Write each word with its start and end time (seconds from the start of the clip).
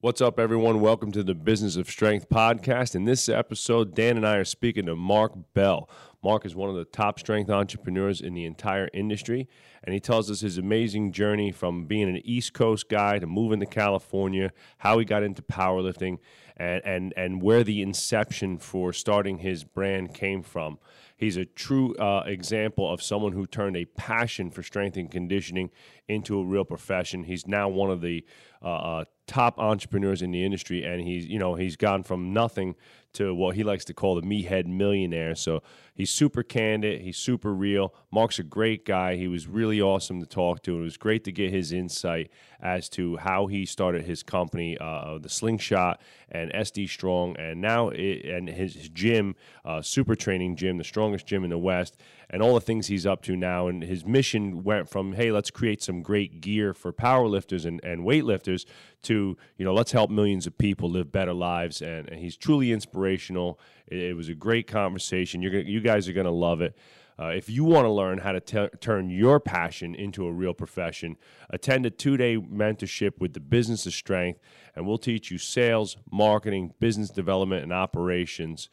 What's 0.00 0.20
up, 0.20 0.38
everyone? 0.38 0.80
Welcome 0.80 1.10
to 1.10 1.24
the 1.24 1.34
Business 1.34 1.74
of 1.74 1.90
Strength 1.90 2.28
podcast. 2.28 2.94
In 2.94 3.04
this 3.04 3.28
episode, 3.28 3.96
Dan 3.96 4.16
and 4.16 4.24
I 4.24 4.36
are 4.36 4.44
speaking 4.44 4.86
to 4.86 4.94
Mark 4.94 5.32
Bell. 5.54 5.90
Mark 6.22 6.46
is 6.46 6.54
one 6.54 6.70
of 6.70 6.76
the 6.76 6.84
top 6.84 7.18
strength 7.18 7.50
entrepreneurs 7.50 8.20
in 8.20 8.32
the 8.32 8.44
entire 8.44 8.88
industry, 8.94 9.48
and 9.82 9.92
he 9.92 9.98
tells 9.98 10.30
us 10.30 10.40
his 10.40 10.56
amazing 10.56 11.10
journey 11.10 11.50
from 11.50 11.86
being 11.86 12.08
an 12.08 12.22
East 12.24 12.52
Coast 12.52 12.88
guy 12.88 13.18
to 13.18 13.26
moving 13.26 13.58
to 13.58 13.66
California, 13.66 14.52
how 14.78 15.00
he 15.00 15.04
got 15.04 15.24
into 15.24 15.42
powerlifting, 15.42 16.18
and, 16.56 16.80
and, 16.84 17.14
and 17.16 17.42
where 17.42 17.64
the 17.64 17.82
inception 17.82 18.56
for 18.56 18.92
starting 18.92 19.38
his 19.38 19.64
brand 19.64 20.14
came 20.14 20.44
from. 20.44 20.78
He's 21.16 21.36
a 21.36 21.44
true 21.44 21.96
uh, 21.96 22.22
example 22.24 22.88
of 22.88 23.02
someone 23.02 23.32
who 23.32 23.48
turned 23.48 23.76
a 23.76 23.84
passion 23.84 24.52
for 24.52 24.62
strength 24.62 24.96
and 24.96 25.10
conditioning 25.10 25.70
into 26.06 26.38
a 26.38 26.44
real 26.44 26.64
profession. 26.64 27.24
He's 27.24 27.48
now 27.48 27.68
one 27.68 27.90
of 27.90 28.00
the 28.00 28.24
uh, 28.62 28.66
uh, 28.66 29.04
top 29.26 29.58
entrepreneurs 29.58 30.22
in 30.22 30.30
the 30.30 30.44
industry, 30.44 30.84
and 30.84 31.00
he's 31.00 31.26
you 31.26 31.38
know 31.38 31.54
he's 31.54 31.76
gone 31.76 32.02
from 32.02 32.32
nothing 32.32 32.74
to 33.14 33.34
what 33.34 33.56
he 33.56 33.64
likes 33.64 33.84
to 33.86 33.94
call 33.94 34.14
the 34.14 34.22
meathead 34.22 34.66
millionaire. 34.66 35.34
So 35.34 35.62
he's 35.94 36.10
super 36.10 36.42
candid, 36.42 37.00
he's 37.00 37.16
super 37.16 37.54
real. 37.54 37.94
Mark's 38.10 38.38
a 38.38 38.42
great 38.42 38.84
guy. 38.84 39.16
He 39.16 39.28
was 39.28 39.46
really 39.46 39.80
awesome 39.80 40.20
to 40.20 40.26
talk 40.26 40.62
to. 40.64 40.78
It 40.78 40.82
was 40.82 40.96
great 40.96 41.24
to 41.24 41.32
get 41.32 41.50
his 41.50 41.72
insight 41.72 42.30
as 42.60 42.88
to 42.90 43.16
how 43.16 43.46
he 43.46 43.64
started 43.64 44.04
his 44.04 44.22
company, 44.22 44.76
uh, 44.78 45.18
the 45.18 45.28
Slingshot 45.28 46.00
and 46.30 46.52
SD 46.52 46.88
Strong, 46.88 47.36
and 47.38 47.60
now 47.60 47.88
it, 47.88 48.24
and 48.26 48.48
his, 48.48 48.74
his 48.74 48.88
gym, 48.90 49.34
uh, 49.64 49.80
Super 49.80 50.14
Training 50.14 50.56
Gym, 50.56 50.76
the 50.76 50.84
strongest 50.84 51.26
gym 51.26 51.44
in 51.44 51.50
the 51.50 51.58
West, 51.58 51.96
and 52.30 52.42
all 52.42 52.54
the 52.54 52.60
things 52.60 52.86
he's 52.86 53.06
up 53.06 53.22
to 53.22 53.36
now. 53.36 53.68
And 53.68 53.82
his 53.82 54.04
mission 54.04 54.62
went 54.62 54.88
from 54.88 55.12
hey, 55.12 55.32
let's 55.32 55.50
create 55.50 55.82
some 55.82 56.02
great 56.02 56.40
gear 56.40 56.74
for 56.74 56.92
powerlifters 56.92 57.64
and, 57.64 57.82
and 57.82 58.02
weightlifters 58.02 58.64
to 59.02 59.36
you 59.56 59.64
know 59.64 59.72
let's 59.72 59.92
help 59.92 60.10
millions 60.10 60.46
of 60.46 60.58
people 60.58 60.90
live 60.90 61.12
better 61.12 61.32
lives. 61.32 61.80
And, 61.80 62.08
and 62.08 62.20
he's 62.20 62.36
truly 62.36 62.72
inspirational. 62.72 63.58
It, 63.86 63.98
it, 63.98 64.16
was 64.16 64.28
a 64.28 64.34
great 64.34 64.66
conversation. 64.66 65.42
You're 65.42 65.52
gonna, 65.52 65.64
you 65.64 65.80
guys 65.80 66.08
are 66.08 66.12
gonna 66.12 66.30
love 66.30 66.60
it. 66.60 66.76
Uh, 67.20 67.30
if 67.30 67.50
you 67.50 67.64
want 67.64 67.84
to 67.84 67.90
learn 67.90 68.18
how 68.18 68.30
to 68.30 68.40
t- 68.40 68.68
turn 68.80 69.10
your 69.10 69.40
passion 69.40 69.92
into 69.92 70.24
a 70.26 70.32
real 70.32 70.54
profession, 70.54 71.16
attend 71.50 71.84
a 71.84 71.90
two 71.90 72.16
day 72.16 72.36
mentorship 72.36 73.18
with 73.18 73.32
the 73.32 73.40
Business 73.40 73.86
of 73.86 73.92
Strength, 73.92 74.38
and 74.76 74.86
we'll 74.86 74.98
teach 74.98 75.30
you 75.30 75.38
sales, 75.38 75.96
marketing, 76.12 76.74
business 76.78 77.10
development, 77.10 77.64
and 77.64 77.72
operations. 77.72 78.68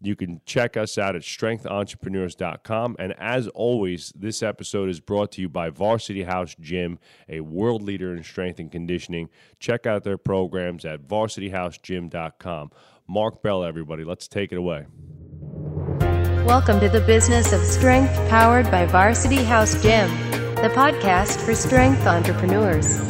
You 0.00 0.14
can 0.14 0.40
check 0.46 0.76
us 0.76 0.96
out 0.96 1.16
at 1.16 1.22
strengthentrepreneurs.com. 1.22 2.96
And 3.00 3.14
as 3.18 3.48
always, 3.48 4.12
this 4.14 4.44
episode 4.44 4.88
is 4.88 5.00
brought 5.00 5.32
to 5.32 5.40
you 5.40 5.48
by 5.48 5.70
Varsity 5.70 6.22
House 6.22 6.54
Gym, 6.60 7.00
a 7.28 7.40
world 7.40 7.82
leader 7.82 8.14
in 8.14 8.22
strength 8.22 8.60
and 8.60 8.70
conditioning. 8.70 9.28
Check 9.58 9.86
out 9.86 10.04
their 10.04 10.16
programs 10.16 10.84
at 10.84 11.08
varsityhousegym.com. 11.08 12.70
Mark 13.08 13.42
Bell, 13.42 13.64
everybody. 13.64 14.04
Let's 14.04 14.28
take 14.28 14.52
it 14.52 14.58
away. 14.58 14.86
Welcome 16.44 16.78
to 16.78 16.88
the 16.88 17.00
Business 17.00 17.52
of 17.52 17.60
Strength, 17.62 18.14
powered 18.28 18.70
by 18.70 18.86
Varsity 18.86 19.42
House 19.42 19.82
Gym, 19.82 20.08
the 20.54 20.70
podcast 20.74 21.44
for 21.44 21.54
strength 21.54 22.06
entrepreneurs. 22.06 23.00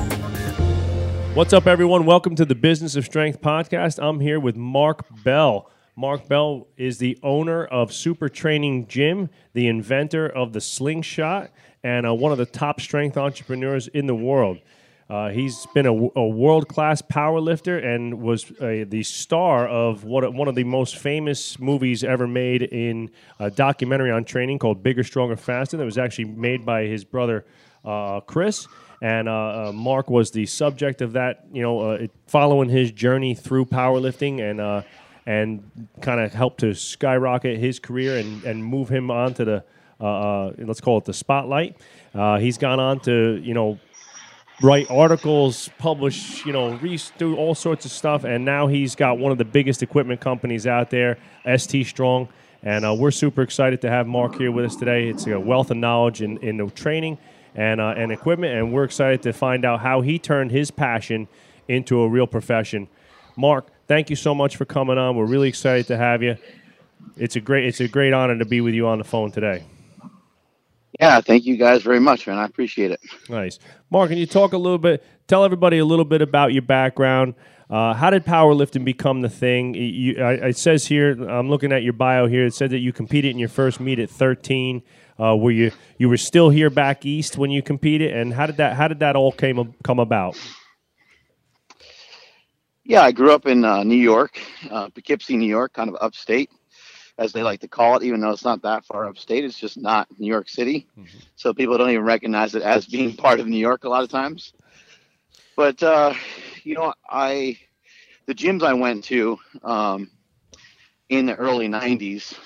What's 1.35 1.53
up, 1.53 1.67
everyone? 1.67 2.07
Welcome 2.07 2.35
to 2.37 2.47
the 2.47 2.55
Business 2.55 2.97
of 2.97 3.05
Strength 3.05 3.43
podcast. 3.43 4.03
I'm 4.03 4.21
here 4.21 4.41
with 4.41 4.57
Mark 4.57 5.05
Bell. 5.23 5.71
Mark 5.99 6.29
Bell 6.29 6.69
is 6.77 6.99
the 6.99 7.19
owner 7.25 7.65
of 7.65 7.93
Super 7.93 8.29
Training 8.29 8.87
Gym, 8.87 9.31
the 9.53 9.67
inventor 9.67 10.29
of 10.29 10.53
the 10.53 10.61
slingshot, 10.61 11.51
and 11.83 12.07
uh, 12.07 12.15
one 12.15 12.31
of 12.31 12.39
the 12.39 12.47
top 12.47 12.81
strength 12.81 13.17
entrepreneurs 13.17 13.89
in 13.89 14.07
the 14.07 14.15
world. 14.15 14.59
Uh, 15.11 15.31
he's 15.31 15.67
been 15.75 15.87
a, 15.87 15.93
a 16.15 16.29
world 16.29 16.69
class 16.69 17.03
powerlifter 17.03 17.85
and 17.85 18.23
was 18.23 18.49
uh, 18.61 18.85
the 18.87 19.03
star 19.03 19.67
of 19.67 20.05
what, 20.05 20.33
one 20.33 20.47
of 20.47 20.55
the 20.55 20.63
most 20.63 20.99
famous 20.99 21.59
movies 21.59 22.05
ever 22.05 22.29
made 22.29 22.63
in 22.63 23.11
a 23.41 23.51
documentary 23.51 24.13
on 24.13 24.25
training 24.25 24.61
called 24.61 24.85
Bigger, 24.85 25.03
Stronger, 25.03 25.35
Faster. 25.35 25.77
That 25.77 25.85
was 25.85 25.99
actually 25.99 26.27
made 26.27 26.65
by 26.65 26.83
his 26.83 27.03
brother 27.03 27.45
uh, 27.85 28.21
Chris. 28.21 28.69
And 29.03 29.29
uh, 29.29 29.33
uh, 29.33 29.73
Mark 29.73 30.11
was 30.11 30.31
the 30.31 30.47
subject 30.47 31.03
of 31.03 31.15
that, 31.15 31.47
you 31.53 31.63
know, 31.63 32.07
following 32.29 32.69
his 32.69 32.93
journey 32.93 33.35
through 33.35 33.65
powerlifting 33.65 34.41
and 34.49 34.85
and 35.29 35.89
kind 36.01 36.21
of 36.21 36.33
helped 36.33 36.61
to 36.61 36.75
skyrocket 36.75 37.59
his 37.59 37.79
career 37.79 38.17
and, 38.17 38.43
and 38.45 38.65
move 38.65 38.89
him 38.89 39.11
on 39.11 39.35
to 39.35 39.45
the 39.45 39.65
uh, 40.01 40.05
uh, 40.05 40.53
let's 40.61 40.81
call 40.81 40.97
it 40.97 41.05
the 41.05 41.13
spotlight. 41.13 41.77
Uh, 42.15 42.39
he's 42.39 42.57
gone 42.57 42.81
on 42.81 42.99
to 43.01 43.39
you 43.43 43.53
know 43.53 43.79
write 44.63 44.91
articles, 44.91 45.69
publish 45.79 46.47
you 46.47 46.53
know 46.53 46.81
do 47.19 47.37
all 47.37 47.55
sorts 47.55 47.85
of 47.85 47.91
stuff, 47.91 48.25
and 48.25 48.43
now 48.43 48.69
he's 48.69 48.95
got 48.95 49.19
one 49.19 49.31
of 49.31 49.37
the 49.37 49.45
biggest 49.45 49.83
equipment 49.83 50.19
companies 50.19 50.67
out 50.67 50.89
there, 50.89 51.19
ST 51.57 51.87
Strong. 51.87 52.29
And 52.63 52.87
uh, 52.87 52.95
we're 52.95 53.11
super 53.11 53.43
excited 53.43 53.83
to 53.83 53.91
have 53.91 54.07
Mark 54.07 54.35
here 54.37 54.51
with 54.51 54.65
us 54.65 54.77
today. 54.77 55.09
It's 55.09 55.27
a 55.27 55.39
wealth 55.39 55.71
of 55.71 55.77
knowledge 55.77 56.23
in, 56.23 56.39
in 56.39 56.57
the 56.57 56.69
training 56.71 57.19
and, 57.55 57.81
uh, 57.81 57.95
and 57.97 58.11
equipment, 58.11 58.55
and 58.55 58.73
we're 58.73 58.85
excited 58.85 59.23
to 59.23 59.33
find 59.33 59.65
out 59.65 59.81
how 59.81 60.01
he 60.01 60.19
turned 60.19 60.51
his 60.51 60.71
passion 60.71 61.29
into 61.69 62.01
a 62.01 62.09
real 62.09 62.27
profession. 62.27 62.89
Mark, 63.37 63.71
thank 63.89 64.11
you 64.11 64.17
so 64.17 64.35
much 64.35 64.57
for 64.57 64.65
coming 64.65 64.99
on. 64.99 65.17
We're 65.17 65.27
really 65.27 65.49
excited 65.49 65.87
to 65.89 65.97
have 65.97 66.23
you. 66.23 66.37
It's 67.17 67.37
a 67.37 67.41
great 67.41 67.65
it's 67.65 67.81
a 67.81 67.89
great 67.89 68.13
honor 68.13 68.39
to 68.39 68.45
be 68.45 68.61
with 68.61 68.75
you 68.75 68.87
on 68.87 68.99
the 68.99 69.05
phone 69.05 69.33
today. 69.33 69.65
Yeah, 71.01 71.21
thank 71.21 71.45
you 71.45 71.57
guys 71.57 71.83
very 71.83 72.01
much, 72.01 72.27
man. 72.27 72.39
I 72.39 72.45
appreciate 72.45 72.91
it. 72.91 73.01
Nice, 73.29 73.59
Mark. 73.91 74.11
Can 74.11 74.19
you 74.19 74.27
talk 74.27 74.53
a 74.53 74.59
little 74.59 74.79
bit? 74.79 75.05
Tell 75.27 75.45
everybody 75.45 75.79
a 75.79 75.85
little 75.85 76.05
bit 76.05 76.23
about 76.23 76.53
your 76.53 76.63
background. 76.63 77.35
Uh, 77.71 77.93
how 77.93 78.09
did 78.09 78.25
powerlifting 78.25 78.85
become 78.85 79.21
the 79.21 79.29
thing? 79.29 79.75
You, 79.75 80.23
I, 80.23 80.33
it 80.49 80.57
says 80.57 80.87
here, 80.87 81.11
I'm 81.29 81.51
looking 81.51 81.71
at 81.71 81.83
your 81.83 81.93
bio 81.93 82.27
here. 82.27 82.47
It 82.47 82.55
said 82.55 82.71
that 82.71 82.79
you 82.79 82.95
competed 82.95 83.31
in 83.31 83.39
your 83.39 83.51
first 83.51 83.79
meet 83.79 83.99
at 83.99 84.09
13. 84.09 84.83
Uh, 85.21 85.37
were 85.37 85.51
you 85.51 85.73
you 85.99 86.09
were 86.09 86.17
still 86.17 86.49
here 86.49 86.71
back 86.71 87.05
east 87.05 87.37
when 87.37 87.51
you 87.51 87.61
competed, 87.61 88.13
and 88.13 88.33
how 88.33 88.47
did 88.47 88.57
that 88.57 88.77
how 88.77 88.89
did 88.89 89.01
that 89.01 89.17
all 89.17 89.33
came 89.33 89.75
come 89.83 89.99
about? 89.99 90.37
Yeah, 92.89 93.03
I 93.03 93.13
grew 93.13 93.33
up 93.33 93.45
in 93.45 93.67
uh, 93.67 93.85
New 93.85 93.99
York, 93.99 94.41
uh, 94.71 94.89
Poughkeepsie, 94.89 95.37
New 95.37 95.47
York, 95.47 95.75
kind 95.75 95.91
of 95.91 95.97
upstate, 96.01 96.51
as 97.19 97.35
they 97.35 97.43
like 97.43 97.61
to 97.61 97.69
call 97.69 97.99
it, 97.99 98.03
even 98.03 98.19
though 98.23 98.31
it's 98.31 98.47
not 98.47 98.63
that 98.63 98.87
far 98.87 99.05
upstate. 99.05 99.45
It's 99.45 99.59
just 99.59 99.77
not 99.77 100.09
New 100.19 100.27
York 100.27 100.49
City. 100.49 100.87
Mm-hmm. 100.99 101.19
So 101.37 101.53
people 101.53 101.77
don't 101.77 101.91
even 101.91 102.07
recognize 102.07 102.55
it 102.55 102.63
as 102.63 102.87
being 102.87 103.15
part 103.17 103.41
of 103.41 103.47
New 103.47 103.59
York 103.59 103.85
a 103.85 103.91
lot 103.91 104.05
of 104.05 104.09
times. 104.09 104.55
But, 105.55 105.83
uh, 105.83 106.15
you 106.65 106.77
know, 106.77 106.95
I, 107.07 107.59
the 108.25 108.35
gyms 108.35 108.63
I 108.63 108.73
went 108.73 109.05
to 109.05 109.39
um, 109.63 110.11
in 111.11 111.27
the 111.27 111.35
early 111.35 111.69
90s, 111.69 112.39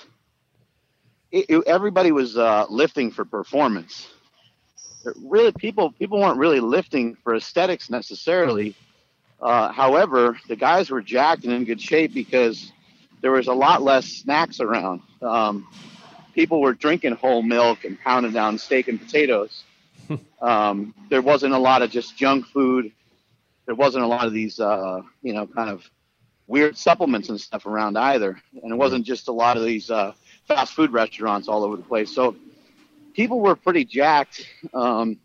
it, 1.30 1.46
it, 1.48 1.64
everybody 1.68 2.10
was 2.10 2.36
uh, 2.36 2.66
lifting 2.68 3.12
for 3.12 3.24
performance. 3.24 4.08
really, 5.22 5.52
people 5.52 5.92
people 5.92 6.18
weren't 6.18 6.38
really 6.38 6.58
lifting 6.58 7.14
for 7.22 7.36
aesthetics 7.36 7.90
necessarily 7.90 8.74
uh, 9.42 9.72
however, 9.72 10.38
the 10.48 10.56
guys 10.56 10.90
were 10.90 11.02
jacked 11.02 11.44
and 11.44 11.52
in 11.52 11.64
good 11.64 11.80
shape 11.80 12.14
because 12.14 12.72
there 13.20 13.32
was 13.32 13.48
a 13.48 13.52
lot 13.52 13.82
less 13.82 14.06
snacks 14.06 14.60
around. 14.60 15.02
Um, 15.20 15.66
people 16.32 16.60
were 16.60 16.74
drinking 16.74 17.16
whole 17.16 17.42
milk 17.42 17.84
and 17.84 17.98
pounding 18.00 18.32
down 18.32 18.58
steak 18.58 18.88
and 18.88 19.00
potatoes. 19.00 19.64
um, 20.40 20.94
there 21.10 21.22
wasn't 21.22 21.54
a 21.54 21.58
lot 21.58 21.82
of 21.82 21.90
just 21.90 22.16
junk 22.16 22.46
food. 22.46 22.92
There 23.66 23.74
wasn't 23.74 24.04
a 24.04 24.06
lot 24.06 24.26
of 24.26 24.32
these, 24.32 24.60
uh, 24.60 25.02
you 25.22 25.32
know, 25.32 25.46
kind 25.46 25.70
of 25.70 25.88
weird 26.46 26.76
supplements 26.76 27.28
and 27.28 27.40
stuff 27.40 27.66
around 27.66 27.96
either. 27.96 28.40
And 28.62 28.72
it 28.72 28.76
wasn't 28.76 29.04
just 29.04 29.28
a 29.28 29.32
lot 29.32 29.56
of 29.56 29.64
these 29.64 29.90
uh, 29.90 30.12
fast 30.46 30.74
food 30.74 30.92
restaurants 30.92 31.48
all 31.48 31.64
over 31.64 31.76
the 31.76 31.82
place. 31.82 32.14
So 32.14 32.36
people 33.14 33.40
were 33.40 33.56
pretty 33.56 33.84
jacked. 33.84 34.46
Um, 34.72 35.18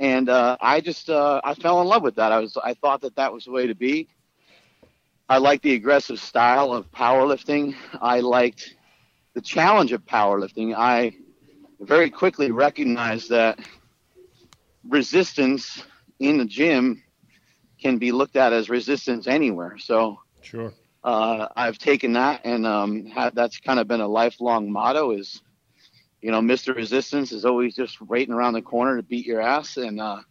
and 0.00 0.28
uh, 0.28 0.56
I 0.60 0.80
just 0.80 1.08
uh, 1.10 1.40
I 1.44 1.54
fell 1.54 1.80
in 1.80 1.88
love 1.88 2.02
with 2.02 2.16
that. 2.16 2.32
I 2.32 2.40
was 2.40 2.56
I 2.62 2.74
thought 2.74 3.02
that 3.02 3.16
that 3.16 3.32
was 3.32 3.44
the 3.44 3.52
way 3.52 3.66
to 3.66 3.74
be. 3.74 4.08
I 5.28 5.38
liked 5.38 5.62
the 5.62 5.74
aggressive 5.74 6.20
style 6.20 6.72
of 6.72 6.90
powerlifting. 6.90 7.74
I 8.00 8.20
liked 8.20 8.74
the 9.34 9.40
challenge 9.40 9.92
of 9.92 10.04
powerlifting. 10.04 10.74
I 10.76 11.12
very 11.80 12.10
quickly 12.10 12.50
recognized 12.50 13.30
that 13.30 13.58
resistance 14.88 15.82
in 16.20 16.38
the 16.38 16.44
gym 16.44 17.02
can 17.80 17.98
be 17.98 18.12
looked 18.12 18.36
at 18.36 18.52
as 18.52 18.68
resistance 18.68 19.26
anywhere. 19.26 19.78
So 19.78 20.18
sure. 20.42 20.72
Uh, 21.02 21.48
I've 21.56 21.78
taken 21.78 22.14
that 22.14 22.42
and 22.44 22.66
um, 22.66 23.12
that's 23.34 23.58
kind 23.60 23.78
of 23.78 23.86
been 23.88 24.00
a 24.00 24.08
lifelong 24.08 24.72
motto 24.72 25.10
is 25.10 25.42
you 26.24 26.30
know, 26.30 26.40
Mr. 26.40 26.74
Resistance 26.74 27.32
is 27.32 27.44
always 27.44 27.74
just 27.74 28.00
waiting 28.00 28.32
around 28.32 28.54
the 28.54 28.62
corner 28.62 28.96
to 28.96 29.02
beat 29.02 29.26
your 29.26 29.42
ass. 29.42 29.76
And, 29.76 30.00
uh, 30.00 30.22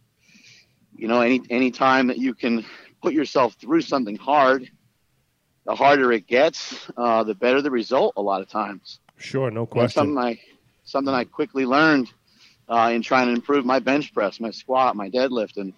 you 0.96 1.06
know, 1.06 1.20
any, 1.20 1.40
any 1.50 1.70
time 1.70 2.08
that 2.08 2.18
you 2.18 2.34
can 2.34 2.66
put 3.00 3.14
yourself 3.14 3.54
through 3.60 3.82
something 3.82 4.16
hard, 4.16 4.68
the 5.64 5.74
harder 5.76 6.10
it 6.10 6.26
gets, 6.26 6.90
uh, 6.96 7.22
the 7.22 7.36
better 7.36 7.62
the 7.62 7.70
result 7.70 8.14
a 8.16 8.20
lot 8.22 8.40
of 8.40 8.48
times. 8.48 8.98
Sure. 9.18 9.52
No 9.52 9.66
question. 9.66 10.00
something 10.00 10.18
I, 10.18 10.40
something 10.82 11.14
I 11.14 11.22
quickly 11.22 11.64
learned, 11.64 12.12
uh, 12.68 12.90
in 12.92 13.00
trying 13.00 13.28
to 13.28 13.32
improve 13.32 13.64
my 13.64 13.78
bench 13.78 14.12
press, 14.12 14.40
my 14.40 14.50
squat, 14.50 14.96
my 14.96 15.08
deadlift. 15.08 15.58
And, 15.58 15.72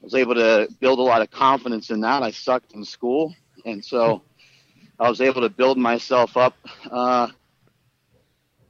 I 0.00 0.04
was 0.04 0.14
able 0.14 0.34
to 0.34 0.68
build 0.80 0.98
a 0.98 1.02
lot 1.02 1.22
of 1.22 1.30
confidence 1.30 1.90
in 1.90 2.00
that. 2.00 2.24
I 2.24 2.30
sucked 2.32 2.72
in 2.72 2.84
school, 2.84 3.34
and 3.64 3.84
so 3.84 4.22
I 4.98 5.08
was 5.08 5.20
able 5.20 5.42
to 5.42 5.48
build 5.48 5.78
myself 5.78 6.36
up. 6.36 6.56
Uh, 6.88 7.28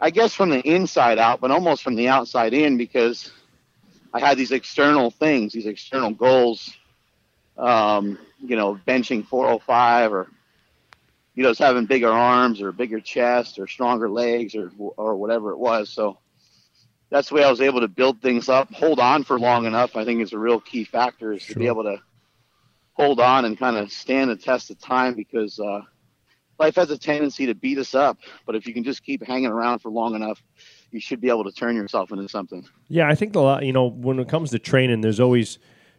I 0.00 0.10
guess 0.10 0.32
from 0.32 0.50
the 0.50 0.60
inside 0.60 1.18
out, 1.18 1.40
but 1.40 1.50
almost 1.50 1.82
from 1.82 1.96
the 1.96 2.08
outside 2.08 2.54
in 2.54 2.76
because 2.76 3.30
I 4.12 4.20
had 4.20 4.38
these 4.38 4.52
external 4.52 5.10
things, 5.10 5.52
these 5.52 5.66
external 5.66 6.10
goals. 6.10 6.74
Um, 7.56 8.18
you 8.40 8.54
know, 8.54 8.78
benching 8.86 9.26
405 9.26 10.12
or 10.12 10.28
you 11.34 11.42
know, 11.44 11.50
just 11.50 11.60
having 11.60 11.86
bigger 11.86 12.10
arms 12.10 12.60
or 12.60 12.72
bigger 12.72 13.00
chest 13.00 13.58
or 13.58 13.66
stronger 13.66 14.08
legs 14.08 14.54
or 14.54 14.72
or 14.96 15.16
whatever 15.16 15.52
it 15.52 15.58
was. 15.58 15.88
So 15.88 16.18
that's 17.10 17.28
the 17.28 17.36
way 17.36 17.44
I 17.44 17.50
was 17.50 17.60
able 17.60 17.80
to 17.80 17.88
build 17.88 18.20
things 18.20 18.48
up, 18.48 18.72
hold 18.72 19.00
on 19.00 19.24
for 19.24 19.38
long 19.38 19.64
enough. 19.64 19.96
I 19.96 20.04
think 20.04 20.20
is 20.20 20.32
a 20.32 20.38
real 20.38 20.60
key 20.60 20.84
factor 20.84 21.32
is 21.32 21.42
sure. 21.42 21.54
to 21.54 21.58
be 21.60 21.66
able 21.66 21.84
to 21.84 21.98
hold 22.94 23.20
on 23.20 23.44
and 23.44 23.56
kind 23.56 23.76
of 23.76 23.92
stand 23.92 24.30
the 24.30 24.36
test 24.36 24.70
of 24.70 24.80
time 24.80 25.14
because 25.14 25.60
uh, 25.60 25.82
life 26.58 26.76
has 26.76 26.90
a 26.90 26.98
tendency 26.98 27.46
to 27.46 27.54
beat 27.54 27.78
us 27.78 27.94
up. 27.94 28.18
But 28.46 28.54
if 28.54 28.66
you 28.66 28.74
can 28.74 28.84
just 28.84 29.02
keep 29.02 29.24
hanging 29.24 29.46
around 29.46 29.80
for 29.80 29.90
long 29.90 30.14
enough, 30.14 30.42
you 30.90 31.00
should 31.00 31.20
be 31.20 31.28
able 31.28 31.44
to 31.44 31.52
turn 31.52 31.76
yourself 31.76 32.10
into 32.12 32.28
something. 32.28 32.66
Yeah, 32.88 33.08
I 33.08 33.14
think 33.14 33.34
a 33.36 33.40
lot. 33.40 33.64
You 33.64 33.72
know, 33.72 33.86
when 33.86 34.18
it 34.18 34.28
comes 34.28 34.50
to 34.50 34.58
training, 34.58 35.00
there's 35.00 35.20
always 35.20 35.58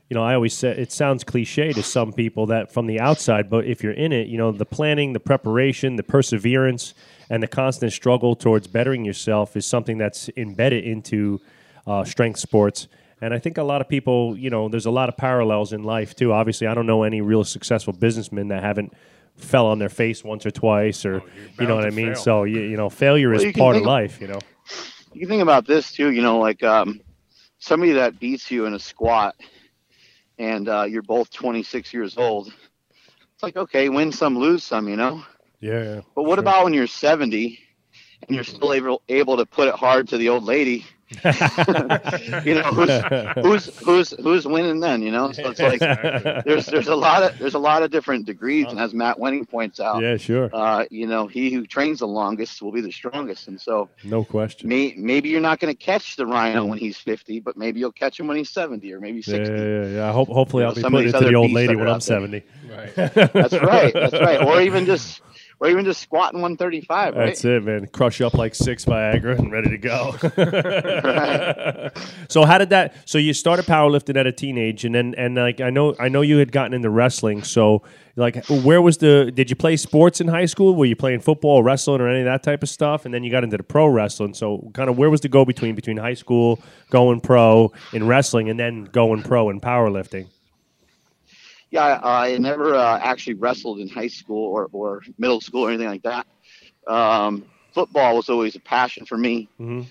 you 0.10 0.16
know, 0.16 0.24
I 0.24 0.34
always 0.34 0.56
say 0.56 0.70
it 0.70 0.92
sounds 0.92 1.24
cliche 1.24 1.72
to 1.72 1.84
some 1.84 2.14
people 2.14 2.48
that 2.48 2.74
from 2.74 2.88
the 2.88 3.00
outside, 3.00 3.48
but 3.48 3.66
if 3.66 3.84
you're 3.84 3.94
in 3.94 4.12
it, 4.12 4.28
you 4.28 4.40
know, 4.40 4.52
the 4.52 4.66
planning, 4.66 5.14
the 5.14 5.20
preparation, 5.20 5.98
the 5.98 6.04
perseverance, 6.04 6.96
and 7.30 7.44
the 7.44 7.48
constant 7.48 7.94
struggle 7.94 8.36
towards 8.36 8.66
bettering 8.66 9.06
yourself 9.06 9.56
is 9.56 9.68
something 9.68 10.00
that's 10.00 10.28
embedded 10.36 10.84
into 10.84 11.40
uh, 11.86 12.04
strength 12.04 12.40
sports. 12.40 12.88
And 13.22 13.36
I 13.36 13.40
think 13.40 13.60
a 13.60 13.64
lot 13.64 13.82
of 13.82 13.90
people, 13.90 14.36
you 14.36 14.50
know, 14.50 14.68
there's 14.68 14.88
a 14.88 14.92
lot 14.92 15.10
of 15.10 15.18
parallels 15.18 15.74
in 15.74 15.84
life 15.84 16.16
too. 16.16 16.34
Obviously, 16.34 16.66
I 16.66 16.74
don't 16.74 16.88
know 16.88 17.04
any 17.04 17.22
real 17.22 17.44
successful 17.44 17.94
businessmen 17.94 18.48
that 18.48 18.64
haven't 18.64 18.94
fell 19.40 19.68
on 19.68 19.80
their 19.80 19.90
face 19.90 20.24
once 20.24 20.46
or 20.46 20.52
twice, 20.52 21.06
or 21.06 21.22
oh, 21.22 21.30
you 21.60 21.68
know 21.68 21.76
what 21.76 21.86
I 21.86 21.90
mean. 21.90 22.14
Fail. 22.14 22.24
So 22.24 22.44
you, 22.44 22.62
you 22.62 22.78
know, 22.78 22.90
failure 22.90 23.32
well, 23.32 23.42
is 23.42 23.54
part 23.54 23.76
of 23.76 23.84
life. 23.84 24.22
You 24.22 24.28
know, 24.28 24.40
you 25.14 25.28
think 25.28 25.42
about 25.42 25.66
this 25.66 25.92
too. 25.92 26.12
You 26.12 26.22
know, 26.22 26.40
like 26.40 26.64
um, 26.64 27.02
somebody 27.60 27.94
that 27.94 28.20
beats 28.20 28.52
you 28.52 28.66
in 28.66 28.74
a 28.74 28.80
squat 28.80 29.36
and 30.38 30.70
uh, 30.70 30.84
you're 30.84 31.02
both 31.02 31.30
26 31.32 31.94
years 31.94 32.18
old, 32.18 32.48
it's 33.34 33.44
like 33.44 33.58
okay, 33.58 33.90
win 33.90 34.12
some, 34.12 34.38
lose 34.38 34.64
some, 34.64 34.88
you 34.88 34.96
know. 34.96 35.24
Yeah. 35.60 36.02
But 36.16 36.24
what 36.24 36.36
sure. 36.36 36.40
about 36.40 36.64
when 36.64 36.74
you're 36.74 36.88
70 36.88 37.60
and 38.28 38.36
you're 38.36 38.44
still 38.44 38.74
able 38.74 39.02
able 39.10 39.38
to 39.38 39.46
put 39.46 39.68
it 39.68 39.76
hard 39.76 40.08
to 40.10 40.18
the 40.18 40.30
old 40.30 40.44
lady. 40.44 40.86
You 42.46 42.54
know 42.54 42.70
who's 42.72 43.34
who's 43.44 43.80
who's 43.80 44.12
who's 44.12 44.46
winning 44.46 44.80
then 44.80 45.02
you 45.02 45.12
know? 45.12 45.32
So 45.32 45.50
it's 45.50 45.60
like 45.60 45.80
there's 46.46 46.68
there's 46.68 46.88
a 46.88 46.96
lot 46.96 47.24
of 47.24 47.38
there's 47.40 47.56
a 47.56 47.60
lot 47.60 47.82
of 47.82 47.90
different 47.90 48.26
degrees 48.26 48.68
and 48.70 48.80
as 48.80 48.94
matt 48.94 49.18
wenning 49.18 49.50
points 49.50 49.80
out 49.80 50.04
yeah 50.04 50.18
sure. 50.18 50.52
uh, 50.54 50.86
you 50.92 51.08
know 51.08 51.26
he 51.26 51.52
who 51.52 51.66
trains 51.66 52.00
the 52.00 52.08
longest 52.08 52.62
will 52.62 52.72
be 52.72 52.82
the 52.82 52.92
strongest. 52.92 53.48
And 53.48 53.60
so 53.60 53.90
no 54.04 54.24
question. 54.24 54.70
may, 54.70 54.94
maybe 54.98 55.30
you're 55.30 55.42
not 55.42 55.60
going 55.60 55.76
to 55.76 55.84
catch 55.84 56.16
the 56.16 56.28
rhino 56.28 56.66
when 56.66 56.78
he's 56.78 56.98
50 56.98 57.40
but 57.40 57.58
maybe 57.58 57.80
you'll 57.80 57.92
catch 57.92 58.20
him 58.20 58.28
when 58.28 58.38
he's 58.38 58.52
70 58.52 58.94
or 58.94 59.00
maybe 59.00 59.24
60 59.24 59.52
yeah 59.52 59.60
yeah, 59.60 59.86
yeah. 59.88 60.12
Hope, 60.14 60.28
hopefully 60.30 60.62
you 60.62 60.66
know, 60.66 60.70
i'll 60.70 60.76
be 60.76 60.84
putting 60.84 61.10
it 61.10 61.20
to 61.20 61.26
the 61.26 61.34
old 61.34 61.52
lady 61.52 61.76
when 61.76 61.90
i'm 61.90 62.02
70 62.02 62.44
right. 62.70 62.96
That's 62.96 63.54
right 63.54 63.94
that's 63.94 64.14
right. 64.14 64.44
Or 64.46 64.62
even 64.62 64.86
just 64.86 65.22
or 65.60 65.70
even 65.70 65.86
just 65.86 66.02
squatting 66.02 66.42
135. 66.42 67.16
Right? 67.16 67.26
That's 67.26 67.44
it, 67.46 67.64
man. 67.64 67.88
Crush 67.88 68.20
you 68.20 68.28
up 68.28 68.34
like 68.34 68.56
six 68.56 68.86
Viagra 68.86 69.38
and 69.38 69.52
ready 69.52 69.70
to 69.70 69.78
go. 69.78 70.16
So 72.30 72.46
how 72.46 72.60
did 72.60 72.70
that? 72.70 72.96
So 73.06 73.18
you 73.18 73.34
started 73.34 73.66
powerlifting 73.66 74.16
at 74.16 74.28
a 74.28 74.32
teenage, 74.32 74.86
and 74.86 74.94
then 74.94 75.16
and 75.18 75.36
like 75.36 75.62
I 75.62 75.72
know 75.72 75.96
I 76.00 76.10
know 76.10 76.22
you 76.22 76.38
had 76.38 76.52
gotten 76.52 76.74
into 76.74 76.90
wrestling. 76.90 77.44
So 77.44 77.82
like, 78.16 78.46
where 78.48 78.82
was 78.82 78.98
the? 78.98 79.32
Did 79.34 79.50
you 79.50 79.56
play 79.56 79.78
sports 79.78 80.22
in 80.22 80.28
high 80.28 80.46
school? 80.46 80.76
Were 80.76 80.86
you 80.86 80.96
playing 80.96 81.22
football, 81.22 81.64
wrestling, 81.64 82.02
or 82.02 82.08
any 82.08 82.20
of 82.20 82.26
that 82.26 82.44
type 82.44 82.62
of 82.62 82.70
stuff? 82.70 83.06
And 83.06 83.14
then 83.14 83.24
you 83.24 83.32
got 83.32 83.44
into 83.44 83.58
the 83.58 83.64
pro 83.64 83.88
wrestling. 83.88 84.34
So 84.34 84.70
kind 84.74 84.90
of 84.90 84.98
where 84.98 85.10
was 85.10 85.22
the 85.22 85.30
go 85.30 85.46
between 85.46 85.76
between 85.76 85.98
high 85.98 86.14
school, 86.14 86.62
going 86.92 87.22
pro 87.22 87.72
in 87.94 88.06
wrestling, 88.06 88.50
and 88.50 88.60
then 88.60 88.86
going 88.86 89.24
pro 89.24 89.50
in 89.50 89.60
powerlifting? 89.60 90.28
Yeah, 91.72 91.84
I, 91.84 92.34
I 92.34 92.38
never 92.38 92.74
uh, 92.76 93.00
actually 93.00 93.36
wrestled 93.36 93.80
in 93.80 93.88
high 93.88 94.08
school 94.08 94.52
or, 94.52 94.70
or 94.72 95.04
middle 95.18 95.42
school 95.42 95.66
or 95.66 95.70
anything 95.70 95.88
like 95.88 96.04
that. 96.04 96.28
Um, 96.88 97.46
football 97.74 98.16
was 98.16 98.30
always 98.30 98.56
a 98.56 98.60
passion 98.60 99.06
for 99.06 99.18
me. 99.18 99.50
Mm-hmm. 99.60 99.82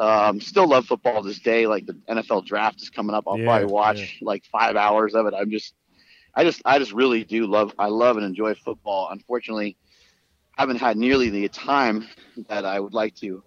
Um, 0.00 0.40
still 0.40 0.68
love 0.68 0.86
football 0.86 1.22
to 1.22 1.28
this 1.28 1.40
day. 1.40 1.66
Like 1.66 1.86
the 1.86 1.94
NFL 2.08 2.46
draft 2.46 2.80
is 2.80 2.90
coming 2.90 3.14
up, 3.14 3.24
I'll 3.26 3.38
yeah, 3.38 3.44
probably 3.44 3.66
watch 3.66 3.98
yeah. 3.98 4.26
like 4.26 4.44
five 4.44 4.76
hours 4.76 5.14
of 5.14 5.26
it. 5.26 5.34
I'm 5.34 5.50
just, 5.50 5.74
I 6.34 6.44
just, 6.44 6.62
I 6.64 6.78
just 6.78 6.92
really 6.92 7.24
do 7.24 7.46
love. 7.46 7.74
I 7.78 7.86
love 7.86 8.16
and 8.16 8.24
enjoy 8.24 8.54
football. 8.54 9.08
Unfortunately, 9.10 9.76
I 10.56 10.62
haven't 10.62 10.76
had 10.76 10.96
nearly 10.96 11.30
the 11.30 11.48
time 11.48 12.06
that 12.48 12.64
I 12.64 12.78
would 12.78 12.94
like 12.94 13.16
to 13.16 13.42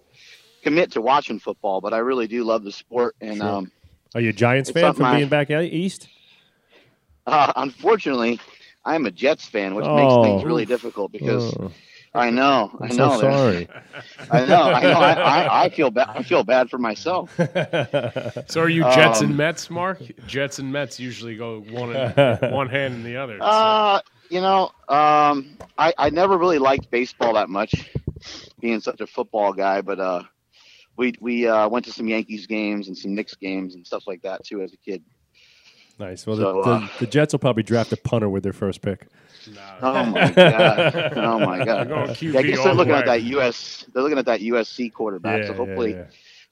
commit 0.64 0.92
to 0.92 1.02
watching 1.02 1.40
football, 1.40 1.80
but 1.80 1.94
I 1.94 2.00
really 2.00 2.28
do 2.28 2.44
love 2.44 2.66
the 2.66 2.72
sport. 2.74 3.16
And 3.22 3.38
sure. 3.38 3.48
um, 3.48 3.72
are 4.16 4.22
you 4.22 4.30
a 4.30 4.34
Giants 4.34 4.70
fan 4.70 4.94
from 4.94 5.16
being 5.16 5.30
back 5.30 5.50
east? 5.50 6.10
Uh, 7.26 7.54
unfortunately, 7.56 8.40
I'm 8.86 9.06
a 9.06 9.12
Jets 9.12 9.46
fan, 9.46 9.76
which 9.76 9.86
oh. 9.86 9.96
makes 9.96 10.28
things 10.28 10.44
really 10.44 10.66
difficult 10.66 11.12
because 11.12 11.56
oh. 11.58 11.72
I 12.16 12.30
know, 12.30 12.70
I'm 12.80 12.92
I 12.92 12.96
know. 12.96 13.10
So 13.16 13.22
sorry. 13.22 13.68
I 14.30 14.46
know, 14.46 14.62
I 14.62 14.82
know. 14.84 15.00
I, 15.00 15.14
I, 15.14 15.64
I, 15.64 15.70
feel 15.70 15.90
bad. 15.90 16.10
I 16.10 16.22
feel 16.22 16.44
bad 16.44 16.70
for 16.70 16.78
myself. 16.78 17.34
so, 18.48 18.62
are 18.62 18.70
you 18.70 18.84
Jets 18.84 19.22
um, 19.22 19.30
and 19.30 19.38
Mets, 19.38 19.72
Mark? 19.72 20.00
Jets 20.28 20.60
and 20.60 20.72
Mets 20.72 21.00
usually 21.00 21.36
go 21.36 21.62
one 21.62 21.96
in, 21.96 22.12
one 22.52 22.70
hand 22.70 22.94
and 22.94 23.06
the 23.06 23.18
other. 23.18 23.40
So. 23.40 23.46
Uh, 23.46 24.02
you 24.30 24.42
know, 24.42 24.66
um, 24.90 25.58
I 25.78 25.94
I 25.98 26.10
never 26.12 26.38
really 26.38 26.60
liked 26.60 26.92
baseball 26.92 27.34
that 27.34 27.50
much, 27.50 27.92
being 28.60 28.80
such 28.80 29.02
a 29.02 29.08
football 29.08 29.52
guy. 29.54 29.82
But 29.82 30.00
uh, 30.00 30.24
we 30.98 31.14
we 31.20 31.48
uh, 31.48 31.68
went 31.68 31.86
to 31.86 31.92
some 31.92 32.08
Yankees 32.08 32.46
games 32.46 32.90
and 32.90 32.98
some 32.98 33.16
Knicks 33.16 33.36
games 33.36 33.74
and 33.74 33.86
stuff 33.88 34.06
like 34.06 34.22
that 34.22 34.44
too 34.44 34.62
as 34.62 34.72
a 34.74 34.78
kid. 34.78 35.04
Nice. 36.00 36.26
Well, 36.26 36.38
so, 36.38 36.62
the, 36.64 36.70
uh, 36.70 36.88
the, 37.00 37.08
Jets 37.08 37.34
will 37.34 37.40
probably 37.40 37.64
draft 37.64 37.92
a 37.94 37.98
punter 37.98 38.30
with 38.30 38.44
their 38.44 38.54
first 38.54 38.82
pick. 38.82 39.08
Oh 39.82 40.06
my 40.06 40.32
god! 40.36 41.18
Oh 41.18 41.40
my 41.40 41.64
god! 41.66 41.90
Yeah, 42.22 42.40
I 42.40 42.44
guess 42.44 42.64
they're 42.64 42.74
looking 42.74 42.94
at 42.94 43.06
that 43.06 43.24
US. 43.24 43.86
They're 43.94 44.02
looking 44.02 44.18
at 44.18 44.26
that 44.26 44.40
USC 44.40 44.92
quarterback. 44.94 45.42
Yeah, 45.42 45.48
so 45.48 45.54
hopefully, 45.54 45.92
yeah, 45.92 45.98
yeah. 45.98 46.06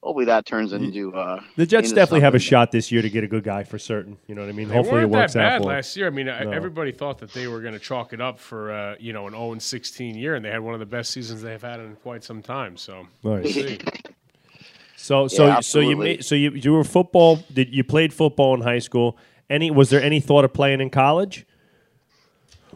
hopefully 0.03 0.25
that 0.25 0.45
turns 0.45 0.73
into. 0.73 1.13
Uh, 1.15 1.41
the 1.55 1.65
Jets 1.65 1.89
into 1.89 1.95
definitely 1.95 2.21
have 2.21 2.35
a 2.35 2.39
shot 2.39 2.71
this 2.71 2.91
year 2.91 3.01
to 3.01 3.09
get 3.09 3.23
a 3.23 3.27
good 3.27 3.45
guy 3.45 3.63
for 3.63 3.79
certain. 3.79 4.17
You 4.27 4.35
know 4.35 4.41
what 4.41 4.49
I 4.49 4.53
mean? 4.53 4.67
They 4.67 4.75
hopefully 4.75 5.03
it 5.03 5.09
works 5.09 5.33
that 5.33 5.53
out. 5.53 5.61
Bad 5.61 5.67
last 5.67 5.95
year. 5.95 6.07
I 6.07 6.09
mean, 6.09 6.25
no. 6.25 6.33
everybody 6.33 6.91
thought 6.91 7.17
that 7.19 7.31
they 7.33 7.47
were 7.47 7.61
going 7.61 7.73
to 7.73 7.79
chalk 7.79 8.11
it 8.11 8.19
up 8.19 8.39
for 8.39 8.71
uh, 8.71 8.95
you 9.00 9.13
know 9.13 9.25
an 9.27 9.33
0 9.33 9.57
16 9.57 10.15
year, 10.15 10.36
and 10.36 10.43
they 10.43 10.51
had 10.51 10.62
one 10.62 10.74
of 10.74 10.81
the 10.81 10.86
best 10.86 11.12
seasons 11.12 11.41
they've 11.41 11.62
had 11.62 11.79
in 11.79 11.95
quite 11.98 12.24
some 12.24 12.41
time. 12.41 12.77
So. 12.77 13.07
Nice. 13.24 13.79
So 14.98 15.27
so 15.27 15.48
yeah, 15.48 15.62
so 15.62 15.79
you 15.79 15.95
made 15.98 16.24
so 16.24 16.36
you 16.36 16.51
you 16.51 16.74
were 16.74 16.83
football. 16.83 17.43
Did 17.51 17.74
you 17.74 17.83
played 17.83 18.13
football 18.13 18.53
in 18.53 18.62
high 18.62 18.77
school? 18.77 19.17
Any 19.51 19.70
was 19.70 19.89
there 19.89 20.01
any 20.01 20.22
thought 20.22 20.46
of 20.46 20.53
playing 20.53 20.79
in 20.79 20.89
college? 20.89 21.46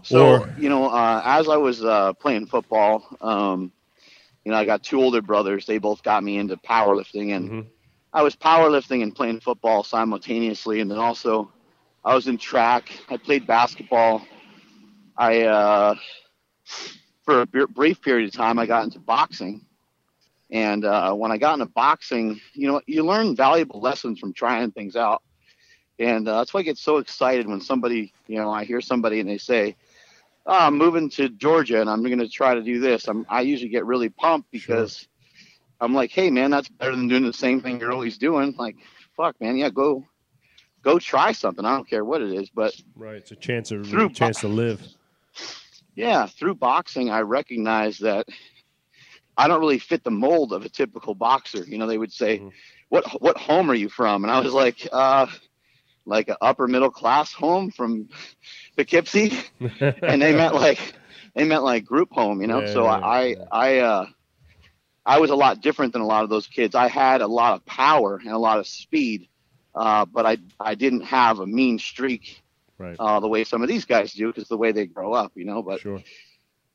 So 0.04 0.42
or? 0.42 0.56
you 0.60 0.68
know, 0.68 0.90
uh, 0.90 1.22
as 1.24 1.48
I 1.48 1.56
was 1.56 1.84
uh, 1.84 2.12
playing 2.14 2.48
football, 2.48 3.08
um, 3.22 3.72
you 4.44 4.52
know, 4.52 4.58
I 4.58 4.66
got 4.66 4.84
two 4.84 5.02
older 5.02 5.22
brothers. 5.22 5.66
They 5.66 5.78
both 5.78 6.04
got 6.04 6.22
me 6.22 6.38
into 6.38 6.58
powerlifting, 6.58 7.34
and 7.34 7.50
mm-hmm. 7.50 7.70
I 8.12 8.24
was 8.24 8.36
powerlifting 8.36 9.04
and 9.04 9.16
playing 9.16 9.40
football 9.40 9.86
simultaneously. 9.86 10.82
And 10.82 10.92
then 10.92 10.98
also, 10.98 11.50
I 12.04 12.14
was 12.14 12.28
in 12.28 12.38
track. 12.38 12.92
I 13.10 13.16
played 13.16 13.48
basketball. 13.48 14.28
I 15.18 15.44
uh, 15.44 15.96
for 17.24 17.42
a 17.42 17.46
brief 17.46 18.02
period 18.02 18.28
of 18.28 18.36
time, 18.36 18.60
I 18.60 18.66
got 18.66 18.84
into 18.84 19.00
boxing. 19.00 19.66
And 20.52 20.84
uh, 20.84 21.14
when 21.14 21.32
I 21.32 21.38
got 21.38 21.54
into 21.54 21.68
boxing, 21.68 22.40
you 22.54 22.68
know, 22.68 22.82
you 22.86 23.04
learn 23.04 23.34
valuable 23.34 23.80
lessons 23.80 24.20
from 24.20 24.34
trying 24.34 24.72
things 24.72 24.98
out. 24.98 25.24
And 26.00 26.28
uh, 26.28 26.38
that's 26.38 26.54
why 26.54 26.60
I 26.60 26.64
get 26.64 26.78
so 26.78 26.98
excited 26.98 27.48
when 27.48 27.62
somebody, 27.62 28.14
you 28.28 28.38
know, 28.38 28.52
I 28.52 28.66
hear 28.66 28.82
somebody 28.82 29.20
and 29.20 29.30
they 29.30 29.38
say, 29.38 29.76
oh, 30.46 30.58
I'm 30.58 30.78
moving 30.78 31.10
to 31.12 31.30
Georgia 31.30 31.82
and 31.82 31.90
I'm 31.90 32.04
going 32.04 32.20
to 32.20 32.30
try 32.30 32.54
to 32.56 32.62
do 32.62 32.80
this. 32.80 33.08
I'm, 33.08 33.26
I 33.30 33.42
usually 33.42 33.70
get 33.70 33.86
really 33.86 34.10
pumped 34.10 34.52
because 34.52 34.98
sure. 34.98 35.08
I'm 35.82 35.94
like, 35.94 36.12
hey, 36.12 36.30
man, 36.30 36.52
that's 36.52 36.70
better 36.70 36.96
than 36.96 37.08
doing 37.08 37.26
the 37.26 37.34
same 37.34 37.62
thing 37.62 37.80
you're 37.80 37.94
always 37.94 38.18
doing. 38.18 38.56
Like, 38.58 38.76
fuck, 39.16 39.40
man, 39.40 39.58
yeah, 39.58 39.70
go 39.70 40.06
go 40.86 41.00
try 41.00 41.32
something. 41.32 41.66
I 41.66 41.76
don't 41.76 41.90
care 41.90 42.06
what 42.06 42.22
it 42.22 42.32
is, 42.32 42.50
but 42.50 42.74
right, 42.96 43.16
it's 43.16 43.32
a 43.32 43.36
chance 43.36 43.72
of 43.72 43.88
through 43.88 44.10
chance 44.10 44.42
to 44.42 44.48
live. 44.48 44.82
Yeah, 45.96 46.28
through 46.28 46.56
boxing, 46.56 47.10
I 47.10 47.22
recognize 47.22 47.98
that 48.00 48.28
I 49.38 49.48
don't 49.48 49.60
really 49.60 49.80
fit 49.80 50.04
the 50.04 50.12
mold 50.12 50.54
of 50.54 50.64
a 50.64 50.70
typical 50.70 51.16
boxer. 51.16 51.64
You 51.64 51.78
know, 51.78 51.88
they 51.88 51.98
would 51.98 52.14
say, 52.14 52.38
mm-hmm. 52.38 52.50
"What 52.90 53.22
what 53.22 53.38
home 53.38 53.70
are 53.70 53.76
you 53.76 53.90
from?" 53.90 54.24
And 54.24 54.32
I 54.32 54.40
was 54.40 54.54
like, 54.54 54.88
uh, 54.92 55.28
like 56.06 56.30
an 56.30 56.36
upper 56.42 56.68
middle 56.68 56.92
class 56.92 57.34
home 57.34 57.72
from 57.72 58.10
Poughkeepsie, 58.78 59.32
and 60.08 60.22
they 60.22 60.34
meant 60.34 60.56
like 60.56 60.94
they 61.36 61.46
meant 61.46 61.64
like 61.64 61.86
group 61.86 62.10
home, 62.12 62.42
you 62.42 62.48
know. 62.48 62.64
Yeah, 62.64 62.66
so 62.66 62.88
yeah, 62.88 63.04
I 63.04 63.36
yeah. 63.36 63.46
I 63.52 63.80
uh, 63.80 64.06
I 65.06 65.20
was 65.20 65.30
a 65.30 65.36
lot 65.36 65.62
different 65.62 65.94
than 65.94 66.02
a 66.02 66.06
lot 66.08 66.24
of 66.24 66.30
those 66.30 66.48
kids. 66.48 66.76
I 66.76 66.88
had 66.88 67.22
a 67.22 67.28
lot 67.28 67.56
of 67.56 67.66
power 67.66 68.18
and 68.18 68.32
a 68.32 68.38
lot 68.38 68.60
of 68.60 68.68
speed. 68.68 69.28
uh, 69.76 70.06
but 70.06 70.26
I 70.26 70.38
I 70.60 70.76
didn't 70.76 71.02
have 71.04 71.40
a 71.40 71.46
mean 71.48 71.80
streak 71.80 72.42
Right. 72.78 73.00
uh, 73.00 73.20
the 73.20 73.28
way 73.28 73.44
some 73.44 73.62
of 73.62 73.68
these 73.70 73.86
guys 73.86 74.14
do 74.14 74.28
because 74.28 74.48
the 74.50 74.58
way 74.58 74.72
they 74.72 74.86
grow 74.86 75.14
up, 75.14 75.32
you 75.36 75.46
know. 75.46 75.62
But 75.64 75.82
Sure. 75.82 76.04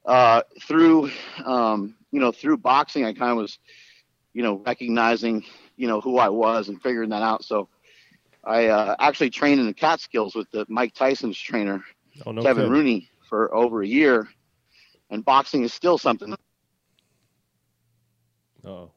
uh, 0.04 0.42
through 0.62 1.10
um, 1.44 1.96
you 2.10 2.20
know 2.20 2.32
through 2.32 2.58
boxing, 2.58 3.04
I 3.04 3.12
kind 3.14 3.32
of 3.32 3.37
was 3.38 3.58
you 4.32 4.42
know 4.42 4.62
recognizing 4.66 5.44
you 5.76 5.87
know 5.88 6.00
who 6.00 6.18
I 6.18 6.28
was 6.28 6.68
and 6.68 6.80
figuring 6.80 7.10
that 7.10 7.22
out. 7.22 7.44
So 7.44 7.68
I 8.44 8.66
uh, 8.66 8.97
actually 8.99 9.30
trained 9.30 9.61
in 9.61 9.66
the 9.66 9.75
Catskills 9.75 10.35
with 10.35 10.50
the 10.50 10.64
Mike 10.68 10.94
Tyson's 10.94 11.38
trainer 11.38 11.82
Oh 12.26 12.32
no. 12.32 12.42
Kevin 12.42 12.64
kidding. 12.64 12.73
Rooney 12.73 13.11
for 13.28 13.54
over 13.54 13.82
a 13.82 13.87
year, 13.87 14.28
and 15.11 15.25
boxing 15.25 15.62
is 15.62 15.73
still 15.73 15.99
something. 15.99 16.35
Oh. 18.64 18.90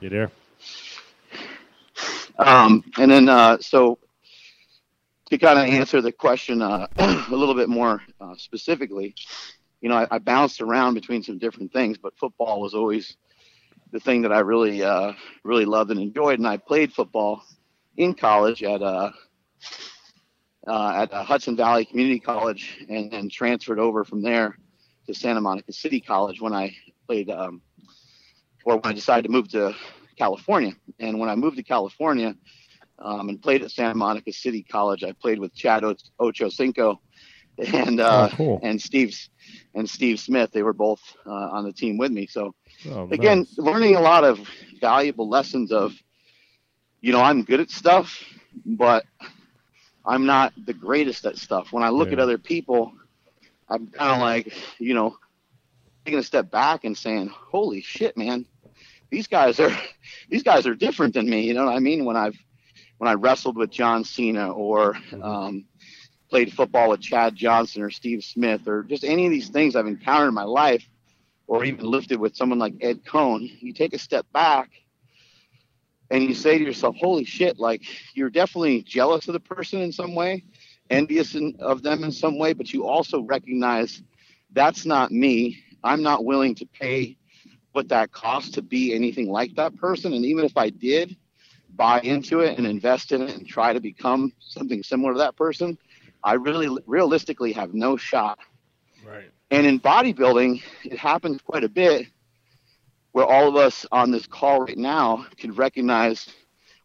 You 0.00 0.08
there? 0.08 0.30
Um, 2.38 2.84
and 2.98 3.10
then 3.10 3.28
uh, 3.28 3.58
so 3.60 3.98
to 5.30 5.38
kind 5.38 5.58
of 5.58 5.66
answer 5.66 6.00
the 6.00 6.12
question 6.12 6.62
uh, 6.62 6.86
a 6.98 7.26
little 7.30 7.54
bit 7.54 7.68
more 7.68 8.02
uh, 8.20 8.34
specifically, 8.36 9.14
you 9.80 9.88
know, 9.88 9.96
I, 9.96 10.06
I 10.10 10.18
bounced 10.18 10.60
around 10.60 10.94
between 10.94 11.22
some 11.22 11.38
different 11.38 11.72
things, 11.72 11.98
but 11.98 12.16
football 12.16 12.60
was 12.60 12.74
always 12.74 13.16
the 13.92 14.00
thing 14.00 14.22
that 14.22 14.32
I 14.32 14.40
really, 14.40 14.82
uh, 14.82 15.12
really 15.44 15.64
loved 15.64 15.90
and 15.90 16.00
enjoyed. 16.00 16.38
And 16.38 16.46
I 16.46 16.56
played 16.58 16.92
football 16.92 17.42
in 17.96 18.14
college 18.14 18.62
at 18.62 18.82
uh, 18.82 19.10
uh, 20.66 20.92
at 20.96 21.12
uh, 21.12 21.22
Hudson 21.24 21.56
Valley 21.56 21.84
Community 21.84 22.18
College, 22.18 22.84
and 22.88 23.10
then 23.10 23.28
transferred 23.28 23.78
over 23.78 24.04
from 24.04 24.22
there 24.22 24.56
to 25.06 25.14
Santa 25.14 25.40
Monica 25.40 25.72
City 25.72 26.00
College 26.00 26.40
when 26.40 26.52
I 26.52 26.74
played, 27.06 27.30
um, 27.30 27.62
or 28.64 28.74
when 28.76 28.86
I 28.86 28.92
decided 28.92 29.22
to 29.24 29.30
move 29.30 29.48
to 29.50 29.74
California. 30.18 30.72
And 30.98 31.18
when 31.20 31.28
I 31.28 31.36
moved 31.36 31.56
to 31.56 31.62
California 31.62 32.34
um, 32.98 33.28
and 33.28 33.40
played 33.40 33.62
at 33.62 33.70
Santa 33.70 33.94
Monica 33.94 34.32
City 34.32 34.62
College, 34.64 35.04
I 35.04 35.12
played 35.12 35.38
with 35.38 35.54
Chad 35.54 35.84
o- 35.84 35.94
Ochocinco 36.20 36.98
and 37.58 38.00
uh, 38.00 38.28
Oh, 38.32 38.36
cool. 38.36 38.60
and 38.62 38.80
Steve's 38.80 39.30
and 39.74 39.88
Steve 39.88 40.18
Smith. 40.18 40.50
They 40.52 40.62
were 40.62 40.72
both 40.72 41.00
uh, 41.26 41.30
on 41.30 41.64
the 41.64 41.72
team 41.72 41.96
with 41.98 42.10
me. 42.10 42.26
So 42.26 42.54
Oh, 42.90 43.06
again, 43.10 43.38
nice. 43.38 43.58
learning 43.58 43.94
a 43.96 44.00
lot 44.00 44.24
of 44.24 44.40
valuable 44.80 45.28
lessons 45.28 45.70
of, 45.72 45.92
you 47.00 47.12
know, 47.12 47.20
I'm 47.20 47.42
good 47.42 47.60
at 47.60 47.70
stuff, 47.70 48.22
but 48.64 49.04
I'm 50.04 50.26
not 50.26 50.52
the 50.64 50.74
greatest 50.74 51.26
at 51.26 51.36
stuff. 51.36 51.72
When 51.72 51.82
I 51.82 51.88
look 51.88 52.12
at 52.12 52.18
other 52.20 52.38
people, 52.38 52.92
I'm 53.68 53.88
kind 53.88 54.12
of 54.12 54.20
like, 54.20 54.52
you 54.78 54.94
know, 54.94 55.16
taking 56.04 56.20
a 56.20 56.22
step 56.22 56.50
back 56.50 56.84
and 56.84 56.96
saying, 56.96 57.28
"Holy 57.28 57.80
shit, 57.82 58.16
man! 58.16 58.46
These 59.10 59.26
guys 59.26 59.58
are, 59.58 59.76
these 60.30 60.44
guys 60.44 60.66
are 60.66 60.74
different 60.74 61.14
than 61.14 61.28
me." 61.28 61.42
You 61.42 61.54
know 61.54 61.64
what 61.64 61.74
I 61.74 61.80
mean? 61.80 62.04
When 62.04 62.16
I've, 62.16 62.38
when 62.98 63.08
I 63.08 63.14
wrestled 63.14 63.56
with 63.56 63.70
John 63.70 64.04
Cena 64.04 64.52
or 64.52 64.96
um, 65.20 65.64
played 66.30 66.52
football 66.52 66.90
with 66.90 67.00
Chad 67.00 67.34
Johnson 67.34 67.82
or 67.82 67.90
Steve 67.90 68.22
Smith 68.22 68.68
or 68.68 68.84
just 68.84 69.04
any 69.04 69.26
of 69.26 69.32
these 69.32 69.48
things 69.48 69.74
I've 69.74 69.86
encountered 69.86 70.28
in 70.28 70.34
my 70.34 70.44
life, 70.44 70.86
or 71.48 71.64
even 71.64 71.84
lifted 71.84 72.20
with 72.20 72.36
someone 72.36 72.60
like 72.60 72.74
Ed 72.80 73.04
Coan, 73.04 73.50
you 73.60 73.72
take 73.72 73.92
a 73.92 73.98
step 73.98 74.26
back 74.32 74.70
and 76.10 76.22
you 76.22 76.34
say 76.34 76.58
to 76.58 76.64
yourself, 76.64 76.96
"Holy 76.96 77.24
shit!" 77.24 77.58
Like 77.58 77.82
you're 78.14 78.30
definitely 78.30 78.82
jealous 78.82 79.28
of 79.28 79.32
the 79.32 79.40
person 79.40 79.80
in 79.80 79.92
some 79.92 80.14
way, 80.14 80.44
envious 80.90 81.34
in, 81.34 81.56
of 81.60 81.82
them 81.82 82.04
in 82.04 82.12
some 82.12 82.38
way, 82.38 82.52
but 82.52 82.72
you 82.72 82.86
also 82.86 83.22
recognize 83.22 84.02
that's 84.52 84.86
not 84.86 85.10
me. 85.10 85.62
I'm 85.82 86.02
not 86.02 86.24
willing 86.24 86.54
to 86.56 86.66
pay 86.66 87.16
what 87.72 87.88
that 87.88 88.10
costs 88.10 88.52
to 88.52 88.62
be 88.62 88.94
anything 88.94 89.30
like 89.30 89.54
that 89.56 89.76
person. 89.76 90.14
And 90.14 90.24
even 90.24 90.44
if 90.44 90.56
I 90.56 90.70
did 90.70 91.16
buy 91.74 92.00
into 92.00 92.40
it 92.40 92.56
and 92.56 92.66
invest 92.66 93.12
in 93.12 93.22
it 93.22 93.36
and 93.36 93.46
try 93.46 93.72
to 93.72 93.80
become 93.80 94.32
something 94.40 94.82
similar 94.82 95.12
to 95.12 95.18
that 95.18 95.36
person, 95.36 95.76
I 96.24 96.34
really 96.34 96.74
realistically 96.86 97.52
have 97.52 97.74
no 97.74 97.96
shot. 97.96 98.38
Right. 99.06 99.30
And 99.50 99.66
in 99.66 99.78
bodybuilding, 99.78 100.62
it 100.84 100.98
happens 100.98 101.40
quite 101.42 101.64
a 101.64 101.68
bit 101.68 102.06
where 103.16 103.24
all 103.24 103.48
of 103.48 103.56
us 103.56 103.86
on 103.92 104.10
this 104.10 104.26
call 104.26 104.60
right 104.60 104.76
now 104.76 105.24
can 105.38 105.50
recognize 105.54 106.28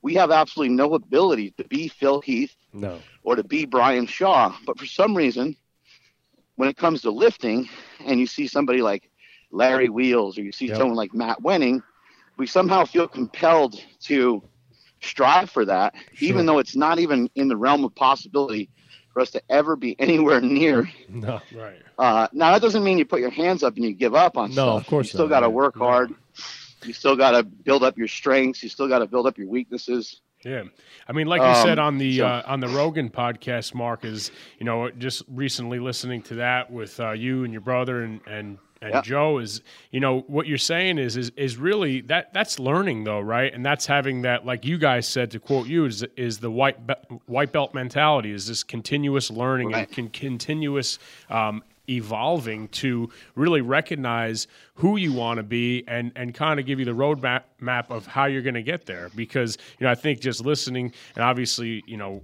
we 0.02 0.14
have 0.14 0.32
absolutely 0.32 0.74
no 0.74 0.94
ability 0.94 1.52
to 1.58 1.66
be 1.66 1.90
Phil 1.90 2.22
Heath 2.22 2.56
no. 2.72 3.02
or 3.24 3.36
to 3.36 3.44
be 3.44 3.66
Brian 3.66 4.06
Shaw. 4.06 4.56
But 4.66 4.80
for 4.80 4.86
some 4.86 5.14
reason, 5.14 5.58
when 6.56 6.70
it 6.70 6.78
comes 6.78 7.02
to 7.02 7.12
lifting 7.12 7.68
and 8.06 8.18
you 8.18 8.26
see 8.26 8.48
somebody 8.48 8.82
like 8.82 9.12
Larry 9.52 9.90
Wheels 9.90 10.38
or 10.38 10.44
you 10.44 10.54
see 10.54 10.68
Yep. 10.68 10.78
someone 10.78 10.96
like 10.96 11.14
Matt 11.14 11.42
Wenning, 11.44 11.84
we 12.38 12.48
somehow 12.48 12.86
feel 12.86 13.10
compelled 13.10 13.84
to 14.04 14.42
strive 15.02 15.50
for 15.50 15.66
that, 15.66 15.94
Sure. 16.14 16.30
even 16.30 16.46
though 16.46 16.60
it's 16.60 16.78
not 16.78 16.98
even 16.98 17.30
in 17.36 17.50
the 17.50 17.58
realm 17.58 17.84
of 17.84 17.94
possibility 17.94 18.70
for 19.12 19.20
us 19.20 19.32
to 19.32 19.42
ever 19.50 19.76
be 19.76 20.00
anywhere 20.00 20.40
near 20.60 20.90
No. 21.10 21.42
Right. 21.52 21.82
uh, 22.00 22.30
now 22.32 22.54
that 22.54 22.62
doesn't 22.62 22.86
mean 22.86 22.98
you 22.98 23.04
put 23.04 23.20
your 23.20 23.32
hands 23.32 23.64
up 23.64 23.76
and 23.76 23.84
you 23.84 23.94
give 23.94 24.16
up 24.16 24.38
on 24.38 24.52
No, 24.52 24.64
stuff. 24.64 24.82
of 24.82 24.88
course 24.88 25.08
you 25.08 25.10
still 25.18 25.28
got 25.28 25.42
to 25.42 25.50
work 25.50 25.78
hard. 25.78 26.14
You 26.86 26.94
still 26.94 27.16
got 27.16 27.32
to 27.32 27.44
build 27.44 27.84
up 27.84 27.98
your 27.98 28.08
strengths. 28.08 28.64
You 28.64 28.70
still 28.70 28.88
got 28.88 29.00
to 29.00 29.08
build 29.08 29.28
up 29.28 29.38
your 29.38 29.48
weaknesses. 29.48 30.22
Yeah, 30.44 30.64
I 31.08 31.12
mean, 31.12 31.28
like 31.28 31.42
you 31.42 31.48
Um, 31.48 31.64
said 31.68 31.78
on 31.78 32.00
the 32.00 32.18
so- 32.18 32.26
uh, 32.26 32.44
on 32.48 32.62
the 32.62 32.68
Rogan 32.68 33.10
podcast, 33.12 33.76
Mark 33.76 34.04
is 34.04 34.32
you 34.60 34.66
know 34.66 34.90
just 34.90 35.24
recently 35.28 35.78
listening 35.80 36.24
to 36.24 36.36
that 36.36 36.72
with 36.72 37.00
uh, 37.00 37.12
you 37.12 37.44
and 37.44 37.54
your 37.54 37.62
brother 37.62 38.02
and 38.04 38.22
and. 38.28 38.58
And 38.84 38.96
Yeah. 38.96 39.02
Joe 39.04 39.38
is, 39.38 39.62
you 39.92 40.00
know, 40.00 40.22
what 40.22 40.48
you're 40.48 40.58
saying 40.58 40.98
is, 40.98 41.16
is, 41.16 41.30
is 41.38 41.56
really 41.56 42.02
that 42.02 42.34
that's 42.34 42.58
learning 42.58 43.04
though, 43.04 43.20
right? 43.20 43.54
And 43.54 43.64
that's 43.64 43.86
having 43.86 44.24
that, 44.24 44.44
like 44.44 44.66
you 44.66 44.80
guys 44.80 45.08
said, 45.08 45.30
to 45.32 45.40
quote 45.40 45.68
you, 45.68 45.86
is 45.86 46.02
is 46.18 46.40
the 46.40 46.50
white 46.50 46.88
be- 46.88 46.96
white 47.28 47.52
belt 47.52 47.76
mentality, 47.76 48.32
is 48.32 48.48
this 48.48 48.64
continuous 48.64 49.30
learning 49.30 49.70
Right. 49.74 49.88
and 49.88 49.96
con- 49.96 50.10
continuous 50.10 50.98
um, 51.30 51.64
evolving 51.96 52.68
to 52.70 53.10
really 53.36 53.62
recognize 53.62 54.48
who 54.76 54.98
you 54.98 55.14
want 55.14 55.38
to 55.38 55.44
be 55.44 55.84
and 55.88 56.12
and 56.16 56.34
kind 56.34 56.60
of 56.60 56.66
give 56.66 56.80
you 56.80 56.86
the 56.86 56.92
roadmap 56.92 57.44
map 57.60 57.92
of 57.92 58.08
how 58.08 58.26
you're 58.26 58.42
going 58.42 58.56
to 58.56 58.64
get 58.64 58.86
there. 58.86 59.10
Because 59.16 59.58
you 59.80 59.86
know, 59.86 59.92
I 59.92 59.96
think 59.96 60.20
just 60.20 60.46
listening 60.46 60.94
and 61.16 61.24
obviously, 61.24 61.84
you 61.86 61.98
know, 61.98 62.22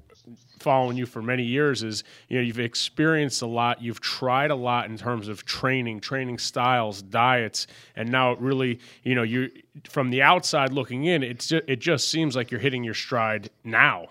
following 0.59 0.97
you 0.97 1.05
for 1.05 1.21
many 1.21 1.43
years 1.43 1.83
is 1.83 2.03
you 2.27 2.37
know 2.37 2.43
you've 2.43 2.59
experienced 2.59 3.41
a 3.41 3.45
lot 3.45 3.81
you've 3.81 4.01
tried 4.01 4.51
a 4.51 4.55
lot 4.55 4.89
in 4.89 4.97
terms 4.97 5.27
of 5.27 5.45
training 5.45 5.99
training 5.99 6.37
styles 6.37 7.01
diets 7.03 7.67
and 7.95 8.11
now 8.11 8.31
it 8.31 8.39
really 8.39 8.79
you 9.03 9.15
know 9.15 9.23
you 9.23 9.49
from 9.89 10.09
the 10.09 10.21
outside 10.21 10.73
looking 10.73 11.05
in 11.05 11.23
it's 11.23 11.47
just, 11.47 11.63
it 11.67 11.79
just 11.79 12.09
seems 12.09 12.35
like 12.35 12.51
you're 12.51 12.59
hitting 12.59 12.83
your 12.83 12.93
stride 12.93 13.49
now 13.63 14.07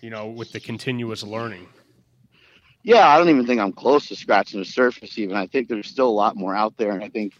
you 0.00 0.08
know 0.08 0.28
with 0.28 0.52
the 0.52 0.60
continuous 0.60 1.22
learning 1.22 1.66
Yeah, 2.84 3.08
I 3.08 3.16
don't 3.16 3.28
even 3.28 3.46
think 3.46 3.60
I'm 3.60 3.72
close 3.72 4.08
to 4.08 4.16
scratching 4.16 4.60
the 4.60 4.64
surface. 4.66 5.18
Even 5.18 5.36
I 5.36 5.46
think 5.46 5.68
there's 5.68 5.86
still 5.86 6.08
a 6.08 6.10
lot 6.10 6.36
more 6.36 6.54
out 6.54 6.76
there, 6.76 6.92
and 6.92 7.02
I 7.02 7.08
think 7.08 7.34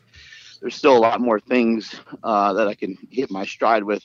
there's 0.61 0.77
still 0.77 0.97
a 0.97 1.01
lot 1.01 1.21
more 1.21 1.41
things 1.41 1.95
uh, 2.23 2.53
that 2.53 2.69
I 2.69 2.75
can 2.75 2.97
hit 3.11 3.31
my 3.31 3.45
stride 3.45 3.83
with 3.83 4.05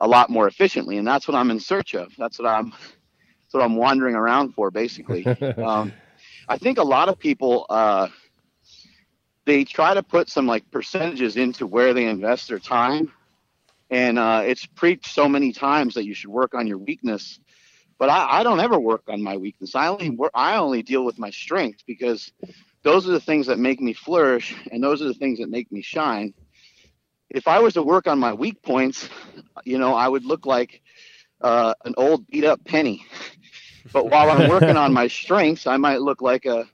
a 0.00 0.06
lot 0.06 0.30
more 0.30 0.46
efficiently, 0.46 0.98
and 0.98 1.06
that's 1.06 1.26
what 1.26 1.34
I'm 1.34 1.50
in 1.50 1.58
search 1.58 1.94
of. 1.94 2.12
That's 2.16 2.38
what 2.38 2.48
I'm. 2.48 2.70
That's 2.70 3.54
what 3.54 3.62
I'm 3.62 3.76
wandering 3.76 4.14
around 4.14 4.54
for, 4.54 4.70
basically. 4.70 5.26
um, 5.58 5.92
I 6.48 6.56
think 6.58 6.78
a 6.78 6.82
lot 6.82 7.08
of 7.08 7.18
people 7.18 7.66
uh, 7.68 8.08
they 9.44 9.64
try 9.64 9.94
to 9.94 10.02
put 10.02 10.28
some 10.28 10.46
like 10.46 10.70
percentages 10.70 11.36
into 11.36 11.66
where 11.66 11.94
they 11.94 12.06
invest 12.06 12.48
their 12.48 12.58
time, 12.58 13.12
and 13.90 14.18
uh, 14.18 14.42
it's 14.44 14.66
preached 14.66 15.08
so 15.08 15.28
many 15.28 15.52
times 15.52 15.94
that 15.94 16.04
you 16.04 16.14
should 16.14 16.30
work 16.30 16.54
on 16.54 16.66
your 16.66 16.78
weakness 16.78 17.40
but 18.04 18.10
I, 18.10 18.40
I 18.40 18.42
don't 18.42 18.60
ever 18.60 18.78
work 18.78 19.04
on 19.08 19.22
my 19.22 19.38
weakness. 19.38 19.74
I 19.74 19.88
only 19.88 20.10
work, 20.10 20.30
I 20.34 20.58
only 20.58 20.82
deal 20.82 21.06
with 21.06 21.18
my 21.18 21.30
strengths 21.30 21.82
because 21.86 22.30
those 22.82 23.08
are 23.08 23.12
the 23.12 23.18
things 23.18 23.46
that 23.46 23.58
make 23.58 23.80
me 23.80 23.94
flourish 23.94 24.54
and 24.70 24.84
those 24.84 25.00
are 25.00 25.06
the 25.06 25.14
things 25.14 25.38
that 25.38 25.48
make 25.48 25.72
me 25.72 25.80
shine. 25.80 26.34
If 27.30 27.48
I 27.48 27.60
was 27.60 27.72
to 27.74 27.82
work 27.82 28.06
on 28.06 28.18
my 28.18 28.34
weak 28.34 28.60
points, 28.60 29.08
you 29.64 29.78
know, 29.78 29.94
I 29.94 30.06
would 30.06 30.26
look 30.26 30.44
like 30.44 30.82
uh, 31.40 31.72
an 31.86 31.94
old 31.96 32.26
beat 32.26 32.44
up 32.44 32.62
penny. 32.66 33.06
But 33.94 34.10
while 34.10 34.30
I'm 34.30 34.50
working 34.50 34.76
on 34.76 34.92
my 34.92 35.08
strengths, 35.08 35.66
I 35.66 35.78
might 35.78 36.02
look 36.02 36.20
like 36.20 36.44
a, 36.44 36.66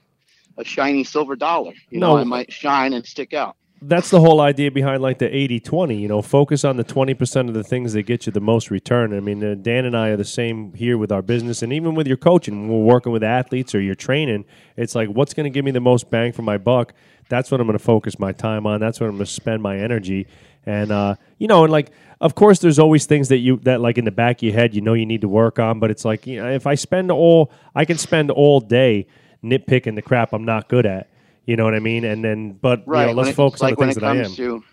a 0.59 0.65
shiny 0.65 1.05
silver 1.05 1.37
dollar. 1.37 1.75
You 1.91 2.01
know, 2.01 2.17
I 2.17 2.25
might 2.25 2.53
shine 2.53 2.93
and 2.93 3.07
stick 3.07 3.35
out. 3.35 3.55
That's 3.83 4.11
the 4.11 4.21
whole 4.21 4.43
idea 4.43 4.71
behind 4.71 5.01
like 5.01 5.19
the 5.19 5.29
80-20, 5.29 5.99
you 5.99 6.07
know, 6.07 6.21
focus 6.21 6.65
on 6.65 6.77
the 6.77 6.85
20% 6.85 7.49
of 7.49 7.55
the 7.55 7.65
things 7.65 7.95
that 7.95 8.03
get 8.03 8.27
you 8.27 8.33
the 8.33 8.41
most 8.41 8.71
return. 8.71 9.17
I 9.17 9.21
mean, 9.21 9.43
uh, 9.43 9.55
Dan 9.55 9.87
and 9.87 9.97
I 9.97 10.09
are 10.09 10.19
the 10.19 10.25
same 10.25 10.75
here 10.75 10.99
with 10.99 11.11
our 11.11 11.23
business 11.23 11.63
and 11.63 11.73
even 11.73 11.95
with 11.95 12.07
your 12.07 12.19
coaching. 12.19 12.69
When 12.69 12.79
we're 12.79 12.93
working 12.93 13.11
with 13.11 13.25
athletes 13.25 13.75
or 13.75 13.81
you're 13.81 13.95
training, 13.95 14.45
it's 14.77 14.95
like 14.95 15.09
what's 15.09 15.33
going 15.33 15.45
to 15.45 15.51
give 15.51 15.65
me 15.65 15.71
the 15.71 15.81
most 15.81 16.11
bang 16.11 16.33
for 16.33 16.43
my 16.43 16.59
buck? 16.59 16.93
That's 17.31 17.51
what 17.51 17.59
I'm 17.61 17.67
going 17.67 17.79
to 17.79 17.85
focus 17.85 18.19
my 18.19 18.33
time 18.33 18.67
on. 18.67 18.81
That's 18.81 19.01
what 19.01 19.07
I'm 19.07 19.17
going 19.17 19.25
to 19.25 19.33
spend 19.33 19.63
my 19.63 19.79
energy. 19.79 20.27
And 20.67 20.93
uh, 20.93 21.15
you 21.39 21.49
know, 21.49 21.65
and 21.65 21.73
like 21.73 21.91
of 22.21 22.35
course 22.35 22.59
there's 22.59 22.79
always 22.79 23.07
things 23.07 23.29
that 23.31 23.39
you 23.39 23.57
that 23.63 23.81
like 23.81 23.97
in 23.97 24.05
the 24.05 24.11
back 24.11 24.39
of 24.39 24.43
your 24.43 24.53
head 24.53 24.75
you 24.75 24.83
know 24.83 24.93
you 24.93 25.07
need 25.07 25.23
to 25.23 25.29
work 25.29 25.59
on, 25.59 25.81
but 25.81 25.91
it's 25.91 26.05
like, 26.05 26.27
you 26.27 26.43
know, 26.43 26.51
if 26.51 26.67
I 26.67 26.75
spend 26.75 27.11
all 27.11 27.51
I 27.75 27.87
can 27.87 27.97
spend 27.97 28.31
all 28.31 28.61
day 28.61 29.07
nitpicking 29.43 29.95
the 29.95 30.03
crap 30.03 30.35
I'm 30.35 30.45
not 30.45 30.69
good 30.69 30.85
at. 30.85 31.10
You 31.51 31.57
know 31.57 31.65
what 31.65 31.75
I 31.75 31.81
mean? 31.81 32.05
And 32.05 32.23
then, 32.25 32.53
but 32.53 32.85
Right. 32.87 33.01
you 33.01 33.07
know, 33.09 33.13
let's 33.15 33.27
when 33.27 33.33
it- 33.33 33.35
focus 33.37 33.61
like 33.61 33.73
on 33.73 33.75
the 33.75 33.81
when 33.81 33.89
things 33.89 33.97
it 33.97 34.01
that 34.03 34.17
I 34.17 34.17
am. 34.19 34.33
to 34.35 34.65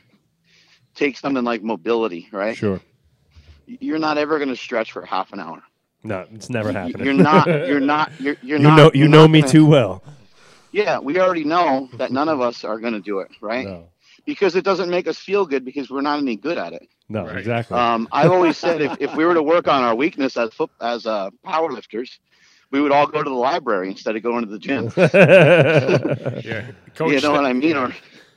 take 0.94 1.18
something 1.18 1.44
like 1.44 1.64
mobility, 1.64 2.28
right? 2.32 2.56
Sure. 2.56 2.80
you're 3.66 3.98
not 4.00 4.18
ever 4.20 4.38
going 4.38 4.50
to 4.50 4.56
stretch 4.56 4.92
for 4.92 5.04
half 5.06 5.34
an 5.34 5.40
hour. 5.40 5.62
No, 6.04 6.26
it's 6.32 6.50
never 6.52 6.72
happening. 6.72 7.04
You're 7.04 7.14
not. 7.16 7.48
You're 7.48 7.80
not. 7.96 8.12
You're, 8.22 8.38
you're 8.44 8.60
you 8.60 8.64
not. 8.64 8.78
know, 8.78 8.92
you 8.94 9.00
you're 9.02 9.10
know 9.10 9.24
not 9.24 9.32
me 9.32 9.42
gonna- 9.42 9.52
too 9.52 9.66
well. 9.66 10.04
Yeah, 10.72 11.00
we 11.00 11.20
already 11.20 11.44
know 11.44 11.90
that 11.94 12.12
none 12.12 12.30
of 12.30 12.40
us 12.42 12.64
are 12.64 12.80
going 12.80 12.94
to 12.94 13.00
do 13.00 13.20
it, 13.20 13.32
right? 13.42 13.66
No, 13.66 13.90
Because 14.26 14.56
it 14.56 14.64
doesn't 14.64 14.90
make 14.92 15.08
us 15.08 15.18
feel 15.18 15.46
good 15.48 15.66
because 15.66 15.90
we're 15.90 16.02
not 16.02 16.20
any 16.20 16.36
good 16.36 16.58
at 16.60 16.74
it. 16.74 16.88
no, 17.10 17.26
Right. 17.26 17.38
exactly. 17.38 17.76
Um, 17.78 18.08
I've 18.12 18.32
always 18.32 18.56
said 18.58 18.82
if, 18.82 18.96
if 19.00 19.16
we 19.16 19.26
were 19.26 19.34
to 19.34 19.42
work 19.42 19.68
on 19.68 19.82
our 19.84 19.96
weakness 19.96 20.38
as 20.38 20.54
foot, 20.54 20.70
as 20.80 21.08
uh, 21.08 21.32
power 21.44 21.72
lifters, 21.72 22.20
we 22.72 22.82
would 22.82 22.92
all 22.92 23.08
go 23.08 23.24
to 23.24 23.30
the 23.30 23.36
library 23.36 23.90
instead 23.90 24.16
of 24.16 24.24
going 24.24 24.46
to 24.46 24.52
the 24.52 24.60
gym. 24.60 24.92
Yeah, 26.44 26.72
coach. 26.96 27.12
you 27.14 27.22
know 27.22 27.32
what 27.32 27.46
I 27.46 27.54
mean? 27.54 27.78
Or 27.78 27.94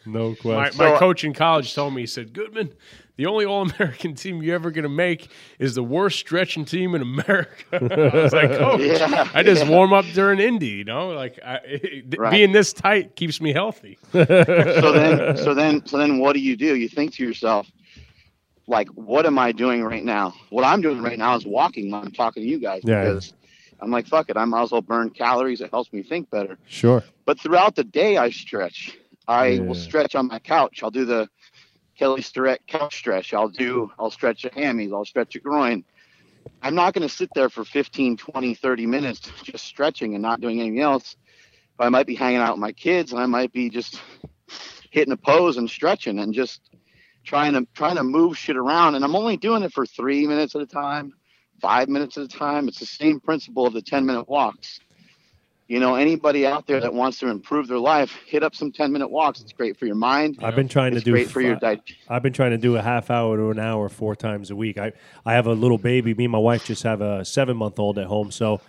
no 0.06 0.34
question. 0.34 0.52
my 0.56 0.70
So- 0.70 0.94
uh, 0.94 0.98
coach 0.98 1.24
in 1.24 1.32
college 1.34 1.74
told 1.74 1.94
me, 1.94 2.02
he 2.02 2.06
said, 2.06 2.32
Goodman, 2.32 2.72
the 3.16 3.26
only 3.26 3.44
All 3.44 3.62
American 3.62 4.14
team 4.22 4.42
you're 4.42 4.54
ever 4.54 4.70
going 4.70 4.84
to 4.84 4.88
make 4.88 5.30
is 5.58 5.74
the 5.74 5.82
worst 5.82 6.18
stretching 6.18 6.64
team 6.64 6.94
in 6.94 7.02
America. 7.02 7.64
I 7.72 8.22
was 8.22 8.32
like, 8.32 8.50
Coach, 8.52 8.80
Yeah, 8.80 9.28
I 9.34 9.42
just 9.42 9.64
yeah. 9.64 9.70
warm 9.70 9.92
up 9.92 10.06
during 10.14 10.38
Indy, 10.40 10.68
you 10.68 10.84
know? 10.84 11.10
Like, 11.10 11.38
I, 11.44 11.56
it, 11.64 12.18
Right. 12.18 12.30
being 12.30 12.52
this 12.52 12.72
tight 12.72 13.16
keeps 13.16 13.40
me 13.40 13.52
healthy. 13.52 13.98
so 14.12 14.24
then, 14.24 15.36
so 15.36 15.54
then, 15.54 15.84
so 15.86 15.98
then, 15.98 16.18
what 16.18 16.32
do 16.32 16.40
you 16.40 16.56
do? 16.56 16.76
You 16.76 16.88
think 16.88 17.12
to 17.14 17.24
yourself, 17.24 17.70
like, 18.66 18.88
what 18.90 19.26
am 19.26 19.38
I 19.38 19.52
doing 19.52 19.82
right 19.82 20.04
now? 20.04 20.32
What 20.50 20.64
I'm 20.64 20.80
doing 20.80 21.02
right 21.02 21.18
now 21.18 21.34
is 21.36 21.44
walking. 21.44 21.90
When 21.90 22.02
I'm 22.02 22.12
talking 22.12 22.42
to 22.42 22.48
you 22.48 22.58
guys 22.60 22.80
Yeah. 22.84 23.02
because 23.04 23.32
I'm 23.82 23.90
like, 23.90 24.06
fuck 24.06 24.28
it, 24.30 24.36
I 24.36 24.44
might 24.44 24.62
as 24.62 24.72
well 24.72 24.82
burn 24.82 25.10
calories. 25.10 25.60
It 25.60 25.70
helps 25.70 25.92
me 25.92 26.02
think 26.02 26.30
better. 26.30 26.58
sure. 26.66 27.02
But 27.24 27.38
throughout 27.40 27.76
the 27.76 27.84
day, 27.84 28.16
I 28.16 28.30
stretch. 28.30 28.96
I 29.28 29.46
Yeah. 29.48 29.60
will 29.60 29.74
stretch 29.74 30.14
on 30.14 30.26
my 30.28 30.38
couch. 30.38 30.82
I'll 30.82 30.90
do 30.90 31.04
the 31.04 31.28
Kelly 31.96 32.22
Starrett 32.22 32.66
couch 32.66 32.96
stretch. 32.96 33.32
I'll 33.34 33.48
do, 33.48 33.90
I'll 33.98 34.10
stretch 34.10 34.44
a 34.44 34.50
hammies. 34.50 34.92
I'll 34.92 35.04
stretch 35.04 35.36
a 35.36 35.40
groin. 35.40 35.84
I'm 36.62 36.74
not 36.74 36.94
going 36.94 37.06
to 37.06 37.14
sit 37.14 37.30
there 37.34 37.48
for 37.50 37.64
15, 37.64 38.16
20, 38.16 38.54
30 38.54 38.86
minutes 38.86 39.20
just 39.42 39.64
stretching 39.64 40.14
and 40.14 40.22
not 40.22 40.40
doing 40.40 40.60
anything 40.60 40.80
else. 40.80 41.16
But 41.76 41.84
I 41.84 41.88
might 41.90 42.06
be 42.06 42.14
hanging 42.14 42.40
out 42.40 42.54
with 42.54 42.60
my 42.60 42.72
kids 42.72 43.12
and 43.12 43.20
I 43.20 43.26
might 43.26 43.52
be 43.52 43.70
just 43.70 44.00
hitting 44.90 45.12
a 45.12 45.16
pose 45.16 45.56
and 45.56 45.68
stretching 45.70 46.18
and 46.18 46.34
just 46.34 46.60
trying 47.24 47.52
to 47.52 47.66
trying 47.74 47.96
to 47.96 48.02
move 48.02 48.36
shit 48.36 48.56
around. 48.56 48.94
And 48.94 49.04
I'm 49.04 49.14
only 49.14 49.36
doing 49.36 49.62
it 49.62 49.72
for 49.72 49.86
three 49.86 50.26
minutes 50.26 50.54
at 50.54 50.62
a 50.62 50.66
time, 50.66 51.12
five 51.60 51.88
minutes 51.88 52.16
at 52.18 52.24
a 52.24 52.28
time. 52.28 52.68
It's 52.68 52.80
the 52.80 52.86
same 52.86 53.20
principle 53.20 53.66
of 53.66 53.72
the 53.72 53.82
10 53.82 54.06
minute 54.06 54.28
walks 54.28 54.80
you 55.70 55.78
know 55.78 55.94
anybody 55.94 56.44
out 56.44 56.66
there 56.66 56.80
that 56.80 56.92
wants 56.92 57.20
to 57.20 57.28
improve 57.28 57.68
their 57.68 57.78
life 57.78 58.12
hit 58.26 58.42
up 58.42 58.54
some 58.54 58.72
10 58.72 58.92
minute 58.92 59.08
walks 59.08 59.40
it's 59.40 59.52
great 59.52 59.76
for 59.78 59.86
your 59.86 59.94
mind 59.94 60.36
I've 60.42 60.56
been 60.56 60.68
trying 60.68 60.94
it's 60.94 61.02
to 61.02 61.04
do 61.04 61.12
great 61.12 61.30
for 61.30 61.40
your 61.40 61.54
diet 61.54 61.80
I've 62.08 62.22
been 62.22 62.32
trying 62.32 62.50
to 62.50 62.58
do 62.58 62.76
a 62.76 62.82
half 62.82 63.08
hour 63.08 63.36
to 63.36 63.50
an 63.50 63.60
hour 63.60 63.88
four 63.88 64.16
times 64.16 64.50
a 64.50 64.56
week. 64.56 64.78
I, 64.78 64.92
I 65.24 65.34
have 65.34 65.46
a 65.46 65.52
little 65.52 65.78
baby. 65.78 66.12
Me 66.12 66.24
and 66.24 66.32
my 66.32 66.38
wife 66.38 66.64
just 66.64 66.82
have 66.82 67.00
a 67.00 67.24
seven 67.24 67.56
month 67.56 67.78
old 67.78 67.98
at 67.98 68.06
home. 68.06 68.32
So 68.32 68.60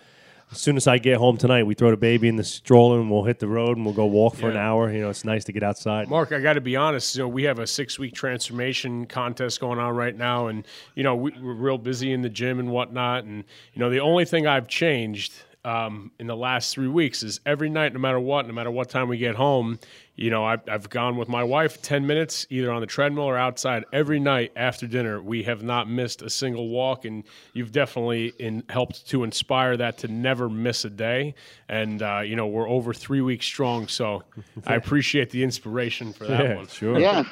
as 0.52 0.60
soon 0.60 0.76
as 0.76 0.86
I 0.86 0.98
get 0.98 1.18
home 1.18 1.38
tonight, 1.38 1.64
we 1.64 1.76
throw 1.76 1.92
the 1.92 1.98
baby 1.98 2.28
in 2.28 2.36
the 2.36 2.44
stroller 2.44 3.00
and 3.00 3.10
we'll 3.10 3.24
hit 3.24 3.40
the 3.40 3.48
road 3.48 3.78
and 3.78 3.86
we'll 3.86 3.96
go 3.96 4.06
walk 4.06 4.36
for 4.36 4.50
an 4.50 4.58
hour. 4.58 4.92
You 4.92 5.02
know, 5.02 5.10
it's 5.10 5.24
nice 5.24 5.46
to 5.46 5.54
get 5.54 5.64
outside. 5.64 6.10
Mark, 6.10 6.34
I 6.34 6.42
got 6.42 6.54
to 6.54 6.62
be 6.62 6.76
honest. 6.76 7.16
You 7.16 7.24
know, 7.24 7.30
we 7.30 7.44
have 7.44 7.60
a 7.60 7.68
six-week 7.68 8.14
transformation 8.14 9.06
contest 9.06 9.62
going 9.62 9.80
on 9.80 9.96
right 9.96 10.16
now, 10.16 10.48
and 10.48 10.68
you 10.96 11.04
know 11.04 11.16
we, 11.16 11.32
we're 11.42 11.54
real 11.54 11.78
busy 11.78 12.12
in 12.12 12.22
the 12.22 12.30
gym 12.30 12.60
and 12.60 12.70
whatnot. 12.70 13.24
And 13.24 13.46
you 13.74 13.80
know, 13.80 13.90
the 13.90 14.02
only 14.02 14.26
thing 14.26 14.46
I've 14.46 14.68
changed 14.68 15.34
um, 15.64 16.12
in 16.20 16.28
the 16.28 16.36
last 16.36 16.74
three 16.74 16.88
weeks 16.88 17.22
is 17.24 17.40
every 17.46 17.70
night, 17.70 17.94
no 17.94 18.00
matter 18.00 18.20
what, 18.20 18.48
no 18.48 18.54
matter 18.54 18.72
what 18.72 18.90
time 18.90 19.08
we 19.08 19.18
get 19.18 19.36
home, 19.36 19.80
you 20.16 20.30
know, 20.30 20.44
I've, 20.44 20.62
I've 20.68 20.90
gone 20.90 21.18
with 21.18 21.30
my 21.30 21.44
wife 21.44 21.82
ten 21.82 22.06
minutes 22.08 22.48
either 22.50 22.72
on 22.72 22.82
the 22.82 22.88
treadmill 22.88 23.24
or 23.26 23.38
outside 23.38 23.86
every 23.94 24.20
night 24.20 24.52
after 24.56 24.88
dinner. 24.88 25.22
We 25.22 25.44
have 25.44 25.64
not 25.64 25.90
missed 25.90 26.22
a 26.22 26.30
single 26.30 26.70
walk, 26.70 27.06
and 27.06 27.24
you've 27.54 27.72
definitely 27.72 28.34
in, 28.40 28.64
helped 28.70 29.08
to 29.10 29.24
inspire 29.24 29.78
that 29.78 29.98
to 30.00 30.08
never 30.08 30.50
miss 30.50 30.84
a 30.86 30.90
day. 30.90 31.36
And 31.70 32.02
uh, 32.02 32.22
you 32.26 32.36
know, 32.36 32.48
we're 32.48 32.70
over 32.70 32.94
three 32.94 33.22
weeks 33.22 33.46
strong, 33.46 33.88
so 33.88 34.24
I 34.66 34.76
appreciate 34.76 35.30
the 35.30 35.44
inspiration 35.44 36.14
for 36.14 36.26
that 36.26 36.50
Yeah, 36.50 36.56
one. 36.56 36.68
sure. 36.68 37.00
yeah 37.00 37.24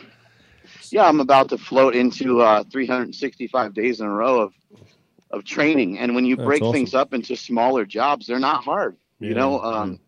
yeah 0.92 1.08
i'm 1.08 1.20
about 1.20 1.50
to 1.50 1.58
float 1.58 1.96
into 1.96 2.42
uh 2.42 2.64
365 2.72 3.74
days 3.74 4.00
in 4.02 4.06
a 4.06 4.12
row 4.12 4.40
of 4.42 4.54
of 5.32 5.44
training 5.44 6.00
and 6.00 6.16
when 6.16 6.26
you 6.26 6.36
That's 6.36 6.46
break 6.48 6.62
awesome. 6.64 6.74
things 6.74 6.94
up 6.94 7.14
into 7.14 7.36
smaller 7.36 7.86
jobs 7.86 8.26
they're 8.28 8.40
not 8.40 8.64
hard 8.64 8.98
you 9.20 9.34
know 9.36 9.62
um 9.62 10.00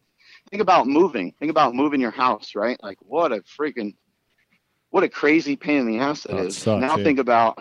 think 0.49 0.62
about 0.62 0.88
moving 0.88 1.34
think 1.39 1.51
about 1.51 1.75
moving 1.75 2.01
your 2.01 2.12
house 2.12 2.55
right 2.55 2.77
like 2.81 2.97
what 3.01 3.31
a 3.31 3.41
freaking 3.41 3.95
what 4.89 5.03
a 5.03 5.10
crazy 5.10 5.55
pain 5.55 5.77
in 5.81 5.86
the 5.88 5.99
ass 5.99 6.23
that 6.23 6.36
Oh, 6.36 6.39
it 6.39 6.47
is 6.47 6.57
sucks, 6.57 6.81
now 6.81 6.97
yeah. 6.97 7.03
think 7.03 7.19
about 7.19 7.60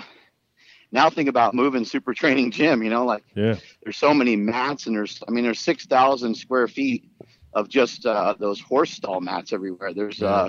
now 0.93 1.11
think 1.11 1.29
about 1.29 1.55
moving 1.55 1.85
super 1.85 2.15
training 2.15 2.51
gym 2.51 2.83
you 2.83 2.91
know 2.91 3.05
like 3.05 3.25
Yeah. 3.35 3.57
there's 3.83 3.97
so 3.97 4.15
many 4.15 4.37
mats 4.37 4.87
and 4.87 4.97
there's 4.97 5.23
i 5.29 5.31
mean 5.31 5.45
there's 5.45 5.61
6000 5.61 6.35
square 6.35 6.67
feet 6.69 7.05
of 7.53 7.69
just 7.69 8.07
uh, 8.07 8.35
those 8.39 8.61
horse 8.61 8.93
stall 8.93 9.21
mats 9.21 9.53
everywhere 9.53 9.93
there's 9.93 10.23
uh 10.23 10.49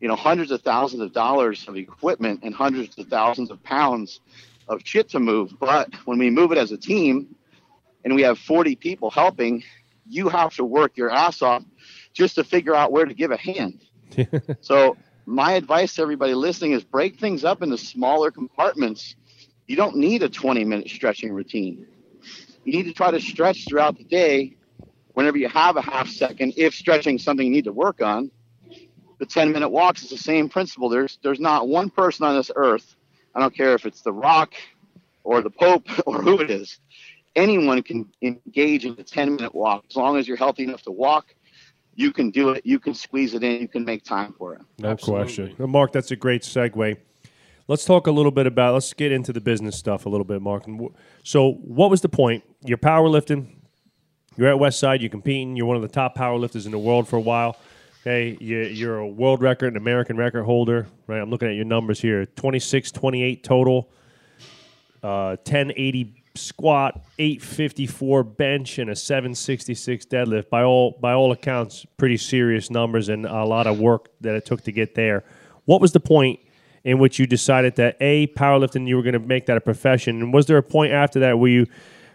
you 0.00 0.08
know 0.08 0.16
hundreds 0.16 0.50
of 0.50 0.62
thousands 0.62 1.02
of 1.02 1.12
dollars 1.12 1.66
of 1.68 1.76
equipment 1.76 2.40
and 2.42 2.54
hundreds 2.54 2.98
of 2.98 3.06
thousands 3.08 3.50
of 3.50 3.62
pounds 3.62 4.20
of 4.72 4.82
shit 4.84 5.08
to 5.08 5.20
move 5.20 5.54
but 5.58 5.92
when 6.04 6.18
we 6.18 6.30
move 6.30 6.52
it 6.52 6.58
as 6.58 6.72
a 6.72 6.76
team 6.76 7.34
and 8.04 8.14
we 8.14 8.22
have 8.22 8.38
40 8.38 8.76
people 8.76 9.10
helping 9.10 9.62
you 10.08 10.28
have 10.28 10.54
to 10.56 10.64
work 10.64 10.96
your 10.96 11.10
ass 11.10 11.42
off 11.42 11.62
just 12.12 12.34
to 12.36 12.44
figure 12.44 12.74
out 12.74 12.92
where 12.92 13.04
to 13.04 13.14
give 13.14 13.30
a 13.30 13.36
hand. 13.36 13.80
So 14.60 14.96
my 15.24 15.52
advice 15.52 15.94
to 15.94 16.02
everybody 16.02 16.34
listening 16.34 16.72
is 16.72 16.84
break 16.84 17.18
things 17.18 17.44
up 17.44 17.62
into 17.62 17.78
smaller 17.78 18.30
compartments. 18.30 19.16
You 19.66 19.76
don't 19.76 19.96
need 19.96 20.22
a 20.22 20.28
20 20.28 20.64
minute 20.64 20.90
stretching 20.90 21.32
routine. 21.32 21.86
You 22.64 22.72
need 22.72 22.84
to 22.84 22.92
try 22.92 23.10
to 23.10 23.20
stretch 23.20 23.66
throughout 23.66 23.96
the 23.96 24.04
day 24.04 24.56
whenever 25.14 25.38
you 25.38 25.48
have 25.48 25.76
a 25.76 25.82
half 25.82 26.08
second 26.08 26.54
if 26.56 26.74
stretching 26.74 27.16
is 27.16 27.24
something 27.24 27.46
you 27.46 27.52
need 27.52 27.64
to 27.64 27.72
work 27.72 28.02
on. 28.02 28.30
The 29.18 29.26
10 29.26 29.52
minute 29.52 29.70
walks 29.70 30.02
is 30.02 30.10
the 30.10 30.18
same 30.18 30.48
principle. 30.48 30.88
There's 30.88 31.18
there's 31.22 31.40
not 31.40 31.68
one 31.68 31.88
person 31.88 32.26
on 32.26 32.36
this 32.36 32.50
earth 32.54 32.96
i 33.34 33.40
don't 33.40 33.54
care 33.54 33.74
if 33.74 33.86
it's 33.86 34.02
the 34.02 34.12
rock 34.12 34.52
or 35.24 35.40
the 35.40 35.50
pope 35.50 35.86
or 36.06 36.22
who 36.22 36.40
it 36.40 36.50
is 36.50 36.78
anyone 37.36 37.82
can 37.82 38.08
engage 38.22 38.84
in 38.84 38.92
a 38.98 39.02
10 39.02 39.36
minute 39.36 39.54
walk 39.54 39.84
as 39.88 39.96
long 39.96 40.16
as 40.16 40.28
you're 40.28 40.36
healthy 40.36 40.64
enough 40.64 40.82
to 40.82 40.90
walk 40.90 41.34
you 41.94 42.12
can 42.12 42.30
do 42.30 42.50
it 42.50 42.64
you 42.64 42.78
can 42.78 42.94
squeeze 42.94 43.34
it 43.34 43.42
in 43.42 43.60
you 43.60 43.68
can 43.68 43.84
make 43.84 44.02
time 44.02 44.34
for 44.38 44.54
it 44.54 44.62
No 44.78 44.90
Absolutely. 44.90 45.24
question. 45.24 45.54
Well, 45.58 45.68
Mark, 45.68 45.92
that's 45.92 46.10
a 46.10 46.16
great 46.16 46.42
segue. 46.42 46.96
Let's 47.68 47.84
talk 47.84 48.06
a 48.06 48.10
little 48.10 48.32
bit 48.32 48.46
about. 48.46 48.74
Let's 48.74 48.92
get 48.92 49.12
into 49.12 49.32
the 49.32 49.40
business 49.40 49.78
stuff 49.78 50.04
a 50.04 50.08
little 50.08 50.24
bit, 50.24 50.42
Mark. 50.42 50.64
So, 51.22 51.52
what 51.52 51.90
was 51.90 52.00
the 52.00 52.08
point? 52.08 52.42
You're 52.64 52.78
powerlifting. 52.78 53.46
You're 54.36 54.48
at 54.48 54.56
Westside. 54.56 55.00
You're 55.00 55.10
competing. 55.10 55.56
You're 55.56 55.66
one 55.66 55.76
of 55.76 55.82
the 55.82 55.88
top 55.88 56.16
powerlifters 56.16 56.66
in 56.66 56.72
the 56.72 56.78
world 56.78 57.08
for 57.08 57.16
a 57.16 57.20
while. 57.20 57.56
Okay, 58.02 58.36
you- 58.40 58.58
you're 58.64 58.98
a 58.98 59.06
world 59.06 59.42
record, 59.42 59.72
an 59.72 59.76
American 59.76 60.16
record 60.16 60.42
holder. 60.42 60.86
Right. 61.06 61.20
I'm 61.20 61.30
looking 61.30 61.48
at 61.48 61.54
your 61.54 61.64
numbers 61.64 62.00
here. 62.00 62.26
26, 62.26 62.90
28 62.90 63.44
total. 63.44 63.88
Uh, 65.04 65.36
1080 65.44 66.14
squat, 66.34 67.00
854 67.18 68.24
bench, 68.24 68.78
and 68.78 68.90
a 68.90 68.96
766 68.96 70.04
deadlift. 70.06 70.48
By 70.48 70.62
all 70.64 70.96
by 71.00 71.12
all 71.12 71.30
accounts, 71.32 71.86
pretty 71.96 72.16
serious 72.16 72.70
numbers 72.70 73.08
and 73.08 73.24
a 73.26 73.44
lot 73.44 73.66
of 73.66 73.78
work 73.78 74.08
that 74.20 74.34
it 74.34 74.44
took 74.46 74.62
to 74.62 74.72
get 74.72 74.94
there. 74.94 75.22
What 75.66 75.80
was 75.80 75.92
the 75.92 76.00
point 76.00 76.40
in 76.84 76.98
which 76.98 77.18
you 77.20 77.26
decided 77.26 77.76
that 77.76 77.96
a 78.00 78.26
powerlifting 78.28 78.88
you 78.88 78.96
were 78.96 79.02
going 79.02 79.12
to 79.12 79.18
make 79.20 79.46
that 79.46 79.56
a 79.56 79.60
profession? 79.60 80.20
And 80.22 80.32
was 80.34 80.46
there 80.46 80.56
a 80.56 80.62
point 80.62 80.92
after 80.92 81.20
that 81.20 81.38
where 81.38 81.50
you, 81.50 81.66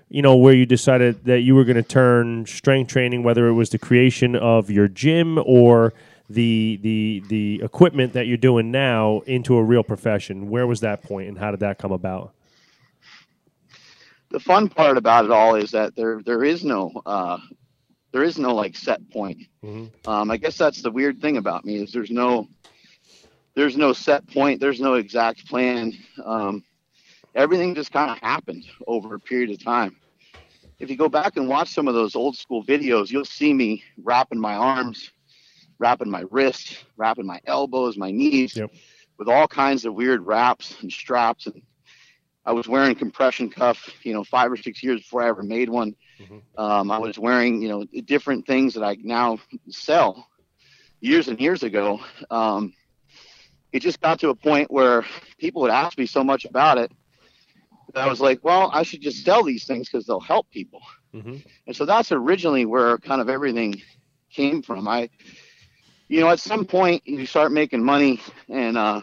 you 0.09 0.21
know, 0.21 0.35
where 0.35 0.53
you 0.53 0.65
decided 0.65 1.25
that 1.25 1.41
you 1.41 1.55
were 1.55 1.63
going 1.63 1.77
to 1.77 1.83
turn 1.83 2.45
strength 2.45 2.91
training, 2.91 3.23
whether 3.23 3.47
it 3.47 3.53
was 3.53 3.69
the 3.69 3.79
creation 3.79 4.35
of 4.35 4.69
your 4.69 4.87
gym 4.87 5.37
or 5.45 5.93
the 6.29 6.79
the 6.81 7.23
the 7.27 7.61
equipment 7.63 8.13
that 8.13 8.27
you're 8.27 8.37
doing 8.37 8.71
now, 8.71 9.21
into 9.25 9.55
a 9.55 9.63
real 9.63 9.83
profession? 9.83 10.49
Where 10.49 10.67
was 10.67 10.81
that 10.81 11.03
point, 11.03 11.27
and 11.29 11.37
how 11.37 11.51
did 11.51 11.59
that 11.61 11.77
come 11.77 11.91
about? 11.91 12.33
the 14.29 14.39
fun 14.39 14.67
part 14.67 14.97
about 14.97 15.25
it 15.25 15.31
all 15.31 15.55
is 15.55 15.71
that 15.71 15.95
there 15.95 16.21
there 16.25 16.43
is 16.43 16.63
no 16.63 16.91
uh, 17.05 17.37
there 18.11 18.23
is 18.23 18.37
no 18.37 18.53
like 18.53 18.75
set 18.75 19.09
point. 19.09 19.37
Um, 20.05 20.31
I 20.31 20.37
guess 20.37 20.57
that's 20.57 20.81
the 20.81 20.91
weird 20.91 21.21
thing 21.21 21.37
about 21.37 21.65
me 21.65 21.75
is 21.75 21.91
there's 21.91 22.11
no 22.11 22.47
there's 23.55 23.77
no 23.77 23.93
set 23.93 24.27
point. 24.27 24.59
There's 24.59 24.79
no 24.79 24.95
exact 24.95 25.47
plan. 25.47 25.93
Um, 26.23 26.63
everything 27.37 27.75
just 27.75 27.91
kind 27.93 28.11
of 28.11 28.17
happened 28.19 28.65
over 28.87 29.15
a 29.15 29.19
period 29.19 29.51
of 29.51 29.63
time. 29.63 29.95
If 30.79 30.89
you 30.89 30.97
go 30.97 31.09
back 31.09 31.37
and 31.37 31.47
watch 31.47 31.69
some 31.69 31.87
of 31.87 31.95
those 31.95 32.15
old 32.15 32.37
school 32.37 32.63
videos, 32.63 33.11
you'll 33.11 33.25
see 33.25 33.53
me 33.53 33.83
wrapping 34.03 34.39
my 34.39 34.55
arms, 34.55 35.11
wrapping 35.79 36.09
my 36.09 36.23
wrists, 36.31 36.83
wrapping 36.97 37.25
my 37.25 37.39
elbows, 37.45 37.97
my 37.97 38.11
knees, 38.11 38.55
Yep. 38.57 38.71
with 39.17 39.29
all 39.29 39.47
kinds 39.47 39.85
of 39.85 39.93
weird 39.93 40.25
wraps 40.25 40.75
and 40.81 40.91
straps 40.91 41.47
and 41.47 41.61
I 42.45 42.53
was 42.53 42.67
wearing 42.67 42.95
compression 42.95 43.49
cuff, 43.49 43.89
you 44.03 44.13
know, 44.13 44.23
five 44.23 44.51
or 44.51 44.57
six 44.57 44.81
years 44.81 45.01
before 45.01 45.21
I 45.23 45.27
ever 45.29 45.43
made 45.43 45.69
one. 45.69 45.95
Um, 46.57 46.91
I 46.91 46.97
was 46.97 47.19
wearing, 47.19 47.61
you 47.61 47.69
know, 47.69 47.85
different 48.05 48.47
things 48.47 48.73
that 48.73 48.83
I 48.83 48.97
now 49.01 49.39
sell 49.69 50.27
years 51.01 51.27
and 51.27 51.39
years 51.39 51.63
ago. 51.63 51.99
Um, 52.29 52.73
it 53.73 53.81
just 53.81 53.99
got 54.01 54.19
to 54.21 54.29
a 54.29 54.35
point 54.35 54.71
where 54.71 55.05
people 55.37 55.61
would 55.63 55.71
ask 55.71 55.97
me 55.97 56.05
so 56.05 56.23
much 56.23 56.45
about 56.45 56.77
it. 56.77 56.91
And 57.93 58.03
I 58.03 58.07
was 58.07 58.19
like, 58.21 58.43
well, 58.43 58.69
I 58.73 58.83
should 58.83 59.01
just 59.01 59.23
sell 59.23 59.43
these 59.43 59.65
things 59.65 59.87
because 59.89 60.05
they'll 60.05 60.19
help 60.19 60.49
people. 60.49 60.81
Mhm. 61.13 61.43
And 61.67 61.75
so 61.75 61.85
that's 61.85 62.11
originally 62.11 62.65
where 62.65 62.97
kind 62.97 63.21
of 63.21 63.29
everything 63.29 63.81
came 64.31 64.61
from. 64.61 64.87
I, 64.87 65.09
you 66.09 66.19
know, 66.19 66.29
at 66.29 66.39
some 66.39 66.65
point 66.65 67.01
you 67.05 67.25
start 67.25 67.51
making 67.51 67.83
money 67.83 68.21
and 68.49 68.77
uh, 68.77 69.01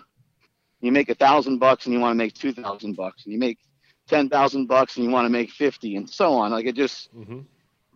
you 0.81 0.93
make 0.93 1.09
a 1.09 1.15
thousand 1.15 1.59
bucks 1.59 1.87
and 1.87 1.95
you 1.95 2.01
want 2.01 2.13
to 2.13 2.17
make 2.19 2.35
two 2.35 2.53
thousand 2.53 2.95
bucks, 2.95 3.25
and 3.25 3.33
you 3.33 3.39
make 3.39 3.59
ten 4.07 4.29
thousand 4.29 4.67
bucks 4.67 4.97
and 4.97 5.05
you 5.05 5.11
want 5.11 5.25
to 5.25 5.31
make 5.31 5.51
fifty, 5.51 5.97
and 5.97 6.09
so 6.09 6.35
on. 6.35 6.51
Like 6.53 6.67
it 6.67 6.75
just 6.75 7.11
Mhm. 7.15 7.45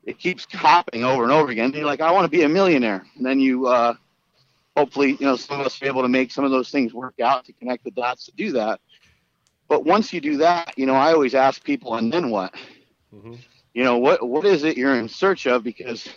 it 0.05 0.19
keeps 0.19 0.47
happening 0.51 1.05
over 1.05 1.23
and 1.23 1.33
over 1.33 1.51
again. 1.51 1.67
And 1.67 1.75
you're 1.75 1.85
like, 1.85 2.01
I 2.01 2.13
want 2.13 2.25
to 2.25 2.31
be 2.31 2.45
a 2.45 2.49
millionaire, 2.49 3.05
and 3.17 3.27
then 3.27 3.41
you 3.41 3.67
uh, 3.67 3.95
hopefully, 4.77 5.13
you 5.21 5.27
know, 5.27 5.37
some 5.37 5.61
of 5.61 5.67
us 5.67 5.83
are 5.83 5.87
able 5.87 6.03
to 6.03 6.09
make 6.09 6.31
some 6.31 6.45
of 6.45 6.51
those 6.51 6.71
things 6.71 6.95
work 6.95 7.21
out 7.21 7.45
to 7.45 7.53
connect 7.53 7.85
the 7.85 7.91
dots 7.91 8.25
to 8.27 8.33
do 8.33 8.53
that. 8.53 8.81
But 9.69 9.85
once 9.85 10.13
you 10.13 10.21
do 10.21 10.39
that, 10.39 10.73
you 10.77 10.87
know, 10.87 10.95
I 10.95 11.13
always 11.13 11.35
ask 11.35 11.63
people, 11.63 11.95
and 11.97 12.13
then 12.13 12.31
what? 12.31 12.55
Mhm. 13.15 13.39
You 13.75 13.85
know, 13.85 13.99
what 13.99 14.27
what 14.27 14.45
is 14.47 14.65
it 14.65 14.77
you're 14.77 14.95
in 14.99 15.09
search 15.09 15.47
of? 15.47 15.63
Because 15.63 16.09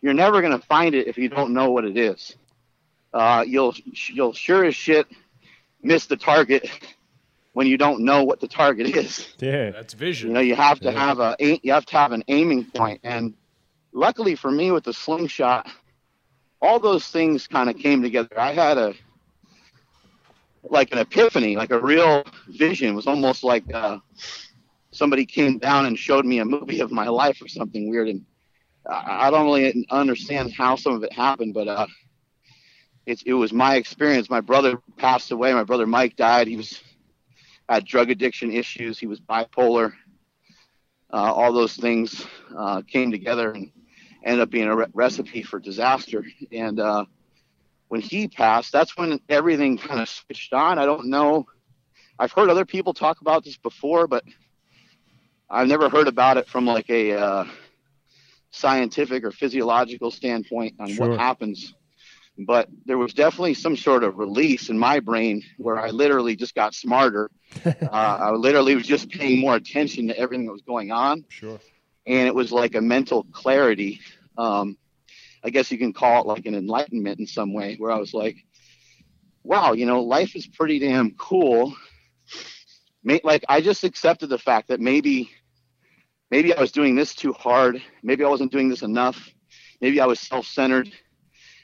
you're 0.00 0.14
never 0.14 0.40
going 0.40 0.58
to 0.58 0.66
find 0.66 0.94
it 0.94 1.06
if 1.06 1.18
you 1.18 1.28
don't 1.28 1.52
know 1.52 1.70
what 1.70 1.84
it 1.84 1.96
is. 1.96 2.34
Uh, 3.12 3.44
you'll 3.46 3.74
you'll 4.12 4.32
sure 4.32 4.64
as 4.64 4.74
shit 4.74 5.06
miss 5.82 6.06
the 6.06 6.16
target 6.16 6.68
when 7.52 7.66
you 7.66 7.76
don't 7.76 8.00
know 8.00 8.24
what 8.24 8.40
the 8.40 8.48
target 8.48 8.96
is. 8.96 9.28
Yeah. 9.38 9.70
That's 9.70 9.94
vision. 9.94 10.28
You 10.28 10.34
know, 10.34 10.40
you 10.40 10.54
have 10.54 10.80
to 10.80 10.92
Yeah. 10.92 10.98
have 11.06 11.20
a 11.20 11.36
you 11.62 11.72
have 11.72 11.84
to 11.86 11.96
have 11.96 12.12
an 12.12 12.24
aiming 12.28 12.64
point. 12.64 12.74
point, 12.74 13.00
and 13.04 13.34
luckily 13.92 14.34
for 14.36 14.50
me 14.50 14.70
with 14.70 14.84
the 14.84 14.92
slingshot, 14.94 15.68
all 16.62 16.78
those 16.78 17.06
things 17.08 17.46
kind 17.46 17.68
of 17.68 17.76
came 17.76 18.00
together. 18.02 18.38
I 18.40 18.52
had 18.52 18.78
a 18.78 18.94
like 20.62 20.92
an 20.92 20.98
epiphany, 20.98 21.56
like 21.56 21.70
a 21.70 21.78
real 21.78 22.24
vision. 22.48 22.88
It 22.88 22.94
was 22.94 23.06
almost 23.06 23.44
like 23.44 23.64
uh, 23.72 23.98
somebody 24.92 25.24
came 25.26 25.58
down 25.58 25.86
and 25.86 25.98
showed 25.98 26.24
me 26.24 26.38
a 26.38 26.44
movie 26.44 26.80
of 26.80 26.90
my 26.90 27.08
life 27.08 27.40
or 27.42 27.48
something 27.48 27.88
weird. 27.88 28.08
And 28.08 28.24
I 28.88 29.30
don't 29.30 29.44
really 29.46 29.86
understand 29.90 30.52
how 30.52 30.76
some 30.76 30.94
of 30.94 31.02
it 31.02 31.12
happened, 31.12 31.54
but 31.54 31.68
uh, 31.68 31.86
it, 33.06 33.22
it 33.26 33.34
was 33.34 33.52
my 33.52 33.76
experience. 33.76 34.30
My 34.30 34.40
brother 34.40 34.78
passed 34.96 35.30
away. 35.30 35.52
My 35.52 35.64
brother 35.64 35.86
Mike 35.86 36.16
died. 36.16 36.48
He 36.48 36.56
was 36.56 36.80
had 37.68 37.84
drug 37.86 38.10
addiction 38.10 38.52
issues. 38.52 38.98
He 38.98 39.06
was 39.06 39.20
bipolar. 39.20 39.92
Uh, 41.12 41.32
all 41.32 41.52
those 41.52 41.76
things 41.76 42.26
uh, 42.56 42.82
came 42.82 43.10
together 43.10 43.52
and 43.52 43.70
ended 44.24 44.40
up 44.40 44.50
being 44.50 44.66
a 44.66 44.76
re- 44.76 44.86
recipe 44.92 45.42
for 45.42 45.58
disaster. 45.58 46.24
And 46.52 46.80
uh, 46.80 47.04
when 47.90 48.00
he 48.00 48.28
passed, 48.28 48.70
that's 48.70 48.96
when 48.96 49.18
everything 49.28 49.76
kind 49.76 50.00
of 50.00 50.08
switched 50.08 50.52
on. 50.52 50.78
I 50.78 50.86
don't 50.86 51.06
know. 51.06 51.46
I've 52.20 52.30
heard 52.30 52.48
other 52.48 52.64
people 52.64 52.94
talk 52.94 53.20
about 53.20 53.42
this 53.44 53.56
before, 53.56 54.06
but 54.06 54.22
I've 55.50 55.66
never 55.66 55.88
heard 55.88 56.06
about 56.06 56.36
it 56.36 56.46
from 56.48 56.66
like 56.66 56.88
a 56.88 57.14
uh, 57.14 57.44
scientific 58.52 59.24
or 59.24 59.32
physiological 59.32 60.12
standpoint 60.12 60.76
on 60.78 60.86
Sure. 60.94 61.08
what 61.08 61.18
happens. 61.18 61.74
But 62.38 62.68
there 62.86 62.96
was 62.96 63.12
definitely 63.12 63.54
some 63.54 63.76
sort 63.76 64.04
of 64.04 64.18
release 64.18 64.68
in 64.70 64.78
my 64.78 65.00
brain 65.00 65.42
where 65.58 65.76
I 65.76 65.90
literally 65.90 66.36
just 66.36 66.54
got 66.54 66.72
smarter. 66.74 67.28
uh, 67.64 67.88
I 67.90 68.30
literally 68.30 68.76
was 68.76 68.86
just 68.86 69.10
paying 69.10 69.40
more 69.40 69.56
attention 69.56 70.06
to 70.08 70.16
everything 70.16 70.46
that 70.46 70.52
was 70.52 70.62
going 70.62 70.92
on 70.92 71.24
Sure. 71.28 71.58
and 72.06 72.28
it 72.28 72.34
was 72.36 72.52
like 72.52 72.76
a 72.76 72.80
mental 72.80 73.24
clarity. 73.32 73.98
Um, 74.38 74.76
I 75.42 75.50
guess 75.50 75.70
you 75.70 75.78
can 75.78 75.92
call 75.92 76.22
it 76.22 76.26
like 76.26 76.46
an 76.46 76.54
enlightenment 76.54 77.18
in 77.18 77.26
some 77.26 77.52
way, 77.52 77.76
where 77.76 77.90
I 77.90 77.98
was 77.98 78.12
like, 78.12 78.36
"Wow, 79.42 79.72
you 79.72 79.86
know, 79.86 80.02
life 80.02 80.36
is 80.36 80.46
pretty 80.46 80.78
damn 80.78 81.12
cool." 81.12 81.74
Like 83.04 83.44
I 83.48 83.62
just 83.62 83.84
accepted 83.84 84.28
the 84.28 84.38
fact 84.38 84.68
that 84.68 84.80
maybe, 84.80 85.30
maybe 86.30 86.54
I 86.54 86.60
was 86.60 86.72
doing 86.72 86.94
this 86.94 87.14
too 87.14 87.32
hard. 87.32 87.82
Maybe 88.02 88.24
I 88.24 88.28
wasn't 88.28 88.52
doing 88.52 88.68
this 88.68 88.82
enough. 88.82 89.30
Maybe 89.80 90.00
I 90.00 90.06
was 90.06 90.20
self-centered. 90.20 90.92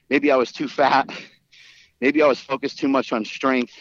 Maybe 0.09 0.31
I 0.31 0.37
was 0.37 0.53
too 0.53 0.69
fat. 0.69 1.11
Maybe 2.01 2.23
I 2.23 2.27
was 2.27 2.41
focused 2.41 2.79
too 2.79 2.89
much 2.89 3.13
on 3.13 3.25
strength. 3.25 3.73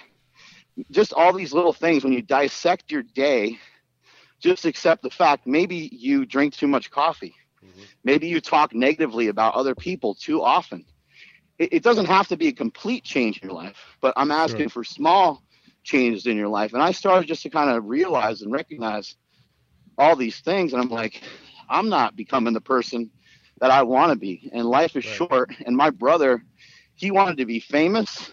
Just 0.92 1.14
all 1.14 1.32
these 1.32 1.54
little 1.54 1.72
things. 1.72 2.04
When 2.04 2.12
you 2.12 2.22
dissect 2.22 2.92
your 2.92 3.04
day, 3.04 3.58
just 4.42 4.66
accept 4.66 5.02
the 5.04 5.10
fact 5.10 5.48
maybe 5.48 5.90
you 5.94 6.26
drink 6.26 6.54
too 6.54 6.68
much 6.68 6.92
coffee 6.92 7.34
maybe 8.04 8.28
you 8.28 8.40
talk 8.42 8.74
negatively 8.74 9.28
about 9.28 9.56
other 9.56 9.76
people 9.76 10.16
too 10.16 10.42
often. 10.42 10.86
It, 11.58 11.74
it 11.74 11.84
doesn't 11.84 12.06
have 12.06 12.28
to 12.30 12.38
be 12.38 12.48
a 12.48 12.54
complete 12.54 13.04
change 13.04 13.40
in 13.40 13.50
your 13.50 13.56
life 13.58 13.98
but 14.02 14.14
i'm 14.18 14.32
asking 14.32 14.70
for 14.70 14.84
small 14.84 15.42
changes 15.84 16.26
in 16.26 16.38
your 16.38 16.48
life. 16.50 16.74
And 16.74 16.82
i 16.82 16.92
started 16.92 17.28
just 17.28 17.44
to 17.44 17.50
kind 17.50 17.70
of 17.70 17.86
realize 17.86 18.42
and 18.42 18.52
recognize 18.52 19.16
all 19.98 20.16
these 20.16 20.40
things. 20.40 20.74
And 20.74 20.82
i'm 20.82 20.90
like 20.90 21.22
i'm 21.70 21.90
not 21.90 22.16
becoming 22.16 22.54
the 22.54 22.62
person 22.62 23.12
that 23.60 23.72
i 23.72 23.84
want 23.84 24.12
to 24.12 24.18
be. 24.18 24.50
And 24.54 24.66
life 24.66 24.96
is 24.96 25.06
Right. 25.06 25.20
short. 25.20 25.52
And 25.66 25.76
my 25.76 25.90
brother 25.90 26.42
he 26.96 27.12
wanted 27.12 27.38
to 27.38 27.46
be 27.46 27.60
famous. 27.60 28.32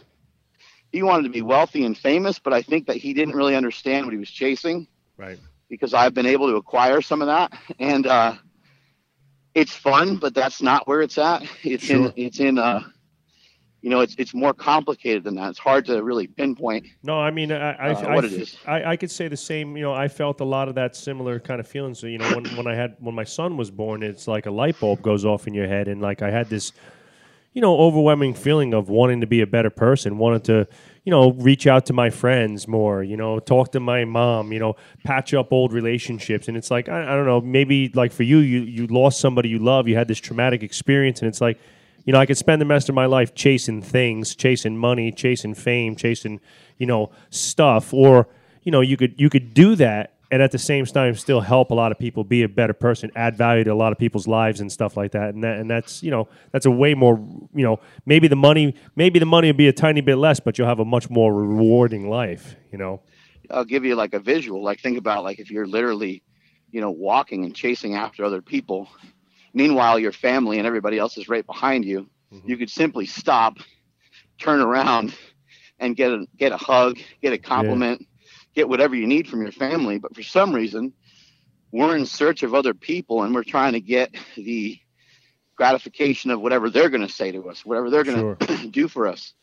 He 0.90 1.02
wanted 1.02 1.24
to 1.24 1.30
be 1.30 1.42
wealthy 1.42 1.84
and 1.84 1.96
famous 1.96 2.38
but 2.38 2.52
i 2.52 2.62
think 2.62 2.86
that 2.86 2.96
he 2.96 3.12
didn't 3.14 3.34
really 3.34 3.56
understand 3.56 4.06
what 4.06 4.12
he 4.12 4.18
was 4.18 4.30
chasing 4.30 4.86
Right. 5.16 5.40
because 5.68 5.94
I've 5.94 6.14
been 6.14 6.26
able 6.26 6.48
to 6.48 6.56
acquire 6.56 7.00
some 7.00 7.22
of 7.22 7.28
that, 7.28 7.52
and 7.78 8.06
uh, 8.06 8.34
it's 9.54 9.74
fun, 9.74 10.16
but 10.16 10.34
that's 10.34 10.62
not 10.62 10.86
where 10.88 11.02
it's 11.02 11.18
at. 11.18 11.42
It's 11.62 11.84
Sure. 11.84 12.06
in 12.06 12.12
it's 12.16 12.40
in 12.40 12.58
uh, 12.58 12.82
you 13.82 13.90
know, 13.90 14.00
it's 14.00 14.14
it's 14.16 14.32
more 14.32 14.54
complicated 14.54 15.24
than 15.24 15.34
that. 15.34 15.50
It's 15.50 15.58
hard 15.58 15.84
to 15.86 16.02
really 16.02 16.28
pinpoint. 16.28 16.86
No, 17.02 17.18
I 17.18 17.30
mean, 17.32 17.50
I, 17.50 17.72
I, 17.72 17.90
Uh, 17.90 18.00
I, 18.00 18.14
what 18.14 18.24
it 18.24 18.32
is. 18.32 18.56
I, 18.66 18.84
I 18.92 18.96
could 18.96 19.10
say 19.10 19.26
the 19.28 19.36
same. 19.36 19.76
You 19.76 19.82
know, 19.82 19.92
I 19.92 20.06
felt 20.08 20.40
a 20.40 20.44
lot 20.44 20.68
of 20.68 20.76
that 20.76 20.94
similar 20.94 21.40
kind 21.40 21.58
of 21.60 21.66
feeling. 21.66 21.94
So, 21.94 22.06
you 22.06 22.18
know, 22.18 22.30
when, 22.30 22.44
when 22.56 22.66
I 22.68 22.74
had 22.76 22.96
when 23.00 23.14
my 23.14 23.24
son 23.24 23.56
was 23.56 23.70
born, 23.70 24.02
it's 24.02 24.28
like 24.28 24.46
a 24.46 24.50
light 24.52 24.78
bulb 24.78 25.02
goes 25.02 25.24
off 25.24 25.46
in 25.48 25.54
your 25.54 25.66
head, 25.66 25.88
and 25.88 26.00
like 26.00 26.22
I 26.22 26.30
had 26.30 26.48
this, 26.48 26.72
you 27.52 27.60
know, 27.60 27.76
overwhelming 27.76 28.34
feeling 28.34 28.72
of 28.72 28.88
wanting 28.88 29.20
to 29.20 29.26
be 29.26 29.40
a 29.40 29.46
better 29.46 29.70
person, 29.70 30.16
wanted 30.16 30.44
to, 30.44 30.68
you 31.04 31.10
know, 31.10 31.32
reach 31.32 31.66
out 31.66 31.86
to 31.86 31.92
my 31.92 32.10
friends 32.10 32.68
more, 32.68 33.02
you 33.02 33.16
know, 33.16 33.40
talk 33.40 33.72
to 33.72 33.80
my 33.80 34.04
mom, 34.04 34.52
you 34.52 34.58
know, 34.60 34.76
patch 35.04 35.34
up 35.34 35.52
old 35.52 35.72
relationships, 35.72 36.48
and 36.48 36.56
it's 36.56 36.70
like 36.70 36.88
I, 36.88 37.02
I 37.02 37.16
don't 37.16 37.26
know, 37.26 37.40
maybe 37.40 37.90
like 37.94 38.12
for 38.12 38.22
you, 38.22 38.38
you 38.38 38.60
you 38.62 38.86
lost 38.86 39.20
somebody 39.20 39.48
you 39.48 39.58
love, 39.58 39.88
you 39.88 39.96
had 39.96 40.08
this 40.08 40.18
traumatic 40.18 40.62
experience, 40.62 41.20
and 41.20 41.28
it's 41.28 41.40
like 41.40 41.58
you 42.04 42.12
know, 42.12 42.18
I 42.18 42.26
could 42.26 42.36
spend 42.36 42.60
the 42.60 42.66
rest 42.66 42.88
of 42.88 42.94
my 42.94 43.06
life 43.06 43.34
chasing 43.34 43.80
things, 43.80 44.34
chasing 44.34 44.76
money, 44.76 45.12
chasing 45.12 45.54
fame, 45.54 45.94
chasing, 45.94 46.40
you 46.78 46.86
know, 46.86 47.10
stuff. 47.30 47.94
Or, 47.94 48.28
you 48.62 48.72
know, 48.72 48.80
you 48.80 48.96
could 48.96 49.14
you 49.20 49.30
could 49.30 49.54
do 49.54 49.76
that 49.76 50.14
and 50.32 50.40
at 50.40 50.50
the 50.50 50.58
same 50.58 50.86
time 50.86 51.14
still 51.14 51.42
help 51.42 51.70
a 51.70 51.74
lot 51.74 51.92
of 51.92 51.98
people 51.98 52.24
be 52.24 52.42
a 52.42 52.48
better 52.48 52.72
person, 52.72 53.12
add 53.14 53.36
value 53.36 53.64
to 53.64 53.70
a 53.70 53.74
lot 53.74 53.92
of 53.92 53.98
people's 53.98 54.26
lives 54.26 54.60
and 54.60 54.72
stuff 54.72 54.96
like 54.96 55.12
that. 55.12 55.34
And 55.34 55.44
that 55.44 55.58
and 55.58 55.70
that's 55.70 56.02
you 56.02 56.10
know 56.10 56.26
that's 56.52 56.64
a 56.64 56.70
way 56.70 56.94
more 56.94 57.18
you 57.54 57.62
know 57.62 57.78
maybe 58.06 58.28
the 58.28 58.36
money 58.36 58.74
maybe 58.96 59.18
the 59.18 59.26
money 59.26 59.48
will 59.48 59.58
be 59.58 59.68
a 59.68 59.72
tiny 59.74 60.00
bit 60.00 60.16
less, 60.16 60.40
but 60.40 60.56
you'll 60.56 60.66
have 60.66 60.80
a 60.80 60.86
much 60.86 61.10
more 61.10 61.34
rewarding 61.34 62.08
life. 62.08 62.56
You 62.72 62.78
know. 62.78 63.02
I'll 63.50 63.66
give 63.66 63.84
you 63.84 63.94
like 63.94 64.14
a 64.14 64.18
visual. 64.18 64.62
Like 64.62 64.80
think 64.80 64.96
about 64.96 65.22
like 65.22 65.38
if 65.38 65.50
you're 65.50 65.66
literally, 65.66 66.22
you 66.70 66.80
know, 66.80 66.90
walking 66.90 67.44
and 67.44 67.54
chasing 67.54 67.94
after 67.94 68.24
other 68.24 68.40
people. 68.40 68.88
Meanwhile, 69.52 69.98
your 69.98 70.12
family 70.12 70.56
and 70.56 70.66
everybody 70.66 70.98
else 70.98 71.18
is 71.18 71.28
right 71.28 71.44
behind 71.44 71.84
you. 71.84 72.08
Mm-hmm. 72.32 72.48
You 72.48 72.56
could 72.56 72.70
simply 72.70 73.04
stop, 73.04 73.58
turn 74.38 74.62
around, 74.62 75.14
and 75.78 75.94
get 75.94 76.10
a 76.10 76.24
get 76.38 76.52
a 76.52 76.56
hug, 76.56 76.98
get 77.20 77.34
a 77.34 77.38
compliment, 77.38 78.06
get 78.54 78.68
whatever 78.68 78.94
you 78.94 79.06
need 79.06 79.28
from 79.28 79.42
your 79.42 79.52
family. 79.52 79.98
But 79.98 80.14
for 80.14 80.22
some 80.22 80.54
reason, 80.54 80.92
we're 81.70 81.96
in 81.96 82.06
search 82.06 82.42
of 82.42 82.54
other 82.54 82.74
people, 82.74 83.22
and 83.22 83.34
we're 83.34 83.44
trying 83.44 83.72
to 83.72 83.80
get 83.80 84.14
the 84.36 84.78
gratification 85.56 86.30
of 86.30 86.40
whatever 86.40 86.70
they're 86.70 86.90
going 86.90 87.06
to 87.06 87.12
say 87.12 87.32
to 87.32 87.48
us, 87.48 87.64
whatever 87.64 87.90
they're 87.90 88.04
going 88.04 88.36
to 88.36 88.68
do 88.70 88.88
for 88.88 89.06
us. 89.06 89.34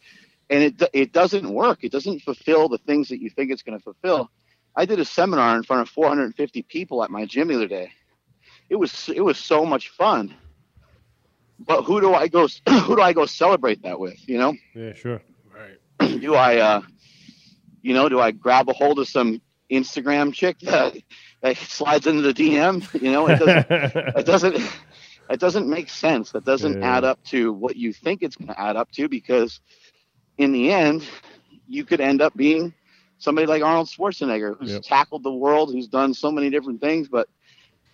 And 0.49 0.63
it 0.63 0.89
it 0.93 1.11
doesn't 1.11 1.47
work. 1.47 1.83
It 1.83 1.91
doesn't 1.91 2.21
fulfill 2.21 2.69
the 2.69 2.79
things 2.79 3.09
that 3.09 3.21
you 3.21 3.29
think 3.29 3.51
it's 3.51 3.61
going 3.61 3.77
to 3.77 3.83
fulfill. 3.83 4.31
I 4.75 4.85
did 4.85 4.99
a 4.99 5.05
seminar 5.05 5.55
in 5.55 5.63
front 5.63 5.83
of 5.83 5.89
450 5.89 6.63
people 6.63 7.03
at 7.03 7.11
my 7.11 7.25
gym 7.25 7.49
the 7.49 7.55
other 7.55 7.67
day. 7.67 7.91
It 8.69 8.75
was 8.75 9.09
it 9.09 9.21
was 9.21 9.37
so 9.37 9.65
much 9.65 9.89
fun. 9.89 10.33
But 11.59 11.83
who 11.83 12.01
do 12.01 12.13
I 12.13 12.27
go 12.27 12.47
who 12.69 12.95
do 12.95 13.01
I 13.01 13.13
go 13.13 13.25
celebrate 13.25 13.83
that 13.83 13.99
with, 13.99 14.27
you 14.27 14.37
know? 14.37 14.55
Yeah, 14.73 14.93
sure. 14.93 15.21
Right. 15.53 16.19
do 16.21 16.33
I 16.33 16.57
uh 16.57 16.81
you 17.81 17.93
know, 17.93 18.09
do 18.09 18.19
I 18.19 18.31
grab 18.31 18.69
a 18.69 18.73
hold 18.73 18.99
of 18.99 19.07
some 19.07 19.41
Instagram 19.71 20.33
chick 20.33 20.59
that, 20.59 20.95
that 21.41 21.57
slides 21.57 22.07
into 22.07 22.21
the 22.21 22.33
DM? 22.33 23.01
You 23.01 23.11
know, 23.11 23.27
it 23.27 23.37
doesn't 23.37 23.67
it 23.69 24.25
doesn't 24.25 24.55
it 25.29 25.39
doesn't 25.39 25.67
make 25.69 25.89
sense. 25.89 26.31
That 26.31 26.45
doesn't 26.45 26.79
Yeah. 26.79 26.97
add 26.97 27.03
up 27.03 27.23
to 27.25 27.53
what 27.53 27.75
you 27.75 27.93
think 27.93 28.21
it's 28.23 28.35
going 28.35 28.47
to 28.47 28.59
add 28.59 28.75
up 28.75 28.91
to 28.91 29.07
because 29.07 29.59
in 30.37 30.51
the 30.51 30.71
end, 30.71 31.07
you 31.67 31.85
could 31.85 32.01
end 32.01 32.21
up 32.21 32.35
being 32.35 32.73
somebody 33.19 33.45
like 33.47 33.61
Arnold 33.63 33.87
Schwarzenegger, 33.87 34.57
who's 34.59 34.73
Yep. 34.73 34.83
tackled 34.83 35.23
the 35.23 35.33
world, 35.33 35.71
who's 35.71 35.87
done 35.87 36.13
so 36.13 36.31
many 36.31 36.49
different 36.49 36.81
things, 36.81 37.07
but 37.07 37.27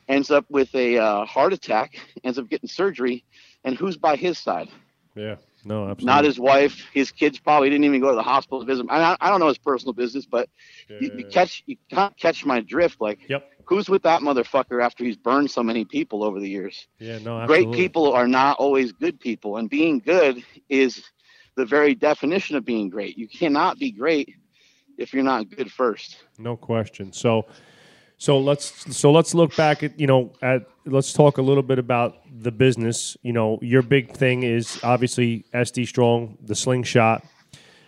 ends 0.08 0.30
up 0.32 0.45
with 0.50 0.74
a 0.76 0.98
uh, 0.98 1.26
heart 1.26 1.54
attack, 1.54 2.00
ends 2.24 2.38
up 2.38 2.48
getting 2.50 2.69
surgery, 2.69 3.26
and 3.63 3.76
who's 3.76 3.98
by 3.98 4.15
his 4.15 4.38
side? 4.38 4.69
Yeah. 5.15 5.36
No, 5.65 5.89
absolutely. 5.89 6.06
not 6.06 6.23
his 6.23 6.39
wife. 6.39 6.86
His 6.93 7.12
kids 7.12 7.39
probably 7.39 7.69
didn't 7.69 7.86
even 7.86 7.99
go 7.99 8.10
to 8.12 8.15
the 8.15 8.23
hospital 8.23 8.60
to 8.60 8.65
visit 8.65 8.82
him. 8.82 8.89
I, 8.91 9.17
I 9.19 9.30
don't 9.30 9.39
know 9.39 9.47
his 9.47 9.58
personal 9.58 9.93
business, 9.93 10.25
but 10.25 10.47
you, 10.88 11.12
you 11.15 11.25
catch 11.25 11.63
you 11.65 11.75
can't 11.89 12.15
catch 12.17 12.45
my 12.45 12.62
drift. 12.62 13.01
Like, 13.01 13.19
Yep. 13.28 13.43
who's 13.65 13.89
with 13.89 14.04
that 14.04 14.21
motherfucker 14.21 14.84
after 14.84 15.04
he's 15.04 15.17
burned 15.17 15.49
so 15.49 15.63
many 15.63 15.84
people 15.84 16.23
over 16.23 16.39
the 16.39 16.47
years? 16.47 16.88
Yeah. 16.99 17.17
No. 17.17 17.39
Absolutely. 17.39 17.65
Great 17.65 17.75
people 17.75 18.13
are 18.13 18.28
not 18.28 18.58
always 18.58 18.91
good 18.91 19.19
people, 19.19 19.58
and 19.58 19.69
being 19.69 19.99
good 19.99 20.43
is 20.69 21.04
the 21.56 21.65
very 21.65 21.95
definition 21.95 22.56
of 22.56 22.63
being 22.63 22.89
great. 22.89 23.17
You 23.17 23.28
cannot 23.28 23.80
be 23.80 23.91
great 23.91 24.30
if 24.97 25.13
you're 25.13 25.23
not 25.23 25.49
good 25.49 25.71
first. 25.71 26.17
No 26.38 26.56
question. 26.56 27.12
So, 27.12 27.47
so 28.17 28.39
let's 28.39 28.95
so 28.95 29.12
let's 29.12 29.34
look 29.34 29.56
back 29.56 29.84
at 29.84 29.99
you 29.99 30.08
know 30.08 30.32
at 30.41 30.67
let's 30.86 31.12
talk 31.12 31.38
a 31.38 31.41
little 31.41 31.63
bit 31.63 31.80
about 31.80 32.17
the 32.32 32.51
business. 32.51 33.17
You 33.23 33.34
know, 33.34 33.60
your 33.62 33.82
big 33.82 34.15
thing 34.15 34.43
is 34.43 34.80
obviously 34.84 35.45
SD 35.54 35.88
Strong, 35.88 36.38
the 36.43 36.56
slingshot. 36.56 37.25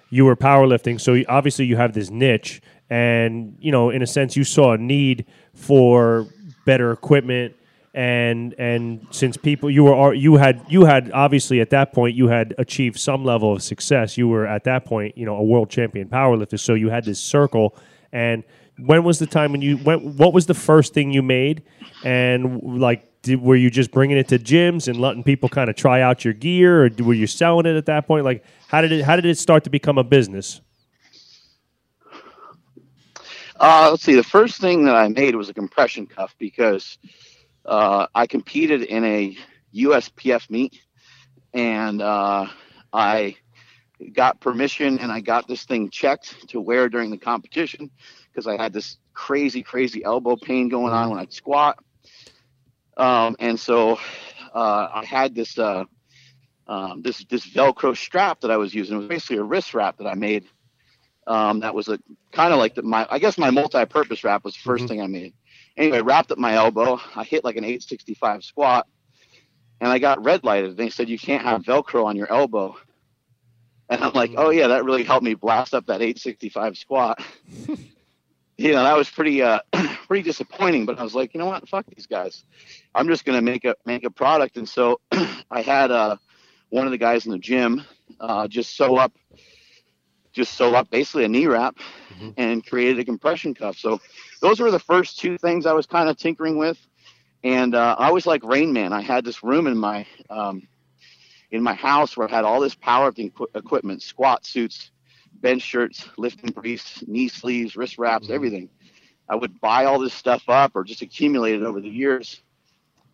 You 0.10 0.26
were 0.26 0.36
powerlifting, 0.36 1.00
so 1.00 1.22
obviously 1.28 1.66
you 1.66 1.78
have 1.78 1.94
this 1.94 2.10
niche, 2.10 2.62
and 2.90 3.56
you 3.60 3.72
know, 3.72 3.90
in 3.90 4.02
a 4.02 4.08
sense, 4.08 4.36
you 4.36 4.44
saw 4.44 4.74
a 4.74 4.78
need 4.78 5.26
for 5.54 6.28
better 6.66 6.92
equipment. 6.92 7.56
And 7.94 8.54
and 8.60 9.08
since 9.10 9.38
people 9.38 9.72
you 9.72 9.86
were 9.86 10.13
you 10.13 10.36
had 10.36 10.63
you 10.70 10.86
had 10.86 11.12
obviously 11.13 11.62
at 11.62 11.72
that 11.72 11.94
point 11.94 12.16
you 12.16 12.28
had 12.28 12.54
achieved 12.60 13.00
some 13.00 13.24
level 13.26 13.54
of 13.54 13.63
success. 13.63 14.18
You 14.18 14.28
were 14.28 14.46
at 14.46 14.66
that 14.66 14.86
point 14.86 15.18
you 15.18 15.26
know 15.26 15.36
a 15.36 15.44
world 15.44 15.70
champion 15.70 16.08
powerlifter, 16.08 16.60
so 16.60 16.74
you 16.74 16.90
had 16.90 17.06
this 17.06 17.20
circle. 17.20 17.76
And 18.12 18.44
when 18.78 19.04
was 19.04 19.20
the 19.20 19.28
time 19.28 19.52
when 19.52 19.62
you 19.62 19.78
when 19.78 20.18
what 20.18 20.34
was 20.34 20.46
the 20.46 20.54
first 20.54 20.94
thing 20.94 21.12
you 21.12 21.22
made? 21.22 21.63
And 22.04 22.62
like 22.80 23.22
did, 23.22 23.42
were 23.42 23.56
you 23.56 23.70
just 23.70 23.92
bringing 23.92 24.18
it 24.18 24.28
to 24.30 24.40
gyms 24.40 24.88
and 24.88 25.00
letting 25.00 25.24
people 25.24 25.50
kind 25.50 25.70
of 25.70 25.76
try 25.76 26.02
out 26.02 26.24
your 26.24 26.34
gear 26.34 26.86
or 26.86 26.90
were 27.00 27.13
you 27.13 27.28
selling 27.28 27.66
it 27.66 27.76
at 27.76 27.88
that 27.88 28.08
point? 28.08 28.26
Like 28.26 28.44
how 28.68 28.82
did 28.82 28.92
it 28.92 29.04
how 29.04 29.16
did 29.16 29.26
it 29.26 29.38
start 29.38 29.63
to 29.66 29.70
become 29.70 29.98
a 29.98 30.04
business? 30.04 30.62
Uh, 33.60 33.88
let's 33.90 34.04
see. 34.04 34.13
The 34.13 34.24
first 34.24 34.62
thing 34.62 34.86
that 34.86 34.96
I 34.96 35.08
made 35.08 35.36
was 35.36 35.50
a 35.50 35.54
compression 35.54 36.06
cuff 36.06 36.36
because 36.38 37.00
uh, 37.66 38.06
I 38.13 38.28
competed 38.28 38.84
in 38.84 39.04
a 39.04 39.36
USPF 39.74 40.50
meet, 40.52 40.80
and 41.54 42.00
uh, 42.00 42.48
I 42.94 43.36
got 44.13 44.40
permission 44.40 45.00
and 45.00 45.12
I 45.12 45.22
got 45.22 45.48
this 45.48 45.63
thing 45.63 45.90
checked 45.90 46.50
to 46.50 46.62
wear 46.62 46.88
during 46.88 47.10
the 47.10 47.18
competition 47.18 47.90
because 48.38 48.47
I 48.47 48.62
had 48.62 48.71
this 48.71 48.97
crazy, 49.15 49.63
crazy 49.63 50.04
elbow 50.04 50.36
pain 50.36 50.69
going 50.69 50.93
on 50.93 51.10
when 51.10 51.17
I'd 51.17 51.34
squat. 51.34 51.80
Um, 52.95 53.36
and 53.39 53.60
so 53.60 53.97
uh, 54.54 54.89
I 54.93 55.06
had 55.06 55.34
this 55.34 55.58
uh, 55.58 55.86
um, 56.67 57.02
this 57.02 57.26
this 57.26 57.47
Velcro 57.47 57.97
strap 57.97 58.41
that 58.41 58.52
I 58.52 58.58
was 58.58 58.76
using. 58.76 58.97
It 58.97 59.00
was 59.00 59.08
basically 59.08 59.38
a 59.38 59.43
wrist 59.43 59.73
wrap 59.73 59.97
that 59.97 60.06
I 60.06 60.13
made. 60.13 60.45
Um, 61.26 61.62
that 61.62 61.73
was 61.73 61.88
a 61.88 61.97
kind 62.32 62.54
of 62.54 62.60
like 62.60 62.76
the, 62.76 62.84
my 62.84 63.08
I 63.10 63.17
guess 63.17 63.39
my 63.39 63.50
multi-purpose 63.50 64.23
wrap 64.23 64.43
was 64.43 64.54
the 64.54 64.69
1st 64.69 64.88
thing 64.88 65.02
I 65.02 65.08
made. 65.08 65.34
Anyway, 65.76 66.02
wrapped 66.02 66.32
up 66.32 66.38
my 66.38 66.54
elbow. 66.54 67.00
I 67.15 67.23
hit 67.23 67.43
like 67.43 67.56
an 67.56 67.63
865 67.63 68.43
squat, 68.43 68.88
and 69.82 69.89
I 69.89 69.97
got 69.97 70.23
red 70.23 70.43
lighted. 70.43 70.78
They 70.78 70.91
said 70.91 71.10
you 71.10 71.17
can't 71.17 71.43
have 71.43 71.63
Velcro 71.63 72.06
on 72.06 72.15
your 72.15 72.32
elbow. 72.32 72.78
And 73.89 74.04
I'm 74.04 74.13
like, 74.13 74.34
oh 74.38 74.52
yeah, 74.52 74.67
that 74.67 74.84
really 74.84 75.04
helped 75.04 75.23
me 75.23 75.34
blast 75.34 75.73
up 75.73 75.88
that 75.88 76.02
865 76.02 76.78
squat. 76.78 77.23
you 78.58 78.72
know, 78.72 78.84
that 78.84 78.98
was 78.98 79.10
pretty 79.10 79.41
uh 79.41 79.60
pretty 80.08 80.24
disappointing. 80.24 80.86
But 80.86 81.00
I 81.00 81.04
was 81.04 81.15
like, 81.15 81.34
you 81.34 81.39
know 81.39 81.46
what, 81.46 81.67
fuck 81.70 81.86
these 81.96 82.08
guys. 82.08 82.43
I'm 82.96 83.08
just 83.08 83.26
gonna 83.26 83.41
make 83.41 83.65
a 83.65 83.76
make 83.86 84.04
a 84.04 84.10
product. 84.12 84.58
And 84.58 84.67
so 84.67 85.00
I 85.52 85.62
had 85.62 85.91
uh 85.91 86.17
one 86.70 86.86
of 86.86 86.91
the 86.91 86.98
guys 86.98 87.26
in 87.26 87.32
the 87.32 87.38
gym 87.38 87.84
uh, 88.20 88.48
just 88.48 88.76
sew 88.76 88.98
up 88.98 89.13
just 90.34 90.54
sew 90.54 90.76
up 90.76 90.89
basically 90.89 91.24
a 91.24 91.28
knee 91.28 91.48
wrap 91.48 91.78
and 92.38 92.65
created 92.65 93.00
a 93.00 93.06
compression 93.06 93.54
cuff. 93.54 93.78
So 93.78 94.00
those 94.41 94.60
were 94.60 94.72
the 94.72 94.80
first 94.80 95.20
two 95.20 95.38
things 95.38 95.65
I 95.65 95.74
was 95.74 95.86
kind 95.86 96.10
of 96.10 96.17
tinkering 96.17 96.58
with. 96.58 96.78
And 97.43 97.74
uh, 97.76 97.96
I 97.98 98.12
was 98.12 98.26
like 98.26 98.43
Rain 98.43 98.74
Man. 98.74 98.93
I 98.93 99.02
had 99.02 99.24
this 99.24 99.43
room 99.43 99.67
in 99.67 99.78
my 99.78 100.06
um, 100.30 100.67
in 101.52 101.63
my 101.63 101.74
house 101.74 102.17
where 102.17 102.28
I 102.28 102.32
had 102.32 102.43
all 102.43 102.60
this 102.60 102.76
powerlifting 102.76 103.32
equipment, 103.56 104.02
squat 104.02 104.46
suits, 104.46 104.91
bench 105.48 105.62
shirts, 105.62 106.10
lifting 106.18 106.52
briefs, 106.52 107.06
knee 107.08 107.30
sleeves, 107.30 107.78
wrist 107.78 107.98
wraps, 107.98 108.30
everything. 108.30 108.70
I 109.30 109.36
would 109.36 109.62
buy 109.62 109.86
all 109.86 109.98
this 109.98 110.14
stuff 110.14 110.44
up 110.50 110.74
or 110.76 110.84
just 110.84 111.02
accumulate 111.02 111.56
it 111.56 111.64
over 111.64 111.80
the 111.80 111.88
years. 111.90 112.42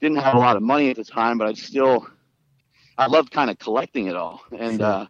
Didn't 0.02 0.18
have 0.18 0.34
a 0.34 0.40
lot 0.40 0.58
of 0.58 0.64
money 0.64 0.90
at 0.90 0.96
the 0.96 1.04
time, 1.04 1.38
but 1.38 1.48
I 1.48 1.54
still 1.54 2.08
I 2.98 3.06
loved 3.06 3.30
kind 3.30 3.52
of 3.52 3.60
collecting 3.60 4.08
it 4.08 4.16
all. 4.16 4.42
And 4.58 4.82
uh, 4.82 5.06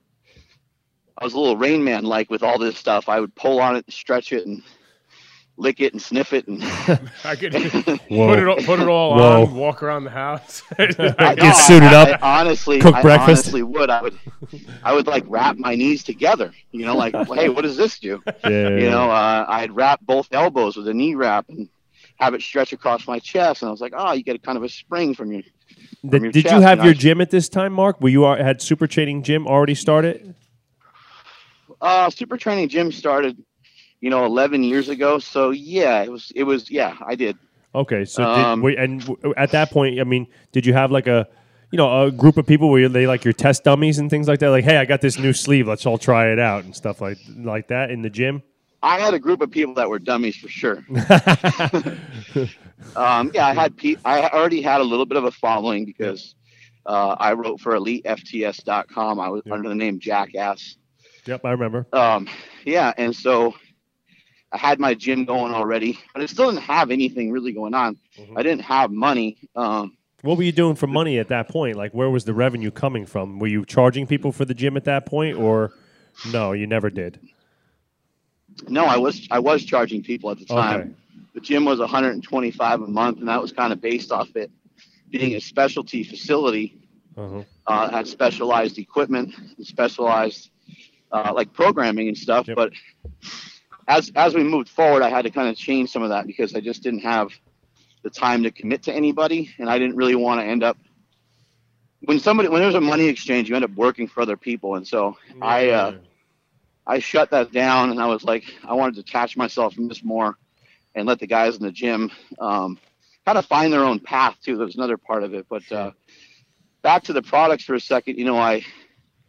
I 1.17 1.23
was 1.23 1.33
a 1.33 1.39
little 1.39 1.55
Rain 1.55 1.81
Man 1.81 2.03
like 2.03 2.29
with 2.29 2.43
all 2.43 2.59
this 2.59 2.77
stuff. 2.77 3.07
I 3.07 3.21
would 3.21 3.33
pull 3.35 3.61
on 3.61 3.77
it, 3.77 3.85
and 3.87 3.93
stretch 3.93 4.33
it, 4.33 4.45
and 4.45 4.61
lick 5.57 5.79
it 5.79 5.93
and 5.93 6.01
sniff 6.01 6.33
it. 6.33 6.47
And 6.47 6.63
I 7.23 7.35
could 7.35 7.51
put 7.53 8.39
it 8.39 8.47
all, 8.47 8.55
put 8.57 8.79
it 8.79 8.87
all 8.87 9.15
Whoa. 9.15 9.43
on, 9.43 9.53
walk 9.55 9.83
around 9.83 10.03
the 10.03 10.09
house. 10.09 10.63
I, 10.79 11.35
Get 11.35 11.53
suited 11.55 11.89
I- 11.93 12.11
up, 12.13 12.19
I 12.23 12.39
honestly, 12.41 12.79
cook 12.79 12.95
I 12.95 13.01
breakfast. 13.01 13.45
honestly 13.45 13.63
would. 13.63 13.89
I 13.89 14.01
would, 14.01 14.19
I 14.83 14.93
would 14.93 15.07
like 15.07 15.23
wrap 15.27 15.57
my 15.57 15.75
knees 15.75 16.03
together. 16.03 16.51
You 16.71 16.85
know, 16.85 16.95
like, 16.97 17.13
hey, 17.15 17.49
what 17.49 17.61
does 17.61 17.77
this 17.77 17.99
do? 17.99 18.21
yeah 18.43 18.49
You 18.69 18.89
know, 18.89 19.11
uh, 19.11 19.45
I'd 19.47 19.71
wrap 19.71 20.01
both 20.01 20.27
elbows 20.31 20.75
with 20.75 20.87
a 20.87 20.93
knee 20.93 21.15
wrap 21.15 21.45
and 21.49 21.69
have 22.17 22.33
it 22.33 22.41
stretch 22.41 22.73
across 22.73 23.07
my 23.07 23.19
chest. 23.19 23.61
And 23.61 23.69
I 23.69 23.71
was 23.71 23.81
like, 23.81 23.93
oh, 23.95 24.13
you 24.13 24.23
get 24.23 24.35
a 24.35 24.39
kind 24.39 24.57
of 24.57 24.63
a 24.63 24.69
spring 24.69 25.13
from 25.13 25.31
your. 25.31 25.41
Did, 26.07 26.21
your 26.23 26.31
did 26.31 26.45
you 26.45 26.61
have 26.61 26.79
and 26.79 26.83
your 26.83 26.93
was- 26.93 26.97
gym 26.97 27.21
at 27.21 27.29
this 27.29 27.47
time 27.47 27.73
mark 27.73 28.01
were 28.01 28.09
you 28.09 28.23
had 28.23 28.61
super 28.61 28.87
training 28.87 29.23
gym 29.23 29.47
already 29.47 29.75
started 29.75 30.35
Uh, 31.81 32.09
super 32.09 32.37
training 32.37 32.69
gym 32.69 32.91
started, 32.91 33.37
you 34.03 34.09
know, 34.09 34.25
11 34.25 34.63
years 34.63 34.89
ago. 34.89 35.17
So 35.17 35.51
yeah, 35.51 36.03
it 36.03 36.11
was, 36.11 36.29
it 36.35 36.43
was, 36.43 36.69
yeah, 36.69 36.97
I 37.07 37.15
did. 37.15 37.37
Okay, 37.73 38.03
so 38.03 38.25
Um, 38.25 38.61
did, 38.61 38.77
and 38.77 39.17
at 39.37 39.51
that 39.51 39.71
point, 39.71 39.97
I 39.97 40.03
mean, 40.03 40.27
did 40.51 40.65
you 40.65 40.73
have 40.73 40.91
like 40.91 41.07
a, 41.07 41.25
you 41.71 41.77
know, 41.77 42.03
a 42.03 42.11
group 42.11 42.35
of 42.35 42.45
people 42.45 42.69
where 42.69 42.89
they 42.89 43.07
like 43.07 43.23
your 43.23 43.31
test 43.31 43.63
dummies 43.63 43.99
and 43.99 44.09
things 44.09 44.27
like 44.27 44.39
that? 44.39 44.49
Like, 44.49 44.65
hey, 44.65 44.75
I 44.75 44.83
got 44.83 44.99
this 44.99 45.17
new 45.17 45.31
sleeve, 45.31 45.69
let's 45.69 45.85
all 45.85 45.97
try 45.97 46.33
it 46.33 46.37
out 46.37 46.65
and 46.65 46.75
stuff 46.75 46.99
like 46.99 47.17
like 47.37 47.69
that 47.69 47.91
in 47.91 48.01
the 48.01 48.09
gym. 48.09 48.43
I 48.83 48.99
had 48.99 49.13
a 49.13 49.19
group 49.19 49.39
of 49.39 49.49
people 49.49 49.73
that 49.75 49.89
were 49.89 49.99
dummies 49.99 50.35
for 50.35 50.49
sure. 50.49 50.83
um, 52.97 53.31
yeah, 53.33 53.47
I 53.47 53.53
had 53.53 53.77
pe- 53.77 53.95
I 54.03 54.27
already 54.27 54.61
had 54.61 54.81
a 54.81 54.83
little 54.83 55.05
bit 55.05 55.17
of 55.17 55.23
a 55.23 55.31
following 55.31 55.85
because 55.85 56.35
uh, 56.85 57.15
I 57.17 57.31
wrote 57.31 57.61
for 57.61 57.71
EliteFTS.com. 57.73 59.21
I 59.21 59.29
was 59.29 59.43
Yep. 59.45 59.55
under 59.55 59.69
the 59.69 59.75
name 59.75 59.97
Jackass. 59.99 60.75
Yep, 61.25 61.45
I 61.45 61.51
remember. 61.51 61.87
Um, 61.93 62.27
yeah, 62.65 62.91
and 62.97 63.15
so 63.15 63.53
I 64.53 64.57
had 64.57 64.79
my 64.79 64.93
gym 64.93 65.25
going 65.25 65.51
already, 65.53 65.97
but 66.13 66.21
I 66.21 66.27
still 66.27 66.51
didn't 66.51 66.63
have 66.63 66.91
anything 66.91 67.31
really 67.31 67.51
going 67.53 67.73
on. 67.73 67.97
Mhm. 68.17 68.37
I 68.37 68.43
didn't 68.43 68.61
have 68.61 68.91
money. 68.91 69.37
Um, 69.55 69.97
What 70.21 70.37
were 70.37 70.43
you 70.43 70.51
doing 70.53 70.75
for 70.75 70.87
money 70.87 71.17
at 71.19 71.27
that 71.29 71.49
point? 71.49 71.75
Like, 71.75 71.91
where 71.93 72.09
was 72.09 72.23
the 72.25 72.33
revenue 72.33 72.71
coming 72.71 73.05
from? 73.05 73.39
Were 73.39 73.47
you 73.47 73.65
charging 73.65 74.05
people 74.07 74.31
for 74.31 74.45
the 74.45 74.53
gym 74.53 74.77
at 74.77 74.85
that 74.85 75.05
point, 75.05 75.37
or 75.37 75.73
no, 76.31 76.51
you 76.53 76.67
never 76.67 76.89
did? 76.89 77.19
no, 78.69 78.85
I 78.85 78.97
was 78.97 79.27
I 79.31 79.39
was 79.39 79.65
charging 79.65 80.03
people 80.03 80.29
at 80.29 80.37
the 80.39 80.45
time. 80.45 80.79
Okay. 80.81 80.89
The 81.33 81.39
gym 81.41 81.65
was 81.65 81.79
125 81.79 82.81
a 82.83 82.87
month, 82.87 83.17
and 83.17 83.27
that 83.27 83.41
was 83.41 83.51
kind 83.51 83.73
of 83.73 83.81
based 83.81 84.11
off 84.11 84.29
it 84.35 84.51
being 85.09 85.33
a 85.35 85.41
specialty 85.41 86.03
facility 86.03 86.77
Uh-huh. 87.17 87.43
uh, 87.67 87.89
had 87.91 88.07
specialized 88.07 88.77
equipment, 88.77 89.33
and 89.57 89.65
specialized 89.65 90.51
uh, 91.11 91.31
like 91.33 91.51
programming 91.53 92.07
and 92.07 92.17
stuff. 92.17 92.47
Yep. 92.47 92.55
But 92.55 92.71
as 93.87 94.11
as 94.15 94.33
we 94.33 94.43
moved 94.43 94.69
forward, 94.69 95.03
I 95.03 95.09
had 95.09 95.23
to 95.23 95.31
kind 95.31 95.49
of 95.49 95.55
change 95.55 95.91
some 95.91 96.03
of 96.03 96.09
that 96.09 96.27
because 96.27 96.55
I 96.55 96.59
just 96.59 96.83
didn't 96.83 97.01
have 97.01 97.29
the 98.03 98.09
time 98.09 98.43
to 98.43 98.51
commit 98.51 98.83
to 98.83 98.93
anybody, 98.93 99.53
and 99.59 99.69
I 99.69 99.79
didn't 99.79 99.95
really 99.95 100.15
want 100.15 100.41
to 100.41 100.45
end 100.45 100.63
up 100.63 100.77
when 102.05 102.19
somebody 102.19 102.49
when 102.49 102.61
there's 102.61 102.75
a 102.75 102.81
money 102.81 103.05
exchange, 103.05 103.49
you 103.49 103.55
end 103.55 103.65
up 103.65 103.71
working 103.75 104.07
for 104.07 104.21
other 104.21 104.37
people, 104.37 104.75
and 104.75 104.87
so 104.87 105.17
I 105.41 105.69
uh, 105.69 105.95
I 106.85 106.99
shut 106.99 107.31
that 107.31 107.51
down, 107.51 107.91
and 107.91 108.01
I 108.01 108.07
was 108.07 108.23
like, 108.23 108.43
I 108.65 108.73
wanted 108.73 108.95
to 108.95 109.03
detach 109.03 109.37
myself 109.37 109.73
from 109.73 109.87
this 109.87 110.03
more, 110.03 110.37
and 110.95 111.07
let 111.07 111.19
the 111.19 111.27
guys 111.27 111.55
in 111.55 111.63
the 111.63 111.71
gym 111.71 112.11
um, 112.39 112.77
kind 113.25 113.37
of 113.37 113.45
find 113.45 113.71
their 113.71 113.83
own 113.83 113.99
path 113.99 114.37
too. 114.43 114.57
There's 114.57 114.75
another 114.75 114.97
part 114.97 115.23
of 115.23 115.33
it, 115.33 115.45
but 115.49 115.69
uh, 115.71 115.91
back 116.81 117.03
to 117.03 117.13
the 117.13 117.21
products 117.21 117.63
for 117.63 117.75
a 117.75 117.79
second. 117.79 118.17
You 118.17 118.25
know, 118.25 118.37
I 118.37 118.65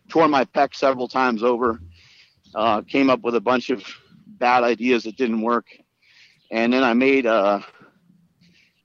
tore 0.08 0.28
my 0.28 0.44
pec 0.44 0.74
several 0.74 1.06
times 1.06 1.42
over, 1.42 1.80
uh, 2.54 2.82
came 2.82 3.08
up 3.08 3.22
with 3.22 3.36
a 3.36 3.40
bunch 3.40 3.70
of 3.70 3.84
bad 4.38 4.64
ideas 4.64 5.04
that 5.04 5.16
didn't 5.16 5.42
work, 5.42 5.66
and 6.50 6.72
then 6.72 6.84
I 6.84 6.94
made 6.94 7.26
a 7.26 7.64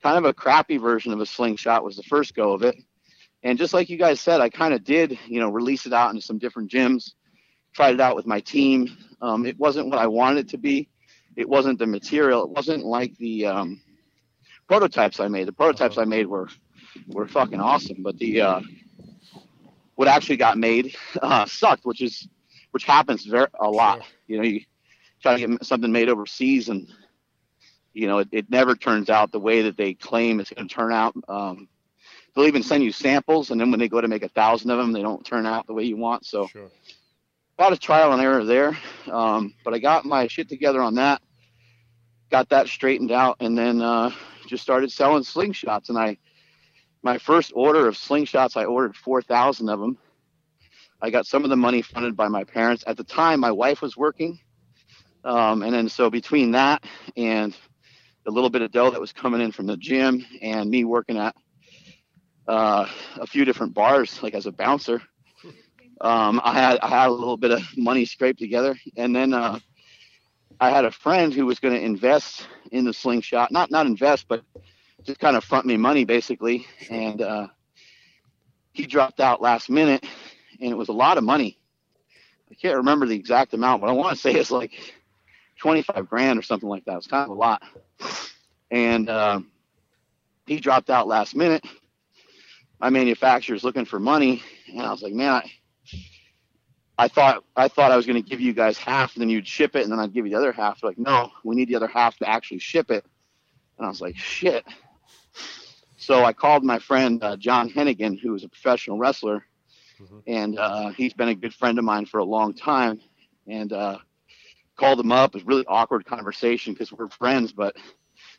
kind 0.01 0.17
of 0.17 0.25
a 0.25 0.33
crappy 0.33 0.77
version 0.77 1.12
of 1.12 1.19
a 1.19 1.25
slingshot. 1.25 1.83
Was 1.83 1.97
the 1.97 2.03
first 2.03 2.35
go 2.35 2.53
of 2.53 2.63
it, 2.63 2.75
and 3.43 3.57
just 3.57 3.73
like 3.73 3.89
you 3.89 3.97
guys 3.97 4.21
said, 4.21 4.41
I 4.41 4.49
kind 4.49 4.73
of 4.73 4.83
did, 4.83 5.17
you 5.27 5.39
know, 5.39 5.49
release 5.49 5.85
it 5.85 5.93
out 5.93 6.09
into 6.09 6.21
some 6.21 6.38
different 6.38 6.71
gyms 6.71 7.12
tried 7.73 7.95
it 7.95 8.01
out 8.01 8.15
with 8.15 8.25
my 8.25 8.39
team. 8.39 8.89
Um, 9.21 9.45
it 9.45 9.57
wasn't 9.59 9.88
what 9.88 9.99
I 9.99 10.07
wanted 10.07 10.39
it 10.39 10.49
to 10.49 10.57
be. 10.57 10.89
It 11.35 11.47
wasn't 11.47 11.79
the 11.79 11.88
material. 11.88 12.43
It 12.43 12.49
wasn't 12.49 12.83
like 12.83 13.17
the 13.17 13.45
um, 13.45 13.81
prototypes 14.67 15.19
I 15.19 15.27
made. 15.27 15.47
The 15.47 15.53
prototypes 15.53 15.97
I 15.97 16.05
made 16.05 16.27
were 16.27 16.49
were 17.07 17.27
fucking 17.27 17.59
awesome, 17.59 18.01
but 18.01 18.17
the 18.17 18.41
uh, 18.41 18.62
what 19.95 20.07
actually 20.07 20.38
got 20.38 20.57
made 20.57 20.95
uh, 21.21 21.45
sucked, 21.45 21.85
which 21.85 22.01
is 22.01 22.27
which 22.71 22.83
happens 22.83 23.25
very 23.25 23.47
a 23.59 23.69
lot. 23.69 24.01
You 24.27 24.38
know, 24.38 24.43
you 24.43 24.62
try 25.21 25.38
to 25.38 25.47
get 25.47 25.65
something 25.65 25.91
made 25.91 26.10
overseas, 26.10 26.69
and 26.69 26.88
you 27.93 28.08
know, 28.08 28.19
it, 28.19 28.29
it 28.32 28.49
never 28.49 28.75
turns 28.75 29.10
out 29.10 29.32
the 29.32 29.39
way 29.39 29.63
that 29.63 29.77
they 29.77 29.93
claim 29.93 30.39
it's 30.39 30.51
going 30.51 30.67
to 30.67 30.73
turn 30.73 30.91
out. 30.93 31.15
Um, 31.27 31.67
they'll 32.36 32.45
even 32.45 32.63
send 32.63 32.84
you 32.84 32.91
samples, 32.91 33.51
and 33.51 33.60
then 33.60 33.71
when 33.71 33.79
they 33.79 33.89
go 33.89 33.99
to 34.01 34.08
make 34.08 34.23
a 34.23 34.29
thousand 34.29 34.69
of 34.71 34.77
them, 34.77 34.91
they 34.91 35.01
don't 35.01 35.25
turn 35.25 35.45
out 35.45 35.67
the 35.67 35.73
way 35.73 35.84
you 35.84 35.97
want. 35.97 36.25
So, 36.25 36.47
Sure. 36.47 36.69
a 37.58 37.62
lot 37.62 37.73
of 37.73 37.79
trial 37.79 38.13
and 38.13 38.21
error 38.21 38.43
there. 38.45 38.77
Um, 39.12 39.53
but 39.65 39.73
I 39.73 39.79
got 39.79 40.05
my 40.05 40.27
shit 40.27 40.47
together 40.49 40.82
on 40.82 40.95
that, 40.95 41.21
got 42.29 42.49
that 42.49 42.67
straightened 42.67 43.12
out, 43.12 43.38
and 43.39 43.58
then 43.58 43.82
uh, 43.82 44.12
just 44.47 44.63
started 44.63 44.91
selling 44.91 45.23
slingshots. 45.23 45.89
And 45.89 45.97
I, 45.97 46.17
my 47.01 47.17
first 47.17 47.51
order 47.55 47.88
of 47.88 47.95
slingshots, 47.95 48.55
I 48.55 48.65
ordered 48.65 48.95
four 48.95 49.21
thousand 49.21 49.69
of 49.69 49.79
them. 49.79 49.97
I 51.01 51.10
got 51.10 51.25
some 51.25 51.43
of 51.43 51.49
the 51.49 51.55
money 51.58 51.82
funded 51.82 52.15
by 52.15 52.27
my 52.27 52.43
parents. 52.43 52.84
At 52.86 52.97
the 52.97 53.03
time, 53.05 53.39
my 53.39 53.51
wife 53.51 53.82
was 53.82 53.95
working, 53.97 54.39
um, 55.23 55.63
and 55.63 55.73
then 55.73 55.89
so 55.89 56.10
between 56.10 56.51
that 56.51 56.84
and 57.17 57.55
the 58.25 58.32
little 58.32 58.49
bit 58.49 58.62
of 58.62 58.71
dough 58.71 58.91
that 58.91 59.01
was 59.01 59.13
coming 59.13 59.41
in 59.41 59.51
from 59.51 59.65
the 59.65 59.77
gym, 59.77 60.25
and 60.41 60.69
me 60.69 60.84
working 60.84 61.17
at 61.17 61.36
uh, 62.47 62.88
a 63.17 63.27
few 63.27 63.45
different 63.45 63.73
bars, 63.73 64.21
like 64.21 64.34
as 64.34 64.45
a 64.45 64.51
bouncer, 64.51 65.01
um, 66.01 66.39
I 66.43 66.53
had 66.53 66.79
I 66.79 66.88
had 66.88 67.08
a 67.10 67.12
little 67.12 67.38
bit 67.38 67.51
of 67.51 67.62
money 67.77 68.05
scraped 68.05 68.39
together, 68.39 68.75
and 68.95 69.15
then 69.15 69.34
uh, 69.34 69.60
I 70.60 70.69
had 70.69 70.86
a 70.86 70.91
friend 70.91 71.34
who 71.34 71.45
was 71.45 71.60
going 71.60 71.73
to 71.73 71.82
invest 71.84 72.47
in 72.71 72.86
the 72.86 72.93
slingshot, 72.93 73.51
not 73.51 73.71
not 73.71 73.86
invest, 73.86 74.27
but 74.27 74.43
just 75.03 75.19
kind 75.19 75.36
of 75.36 75.43
front 75.43 75.65
me 75.65 75.77
money 75.77 76.05
basically, 76.05 76.65
and 76.89 77.21
uh, 77.21 77.47
he 78.73 78.86
dropped 78.86 79.19
out 79.19 79.41
last 79.41 79.69
minute, 79.69 80.05
and 80.62 80.71
it 80.71 80.75
was 80.75 80.89
a 80.89 80.93
lot 80.93 81.17
of 81.17 81.23
money. 81.23 81.58
I 82.51 82.55
can't 82.55 82.77
remember 82.77 83.05
the 83.05 83.15
exact 83.15 83.53
amount, 83.53 83.82
but 83.82 83.89
I 83.89 83.93
want 83.93 84.15
to 84.15 84.21
say 84.21 84.34
it's 84.34 84.51
like 84.51 84.71
twenty 85.60 85.82
five 85.84 86.10
grand 86.10 86.39
or 86.39 86.41
something 86.41 86.69
like 86.69 86.86
that. 86.86 86.98
It's 86.98 87.08
kind 87.08 87.30
of 87.30 87.38
a 87.38 87.39
lot, 87.39 87.62
and 88.72 89.10
uh, 89.10 89.41
he 90.45 90.60
dropped 90.60 90.89
out 90.89 91.08
last 91.08 91.36
minute. 91.36 91.63
My 92.80 92.89
manufacturer's 92.89 93.63
looking 93.63 93.86
for 93.86 94.00
money, 94.00 94.41
and 94.69 94.82
I 94.82 94.91
was 94.91 95.02
like, 95.02 95.13
man, 95.13 95.34
I, 95.34 95.52
I 96.98 97.08
thought 97.10 97.43
I 97.56 97.67
thought 97.67 97.91
I 97.91 97.98
was 97.98 98.06
going 98.06 98.22
to 98.22 98.30
give 98.30 98.39
you 98.39 98.54
guys 98.54 98.78
half, 98.78 99.15
and 99.15 99.22
then 99.22 99.30
you'd 99.30 99.48
ship 99.48 99.76
it, 99.76 99.84
and 99.84 99.91
then 99.91 100.00
I'd 100.00 100.13
give 100.13 100.26
you 100.26 100.32
the 100.32 100.38
other 100.38 100.54
half. 100.54 100.82
They're 100.82 100.89
like, 100.91 100.98
no, 100.98 101.32
we 101.43 101.56
need 101.56 101.67
the 101.67 101.76
other 101.76 101.88
half 101.88 102.17
to 102.17 102.30
actually 102.30 102.60
ship 102.60 102.89
it. 102.89 103.06
And 103.78 103.86
I 103.86 103.89
was 103.89 104.02
like, 104.02 104.17
shit. 104.17 104.65
So 105.98 106.24
I 106.24 106.34
called 106.34 106.63
my 106.63 106.80
friend 106.80 107.22
uh, 107.24 107.36
John 107.36 107.69
Hennigan, 107.69 108.17
who 108.19 108.34
is 108.34 108.43
a 108.43 108.50
professional 108.50 108.98
wrestler, 108.98 109.45
and 110.28 110.58
uh, 110.58 110.89
he's 110.89 111.13
been 111.13 111.28
a 111.28 111.36
good 111.36 111.54
friend 111.54 111.78
of 111.78 111.84
mine 111.84 112.06
for 112.06 112.19
a 112.19 112.24
long 112.24 112.54
time. 112.54 113.02
And 113.48 113.74
uh, 113.74 113.98
called 114.80 115.00
him 115.00 115.12
up. 115.12 115.32
It 115.32 115.36
was 115.36 115.44
a 115.44 115.46
really 115.46 115.65
awkward 115.68 116.06
conversation 116.06 116.74
because 116.74 116.92
we're 116.92 117.10
friends, 117.10 117.52
but 117.52 117.76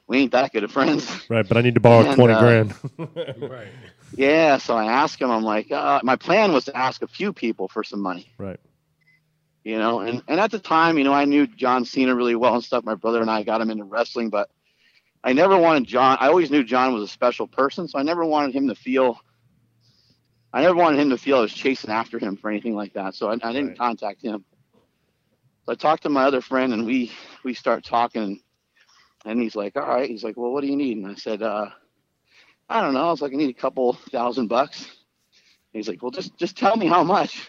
we 0.07 0.19
ain't 0.19 0.33
that 0.33 0.53
good 0.53 0.65
of 0.65 0.73
friends. 0.73 1.09
Right, 1.29 1.47
but 1.47 1.57
I 1.57 1.61
need 1.61 1.75
to 1.75 1.81
borrow 1.81 2.05
And, 2.07 2.15
twenty 2.17 2.35
uh, 2.35 2.41
grand. 2.41 2.75
Right. 3.49 3.69
Yeah, 4.17 4.59
so 4.59 4.77
I 4.77 4.87
asked 4.87 5.21
him. 5.21 5.31
I'm 5.31 5.45
like, 5.45 5.71
uh, 5.71 6.01
my 6.03 6.17
plan 6.17 6.53
was 6.53 6.65
to 6.65 6.77
ask 6.77 7.03
a 7.03 7.07
few 7.07 7.33
people 7.33 7.69
for 7.69 7.85
some 7.85 8.01
money, 8.01 8.27
right. 8.39 8.59
you 9.63 9.79
know. 9.79 10.01
And 10.01 10.23
and 10.27 10.41
at 10.41 10.51
the 10.51 10.59
time, 10.59 10.99
you 10.99 11.05
know, 11.05 11.13
I 11.13 11.27
knew 11.27 11.47
John 11.47 11.85
Cena 11.85 12.15
really 12.15 12.35
well 12.35 12.55
and 12.55 12.65
stuff. 12.65 12.85
My 12.85 12.97
brother 12.97 13.21
and 13.21 13.31
I 13.31 13.45
got 13.45 13.61
him 13.61 13.71
into 13.71 13.85
wrestling, 13.85 14.29
but 14.29 14.51
I 15.23 15.33
never 15.33 15.57
wanted 15.57 15.85
John. 15.87 16.19
I 16.21 16.27
always 16.27 16.51
knew 16.51 16.65
John 16.65 16.93
was 16.93 17.05
a 17.05 17.09
special 17.09 17.47
person, 17.47 17.87
so 17.87 17.99
I 18.01 18.03
never 18.03 18.25
wanted 18.25 18.53
him 18.55 18.67
to 18.69 18.75
feel. 18.75 19.19
I 20.53 20.63
never 20.63 20.75
wanted 20.75 20.99
him 20.99 21.11
to 21.11 21.19
feel 21.19 21.39
I 21.39 21.43
was 21.43 21.55
chasing 21.55 21.91
after 21.91 22.19
him 22.19 22.37
for 22.37 22.51
anything 22.51 22.75
like 22.75 22.95
that. 22.95 23.15
So 23.15 23.29
I, 23.29 23.35
I 23.35 23.53
didn't 23.53 23.69
Right. 23.69 23.79
contact 23.79 24.23
him. 24.23 24.45
So 25.67 25.73
I 25.73 25.75
talked 25.77 26.03
to 26.05 26.09
my 26.11 26.25
other 26.25 26.41
friend, 26.41 26.73
and 26.73 26.87
we 26.87 27.13
we 27.45 27.55
start 27.55 27.85
talking, 27.85 28.41
and 29.25 29.41
he's 29.41 29.57
like, 29.57 29.77
"All 29.77 29.87
right." 29.87 30.09
He's 30.09 30.25
like, 30.25 30.37
"Well, 30.37 30.53
what 30.53 30.63
do 30.63 30.69
you 30.69 30.77
need?" 30.77 30.97
And 30.99 31.07
I 31.07 31.15
said, 31.15 31.43
uh, 31.43 31.71
"I 32.69 32.81
don't 32.81 32.95
know." 32.95 33.07
I 33.09 33.11
was 33.11 33.23
like, 33.23 33.33
"I 33.33 33.37
need 33.37 33.51
a 33.51 33.61
couple 33.61 33.93
thousand 33.95 34.49
bucks." 34.49 34.91
He's 35.73 35.89
like, 35.89 36.03
"Well, 36.03 36.11
just 36.11 36.37
just 36.37 36.57
tell 36.57 36.77
me 36.77 36.87
how 36.87 37.03
much." 37.05 37.49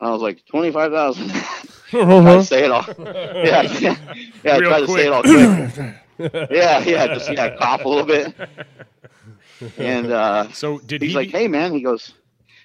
And 0.00 0.08
I 0.08 0.12
was 0.12 0.22
like, 0.22 0.44
twenty 0.46 0.70
five 0.72 0.92
thousand. 0.92 1.30
Try 2.20 2.34
to 2.36 2.42
say 2.42 2.64
it 2.64 2.70
all. 2.70 2.86
Yeah, 3.42 3.62
yeah, 3.80 3.96
yeah. 4.44 4.58
Real 4.58 4.60
Try 4.60 4.80
to 4.80 4.88
say 4.88 5.06
it 5.06 5.12
all 5.12 5.24
quick. 5.24 5.50
yeah, 6.50 6.80
yeah. 6.80 7.06
Just 7.08 7.28
yeah, 7.30 7.48
cough 7.48 7.84
a 7.84 7.88
little 7.88 8.06
bit. 8.06 8.34
And 9.76 10.10
uh, 10.10 10.48
So 10.52 10.78
did 10.80 11.02
he's 11.02 11.10
he? 11.10 11.14
like, 11.14 11.30
"Hey, 11.30 11.48
man," 11.48 11.72
he 11.72 11.82
goes, 11.82 12.14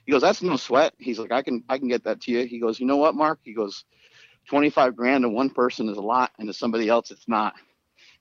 "He 0.06 0.12
goes, 0.12 0.22
that's 0.22 0.42
no 0.42 0.56
sweat." 0.58 0.94
He's 0.98 1.20
like, 1.20 1.32
"I 1.32 1.42
can, 1.42 1.64
I 1.70 1.78
can 1.78 1.88
get 1.88 2.04
that 2.06 2.22
to 2.22 2.32
you." 2.32 2.46
He 2.46 2.60
goes, 2.60 2.80
"You 2.80 2.86
know 2.88 2.98
what, 2.98 3.16
Mark?" 3.16 3.40
He 3.44 3.54
goes, 3.54 3.86
25 4.50 4.96
grand 4.96 5.24
to 5.24 5.30
one 5.30 5.50
person 5.50 5.90
is 5.90 5.98
a 5.98 6.02
lot, 6.02 6.32
and 6.40 6.48
to 6.48 6.54
somebody 6.54 6.90
else, 6.90 7.12
it's 7.12 7.28
not." 7.28 7.54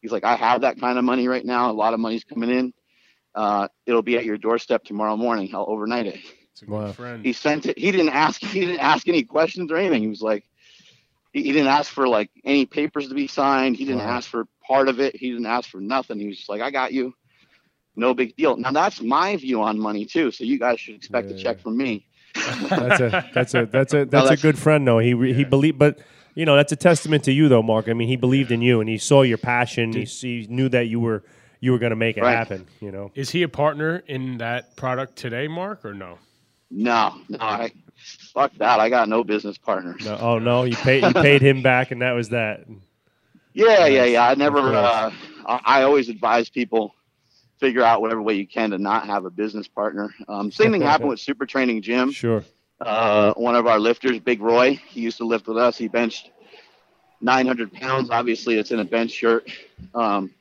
He's 0.01 0.13
like, 0.13 0.25
"I 0.25 0.37
have 0.37 0.61
that 0.61 0.79
kind 0.81 0.99
of 0.99 1.05
money 1.05 1.27
right 1.29 1.45
now. 1.45 1.71
A 1.71 1.73
lot 1.73 1.95
of 1.95 2.01
money's 2.01 2.25
coming 2.25 2.51
in. 2.51 2.73
Uh, 3.35 3.69
it'll 3.87 4.03
be 4.03 4.17
at 4.17 4.25
your 4.25 4.39
doorstep 4.39 4.85
tomorrow 4.85 5.17
morning. 5.17 5.51
I'll 5.55 5.67
overnight 5.69 6.07
it." 6.07 6.19
It's 6.53 6.63
a 6.63 6.67
good 6.67 6.73
Wow. 6.75 6.93
friend. 6.93 7.25
He 7.25 7.33
sent 7.33 7.67
it. 7.67 7.79
He 7.79 7.91
didn't 7.91 8.11
ask. 8.11 8.41
He 8.41 8.61
didn't 8.61 8.81
ask 8.81 9.09
any 9.09 9.23
questions 9.25 9.71
or 9.73 9.77
anything. 9.77 10.03
He 10.03 10.09
was 10.09 10.23
like, 10.23 10.45
he, 11.33 11.43
he 11.43 11.53
didn't 11.53 11.69
ask 11.69 11.91
for 11.93 12.09
like 12.09 12.31
any 12.45 12.67
papers 12.67 13.09
to 13.09 13.15
be 13.15 13.27
signed. 13.29 13.77
He 13.77 13.85
didn't 13.85 14.01
Wow. 14.01 14.17
ask 14.17 14.29
for 14.29 14.47
part 14.67 14.89
of 14.89 14.99
it. 15.01 15.15
He 15.17 15.31
didn't 15.31 15.47
ask 15.47 15.69
for 15.71 15.81
nothing. 15.81 16.19
He 16.19 16.27
was 16.27 16.37
just 16.37 16.49
like, 16.49 16.61
I 16.63 16.71
got 16.71 16.93
you. 16.93 17.15
No 17.97 18.15
big 18.15 18.37
deal. 18.37 18.57
Now 18.57 18.71
that's 18.73 19.01
my 19.01 19.37
view 19.37 19.63
on 19.63 19.79
money 19.79 20.05
too. 20.05 20.31
So 20.31 20.45
you 20.45 20.59
guys 20.59 20.79
should 20.81 20.95
expect 20.95 21.31
a 21.31 21.35
Yeah. 21.35 21.43
check 21.43 21.61
from 21.61 21.77
me. 21.77 22.07
That's 22.35 23.01
a 23.01 23.31
that's 23.35 23.55
a 23.55 23.65
that's 23.65 23.65
a 23.65 23.67
that's 23.73 23.93
a 23.95 24.05
that's- 24.07 24.43
good 24.43 24.59
friend 24.59 24.87
though. 24.87 24.99
He 25.01 25.15
re- 25.15 25.33
he 25.33 25.45
believed, 25.45 25.79
but 25.79 25.99
you 26.39 26.45
know 26.45 26.55
that's 26.55 26.71
a 26.71 26.77
testament 26.77 27.25
to 27.25 27.33
you 27.33 27.49
though, 27.49 27.65
Mark. 27.65 27.89
I 27.89 27.95
mean, 27.95 28.07
he 28.07 28.15
believed 28.15 28.53
in 28.53 28.63
you 28.63 28.81
and 28.81 28.89
he 28.89 28.97
saw 28.97 29.23
your 29.23 29.39
passion. 29.39 29.93
He, 29.93 30.05
he 30.05 30.47
knew 30.49 30.69
that 30.69 30.87
you 30.87 31.01
were 31.01 31.25
you 31.59 31.73
were 31.73 31.81
going 31.81 31.91
to 31.91 31.97
make 31.97 32.17
it 32.17 32.23
Right. 32.23 32.37
happen. 32.37 32.65
You 32.81 32.93
know. 32.93 33.11
Is 33.17 33.31
he 33.31 33.43
a 33.43 33.49
partner 33.49 34.05
in 34.07 34.39
that 34.39 34.77
product 34.77 35.17
today, 35.17 35.49
Mark, 35.49 35.85
or 35.85 35.95
no? 35.95 36.19
No, 36.71 37.21
no, 37.29 37.39
I 37.41 37.73
fuck 38.33 38.53
that. 38.59 38.79
I 38.79 38.89
got 38.89 39.09
no 39.09 39.25
business 39.25 39.59
partners. 39.59 40.05
No, 40.05 40.17
oh 40.21 40.39
no, 40.39 40.63
you 40.63 40.77
paid 40.77 41.03
you 41.03 41.13
paid 41.13 41.43
him 41.43 41.61
back, 41.61 41.91
and 41.91 42.03
that 42.03 42.13
was 42.13 42.29
that. 42.29 42.67
Yeah, 43.53 43.87
yeah, 43.87 44.05
yeah. 44.05 44.29
I 44.29 44.35
never. 44.37 44.61
Uh. 44.61 45.11
I 45.45 45.61
I 45.65 45.83
always 45.83 46.09
advise 46.09 46.49
people 46.51 46.95
figure 47.59 47.83
out 47.83 48.01
whatever 48.01 48.23
way 48.23 48.35
you 48.35 48.47
can 48.47 48.71
to 48.71 48.79
not 48.79 49.07
have 49.07 49.25
a 49.25 49.31
business 49.31 49.67
partner. 49.67 50.15
Um, 50.29 50.53
same 50.53 50.71
thing 50.71 50.83
happened 50.83 51.09
with 51.09 51.19
Super 51.19 51.47
Training 51.47 51.83
Gym. 51.83 52.13
Sure. 52.13 52.45
Uh, 52.81 53.35
one 53.35 53.57
of 53.57 53.67
our 53.67 53.79
lifters, 53.79 54.19
Big 54.21 54.41
Roy. 54.41 54.75
He 54.89 55.01
used 55.01 55.19
to 55.19 55.25
lift 55.25 55.47
with 55.49 55.57
us. 55.57 55.77
He 55.77 55.89
benched 55.89 56.31
900 57.21 57.73
pounds. 57.73 58.11
Obviously, 58.11 58.59
it's 58.59 58.71
in 58.71 58.81
a 58.81 58.85
bench 58.85 59.11
shirt. 59.11 59.51
Um, 59.95 60.33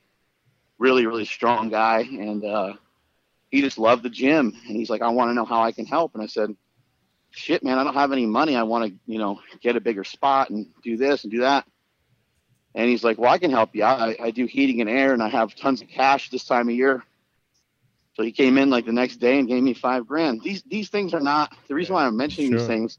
really, 0.78 1.06
really 1.06 1.24
strong 1.24 1.68
guy, 1.68 2.00
and 2.00 2.44
uh, 2.44 2.72
he 3.50 3.60
just 3.60 3.78
loved 3.78 4.02
the 4.02 4.10
gym. 4.10 4.56
And 4.66 4.76
he's 4.76 4.90
like, 4.90 5.02
I 5.02 5.08
want 5.08 5.30
to 5.30 5.34
know 5.34 5.44
how 5.44 5.62
I 5.62 5.72
can 5.72 5.86
help. 5.86 6.14
And 6.14 6.22
I 6.22 6.26
said, 6.26 6.54
Shit, 7.30 7.62
man, 7.62 7.78
I 7.78 7.84
don't 7.84 7.94
have 7.94 8.12
any 8.12 8.24
money. 8.24 8.56
I 8.56 8.62
want 8.62 8.86
to, 8.86 8.98
you 9.06 9.18
know, 9.18 9.40
get 9.60 9.76
a 9.76 9.80
bigger 9.80 10.02
spot 10.02 10.48
and 10.48 10.66
do 10.82 10.96
this 10.96 11.24
and 11.24 11.30
do 11.30 11.40
that. 11.40 11.66
And 12.74 12.88
he's 12.88 13.04
like, 13.04 13.18
Well, 13.18 13.30
I 13.30 13.38
can 13.38 13.50
help 13.50 13.74
you. 13.74 13.84
I, 13.84 14.16
I 14.20 14.30
do 14.30 14.46
heating 14.46 14.80
and 14.80 14.88
air, 14.88 15.12
and 15.12 15.22
I 15.22 15.28
have 15.28 15.54
tons 15.54 15.82
of 15.82 15.88
cash 15.88 16.30
this 16.30 16.44
time 16.44 16.68
of 16.68 16.74
year. 16.74 17.02
So 18.18 18.24
he 18.24 18.32
came 18.32 18.58
in 18.58 18.68
like 18.68 18.84
the 18.84 18.92
next 18.92 19.18
day 19.18 19.38
and 19.38 19.46
gave 19.46 19.62
me 19.62 19.74
five 19.74 20.04
grand. 20.04 20.42
These 20.42 20.64
these 20.64 20.88
things 20.90 21.14
are 21.14 21.20
not 21.20 21.56
the 21.68 21.74
reason 21.76 21.94
why 21.94 22.04
I'm 22.04 22.16
mentioning 22.16 22.50
Sure. 22.50 22.58
these 22.58 22.66
things. 22.66 22.98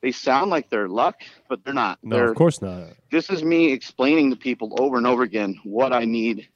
They 0.00 0.12
sound 0.12 0.48
like 0.48 0.70
they're 0.70 0.88
luck, 0.88 1.16
but 1.48 1.64
they're 1.64 1.74
not. 1.74 1.98
No, 2.04 2.16
they're, 2.16 2.30
of 2.30 2.36
course 2.36 2.62
not. 2.62 2.90
This 3.10 3.28
is 3.30 3.42
me 3.42 3.72
explaining 3.72 4.30
to 4.30 4.36
people 4.36 4.76
over 4.80 4.96
and 4.96 5.08
over 5.08 5.24
again 5.24 5.58
what 5.64 5.92
I 5.92 6.04
need, 6.04 6.48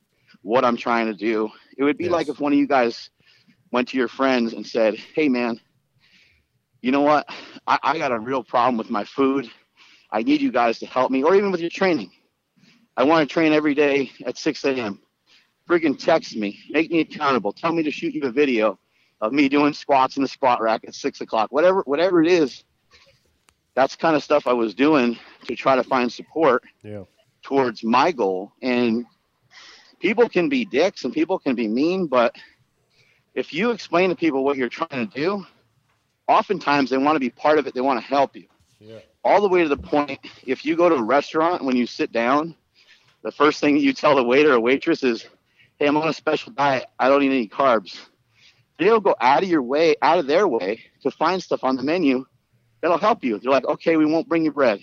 what 0.43 0.65
I'm 0.65 0.77
trying 0.77 1.07
to 1.07 1.15
do. 1.15 1.51
It 1.77 1.83
would 1.83 1.99
be 1.99 2.05
Yes. 2.05 2.13
like 2.13 2.29
if 2.29 2.39
one 2.39 2.53
of 2.53 2.59
you 2.59 2.69
guys 2.69 3.11
went 3.73 3.89
to 3.89 3.97
your 3.99 4.09
friends 4.09 4.53
and 4.53 4.65
said, 4.65 4.95
"Hey, 4.95 5.29
man, 5.29 5.61
you 6.83 6.93
know 6.93 7.01
what? 7.01 7.29
I, 7.67 7.81
I 7.83 7.99
got 7.99 8.13
a 8.13 8.19
real 8.21 8.45
problem 8.45 8.77
with 8.77 8.91
my 8.91 9.03
food. 9.05 9.51
I 10.13 10.23
need 10.23 10.41
you 10.41 10.53
guys 10.53 10.79
to 10.79 10.87
help 10.87 11.11
me, 11.11 11.25
or 11.25 11.35
even 11.35 11.51
with 11.51 11.61
your 11.61 11.71
training. 11.71 12.13
I 12.97 13.03
want 13.03 13.29
to 13.29 13.33
train 13.33 13.53
every 13.53 13.75
day 13.75 14.13
at 14.25 14.39
6 14.39 14.65
a.m. 14.67 15.01
Friggin' 15.69 15.99
text 15.99 16.37
me, 16.37 16.59
make 16.71 16.91
me 16.91 17.01
accountable. 17.01 17.53
Tell 17.53 17.73
me 17.73 17.83
to 17.83 17.91
shoot 17.91 18.15
you 18.15 18.23
a 18.25 18.31
video 18.31 18.79
of 19.21 19.33
me 19.33 19.49
doing 19.49 19.73
squats 19.73 20.17
in 20.17 20.23
the 20.23 20.29
squat 20.29 20.61
rack 20.61 20.83
at 20.87 20.95
six 20.95 21.21
o'clock. 21.21 21.51
Whatever, 21.51 21.83
whatever 21.87 22.23
it 22.23 22.31
is. 22.31 22.65
That's 23.75 23.97
kind 23.97 24.15
of 24.15 24.23
stuff 24.23 24.47
I 24.47 24.53
was 24.53 24.75
doing 24.75 25.19
to 25.47 25.57
try 25.57 25.75
to 25.75 25.83
find 25.83 26.13
support 26.13 26.63
Yeah. 26.83 27.05
towards 27.43 27.83
my 27.83 28.13
goal. 28.13 28.53
And 28.63 29.05
people 30.01 30.29
can 30.29 30.49
be 30.49 30.65
dicks 30.65 31.05
and 31.05 31.13
people 31.13 31.39
can 31.39 31.55
be 31.55 31.67
mean, 31.67 32.07
but 32.07 32.37
if 33.35 33.53
you 33.53 33.71
explain 33.71 34.11
to 34.11 34.17
people 34.17 34.45
what 34.45 34.57
you're 34.57 34.69
trying 34.69 35.09
to 35.09 35.13
do, 35.15 35.45
oftentimes 36.29 36.91
they 36.91 36.99
want 36.99 37.17
to 37.17 37.21
be 37.21 37.31
part 37.31 37.59
of 37.59 37.67
it. 37.67 37.75
They 37.75 37.81
want 37.81 37.99
to 38.01 38.07
help 38.07 38.37
you. 38.37 38.47
Yeah. 38.79 38.99
All 39.25 39.41
the 39.41 39.49
way 39.49 39.63
to 39.63 39.69
the 39.69 39.77
point, 39.77 40.21
if 40.47 40.65
you 40.65 40.77
go 40.77 40.89
to 40.89 40.97
a 40.97 41.03
restaurant, 41.03 41.65
when 41.65 41.75
you 41.75 41.87
sit 41.87 42.13
down, 42.13 42.55
the 43.23 43.33
first 43.33 43.59
thing 43.61 43.79
you 43.79 43.93
tell 43.95 44.15
the 44.15 44.23
waiter 44.23 44.53
or 44.53 44.61
waitress 44.61 45.03
is, 45.03 45.27
Hey, 45.79 45.87
I'm 45.87 45.97
on 45.97 46.09
a 46.09 46.13
special 46.13 46.53
diet. 46.53 46.87
I 46.99 47.09
don't 47.09 47.23
eat 47.23 47.31
any 47.31 47.49
carbs. 47.49 47.99
they'll 48.79 49.01
go 49.01 49.17
out 49.21 49.43
of 49.43 49.49
your 49.49 49.63
way, 49.63 49.97
out 50.03 50.19
of 50.19 50.27
their 50.27 50.47
way 50.47 50.81
to 51.03 51.11
find 51.11 51.43
stuff 51.43 51.65
on 51.65 51.77
the 51.77 51.83
menu 51.83 52.25
that'll 52.81 52.99
help 52.99 53.25
you. 53.25 53.39
They're 53.39 53.51
like, 53.51 53.65
okay, 53.67 53.97
we 53.97 54.07
won't 54.07 54.29
bring 54.29 54.45
you 54.45 54.53
bread. 54.53 54.81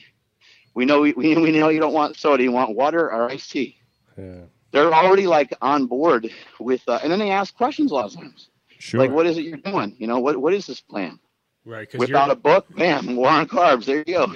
We 0.74 0.86
know 0.86 1.02
we, 1.02 1.14
we, 1.18 1.36
we 1.36 1.52
know 1.52 1.70
you 1.70 1.80
don't 1.80 1.94
want 1.94 2.18
soda. 2.18 2.44
You 2.44 2.52
want 2.52 2.76
water 2.76 3.12
or 3.12 3.30
iced 3.30 3.52
tea. 3.52 3.78
Yeah. 4.18 4.42
They're 4.72 4.94
already 4.94 5.28
like 5.28 5.54
on 5.62 5.86
board 5.88 6.30
with, 6.60 6.82
uh, 6.88 7.00
and 7.04 7.12
then 7.12 7.20
they 7.20 7.30
ask 7.30 7.54
questions 7.54 7.92
a 7.92 7.96
lot 7.96 8.06
of 8.06 8.16
times. 8.16 8.50
Sure. 8.80 9.00
Like, 9.02 9.12
what 9.12 9.28
is 9.28 9.38
it 9.38 9.44
you're 9.44 9.58
doing? 9.58 9.96
You 10.00 10.08
know, 10.08 10.20
what 10.20 10.38
what 10.38 10.54
is 10.54 10.66
this 10.66 10.82
plan? 10.82 11.20
Right, 11.64 11.88
because 11.88 12.00
Whip 12.00 12.16
out 12.16 12.32
a 12.32 12.36
book, 12.36 12.66
bam, 12.76 13.16
war 13.16 13.30
on 13.30 13.48
carbs. 13.48 13.86
There 13.86 13.98
you 13.98 14.06
go. 14.06 14.34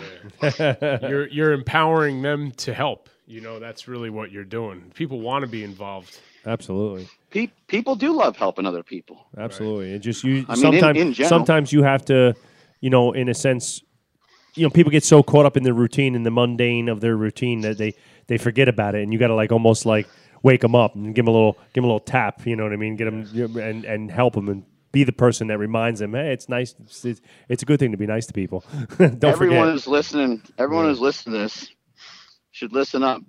you're, 0.59 0.99
you're 1.09 1.27
you're 1.29 1.53
empowering 1.53 2.21
them 2.21 2.51
to 2.51 2.73
help. 2.73 3.09
You 3.25 3.41
know, 3.41 3.59
that's 3.59 3.87
really 3.87 4.11
what 4.11 4.31
you're 4.31 4.43
doing. 4.43 4.91
People 4.93 5.21
want 5.21 5.41
to 5.43 5.47
be 5.47 5.63
involved. 5.63 6.19
Absolutely. 6.45 7.07
Pe- 7.31 7.51
people 7.67 7.95
do 7.95 8.13
love 8.13 8.37
helping 8.37 8.65
other 8.65 8.83
people. 8.83 9.25
Absolutely. 9.37 9.93
It 9.93 9.99
just 9.99 10.23
you 10.23 10.45
I 10.47 10.55
mean, 10.55 10.65
in- 10.65 10.71
sometimes 10.71 10.99
in 10.99 11.13
general. 11.13 11.29
sometimes 11.29 11.73
you 11.73 11.83
have 11.83 12.05
to, 12.05 12.35
you 12.81 12.89
know, 12.89 13.13
in 13.13 13.29
a 13.29 13.33
sense, 13.33 13.81
you 14.53 14.63
know, 14.63 14.69
people 14.69 14.91
get 14.91 15.03
so 15.03 15.23
caught 15.23 15.45
up 15.45 15.57
in 15.57 15.63
the 15.63 15.73
routine 15.73 16.15
and 16.15 16.25
the 16.25 16.31
mundane 16.31 16.87
of 16.87 17.01
their 17.01 17.15
routine 17.15 17.61
that 17.61 17.77
they 17.77 17.93
they 18.27 18.37
forget 18.37 18.67
about 18.67 18.95
it, 18.95 19.03
and 19.03 19.11
you 19.11 19.19
got 19.19 19.27
to 19.27 19.35
like 19.35 19.51
almost 19.51 19.85
like 19.85 20.07
wake 20.43 20.61
them 20.61 20.75
up 20.75 20.95
and 20.95 21.15
give 21.15 21.25
them 21.25 21.33
a 21.33 21.37
little 21.37 21.53
give 21.73 21.81
them 21.81 21.85
a 21.85 21.87
little 21.87 21.99
tap. 21.99 22.45
You 22.45 22.55
know 22.55 22.63
what 22.63 22.73
I 22.73 22.77
mean? 22.77 22.95
Get 22.95 23.05
them 23.05 23.57
and 23.57 23.85
and 23.85 24.11
help 24.11 24.33
them 24.33 24.49
and 24.49 24.63
be 24.95 25.03
the 25.03 25.11
person 25.11 25.47
that 25.47 25.57
reminds 25.57 25.99
them, 25.99 26.13
hey, 26.13 26.31
it's 26.31 26.47
nice. 26.47 26.73
It's, 27.03 27.21
it's 27.49 27.61
a 27.61 27.65
good 27.65 27.79
thing 27.79 27.91
to 27.91 27.97
be 27.97 28.05
nice 28.05 28.27
to 28.27 28.33
people. 28.33 28.63
Don't 28.97 29.21
everyone 29.25 29.57
forget. 29.57 29.71
who's 29.73 29.87
listening, 29.87 30.41
everyone 30.57 30.85
who's 30.85 31.01
listening 31.01 31.33
to 31.33 31.39
this 31.39 31.67
should 32.51 32.71
listen 32.71 33.03
up. 33.03 33.21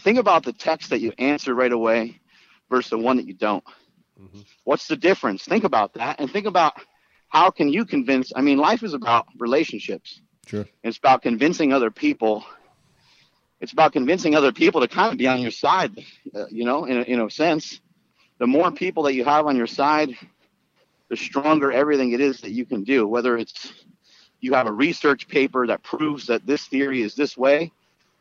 Think 0.00 0.18
about 0.18 0.44
the 0.44 0.52
text 0.52 0.90
that 0.90 1.00
you 1.00 1.12
answer 1.18 1.54
right 1.54 1.72
away 1.72 2.20
versus 2.70 2.90
the 2.90 2.98
one 2.98 3.16
that 3.16 3.26
you 3.26 3.34
don't. 3.34 3.64
Mm-hmm. 4.20 4.40
What's 4.64 4.88
the 4.88 4.96
difference? 4.96 5.44
Think 5.44 5.64
about 5.64 5.94
that 5.94 6.20
and 6.20 6.30
think 6.30 6.46
about 6.46 6.74
how 7.28 7.50
can 7.50 7.68
you 7.68 7.84
convince 7.84 8.32
I 8.34 8.40
mean 8.40 8.58
life 8.58 8.82
is 8.82 8.94
about 8.94 9.26
relationships. 9.38 10.20
Sure. 10.46 10.66
It's 10.82 10.98
about 10.98 11.22
convincing 11.22 11.72
other 11.72 11.90
people. 11.90 12.44
It's 13.60 13.72
about 13.72 13.92
convincing 13.92 14.34
other 14.34 14.52
people 14.52 14.80
to 14.80 14.88
kind 14.88 15.12
of 15.12 15.18
be 15.18 15.26
on 15.26 15.40
your 15.40 15.50
side, 15.50 15.92
uh, 16.34 16.46
you 16.50 16.64
know, 16.64 16.84
in 16.84 16.98
a, 16.98 17.02
in 17.02 17.20
a 17.20 17.30
sense. 17.30 17.80
The 18.38 18.46
more 18.46 18.70
people 18.70 19.02
that 19.04 19.14
you 19.14 19.24
have 19.24 19.46
on 19.46 19.56
your 19.56 19.66
side, 19.66 20.10
the 21.08 21.16
stronger 21.16 21.72
everything 21.72 22.12
it 22.12 22.20
is 22.20 22.40
that 22.42 22.52
you 22.52 22.64
can 22.64 22.84
do. 22.84 23.06
Whether 23.06 23.36
it's 23.36 23.72
you 24.40 24.54
have 24.54 24.66
a 24.66 24.72
research 24.72 25.28
paper 25.28 25.66
that 25.66 25.82
proves 25.82 26.26
that 26.28 26.46
this 26.46 26.66
theory 26.66 27.02
is 27.02 27.14
this 27.14 27.36
way. 27.36 27.72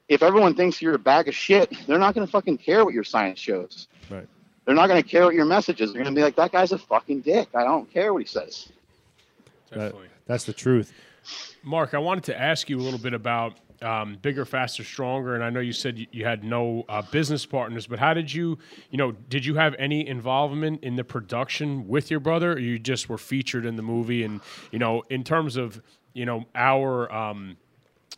If 0.09 0.23
everyone 0.23 0.55
thinks 0.55 0.81
you're 0.81 0.95
a 0.95 0.99
bag 0.99 1.27
of 1.27 1.35
shit, 1.35 1.71
they're 1.85 1.99
not 1.99 2.15
going 2.15 2.25
to 2.25 2.31
fucking 2.31 2.59
care 2.59 2.85
what 2.85 2.93
your 2.93 3.03
science 3.03 3.39
shows. 3.39 3.87
Right. 4.09 4.27
They're 4.65 4.75
not 4.75 4.87
going 4.87 5.01
to 5.01 5.07
care 5.07 5.25
what 5.25 5.33
your 5.35 5.45
message 5.45 5.81
is. 5.81 5.93
They're 5.93 6.01
going 6.03 6.13
to 6.13 6.17
be 6.17 6.23
like, 6.23 6.35
that 6.35 6.51
guy's 6.51 6.71
a 6.71 6.77
fucking 6.77 7.21
dick. 7.21 7.49
I 7.53 7.63
don't 7.63 7.91
care 7.91 8.13
what 8.13 8.21
he 8.21 8.27
says. 8.27 8.69
That- 9.69 9.77
Definitely. 9.77 10.07
that's 10.25 10.45
the 10.45 10.53
truth. 10.53 10.93
Mark, 11.63 11.93
I 11.93 11.97
wanted 11.97 12.23
to 12.25 12.39
ask 12.39 12.69
you 12.69 12.77
a 12.77 12.81
little 12.81 12.99
bit 12.99 13.13
about 13.13 13.55
um, 13.81 14.17
bigger, 14.21 14.45
faster, 14.45 14.83
stronger. 14.83 15.35
And 15.35 15.43
I 15.43 15.49
know 15.49 15.59
you 15.59 15.73
said 15.73 15.97
you, 15.99 16.07
you 16.11 16.25
had 16.25 16.43
no 16.43 16.85
uh, 16.89 17.01
business 17.11 17.45
partners, 17.45 17.87
but 17.87 17.99
how 17.99 18.13
did 18.13 18.33
you, 18.33 18.57
you 18.89 18.97
know, 18.97 19.11
did 19.11 19.45
you 19.45 19.55
have 19.55 19.75
any 19.77 20.07
involvement 20.07 20.83
in 20.83 20.95
the 20.95 21.03
production 21.03 21.87
with 21.87 22.09
your 22.09 22.19
brother, 22.19 22.53
or 22.53 22.59
you 22.59 22.79
just 22.79 23.09
were 23.09 23.17
featured 23.17 23.65
in 23.65 23.75
the 23.75 23.83
movie? 23.83 24.23
And 24.23 24.41
you 24.71 24.79
know, 24.79 25.03
in 25.09 25.23
terms 25.23 25.57
of 25.57 25.81
you 26.13 26.25
know 26.25 26.45
our, 26.55 27.11
um, 27.13 27.57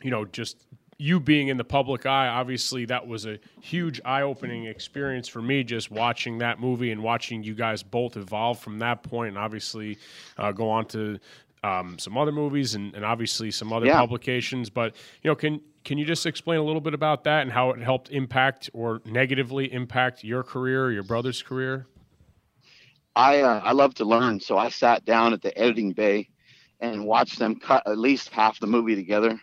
you 0.02 0.12
know, 0.12 0.26
just 0.26 0.66
you 1.02 1.20
being 1.20 1.47
in 1.47 1.56
the 1.56 1.64
public 1.64 2.06
eye, 2.06 2.28
obviously 2.28 2.84
that 2.86 3.08
was 3.08 3.26
a 3.26 3.39
huge 3.62 4.02
eye-opening 4.04 4.66
experience 4.66 5.30
for 5.30 5.41
me 5.41 5.64
just 5.64 5.89
watching 5.89 6.38
that 6.39 6.60
movie 6.60 6.91
and 6.91 7.02
watching 7.02 7.41
you 7.41 7.56
guys 7.56 7.82
both 7.82 8.18
evolve 8.18 8.60
from 8.60 8.80
that 8.80 9.02
point, 9.02 9.30
and 9.30 9.38
obviously 9.38 9.97
uh, 10.38 10.52
go 10.52 10.70
on 10.70 10.86
to 10.86 11.18
um, 11.64 11.97
some 11.97 12.18
other 12.18 12.34
movies 12.34 12.76
and, 12.76 12.93
and 12.95 13.06
obviously 13.06 13.50
some 13.50 13.72
other 13.72 13.86
Yeah. 13.86 13.97
publications. 14.00 14.70
But 14.70 14.93
you 15.24 15.32
know, 15.32 15.36
can 15.36 15.62
can 15.86 15.97
you 15.97 16.06
just 16.06 16.26
explain 16.26 16.60
a 16.60 16.64
little 16.64 16.82
bit 16.82 16.93
about 16.93 17.24
that 17.24 17.43
and 17.43 17.52
how 17.52 17.72
it 17.72 17.80
helped 17.80 18.12
impact 18.12 18.70
or 18.74 19.02
negatively 19.06 19.72
impact 19.72 20.24
your 20.26 20.43
career, 20.43 20.91
your 20.91 21.04
brother's 21.04 21.41
career? 21.41 21.88
I 23.16 23.39
uh, 23.39 23.62
I 23.64 23.72
love 23.72 23.95
to 23.95 24.06
learn, 24.06 24.41
so 24.41 24.58
I 24.58 24.68
sat 24.70 25.06
down 25.06 25.32
at 25.32 25.41
the 25.41 25.58
editing 25.58 25.93
bay 25.93 26.30
and 26.82 27.06
watched 27.06 27.39
them 27.39 27.60
cut 27.60 27.84
at 27.86 27.97
least 27.97 28.30
half 28.30 28.60
the 28.60 28.68
movie 28.68 28.95
together. 28.95 29.39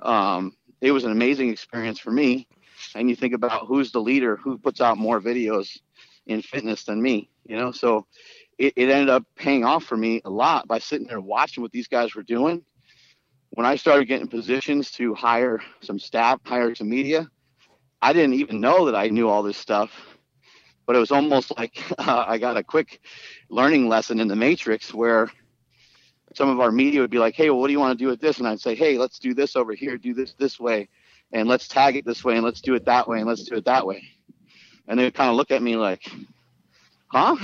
Um, 0.00 0.56
it 0.80 0.92
was 0.92 1.04
an 1.04 1.12
amazing 1.12 1.50
experience 1.50 1.98
for 1.98 2.10
me. 2.10 2.46
And 2.94 3.10
you 3.10 3.16
think 3.16 3.34
about 3.34 3.66
who's 3.66 3.92
the 3.92 4.00
leader, 4.00 4.36
who 4.36 4.58
puts 4.58 4.80
out 4.80 4.96
more 4.96 5.20
videos 5.20 5.78
in 6.26 6.42
fitness 6.42 6.84
than 6.84 7.00
me, 7.00 7.28
you 7.46 7.56
know. 7.56 7.72
So 7.72 8.06
it, 8.58 8.72
it 8.76 8.88
ended 8.88 9.10
up 9.10 9.24
paying 9.36 9.64
off 9.64 9.84
for 9.84 9.96
me 9.96 10.22
a 10.24 10.30
lot 10.30 10.66
by 10.66 10.78
sitting 10.78 11.06
there 11.06 11.20
watching 11.20 11.62
what 11.62 11.72
these 11.72 11.88
guys 11.88 12.14
were 12.14 12.22
doing. 12.22 12.64
When 13.50 13.66
I 13.66 13.76
started 13.76 14.06
getting 14.06 14.28
positions 14.28 14.92
to 14.92 15.14
hire 15.14 15.60
some 15.82 15.98
staff, 15.98 16.40
hire 16.44 16.74
some 16.74 16.88
media, 16.88 17.28
I 18.00 18.12
didn't 18.12 18.34
even 18.34 18.60
know 18.60 18.86
that 18.86 18.94
I 18.94 19.08
knew 19.08 19.28
all 19.28 19.42
this 19.42 19.58
stuff 19.58 19.90
but 20.90 20.96
it 20.96 20.98
was 20.98 21.12
almost 21.12 21.56
like 21.56 21.80
uh, 21.98 22.24
I 22.26 22.38
got 22.38 22.56
a 22.56 22.64
quick 22.64 23.00
learning 23.48 23.88
lesson 23.88 24.18
in 24.18 24.26
the 24.26 24.34
Matrix 24.34 24.92
where 24.92 25.30
some 26.34 26.48
of 26.48 26.60
our 26.60 26.70
media 26.70 27.00
would 27.00 27.10
be 27.10 27.18
like, 27.18 27.34
"Hey, 27.34 27.50
well, 27.50 27.60
what 27.60 27.66
do 27.66 27.72
you 27.72 27.80
want 27.80 27.98
to 27.98 28.04
do 28.04 28.08
with 28.08 28.20
this?" 28.20 28.38
And 28.38 28.46
I'd 28.46 28.60
say, 28.60 28.74
"Hey, 28.74 28.98
let's 28.98 29.18
do 29.18 29.34
this 29.34 29.56
over 29.56 29.72
here, 29.72 29.96
do 29.98 30.14
this 30.14 30.34
this 30.34 30.60
way, 30.60 30.88
and 31.32 31.48
let's 31.48 31.68
tag 31.68 31.96
it 31.96 32.04
this 32.04 32.24
way, 32.24 32.34
and 32.36 32.44
let's 32.44 32.60
do 32.60 32.74
it 32.74 32.84
that 32.86 33.08
way, 33.08 33.18
and 33.18 33.28
let's 33.28 33.44
do 33.44 33.56
it 33.56 33.64
that 33.64 33.86
way." 33.86 34.02
And 34.88 34.98
they 34.98 35.04
would 35.04 35.14
kind 35.14 35.30
of 35.30 35.36
look 35.36 35.50
at 35.50 35.62
me 35.62 35.76
like, 35.76 36.08
"Huh?" 37.08 37.36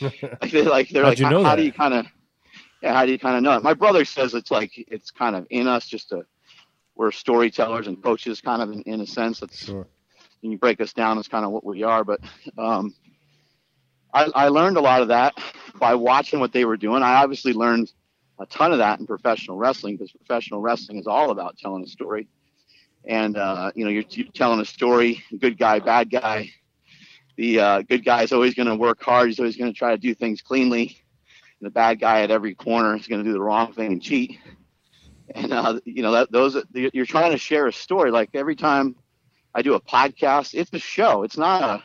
like 0.00 0.50
they're 0.50 0.64
like, 0.64 0.88
they're 0.90 1.04
like 1.04 1.18
you 1.18 1.28
know 1.28 1.42
how 1.42 1.50
that?" 1.50 1.56
do 1.56 1.62
you 1.62 1.72
kind 1.72 1.94
of, 1.94 2.06
yeah, 2.82 2.94
how 2.94 3.04
do 3.04 3.12
you 3.12 3.18
kind 3.18 3.36
of 3.36 3.42
know 3.42 3.56
it? 3.56 3.62
My 3.62 3.74
brother 3.74 4.04
says 4.04 4.34
it's 4.34 4.50
like 4.50 4.72
it's 4.76 5.10
kind 5.10 5.34
of 5.36 5.46
in 5.50 5.66
us, 5.66 5.86
just 5.86 6.10
to 6.10 6.24
we're 6.94 7.10
storytellers 7.10 7.86
and 7.86 8.02
coaches, 8.02 8.40
kind 8.40 8.60
of 8.62 8.70
in, 8.70 8.82
in 8.82 9.00
a 9.00 9.06
sense. 9.06 9.40
That's 9.40 9.64
Sure. 9.64 9.86
and 10.42 10.52
you 10.52 10.58
break 10.58 10.80
us 10.80 10.92
down 10.92 11.18
as 11.18 11.28
kind 11.28 11.44
of 11.44 11.50
what 11.50 11.64
we 11.64 11.82
are. 11.82 12.04
But 12.04 12.20
um, 12.58 12.94
I, 14.12 14.30
I 14.34 14.48
learned 14.48 14.76
a 14.76 14.80
lot 14.80 15.02
of 15.02 15.08
that 15.08 15.34
by 15.78 15.94
watching 15.94 16.40
what 16.40 16.52
they 16.52 16.64
were 16.64 16.76
doing. 16.76 17.02
I 17.02 17.14
obviously 17.22 17.52
learned 17.54 17.92
a 18.40 18.46
ton 18.46 18.72
of 18.72 18.78
that 18.78 19.00
in 19.00 19.06
professional 19.06 19.58
wrestling 19.58 19.96
because 19.96 20.12
professional 20.12 20.60
wrestling 20.60 20.98
is 20.98 21.06
all 21.06 21.30
about 21.30 21.58
telling 21.58 21.84
a 21.84 21.88
story. 21.88 22.28
And 23.06 23.36
uh, 23.36 23.72
you 23.74 23.84
know, 23.84 23.90
you're, 23.90 24.04
you're 24.10 24.26
telling 24.34 24.60
a 24.60 24.66
story, 24.66 25.22
good 25.40 25.58
guy, 25.58 25.80
bad 25.80 26.10
guy. 26.10 26.50
The 27.36 27.60
uh, 27.60 27.82
good 27.82 28.04
guy 28.04 28.22
is 28.22 28.32
always 28.32 28.54
going 28.54 28.68
to 28.68 28.76
work 28.76 29.02
hard. 29.02 29.28
He's 29.28 29.38
always 29.40 29.56
going 29.56 29.72
to 29.72 29.78
try 29.78 29.92
to 29.92 29.98
do 29.98 30.14
things 30.14 30.42
cleanly. 30.42 30.96
And 31.60 31.66
the 31.66 31.70
bad 31.70 32.00
guy 32.00 32.22
at 32.22 32.30
every 32.30 32.54
corner 32.54 32.96
is 32.96 33.06
going 33.08 33.22
to 33.22 33.28
do 33.28 33.32
the 33.32 33.40
wrong 33.40 33.72
thing 33.72 33.92
and 33.92 34.02
cheat. 34.02 34.38
And 35.34 35.52
uh, 35.52 35.80
you 35.84 36.02
know, 36.02 36.12
that 36.12 36.32
those 36.32 36.56
you're 36.72 37.06
trying 37.06 37.32
to 37.32 37.38
share 37.38 37.66
a 37.66 37.72
story. 37.72 38.10
Like 38.10 38.30
every 38.34 38.56
time 38.56 38.96
I 39.54 39.62
do 39.62 39.74
a 39.74 39.80
podcast. 39.80 40.54
It's 40.54 40.72
a 40.72 40.78
show. 40.78 41.22
It's 41.24 41.38
not 41.38 41.62
a 41.62 41.82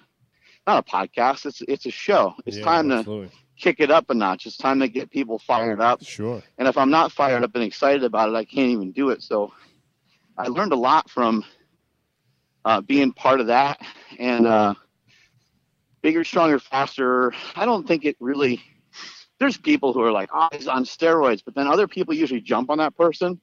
not 0.68 0.86
a 0.88 0.90
podcast. 0.90 1.46
It's 1.46 1.62
it's 1.68 1.86
a 1.86 1.92
show. 1.92 2.36
It's 2.46 2.58
Yeah, 2.58 2.64
time 2.64 2.90
to 2.90 3.08
absolutely. 3.08 3.32
Kick 3.58 3.80
it 3.80 3.92
up 3.92 4.10
a 4.10 4.14
notch. 4.14 4.46
It's 4.46 4.58
time 4.58 4.80
to 4.80 4.88
get 4.88 5.10
people 5.12 5.40
fired 5.40 5.80
up. 5.80 6.04
Sure. 6.04 6.44
And 6.58 6.68
if 6.68 6.78
I'm 6.78 6.90
not 6.90 7.12
fired 7.12 7.44
up 7.44 7.56
and 7.56 7.64
excited 7.64 8.04
about 8.04 8.30
it, 8.30 8.36
I 8.36 8.46
can't 8.46 8.70
even 8.70 8.92
do 8.92 9.10
it. 9.10 9.22
So 9.22 9.54
I 10.38 10.48
learned 10.48 10.74
a 10.74 10.78
lot 10.78 11.10
from 11.10 11.44
uh, 12.64 12.82
being 12.82 13.14
part 13.14 13.40
of 13.40 13.48
that. 13.48 13.80
And 14.20 14.46
uh, 14.46 14.74
bigger, 16.02 16.24
stronger, 16.24 16.60
faster. 16.60 17.34
I 17.56 17.66
don't 17.66 17.88
think 17.88 18.06
it 18.06 18.18
really. 18.20 18.62
There's 19.40 19.58
people 19.58 19.92
who 19.92 20.02
are 20.02 20.12
like, 20.12 20.30
oh, 20.34 20.48
he's 20.54 20.68
on 20.68 20.86
steroids, 20.86 21.42
but 21.44 21.56
then 21.56 21.68
other 21.68 21.88
people 21.88 22.14
usually 22.14 22.40
jump 22.40 22.70
on 22.70 22.78
that 22.78 22.96
person, 22.96 23.42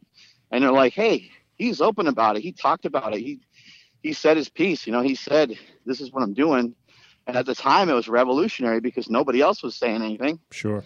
and 0.50 0.64
they're 0.64 0.72
like, 0.72 0.94
hey, 0.94 1.30
he's 1.56 1.82
open 1.82 2.06
about 2.06 2.36
it. 2.36 2.42
He 2.42 2.52
talked 2.52 2.86
about 2.86 3.14
it. 3.14 3.20
He 3.20 3.40
he 4.02 4.12
said 4.14 4.36
his 4.36 4.48
piece. 4.48 4.86
You 4.86 4.92
know, 4.92 5.02
he 5.02 5.14
said, 5.14 5.58
this 5.84 6.00
is 6.00 6.10
what 6.10 6.22
I'm 6.22 6.32
doing. 6.34 6.74
And 7.26 7.36
at 7.36 7.46
the 7.46 7.54
time, 7.54 7.88
it 7.88 7.94
was 7.94 8.08
revolutionary 8.08 8.80
because 8.80 9.08
nobody 9.08 9.40
else 9.40 9.62
was 9.62 9.74
saying 9.76 10.02
anything 10.02 10.40
Sure. 10.50 10.84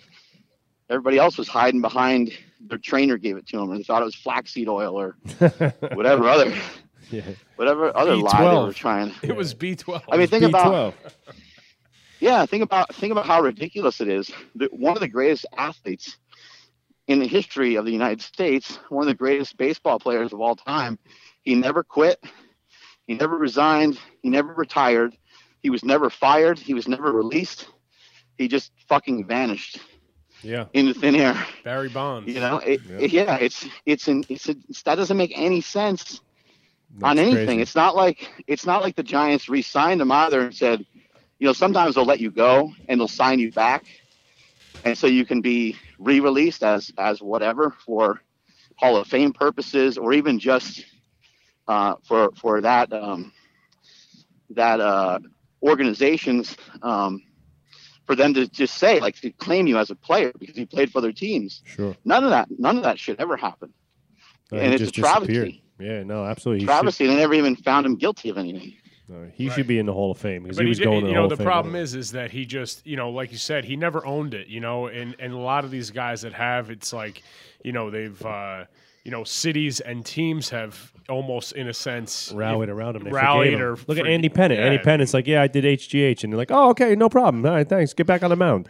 everybody 0.91 1.19
else 1.19 1.39
was 1.39 1.49
hiding 1.49 1.81
behind 1.81 2.33
their 2.61 2.79
trainer 2.79 3.17
gave 3.17 3.37
it 3.37 3.47
to 3.49 3.57
them 3.59 3.71
or 3.71 3.77
they 3.77 3.83
thought 3.83 4.03
it 4.03 4.05
was 4.07 4.15
flaxseed 4.15 4.69
oil 4.69 4.95
or 4.99 5.17
whatever 5.95 6.29
other 6.29 6.53
Yeah. 7.11 7.23
whatever 7.57 7.97
other 7.97 8.17
lie 8.17 8.49
they 8.51 8.57
were 8.57 8.73
trying 8.73 9.13
It 9.23 9.35
was 9.37 9.55
B 9.55 9.77
twelve. 9.77 10.05
i 10.11 10.17
mean 10.17 10.27
think 10.29 10.45
about 10.45 10.95
B12. 10.95 11.13
yeah 12.21 12.47
think 12.47 12.63
about 12.63 12.95
think 12.95 13.13
about 13.13 13.27
how 13.27 13.41
ridiculous 13.43 14.01
it 14.01 14.09
is 14.09 14.31
That 14.57 14.73
one 14.73 14.97
of 14.97 15.01
the 15.01 15.09
greatest 15.09 15.47
athletes 15.57 16.17
in 17.07 17.19
the 17.21 17.27
history 17.29 17.77
of 17.77 17.85
the 17.85 17.93
united 17.93 18.21
states 18.23 18.79
one 18.89 19.03
of 19.03 19.09
the 19.09 19.15
greatest 19.15 19.57
baseball 19.57 19.99
players 19.99 20.33
of 20.33 20.41
all 20.41 20.57
time 20.57 20.99
he 21.43 21.55
never 21.55 21.83
quit 21.85 22.19
he 23.07 23.15
never 23.15 23.37
resigned 23.37 23.99
he 24.23 24.31
never 24.31 24.53
retired 24.55 25.17
he 25.63 25.71
was 25.71 25.85
never 25.85 26.11
fired 26.11 26.59
he 26.59 26.75
was 26.75 26.89
never 26.89 27.13
released 27.13 27.69
he 28.39 28.49
just 28.49 28.73
fucking 28.89 29.27
vanished 29.27 29.79
Yeah. 30.43 30.69
into 30.73 30.95
thin 30.95 31.15
air 31.17 31.37
Barry 31.65 31.89
Bonds. 31.89 32.35
You 32.35 32.41
know, 32.41 32.59
it, 32.59 32.81
Yeah. 32.85 32.99
it- 32.99 33.13
yeah, 33.13 33.37
it's 33.37 33.67
it's 33.87 34.09
an 34.09 34.25
it's, 34.29 34.49
a, 34.49 34.55
that 34.85 34.97
doesn't 34.97 35.17
make 35.17 35.33
any 35.37 35.61
sense 35.61 36.21
on 37.03 37.19
anything. 37.19 37.59
crazy. 37.59 37.61
It's 37.61 37.75
not 37.75 37.95
like 37.97 38.31
it's 38.47 38.67
not 38.67 38.83
like 38.83 38.97
the 38.97 39.03
Giants 39.03 39.49
re-signed 39.49 40.01
him 40.01 40.11
either 40.13 40.41
and 40.41 40.55
said, 40.55 40.85
you 41.39 41.47
know, 41.47 41.53
sometimes 41.53 41.95
they'll 41.95 42.05
let 42.05 42.21
you 42.21 42.31
go 42.31 42.73
and 42.89 43.01
they'll 43.01 43.09
sign 43.09 43.39
you 43.39 43.53
back, 43.53 43.85
and 44.85 44.97
so 44.97 45.07
you 45.07 45.25
can 45.25 45.41
be 45.41 45.77
re-released 45.99 46.63
as 46.63 46.91
as 46.99 47.23
whatever 47.23 47.71
for 47.85 48.21
Hall 48.77 48.97
of 48.97 49.07
Fame 49.07 49.33
purposes, 49.33 49.99
or 49.99 50.13
even 50.13 50.39
just 50.39 50.85
uh, 51.69 51.95
for 52.05 52.31
for 52.37 52.61
that 52.63 52.93
um, 52.93 53.33
that 54.51 54.81
uh, 54.81 55.19
organizations 55.67 56.57
um, 56.83 57.23
for 58.07 58.15
them 58.15 58.33
to 58.35 58.47
just 58.49 58.77
say 58.79 59.01
like 59.01 59.17
to 59.21 59.31
claim 59.33 59.67
you 59.67 59.79
as 59.79 59.91
a 59.91 59.95
player 59.95 60.33
because 60.39 60.57
you 60.57 60.67
played 60.67 60.91
for 60.93 60.99
other 60.99 61.13
teams. 61.13 61.63
Sure. 61.65 61.97
None 62.05 62.25
of 62.25 62.31
that 62.31 62.49
none 62.59 62.77
of 62.77 62.83
that 62.85 62.99
should 62.99 63.21
ever 63.21 63.37
happen. 63.37 63.73
Uh, 64.53 64.57
and 64.57 64.73
it's 64.75 64.89
a 64.89 64.93
travesty. 64.93 65.63
Yeah, 65.79 66.05
no, 66.05 66.25
absolutely. 66.25 66.61
He 66.61 66.67
Travesty. 66.67 67.07
They 67.07 67.17
never 67.17 67.35
even 67.35 67.57
found 67.57 67.85
him 67.85 67.97
guilty 67.97 68.31
of 68.31 68.39
anything. 68.39 68.75
should, 69.09 69.15
uh, 69.15 69.27
he 69.35 69.51
should 69.51 69.67
be 69.67 69.79
in 69.79 69.85
the 69.87 69.93
Hall 69.93 70.11
of 70.11 70.19
Fame 70.19 70.45
because 70.45 70.57
But 70.57 70.63
he 70.63 70.67
he 70.67 70.71
was 70.71 70.79
did- 70.79 70.85
going 70.85 71.01
to 71.01 71.07
the 71.07 71.09
you 71.11 71.15
know 71.15 71.21
Hall 71.23 71.29
the 71.29 71.35
of 71.35 71.39
Fame. 71.41 71.45
problem 71.47 71.75
anyway. 71.75 71.83
is 71.85 71.95
is 71.95 72.13
that 72.13 72.31
he 72.31 72.47
just 72.47 72.87
you 72.87 72.97
know 72.97 73.11
like 73.11 73.33
you 73.33 73.39
said 73.39 73.65
he 73.65 73.77
never 73.77 74.07
owned 74.07 74.35
it 74.35 74.47
you 74.47 74.61
know 74.61 74.87
and 74.87 75.17
and 75.19 75.33
a 75.33 75.39
lot 75.39 75.65
of 75.65 75.71
these 75.71 75.91
guys 75.91 76.23
that 76.23 76.33
have 76.33 76.71
it's 76.71 76.93
like 76.93 77.23
you 77.65 77.73
know 77.73 77.91
they've 77.91 78.25
uh 78.25 78.65
you 79.07 79.13
know 79.13 79.23
cities 79.23 79.79
and 79.79 80.05
teams 80.05 80.51
have 80.51 80.93
almost 81.09 81.53
in 81.53 81.69
a 81.69 81.73
sense 81.73 82.33
rallied 82.35 82.69
around 82.69 82.97
him. 82.97 83.05
They 83.05 83.13
rallied 83.13 83.53
forgave 83.53 83.61
him. 83.61 83.65
or 83.65 83.77
Look 83.87 83.99
at 83.99 84.05
forg- 84.05 84.11
Andy 84.13 84.29
Pettitte. 84.29 84.59
Andy 84.59 84.77
yeah. 84.77 84.83
Pettitte's 84.83 85.15
like, 85.15 85.29
yeah, 85.29 85.43
I 85.43 85.47
did 85.47 85.63
HGH, 85.63 86.25
and 86.25 86.33
they're 86.33 86.37
like, 86.37 86.51
oh, 86.51 86.71
okay, 86.71 86.97
no 86.97 87.09
problem. 87.09 87.47
All 87.47 87.53
right, 87.53 87.69
thanks. 87.69 87.93
Get 87.95 88.09
back 88.09 88.25
on 88.25 88.31
the 88.31 88.37
mound. 88.37 88.69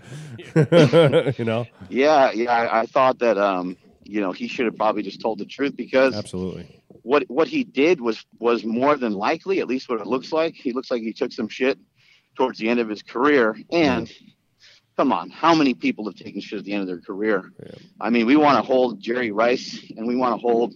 you 1.39 1.45
know, 1.47 1.65
Yeah, 1.89 2.33
yeah. 2.33 2.53
I, 2.53 2.81
I 2.81 2.87
thought 2.87 3.19
that 3.21 3.39
um, 3.39 3.79
you 4.05 4.21
know 4.21 4.33
he 4.33 4.47
should 4.47 4.67
have 4.67 4.77
probably 4.77 5.03
just 5.03 5.23
told 5.23 5.39
the 5.39 5.47
truth 5.47 5.75
because 5.75 6.15
absolutely. 6.15 6.83
what 7.01 7.25
what 7.29 7.49
he 7.49 7.65
did 7.65 8.03
was 8.03 8.23
was 8.39 8.63
more 8.63 8.99
than 8.99 9.15
likely, 9.15 9.61
at 9.61 9.69
least 9.69 9.89
what 9.89 10.03
it 10.03 10.07
looks 10.07 10.33
like. 10.33 10.55
He 10.55 10.75
looks 10.75 10.91
like 10.91 11.01
he 11.01 11.15
took 11.15 11.33
some 11.33 11.49
shit 11.49 11.79
towards 12.37 12.59
the 12.59 12.69
end 12.69 12.79
of 12.79 12.91
his 12.91 13.03
career. 13.03 13.57
And 13.73 14.13
come 14.97 15.13
on, 15.13 15.31
how 15.31 15.55
many 15.55 15.75
people 15.75 16.05
have 16.07 16.15
taken 16.15 16.41
shit 16.41 16.59
at 16.59 16.65
the 16.65 16.73
end 16.73 16.83
of 16.83 16.89
their 16.89 17.01
career? 17.01 17.53
I 18.01 18.11
mean, 18.11 18.27
we 18.27 18.37
want 18.37 18.57
to 18.59 18.63
hold 18.63 19.01
Jerry 19.01 19.31
Rice 19.31 19.85
and 19.97 20.07
we 20.07 20.17
want 20.17 20.35
to 20.35 20.41
hold 20.41 20.75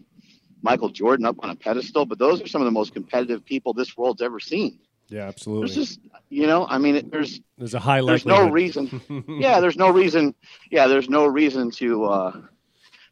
Michael 0.62 0.90
Jordan 0.90 1.24
up 1.26 1.36
on 1.42 1.50
a 1.50 1.56
pedestal, 1.56 2.04
but 2.04 2.18
those 2.18 2.42
are 2.42 2.46
some 2.46 2.60
of 2.60 2.66
the 2.66 2.70
most 2.70 2.92
competitive 2.92 3.44
people 3.44 3.72
this 3.72 3.96
world's 3.96 4.20
ever 4.20 4.38
seen. 4.40 4.78
Yeah, 5.08 5.20
There's 5.22 5.34
absolutely. 5.34 5.74
just, 5.74 6.00
you 6.28 6.46
know, 6.46 6.66
I 6.68 6.78
mean, 6.78 6.96
it, 6.96 7.10
there's 7.10 7.40
There's 7.58 7.74
a 7.74 7.80
high 7.80 8.00
there's 8.02 8.26
no 8.26 8.48
reason. 8.48 9.00
yeah, 9.40 9.58
there's 9.58 9.76
no 9.76 9.90
reason. 9.90 10.34
Yeah, 10.70 10.86
there's 10.86 11.08
no 11.08 11.26
reason 11.26 11.70
to 11.72 12.04
uh, 12.04 12.40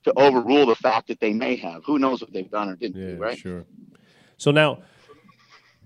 to 0.04 0.12
overrule 0.16 0.66
the 0.66 0.76
fact 0.76 1.08
that 1.08 1.18
they 1.18 1.32
may 1.32 1.56
have. 1.56 1.82
Who 1.84 1.98
knows 1.98 2.20
what 2.20 2.32
they've 2.32 2.48
done 2.50 2.68
or 2.68 2.76
didn't 2.76 3.00
Yeah, 3.02 3.14
do, 3.14 3.16
right? 3.16 3.36
sure. 3.36 3.64
So 4.36 4.52
now 4.52 4.82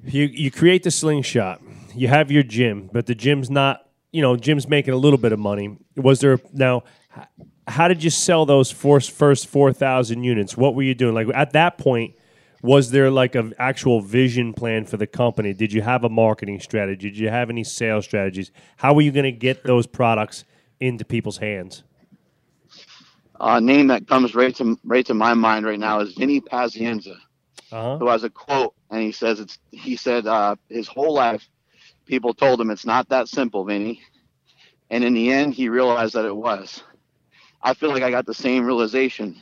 you 0.04 0.24
you 0.24 0.50
create 0.50 0.82
the 0.82 0.90
slingshot. 0.90 1.62
You 1.94 2.08
have 2.08 2.30
your 2.30 2.42
gym, 2.42 2.90
but 2.92 3.06
the 3.06 3.14
gym's 3.14 3.48
not. 3.48 3.88
You 4.12 4.22
know, 4.22 4.36
gym's 4.36 4.68
making 4.68 4.94
a 4.94 4.96
little 4.96 5.18
bit 5.18 5.32
of 5.32 5.38
money. 5.38 5.76
Was 5.96 6.20
there 6.20 6.38
now? 6.52 6.84
How 7.66 7.88
did 7.88 8.04
you 8.04 8.10
sell 8.10 8.44
those 8.44 8.70
first 8.70 9.10
first 9.10 9.46
four 9.46 9.72
thousand 9.72 10.24
units? 10.24 10.56
What 10.56 10.74
were 10.74 10.82
you 10.82 10.94
doing? 10.94 11.14
Like 11.14 11.28
at 11.34 11.52
that 11.52 11.78
point, 11.78 12.14
was 12.62 12.90
there 12.90 13.10
like 13.10 13.34
an 13.34 13.54
actual 13.58 14.00
vision 14.00 14.52
plan 14.52 14.84
for 14.86 14.96
the 14.96 15.06
company? 15.06 15.52
Did 15.52 15.72
you 15.72 15.82
have 15.82 16.04
a 16.04 16.08
marketing 16.08 16.60
strategy? 16.60 17.10
Did 17.10 17.18
you 17.18 17.28
have 17.28 17.50
any 17.50 17.64
sales 17.64 18.04
strategies? 18.04 18.52
How 18.76 18.94
were 18.94 19.02
you 19.02 19.10
going 19.10 19.24
to 19.24 19.32
get 19.32 19.64
those 19.64 19.86
products 19.86 20.44
into 20.78 21.04
people's 21.04 21.38
hands? 21.38 21.82
Uh, 23.40 23.58
name 23.58 23.88
that 23.88 24.06
comes 24.06 24.34
right 24.36 24.54
to 24.56 24.78
right 24.84 25.04
to 25.06 25.14
my 25.14 25.34
mind 25.34 25.66
right 25.66 25.80
now 25.80 26.00
is 26.00 26.14
Vinny 26.14 26.40
Pazienza, 26.40 27.16
Uh 27.72 27.98
who 27.98 28.06
has 28.08 28.22
a 28.22 28.30
quote, 28.30 28.74
and 28.90 29.02
he 29.02 29.10
says 29.10 29.40
it's 29.40 29.58
he 29.72 29.96
said 29.96 30.26
uh, 30.26 30.54
his 30.68 30.86
whole 30.86 31.14
life 31.14 31.48
people 32.12 32.34
told 32.34 32.60
him 32.60 32.68
it's 32.68 32.84
not 32.84 33.08
that 33.08 33.26
simple, 33.26 33.64
Vinny, 33.64 34.02
and 34.90 35.02
in 35.02 35.14
the 35.14 35.32
end 35.32 35.54
he 35.54 35.70
realized 35.70 36.12
that 36.12 36.26
it 36.26 36.36
was. 36.36 36.82
I 37.62 37.72
feel 37.72 37.88
like 37.88 38.02
I 38.02 38.10
got 38.10 38.26
the 38.26 38.34
same 38.34 38.66
realization. 38.66 39.40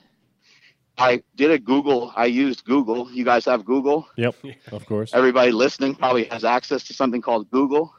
I 0.97 1.25
did 1.35 1.51
a 1.51 1.59
Google. 1.59 2.13
I 2.15 2.27
used 2.27 2.65
Google. 2.65 3.11
You 3.11 3.25
guys 3.25 3.45
have 3.47 3.65
Google. 3.65 4.07
Yep, 4.17 4.37
of 4.71 4.87
course. 4.87 5.13
everybody 5.13 5.51
listening 5.51 5.97
probably 5.97 6.27
has 6.27 6.45
access 6.45 6.85
to 6.85 6.95
something 6.95 7.21
called 7.21 7.51
Google. 7.51 7.93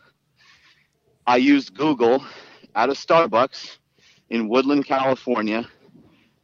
I 1.28 1.36
used 1.36 1.76
Google 1.76 2.24
at 2.74 2.88
a 2.88 2.93
Starbucks 2.93 3.78
in 4.30 4.47
Woodland, 4.47 4.86
California, 4.86 5.67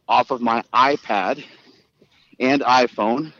off 0.06 0.30
of 0.30 0.42
my 0.42 0.62
iPad 0.74 1.42
and 2.38 2.60
iPhone. 2.60 3.32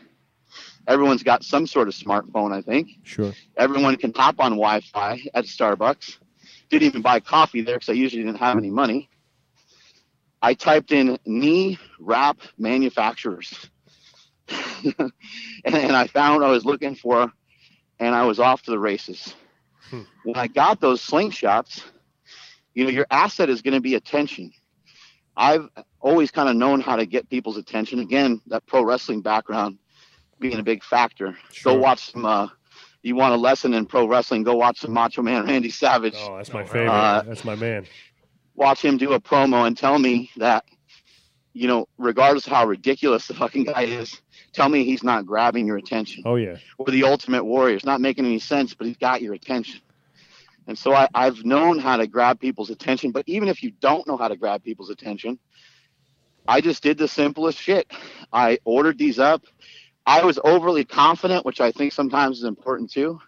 Everyone's 0.88 1.22
got 1.22 1.44
some 1.44 1.66
sort 1.66 1.86
of 1.86 1.94
smartphone, 1.94 2.50
I 2.50 2.62
think. 2.62 2.88
Sure. 3.04 3.34
Everyone 3.58 3.96
can 3.96 4.12
hop 4.14 4.40
on 4.40 4.52
Wi 4.52 4.80
Fi 4.80 5.20
at 5.34 5.44
Starbucks. 5.44 6.16
Didn't 6.70 6.86
even 6.86 7.02
buy 7.02 7.20
coffee 7.20 7.60
there 7.60 7.76
because 7.76 7.90
I 7.90 7.92
usually 7.92 8.22
didn't 8.22 8.38
have 8.38 8.56
any 8.56 8.70
money. 8.70 9.10
I 10.40 10.54
typed 10.54 10.90
in 10.90 11.18
knee 11.26 11.78
wrap 12.00 12.38
manufacturers. 12.56 13.68
and, 14.48 15.12
and 15.64 15.94
I 15.94 16.06
found 16.06 16.40
what 16.40 16.48
I 16.48 16.50
was 16.50 16.64
looking 16.64 16.94
for, 16.94 17.30
and 18.00 18.14
I 18.14 18.24
was 18.24 18.40
off 18.40 18.62
to 18.62 18.70
the 18.70 18.78
races. 18.78 19.34
Hmm. 19.90 20.02
When 20.24 20.36
I 20.36 20.46
got 20.46 20.80
those 20.80 21.06
slingshots, 21.06 21.82
you 22.72 22.84
know, 22.84 22.90
your 22.90 23.06
asset 23.10 23.50
is 23.50 23.60
going 23.60 23.74
to 23.74 23.80
be 23.80 23.94
attention. 23.94 24.52
I've 25.36 25.68
always 26.00 26.30
kind 26.30 26.48
of 26.48 26.56
known 26.56 26.80
how 26.80 26.96
to 26.96 27.04
get 27.04 27.28
people's 27.28 27.58
attention. 27.58 27.98
Again, 27.98 28.40
that 28.46 28.64
pro 28.66 28.82
wrestling 28.82 29.20
background 29.20 29.78
being 30.40 30.58
a 30.58 30.62
big 30.62 30.82
factor. 30.84 31.36
Sure. 31.52 31.74
Go 31.74 31.80
watch 31.80 32.12
some. 32.12 32.24
Uh, 32.24 32.48
you 33.02 33.14
want 33.14 33.32
a 33.32 33.36
lesson 33.36 33.74
in 33.74 33.86
pro 33.86 34.06
wrestling? 34.06 34.42
Go 34.42 34.56
watch 34.56 34.80
some 34.80 34.92
Macho 34.92 35.22
Man 35.22 35.46
Randy 35.46 35.70
Savage 35.70 36.14
Oh, 36.16 36.36
that's 36.36 36.52
my 36.52 36.64
favorite. 36.64 36.90
uh, 36.90 37.22
that's 37.22 37.44
my 37.44 37.54
man. 37.54 37.86
watch 38.54 38.84
him 38.84 38.96
do 38.96 39.12
a 39.12 39.20
promo 39.20 39.66
and 39.66 39.76
tell 39.78 39.98
me 39.98 40.30
that, 40.36 40.64
you 41.52 41.68
know, 41.68 41.86
regardless 41.96 42.46
of 42.46 42.52
how 42.52 42.66
ridiculous 42.66 43.26
the 43.28 43.34
fucking 43.34 43.64
guy 43.64 43.82
is, 43.84 44.20
tell 44.52 44.68
me 44.68 44.84
he's 44.84 45.02
not 45.04 45.26
grabbing 45.26 45.66
your 45.66 45.76
attention. 45.76 46.24
Oh 46.26 46.34
yeah. 46.36 46.56
Or 46.76 46.86
the 46.86 47.04
Ultimate 47.04 47.44
Warrior. 47.44 47.76
It's 47.76 47.84
not 47.84 48.00
making 48.00 48.26
any 48.26 48.40
sense, 48.40 48.74
but 48.74 48.86
he's 48.86 48.96
got 48.98 49.22
your 49.22 49.34
attention. 49.34 49.80
And 50.66 50.76
so 50.76 50.92
I, 50.92 51.08
I've 51.14 51.44
known 51.44 51.78
how 51.78 51.96
to 51.96 52.06
grab 52.06 52.40
people's 52.40 52.68
attention. 52.68 53.10
But 53.12 53.24
even 53.26 53.48
if 53.48 53.62
you 53.62 53.70
don't 53.80 54.06
know 54.06 54.16
how 54.18 54.28
to 54.28 54.36
grab 54.36 54.62
people's 54.62 54.90
attention, 54.90 55.38
I 56.46 56.60
just 56.60 56.82
did 56.82 56.98
the 56.98 57.08
simplest 57.08 57.58
shit. 57.58 57.90
I 58.32 58.58
ordered 58.64 58.98
these 58.98 59.18
up. 59.18 59.44
I 60.08 60.24
was 60.24 60.40
overly 60.44 60.84
confident, 60.84 61.46
which 61.46 61.60
I 61.60 61.72
think 61.72 61.92
sometimes 61.92 62.38
is 62.38 62.44
important 62.44 62.92
too. 62.92 63.20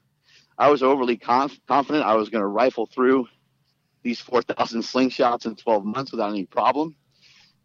I 0.58 0.70
was 0.70 0.82
overly 0.82 1.18
conf- 1.18 1.60
confident 1.68 2.06
I 2.06 2.16
was 2.16 2.30
going 2.30 2.42
to 2.42 2.48
rifle 2.48 2.86
through 2.86 3.28
these 4.02 4.20
4,000 4.20 4.82
slingshots 4.82 5.46
in 5.46 5.56
12 5.56 5.84
months 5.84 6.12
without 6.12 6.30
any 6.30 6.46
problem. 6.46 6.96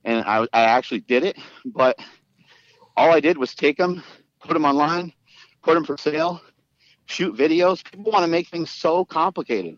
And 0.06 0.26
I, 0.26 0.44
I 0.54 0.62
actually 0.64 1.02
did 1.02 1.24
it. 1.24 1.38
But 1.66 1.98
all 2.98 3.12
I 3.12 3.22
did 3.22 3.38
was 3.38 3.56
take 3.56 3.78
them, 3.78 4.04
put 4.42 4.54
them 4.54 4.66
online, 4.66 5.14
put 5.64 5.76
them 5.76 5.86
for 5.86 5.98
sale, 5.98 6.42
shoot 7.06 7.36
videos. 7.36 7.84
People 7.92 8.12
want 8.12 8.24
to 8.26 8.32
make 8.32 8.50
things 8.50 8.72
so 8.72 9.06
complicated. 9.06 9.78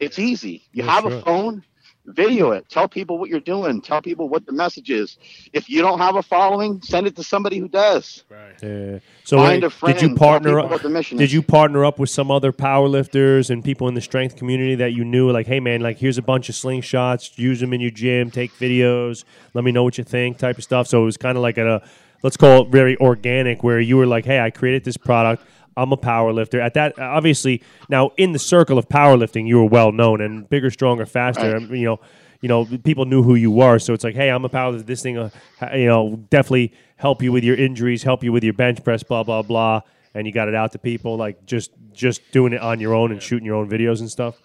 It's 0.00 0.18
easy. 0.18 0.64
You 0.72 0.82
Yeah, 0.82 0.90
have 0.90 1.04
sure. 1.04 1.06
a 1.06 1.10
phone, 1.10 1.64
video 2.06 2.50
it. 2.50 2.68
Tell 2.68 2.88
people 2.88 3.18
what 3.18 3.30
you're 3.30 3.40
doing. 3.40 3.80
Tell 3.80 4.02
people 4.02 4.28
what 4.28 4.44
the 4.44 4.52
message 4.52 4.90
is. 4.90 5.18
If 5.52 5.70
you 5.70 5.82
don't 5.82 5.98
have 6.00 6.16
a 6.16 6.22
following, 6.22 6.80
send 6.82 7.06
it 7.06 7.14
to 7.16 7.22
somebody 7.22 7.58
who 7.58 7.68
does. 7.68 8.24
right 8.28 8.54
Yeah. 8.62 8.98
So 9.24 9.36
Find 9.36 9.62
wait, 9.62 9.64
a 9.64 9.70
friend. 9.70 9.98
did 9.98 10.08
you 10.10 10.16
partner 10.16 10.58
up? 10.58 10.82
the 10.82 10.88
mission 10.88 11.16
Did 11.18 11.24
is. 11.24 11.32
you 11.32 11.42
partner 11.42 11.84
up 11.84 11.98
with 11.98 12.10
some 12.10 12.30
other 12.30 12.52
powerlifters 12.52 13.50
and 13.50 13.62
people 13.64 13.86
in 13.88 13.94
the 13.94 14.00
strength 14.00 14.36
community 14.36 14.74
that 14.76 14.92
you 14.92 15.04
knew? 15.04 15.30
Like, 15.30 15.46
hey 15.46 15.60
man, 15.60 15.80
like 15.80 15.98
here's 15.98 16.18
a 16.18 16.22
bunch 16.22 16.48
of 16.48 16.54
slingshots. 16.54 17.38
Use 17.38 17.60
them 17.60 17.72
in 17.72 17.80
your 17.80 17.90
gym. 17.92 18.30
Take 18.30 18.52
videos. 18.54 19.24
Let 19.54 19.62
me 19.64 19.70
know 19.72 19.84
what 19.84 19.96
you 19.98 20.04
think. 20.04 20.38
Type 20.38 20.58
of 20.58 20.64
stuff. 20.64 20.88
So 20.88 21.02
it 21.02 21.04
was 21.04 21.16
kind 21.16 21.36
of 21.38 21.42
like 21.42 21.56
a, 21.58 21.86
let's 22.22 22.36
call 22.36 22.62
it 22.62 22.68
very 22.70 22.96
organic, 22.98 23.62
where 23.62 23.78
you 23.80 23.96
were 23.96 24.06
like, 24.06 24.24
hey, 24.24 24.40
I 24.40 24.50
created 24.50 24.84
this 24.84 24.96
product. 24.96 25.44
I'm 25.76 25.92
a 25.92 25.96
power 25.96 26.32
lifter. 26.32 26.60
At 26.60 26.74
that, 26.74 26.98
obviously, 26.98 27.62
now 27.88 28.10
in 28.16 28.32
the 28.32 28.38
circle 28.38 28.78
of 28.78 28.88
powerlifting, 28.88 29.46
you 29.46 29.56
were 29.58 29.66
well 29.66 29.92
known 29.92 30.20
and 30.20 30.48
bigger, 30.48 30.70
stronger, 30.70 31.06
faster. 31.06 31.58
Right. 31.58 31.70
You 31.70 31.84
know, 31.84 32.00
you 32.40 32.48
know, 32.48 32.66
people 32.84 33.04
knew 33.04 33.22
who 33.22 33.34
you 33.36 33.50
were. 33.50 33.78
So 33.78 33.94
it's 33.94 34.04
like, 34.04 34.14
hey, 34.14 34.28
I'm 34.28 34.44
a 34.44 34.48
powerlifter. 34.48 34.86
This 34.86 35.02
thing, 35.02 35.16
uh, 35.16 35.30
you 35.74 35.86
know, 35.86 36.16
definitely 36.28 36.72
help 36.96 37.22
you 37.22 37.32
with 37.32 37.44
your 37.44 37.56
injuries, 37.56 38.02
help 38.02 38.22
you 38.24 38.32
with 38.32 38.44
your 38.44 38.52
bench 38.52 38.82
press, 38.84 39.02
blah 39.02 39.22
blah 39.22 39.42
blah. 39.42 39.80
And 40.14 40.26
you 40.26 40.32
got 40.32 40.48
it 40.48 40.54
out 40.54 40.72
to 40.72 40.78
people, 40.78 41.16
like 41.16 41.46
just 41.46 41.70
just 41.92 42.20
doing 42.32 42.52
it 42.52 42.60
on 42.60 42.80
your 42.80 42.94
own 42.94 43.12
and 43.12 43.22
shooting 43.22 43.46
your 43.46 43.54
own 43.56 43.70
videos 43.70 44.00
and 44.00 44.10
stuff. 44.10 44.36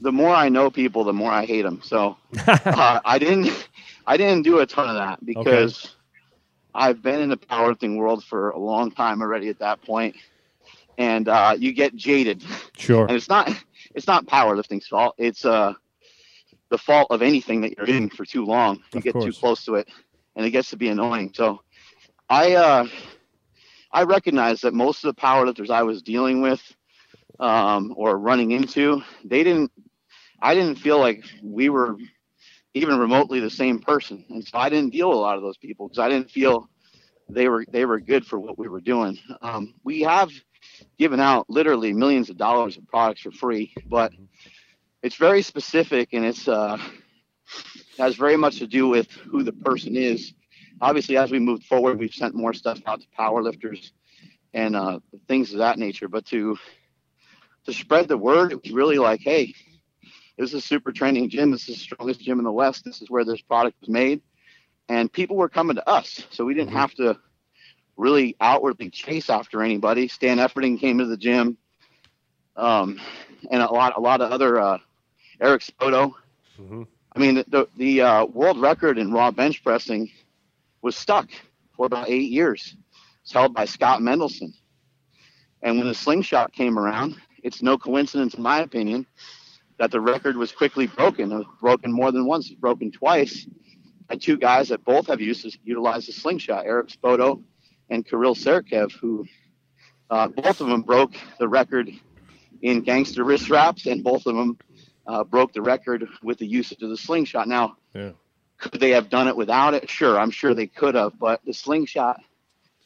the 0.00 0.12
more 0.12 0.30
I 0.34 0.48
know 0.50 0.70
people, 0.70 1.04
the 1.04 1.12
more 1.12 1.30
I 1.32 1.46
hate 1.46 1.62
them. 1.62 1.80
So 1.82 2.16
uh, 2.46 3.00
I 3.04 3.18
didn't, 3.18 3.68
I 4.06 4.16
didn't 4.18 4.42
do 4.42 4.58
a 4.58 4.66
ton 4.66 4.88
of 4.90 4.96
that 4.96 5.24
because 5.24 5.95
I've 6.76 7.02
been 7.02 7.20
in 7.20 7.28
the 7.30 7.36
powerlifting 7.36 7.96
world 7.96 8.24
for 8.24 8.50
a 8.50 8.58
long 8.58 8.90
time 8.90 9.22
already. 9.22 9.48
At 9.48 9.58
that 9.60 9.82
point, 9.82 10.16
and 10.98 11.28
uh, 11.28 11.56
you 11.58 11.72
get 11.72 11.94
jaded, 11.96 12.44
Sure. 12.76 13.06
and 13.06 13.16
it's 13.16 13.28
not, 13.28 13.50
it's 13.94 14.06
not 14.06 14.26
powerlifting's 14.26 14.86
fault. 14.86 15.14
It's 15.18 15.44
uh, 15.44 15.74
the 16.70 16.78
fault 16.78 17.08
of 17.10 17.22
anything 17.22 17.62
that 17.62 17.76
you're 17.76 17.86
in 17.86 18.10
for 18.10 18.24
too 18.24 18.44
long. 18.44 18.82
You 18.92 18.98
Of 18.98 19.04
get 19.04 19.20
too 19.20 19.32
close 19.32 19.64
to 19.64 19.74
it, 19.76 19.88
and 20.36 20.46
it 20.46 20.50
gets 20.50 20.70
to 20.70 20.76
be 20.76 20.88
annoying. 20.88 21.32
So 21.34 21.62
I, 22.28 22.54
uh, 22.54 22.86
I 23.92 24.02
recognize 24.02 24.60
that 24.62 24.74
most 24.74 25.04
of 25.04 25.14
the 25.14 25.20
powerlifters 25.20 25.70
I 25.70 25.82
was 25.82 26.02
dealing 26.02 26.42
with 26.42 26.62
um, 27.38 27.94
or 27.96 28.18
running 28.18 28.50
into, 28.52 29.02
they 29.24 29.42
didn't 29.42 29.70
I 30.40 30.54
didn't 30.54 30.76
feel 30.76 30.98
like 30.98 31.24
we 31.42 31.68
were 31.70 31.96
even 32.76 32.98
remotely 32.98 33.40
the 33.40 33.48
same 33.48 33.78
person, 33.78 34.22
and 34.28 34.46
so 34.46 34.58
I 34.58 34.68
didn't 34.68 34.92
deal 34.92 35.08
with 35.08 35.16
a 35.16 35.20
lot 35.20 35.36
of 35.36 35.42
those 35.42 35.56
people 35.56 35.88
because 35.88 35.98
I 35.98 36.10
didn't 36.10 36.30
feel 36.30 36.68
they 37.28 37.48
were 37.48 37.64
they 37.70 37.86
were 37.86 37.98
good 37.98 38.26
for 38.26 38.38
what 38.38 38.58
we 38.58 38.68
were 38.68 38.82
doing. 38.82 39.18
Um, 39.40 39.74
we 39.82 40.02
have 40.02 40.30
given 40.98 41.18
out 41.18 41.48
literally 41.48 41.94
millions 41.94 42.28
of 42.28 42.36
dollars 42.36 42.76
of 42.76 42.86
products 42.86 43.22
for 43.22 43.30
free, 43.30 43.72
but 43.86 44.12
it's 45.02 45.16
very 45.16 45.40
specific 45.40 46.10
and 46.12 46.24
it's 46.26 46.48
uh, 46.48 46.76
has 47.98 48.14
very 48.16 48.36
much 48.36 48.58
to 48.58 48.66
do 48.66 48.88
with 48.88 49.10
who 49.10 49.42
the 49.42 49.52
person 49.52 49.96
is. 49.96 50.34
Obviously, 50.82 51.16
as 51.16 51.30
we 51.30 51.38
moved 51.38 51.64
forward, 51.64 51.98
we've 51.98 52.12
sent 52.12 52.34
more 52.34 52.52
stuff 52.52 52.78
out 52.86 53.00
to 53.00 53.06
power 53.16 53.42
lifters 53.42 53.92
and 54.52 54.76
uh, 54.76 55.00
things 55.28 55.52
of 55.52 55.60
that 55.60 55.78
nature. 55.78 56.08
But 56.08 56.26
to 56.26 56.58
to 57.64 57.72
spread 57.72 58.06
the 58.06 58.18
word, 58.18 58.52
it 58.52 58.62
was 58.62 58.70
really 58.70 58.98
like, 58.98 59.20
hey, 59.20 59.54
this 60.36 60.50
is 60.50 60.54
a 60.54 60.60
super 60.60 60.92
training 60.92 61.30
gym. 61.30 61.50
This 61.50 61.68
is 61.68 61.76
the 61.76 61.80
strongest 61.80 62.20
gym 62.20 62.38
in 62.38 62.44
the 62.44 62.52
West. 62.52 62.84
This 62.84 63.00
is 63.00 63.10
where 63.10 63.24
this 63.24 63.40
product 63.40 63.80
was 63.80 63.88
made. 63.88 64.20
And 64.88 65.12
people 65.12 65.36
were 65.36 65.48
coming 65.48 65.76
to 65.76 65.88
us. 65.88 66.26
So 66.30 66.44
we 66.44 66.54
didn't 66.54 66.72
have 66.72 66.94
to 66.94 67.18
really 67.96 68.36
outwardly 68.40 68.90
chase 68.90 69.30
after 69.30 69.62
anybody. 69.62 70.08
Stan 70.08 70.38
Efferding 70.38 70.78
came 70.78 70.98
to 70.98 71.06
the 71.06 71.16
gym. 71.16 71.56
Um, 72.56 73.00
and 73.50 73.62
a 73.62 73.72
lot, 73.72 73.94
a 73.96 74.00
lot 74.00 74.20
of 74.20 74.30
other, 74.30 74.60
uh, 74.60 74.78
Eric 75.40 75.62
Spoto. 75.62 76.12
I 77.14 77.18
mean, 77.18 77.36
the, 77.36 77.44
the, 77.48 77.68
the 77.76 78.00
uh, 78.02 78.24
world 78.26 78.60
record 78.60 78.98
in 78.98 79.12
raw 79.12 79.30
bench 79.30 79.64
pressing 79.64 80.10
was 80.82 80.96
stuck 80.96 81.28
for 81.76 81.86
about 81.86 82.08
eight 82.08 82.30
years. 82.30 82.76
It's 83.22 83.32
held 83.32 83.54
by 83.54 83.64
Scott 83.64 84.00
Mendelson. 84.00 84.52
And 85.62 85.78
when 85.78 85.86
the 85.88 85.94
slingshot 85.94 86.52
came 86.52 86.78
around, 86.78 87.16
it's 87.42 87.62
no 87.62 87.78
coincidence, 87.78 88.34
in 88.34 88.42
my 88.42 88.60
opinion, 88.60 89.06
that 89.78 89.90
the 89.90 90.00
record 90.00 90.36
was 90.36 90.52
quickly 90.52 90.86
broken. 90.86 91.32
It 91.32 91.36
was 91.36 91.46
broken 91.60 91.92
more 91.92 92.12
than 92.12 92.26
once, 92.26 92.50
broken 92.50 92.90
twice 92.90 93.46
by 94.08 94.16
two 94.16 94.36
guys 94.36 94.68
that 94.68 94.84
both 94.84 95.08
have 95.08 95.20
used 95.20 95.58
utilized 95.64 96.08
the 96.08 96.12
slingshot, 96.12 96.64
Eric 96.66 96.88
Spoto 96.88 97.42
and 97.90 98.06
Kirill 98.06 98.34
Sarychev, 98.34 98.92
who 98.92 99.26
uh, 100.10 100.28
both 100.28 100.60
of 100.60 100.68
them 100.68 100.82
broke 100.82 101.14
the 101.38 101.48
record 101.48 101.90
in 102.62 102.80
gangster 102.82 103.24
wrist 103.24 103.50
wraps, 103.50 103.86
and 103.86 104.02
both 104.02 104.26
of 104.26 104.34
them 104.36 104.58
uh, 105.06 105.24
broke 105.24 105.52
the 105.52 105.62
record 105.62 106.06
with 106.22 106.38
the 106.38 106.46
usage 106.46 106.82
of 106.82 106.90
the 106.90 106.96
slingshot. 106.96 107.48
Now, 107.48 107.76
Yeah. 107.94 108.12
could 108.58 108.80
they 108.80 108.90
have 108.90 109.10
done 109.10 109.28
it 109.28 109.36
without 109.36 109.74
it? 109.74 109.90
Sure, 109.90 110.18
I'm 110.18 110.30
sure 110.30 110.54
they 110.54 110.66
could 110.66 110.94
have, 110.94 111.18
but 111.18 111.40
the 111.44 111.52
slingshot 111.52 112.20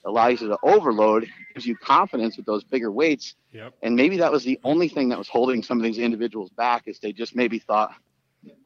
allows 0.05 0.41
you 0.41 0.49
to 0.49 0.59
overload, 0.63 1.27
gives 1.55 1.67
you 1.67 1.77
confidence 1.77 2.37
with 2.37 2.47
those 2.47 2.65
bigger 2.65 2.91
weights. 2.91 3.35
Yep. 3.53 3.75
And 3.83 3.95
maybe 3.97 4.17
that 4.19 4.33
was 4.33 4.45
the 4.45 4.59
only 4.65 4.89
thing 4.89 5.09
that 5.11 5.19
was 5.19 5.29
holding 5.29 5.63
some 5.63 5.79
of 5.79 5.85
these 5.85 5.99
individuals 5.99 6.51
back 6.51 6.85
is 6.87 6.99
they 6.99 7.13
just 7.13 7.37
maybe 7.37 7.59
thought 7.59 7.93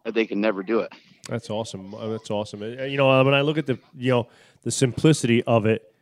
that 0.05 0.15
they 0.15 0.27
could 0.27 0.39
never 0.39 0.63
do 0.63 0.81
it. 0.81 0.93
That's 1.29 1.51
awesome. 1.51 1.95
Uh, 1.95 2.09
That's 2.09 2.31
awesome. 2.31 2.63
Uh, 2.63 2.85
You 2.85 2.97
know, 2.97 3.11
uh, 3.11 3.25
when 3.25 3.35
I 3.35 3.41
look 3.41 3.59
at 3.59 3.67
the 3.67 3.79
you 3.97 4.11
know 4.11 4.29
the 4.63 4.71
simplicity 4.71 5.43
of 5.45 5.67
it, 5.67 5.93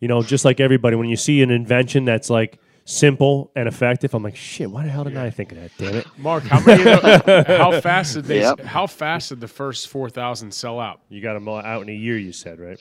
you 0.00 0.08
know, 0.08 0.22
just 0.22 0.44
like 0.44 0.58
everybody, 0.60 0.96
when 0.96 1.08
you 1.08 1.16
see 1.16 1.42
an 1.42 1.50
invention 1.50 2.04
that's 2.06 2.30
like 2.30 2.58
simple 2.86 3.52
and 3.54 3.68
effective, 3.68 4.14
I'm 4.14 4.22
like, 4.22 4.36
shit, 4.36 4.70
why 4.70 4.84
the 4.84 4.90
hell 4.90 5.04
didn't 5.04 5.18
I 5.18 5.28
think 5.30 5.52
of 5.52 5.58
that? 5.60 5.70
Damn 5.76 5.94
it! 5.96 6.06
Mark, 6.18 6.44
how 6.44 6.60
many? 6.64 6.82
Of 6.90 7.02
the, 7.02 7.44
how 7.58 7.78
fast 7.80 8.14
did 8.14 8.24
they? 8.24 8.40
Yep. 8.40 8.60
How 8.60 8.86
fast 8.86 9.28
did 9.28 9.40
the 9.40 9.48
first 9.48 9.88
four 9.88 10.08
thousand 10.08 10.52
sell 10.52 10.80
out? 10.80 11.00
You 11.10 11.20
got 11.20 11.34
them 11.34 11.46
all 11.46 11.58
out 11.60 11.82
in 11.82 11.90
a 11.90 11.94
year, 11.94 12.16
you 12.16 12.32
said, 12.32 12.58
right? 12.58 12.80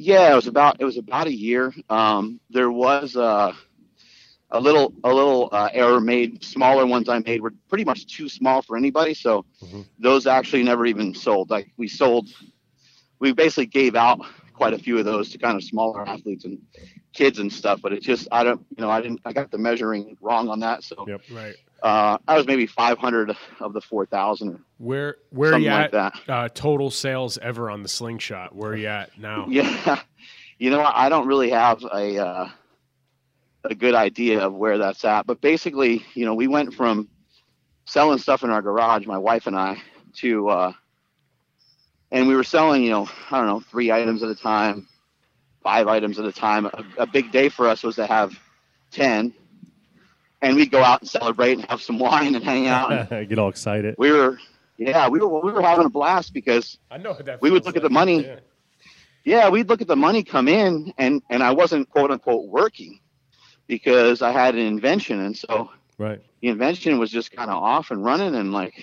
Yeah, 0.00 0.32
it 0.32 0.36
was 0.36 0.46
about 0.46 0.76
it 0.80 0.84
was 0.84 0.96
about 0.96 1.26
a 1.26 1.34
year. 1.34 1.74
Um, 1.90 2.38
there 2.50 2.70
was 2.70 3.16
uh, 3.16 3.52
a 4.50 4.60
little 4.60 4.94
a 5.02 5.12
little 5.12 5.48
uh, 5.50 5.68
error 5.72 6.00
made. 6.00 6.44
Smaller 6.44 6.86
ones 6.86 7.08
I 7.08 7.18
made 7.18 7.42
were 7.42 7.52
pretty 7.68 7.84
much 7.84 8.06
too 8.06 8.28
small 8.28 8.62
for 8.62 8.76
anybody, 8.76 9.12
so 9.14 9.44
those 9.98 10.26
actually 10.28 10.62
never 10.62 10.86
even 10.86 11.14
sold. 11.14 11.50
Like 11.50 11.72
we 11.76 11.88
sold, 11.88 12.28
we 13.18 13.32
basically 13.32 13.66
gave 13.66 13.96
out 13.96 14.20
quite 14.52 14.72
a 14.72 14.78
few 14.78 14.98
of 14.98 15.04
those 15.04 15.30
to 15.30 15.38
kind 15.38 15.56
of 15.56 15.64
smaller 15.64 16.08
athletes 16.08 16.44
and 16.44 16.60
kids 17.12 17.40
and 17.40 17.52
stuff. 17.52 17.80
But 17.82 17.92
it 17.92 18.00
just 18.00 18.28
I 18.30 18.44
don't 18.44 18.64
you 18.76 18.82
know 18.82 18.90
I 18.90 19.00
didn't 19.00 19.20
I 19.24 19.32
got 19.32 19.50
the 19.50 19.58
measuring 19.58 20.16
wrong 20.20 20.48
on 20.48 20.60
that. 20.60 20.84
So 20.84 21.06
Yep. 21.08 21.22
Right. 21.28 21.56
Uh, 21.82 22.18
I 22.26 22.36
was 22.36 22.46
maybe 22.46 22.66
500 22.66 23.36
of 23.60 23.72
the 23.72 23.80
4,000 23.80 24.48
or 24.50 24.60
Where 24.78 25.16
where 25.30 25.54
are 25.54 25.58
you 25.58 25.70
like 25.70 25.92
at? 25.92 25.92
that. 25.92 26.14
Uh, 26.28 26.48
total 26.48 26.90
sales 26.90 27.38
ever 27.38 27.70
on 27.70 27.82
the 27.82 27.88
slingshot? 27.88 28.54
Where 28.54 28.72
are 28.72 28.76
you 28.76 28.88
at 28.88 29.18
now? 29.18 29.46
Yeah, 29.50 30.00
you 30.58 30.70
know, 30.70 30.82
I 30.82 31.08
don't 31.08 31.26
really 31.28 31.50
have 31.50 31.82
a 31.84 32.18
uh, 32.18 32.48
a 33.64 33.74
good 33.74 33.94
idea 33.94 34.40
of 34.44 34.54
where 34.54 34.78
that's 34.78 35.04
at. 35.04 35.26
But 35.26 35.40
basically, 35.40 36.04
you 36.14 36.24
know, 36.24 36.34
we 36.34 36.48
went 36.48 36.74
from 36.74 37.08
selling 37.84 38.18
stuff 38.18 38.42
in 38.42 38.50
our 38.50 38.62
garage, 38.62 39.06
my 39.06 39.18
wife 39.18 39.46
and 39.46 39.56
I, 39.56 39.80
to 40.16 40.48
uh, 40.48 40.72
and 42.10 42.26
we 42.26 42.34
were 42.34 42.44
selling, 42.44 42.82
you 42.82 42.90
know, 42.90 43.08
I 43.30 43.38
don't 43.38 43.46
know, 43.46 43.60
three 43.60 43.92
items 43.92 44.22
at 44.22 44.30
a 44.30 44.34
time, 44.34 44.88
five 45.62 45.86
items 45.86 46.18
at 46.18 46.24
a 46.24 46.32
time. 46.32 46.66
A, 46.66 46.84
a 46.98 47.06
big 47.06 47.30
day 47.30 47.48
for 47.48 47.68
us 47.68 47.82
was 47.84 47.96
to 47.96 48.06
have 48.06 48.36
ten, 48.90 49.32
and 50.42 50.56
we'd 50.56 50.70
go 50.70 50.82
out 50.82 51.00
and 51.00 51.08
celebrate 51.10 51.52
and 51.58 51.64
have 51.66 51.82
some 51.82 51.98
wine 51.98 52.34
and 52.34 52.44
hang 52.44 52.66
out. 52.66 52.92
And 53.12 53.28
Get 53.28 53.38
all 53.38 53.48
excited. 53.48 53.94
we 53.98 54.12
were, 54.12 54.38
yeah, 54.76 55.08
we 55.08 55.18
were 55.18 55.40
we 55.40 55.52
were 55.52 55.62
having 55.62 55.86
a 55.86 55.90
blast 55.90 56.32
because 56.32 56.78
I 56.90 56.98
know 56.98 57.14
that. 57.14 57.40
We 57.42 57.50
would 57.50 57.62
feels 57.64 57.66
look 57.74 57.76
at 57.76 57.82
the 57.82 57.90
money. 57.90 58.24
Yeah. 58.24 58.38
yeah, 59.24 59.48
we'd 59.48 59.68
look 59.68 59.80
at 59.80 59.88
the 59.88 59.96
money 59.96 60.22
come 60.22 60.48
in, 60.48 60.92
and 60.98 61.22
and 61.30 61.42
I 61.42 61.50
wasn't 61.52 61.88
quote 61.90 62.10
unquote 62.10 62.46
working 62.46 63.00
because 63.66 64.22
I 64.22 64.30
had 64.32 64.54
an 64.54 64.60
invention, 64.66 65.20
and 65.20 65.36
so 65.36 65.70
Right. 65.98 66.22
the 66.40 66.48
invention 66.48 66.98
was 66.98 67.10
just 67.10 67.32
kind 67.32 67.50
of 67.50 67.60
off 67.62 67.90
and 67.90 68.04
running, 68.04 68.34
and 68.36 68.52
like 68.52 68.74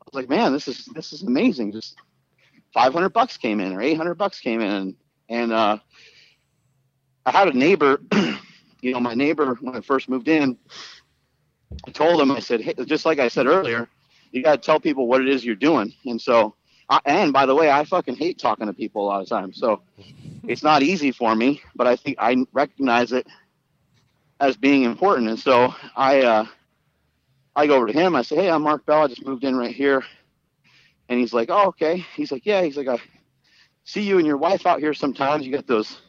I 0.00 0.04
was 0.06 0.14
like, 0.14 0.28
man, 0.28 0.52
this 0.52 0.68
is 0.68 0.84
this 0.94 1.12
is 1.12 1.22
amazing. 1.22 1.72
Just 1.72 1.96
five 2.72 2.92
hundred 2.92 3.08
bucks 3.12 3.36
came 3.36 3.58
in, 3.60 3.72
or 3.72 3.82
eight 3.82 3.96
hundred 3.96 4.14
bucks 4.14 4.38
came 4.38 4.60
in, 4.60 4.70
and 4.70 4.94
and 5.28 5.52
uh, 5.52 5.78
I 7.26 7.30
had 7.32 7.48
a 7.48 7.52
neighbor, 7.52 8.00
you 8.82 8.92
know, 8.92 9.00
my 9.00 9.14
neighbor 9.14 9.54
when 9.60 9.76
I 9.76 9.80
first 9.80 10.08
moved 10.08 10.28
in. 10.28 10.56
I 11.86 11.90
told 11.92 12.20
him, 12.20 12.30
I 12.30 12.40
said, 12.40 12.60
hey, 12.60 12.74
just 12.84 13.06
like 13.06 13.18
I 13.18 13.28
said 13.28 13.46
earlier, 13.46 13.88
you 14.32 14.42
got 14.42 14.60
to 14.60 14.66
tell 14.66 14.80
people 14.80 15.06
what 15.06 15.20
it 15.20 15.28
is 15.28 15.44
you're 15.44 15.54
doing, 15.54 15.92
and 16.04 16.20
so. 16.20 16.54
I, 16.92 17.00
and 17.04 17.32
by 17.32 17.46
the 17.46 17.54
way, 17.54 17.70
I 17.70 17.84
fucking 17.84 18.16
hate 18.16 18.40
talking 18.40 18.66
to 18.66 18.72
people 18.72 19.04
a 19.04 19.06
lot 19.06 19.22
of 19.22 19.28
times, 19.28 19.58
so 19.58 19.80
it's 20.48 20.64
not 20.64 20.82
easy 20.82 21.12
for 21.12 21.36
me. 21.36 21.62
But 21.76 21.86
I 21.86 21.94
think 21.94 22.16
I 22.18 22.44
recognize 22.52 23.12
it 23.12 23.28
as 24.40 24.56
being 24.56 24.82
important. 24.82 25.28
And 25.28 25.38
so 25.38 25.72
I 25.94 26.22
uh, 26.22 26.46
I 27.54 27.66
go 27.66 27.76
over 27.76 27.86
to 27.86 27.92
him. 27.92 28.16
I 28.16 28.22
say, 28.22 28.36
"Hey, 28.36 28.50
I'm 28.50 28.62
Mark 28.62 28.84
Bell. 28.86 29.02
I 29.02 29.06
just 29.06 29.24
moved 29.24 29.44
in 29.44 29.56
right 29.56 29.74
here." 29.74 30.02
And 31.08 31.20
he's 31.20 31.32
like, 31.32 31.50
"Oh, 31.50 31.68
okay." 31.68 32.04
He's 32.16 32.32
like, 32.32 32.46
"Yeah." 32.46 32.62
He's 32.62 32.76
like, 32.76 32.88
"I 32.88 32.98
see 33.84 34.02
you 34.02 34.18
and 34.18 34.26
your 34.26 34.36
wife 34.36 34.66
out 34.66 34.80
here 34.80 34.94
sometimes. 34.94 35.46
You 35.46 35.52
got 35.52 35.66
those 35.66 36.00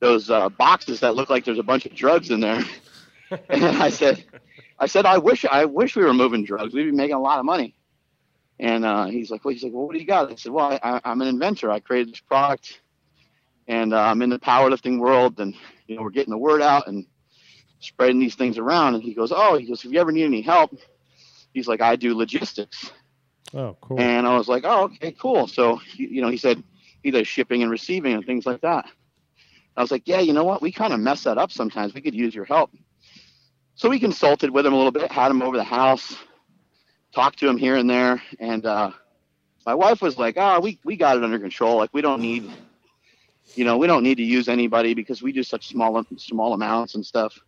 those 0.00 0.30
uh, 0.30 0.48
boxes 0.48 1.00
that 1.00 1.14
look 1.14 1.30
like 1.30 1.44
there's 1.44 1.58
a 1.58 1.64
bunch 1.64 1.86
of 1.86 1.94
drugs 1.94 2.30
in 2.30 2.40
there." 2.40 2.62
and 3.48 3.64
I 3.64 3.90
said, 3.90 4.24
"I 4.78 4.86
said 4.86 5.06
I 5.06 5.18
wish 5.18 5.44
I 5.44 5.64
wish 5.64 5.96
we 5.96 6.04
were 6.04 6.14
moving 6.14 6.44
drugs. 6.44 6.74
We'd 6.74 6.84
be 6.84 6.92
making 6.92 7.16
a 7.16 7.20
lot 7.20 7.38
of 7.38 7.44
money." 7.44 7.74
And 8.58 8.84
uh, 8.84 9.06
he's 9.06 9.30
like, 9.30 9.44
"Well, 9.44 9.54
he's 9.54 9.62
like, 9.62 9.72
well, 9.72 9.86
what 9.86 9.94
do 9.94 10.00
you 10.00 10.06
got?" 10.06 10.30
I 10.30 10.34
said, 10.34 10.52
"Well, 10.52 10.78
I, 10.82 11.00
I'm 11.04 11.20
an 11.20 11.28
inventor. 11.28 11.70
I 11.70 11.80
created 11.80 12.12
this 12.12 12.20
product, 12.20 12.80
and 13.68 13.94
uh, 13.94 14.00
I'm 14.00 14.22
in 14.22 14.30
the 14.30 14.38
powerlifting 14.38 14.98
world, 14.98 15.40
and 15.40 15.54
you 15.86 15.96
know, 15.96 16.02
we're 16.02 16.10
getting 16.10 16.32
the 16.32 16.38
word 16.38 16.62
out 16.62 16.86
and." 16.88 17.06
spreading 17.80 18.20
these 18.20 18.34
things 18.34 18.58
around. 18.58 18.94
And 18.94 19.02
he 19.02 19.14
goes, 19.14 19.32
Oh, 19.34 19.56
he 19.56 19.66
goes, 19.66 19.84
if 19.84 19.90
you 19.90 19.98
ever 19.98 20.12
need 20.12 20.24
any 20.24 20.42
help, 20.42 20.78
he's 21.52 21.66
like, 21.66 21.80
I 21.80 21.96
do 21.96 22.16
logistics. 22.16 22.92
Oh, 23.52 23.76
cool. 23.80 23.98
And 23.98 24.26
I 24.26 24.36
was 24.36 24.48
like, 24.48 24.64
Oh, 24.64 24.84
okay, 24.84 25.12
cool. 25.12 25.48
So, 25.48 25.80
you 25.94 26.08
you 26.08 26.22
know, 26.22 26.28
he 26.28 26.36
said 26.36 26.62
he 27.02 27.10
does 27.10 27.26
shipping 27.26 27.62
and 27.62 27.70
receiving 27.70 28.14
and 28.14 28.24
things 28.24 28.46
like 28.46 28.60
that. 28.60 28.86
I 29.76 29.82
was 29.82 29.90
like, 29.90 30.02
Yeah, 30.06 30.20
you 30.20 30.32
know 30.32 30.44
what? 30.44 30.62
We 30.62 30.72
kind 30.72 30.92
of 30.92 31.00
mess 31.00 31.24
that 31.24 31.38
up 31.38 31.52
sometimes. 31.52 31.94
We 31.94 32.00
could 32.00 32.14
use 32.14 32.34
your 32.34 32.44
help. 32.44 32.70
So 33.74 33.88
we 33.88 33.98
consulted 33.98 34.50
with 34.50 34.66
him 34.66 34.72
a 34.72 34.76
little 34.76 34.92
bit, 34.92 35.10
had 35.10 35.30
him 35.30 35.42
over 35.42 35.56
the 35.56 35.64
house, 35.64 36.16
talked 37.12 37.38
to 37.40 37.48
him 37.48 37.56
here 37.56 37.76
and 37.76 37.88
there. 37.88 38.22
And 38.38 38.66
uh, 38.66 38.90
my 39.64 39.74
wife 39.74 40.02
was 40.02 40.18
like, 40.18 40.34
Oh, 40.36 40.60
we, 40.60 40.78
we 40.84 40.96
got 40.96 41.16
it 41.16 41.24
under 41.24 41.38
control. 41.38 41.76
Like, 41.76 41.90
we 41.92 42.02
don't 42.02 42.20
need, 42.20 42.50
you 43.54 43.64
know, 43.64 43.78
we 43.78 43.86
don't 43.86 44.02
need 44.02 44.16
to 44.16 44.24
use 44.24 44.48
anybody 44.48 44.94
because 44.94 45.22
we 45.22 45.32
do 45.32 45.42
such 45.42 45.68
small, 45.68 46.04
small 46.16 46.52
amounts 46.52 46.94
and 46.94 47.04
stuff. 47.04 47.38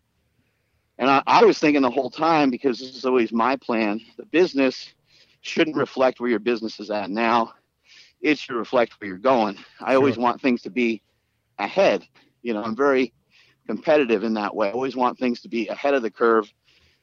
And 0.98 1.10
I, 1.10 1.22
I 1.26 1.44
was 1.44 1.58
thinking 1.58 1.82
the 1.82 1.90
whole 1.90 2.10
time 2.10 2.50
because 2.50 2.78
this 2.78 2.96
is 2.96 3.04
always 3.04 3.32
my 3.32 3.56
plan. 3.56 4.00
The 4.16 4.26
business 4.26 4.94
shouldn't 5.40 5.76
reflect 5.76 6.20
where 6.20 6.30
your 6.30 6.38
business 6.38 6.78
is 6.80 6.90
at 6.90 7.10
now. 7.10 7.54
It 8.20 8.38
should 8.38 8.54
reflect 8.54 9.00
where 9.00 9.08
you're 9.08 9.18
going. 9.18 9.58
I 9.80 9.96
always 9.96 10.16
want 10.16 10.40
things 10.40 10.62
to 10.62 10.70
be 10.70 11.02
ahead. 11.59 12.07
You 12.42 12.55
know, 12.55 12.62
I'm 12.62 12.76
very 12.76 13.12
competitive 13.66 14.24
in 14.24 14.34
that 14.34 14.55
way. 14.55 14.68
I 14.68 14.72
always 14.72 14.96
want 14.96 15.18
things 15.18 15.40
to 15.42 15.48
be 15.48 15.68
ahead 15.68 15.94
of 15.94 16.03
the 16.03 16.11
curve 16.11 16.53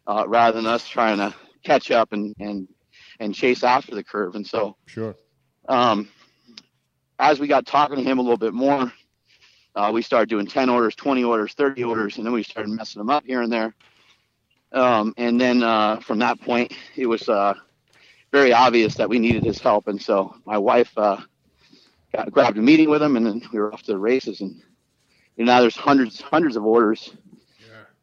uh, 0.07 0.25
rather 0.27 0.57
than 0.57 0.65
us 0.65 0.87
trying 0.87 1.17
to 1.17 1.33
catch 1.63 1.91
up 1.91 2.13
and 2.13 2.35
and 2.39 2.67
and 3.19 3.33
chase 3.33 3.63
after 3.63 3.95
the 3.95 4.03
curve. 4.03 4.35
And 4.35 4.45
so 4.45 4.75
Sure. 4.85 5.15
um, 5.67 6.09
as 7.19 7.39
we 7.39 7.47
got 7.47 7.65
talking 7.65 7.97
to 7.97 8.03
him 8.03 8.17
a 8.17 8.21
little 8.21 8.37
bit 8.37 8.53
more, 8.53 8.91
uh, 9.75 9.91
we 9.93 10.01
started 10.01 10.29
doing 10.29 10.47
10 10.47 10.69
orders, 10.69 10.95
20 10.95 11.23
orders, 11.23 11.53
30 11.53 11.83
orders, 11.83 12.17
and 12.17 12.25
then 12.25 12.33
we 12.33 12.43
started 12.43 12.69
messing 12.69 12.99
them 12.99 13.09
up 13.09 13.25
here 13.25 13.41
and 13.41 13.51
there. 13.51 13.73
Um, 14.71 15.13
and 15.17 15.39
then 15.39 15.63
uh, 15.63 15.99
from 15.99 16.19
that 16.19 16.39
point, 16.41 16.73
it 16.95 17.07
was 17.07 17.27
uh, 17.27 17.55
very 18.31 18.53
obvious 18.53 18.95
that 18.95 19.09
we 19.09 19.19
needed 19.19 19.43
his 19.43 19.59
help. 19.59 19.87
And 19.87 20.01
so 20.01 20.35
my 20.45 20.57
wife 20.57 20.91
uh, 20.97 21.17
got, 22.13 22.31
grabbed 22.31 22.57
a 22.57 22.61
meeting 22.61 22.89
with 22.89 23.01
them, 23.01 23.15
and 23.15 23.25
then 23.25 23.41
we 23.51 23.59
were 23.59 23.73
off 23.73 23.83
to 23.83 23.93
the 23.93 23.97
races. 23.97 24.41
And 24.41 24.61
you 25.35 25.45
know, 25.45 25.53
now 25.53 25.61
there's 25.61 25.75
hundreds, 25.75 26.21
hundreds 26.21 26.55
of 26.55 26.65
orders 26.65 27.13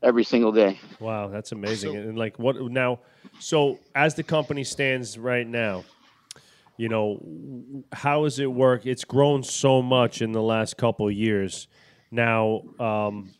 every 0.02 0.24
single 0.24 0.52
day. 0.52 0.78
Wow, 1.00 1.28
that's 1.28 1.52
amazing. 1.52 1.92
So, 1.92 1.98
and 1.98 2.18
like 2.18 2.38
what 2.38 2.56
now? 2.60 3.00
So 3.38 3.78
as 3.94 4.14
the 4.14 4.22
company 4.22 4.64
stands 4.64 5.18
right 5.18 5.46
now, 5.46 5.84
you 6.76 6.88
know, 6.88 7.84
how 7.92 8.24
does 8.24 8.38
it 8.38 8.50
work? 8.50 8.86
It's 8.86 9.04
grown 9.04 9.42
so 9.42 9.82
much 9.82 10.22
in 10.22 10.32
the 10.32 10.42
last 10.42 10.76
couple 10.76 11.10
years. 11.10 11.68
Now, 12.10 12.62
um, 12.78 13.34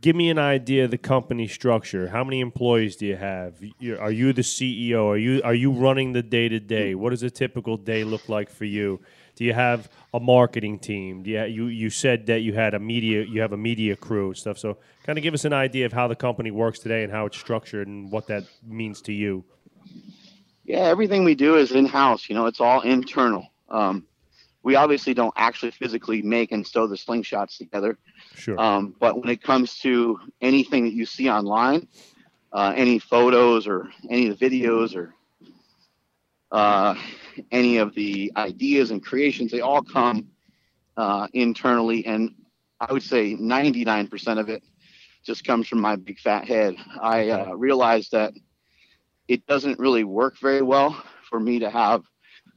give 0.00 0.16
me 0.16 0.30
an 0.30 0.38
idea 0.38 0.84
of 0.84 0.90
the 0.90 0.98
company 0.98 1.48
structure. 1.48 2.08
How 2.08 2.24
many 2.24 2.40
employees 2.40 2.96
do 2.96 3.06
you 3.06 3.16
have? 3.16 3.60
Are 3.98 4.10
you 4.10 4.32
the 4.32 4.42
CEO? 4.42 5.06
Are 5.06 5.16
you 5.16 5.42
are 5.44 5.54
you 5.54 5.72
running 5.72 6.12
the 6.12 6.22
day 6.22 6.48
to 6.48 6.60
day? 6.60 6.94
What 6.94 7.10
does 7.10 7.22
a 7.22 7.30
typical 7.30 7.76
day 7.76 8.04
look 8.04 8.28
like 8.28 8.50
for 8.50 8.64
you? 8.64 9.00
Do 9.42 9.46
you 9.46 9.54
have 9.54 9.88
a 10.14 10.20
marketing 10.20 10.78
team? 10.78 11.26
You, 11.26 11.42
you 11.46 11.66
you 11.66 11.90
said 11.90 12.26
that 12.26 12.42
you 12.42 12.52
had 12.52 12.74
a 12.74 12.78
media 12.78 13.24
you 13.24 13.40
have 13.40 13.52
a 13.52 13.56
media 13.56 13.96
crew 13.96 14.28
and 14.28 14.36
stuff. 14.36 14.56
So 14.56 14.78
kind 15.02 15.18
of 15.18 15.24
give 15.24 15.34
us 15.34 15.44
an 15.44 15.52
idea 15.52 15.84
of 15.84 15.92
how 15.92 16.06
the 16.06 16.14
company 16.14 16.52
works 16.52 16.78
today 16.78 17.02
and 17.02 17.12
how 17.12 17.26
it's 17.26 17.36
structured 17.36 17.88
and 17.88 18.12
what 18.12 18.28
that 18.28 18.44
means 18.64 19.02
to 19.02 19.12
you. 19.12 19.44
Yeah, 20.62 20.82
everything 20.82 21.24
we 21.24 21.34
do 21.34 21.56
is 21.56 21.72
in 21.72 21.86
house. 21.86 22.28
You 22.28 22.36
know, 22.36 22.46
it's 22.46 22.60
all 22.60 22.82
internal. 22.82 23.48
Um, 23.68 24.06
we 24.62 24.76
obviously 24.76 25.12
don't 25.12 25.34
actually 25.36 25.72
physically 25.72 26.22
make 26.22 26.52
and 26.52 26.64
sew 26.64 26.86
the 26.86 26.94
slingshots 26.94 27.58
together. 27.58 27.98
Sure. 28.36 28.60
Um, 28.60 28.94
but 29.00 29.20
when 29.20 29.28
it 29.28 29.42
comes 29.42 29.76
to 29.80 30.20
anything 30.40 30.84
that 30.84 30.92
you 30.92 31.04
see 31.04 31.28
online, 31.28 31.88
uh, 32.52 32.74
any 32.76 33.00
photos 33.00 33.66
or 33.66 33.90
any 34.08 34.28
of 34.28 34.38
the 34.38 34.48
videos 34.48 34.94
or 34.94 35.16
uh, 36.52 36.94
any 37.50 37.78
of 37.78 37.94
the 37.94 38.30
ideas 38.36 38.90
and 38.90 39.04
creations, 39.04 39.50
they 39.50 39.60
all 39.60 39.82
come 39.82 40.28
uh, 40.96 41.26
internally. 41.32 42.04
And 42.06 42.34
I 42.78 42.92
would 42.92 43.02
say 43.02 43.34
99% 43.34 44.38
of 44.38 44.48
it 44.48 44.62
just 45.24 45.44
comes 45.44 45.66
from 45.66 45.80
my 45.80 45.96
big 45.96 46.18
fat 46.18 46.46
head. 46.46 46.76
I 47.00 47.30
uh, 47.30 47.52
realized 47.54 48.12
that 48.12 48.34
it 49.28 49.46
doesn't 49.46 49.78
really 49.78 50.04
work 50.04 50.38
very 50.38 50.62
well 50.62 51.02
for 51.28 51.40
me 51.40 51.58
to 51.60 51.70
have 51.70 52.02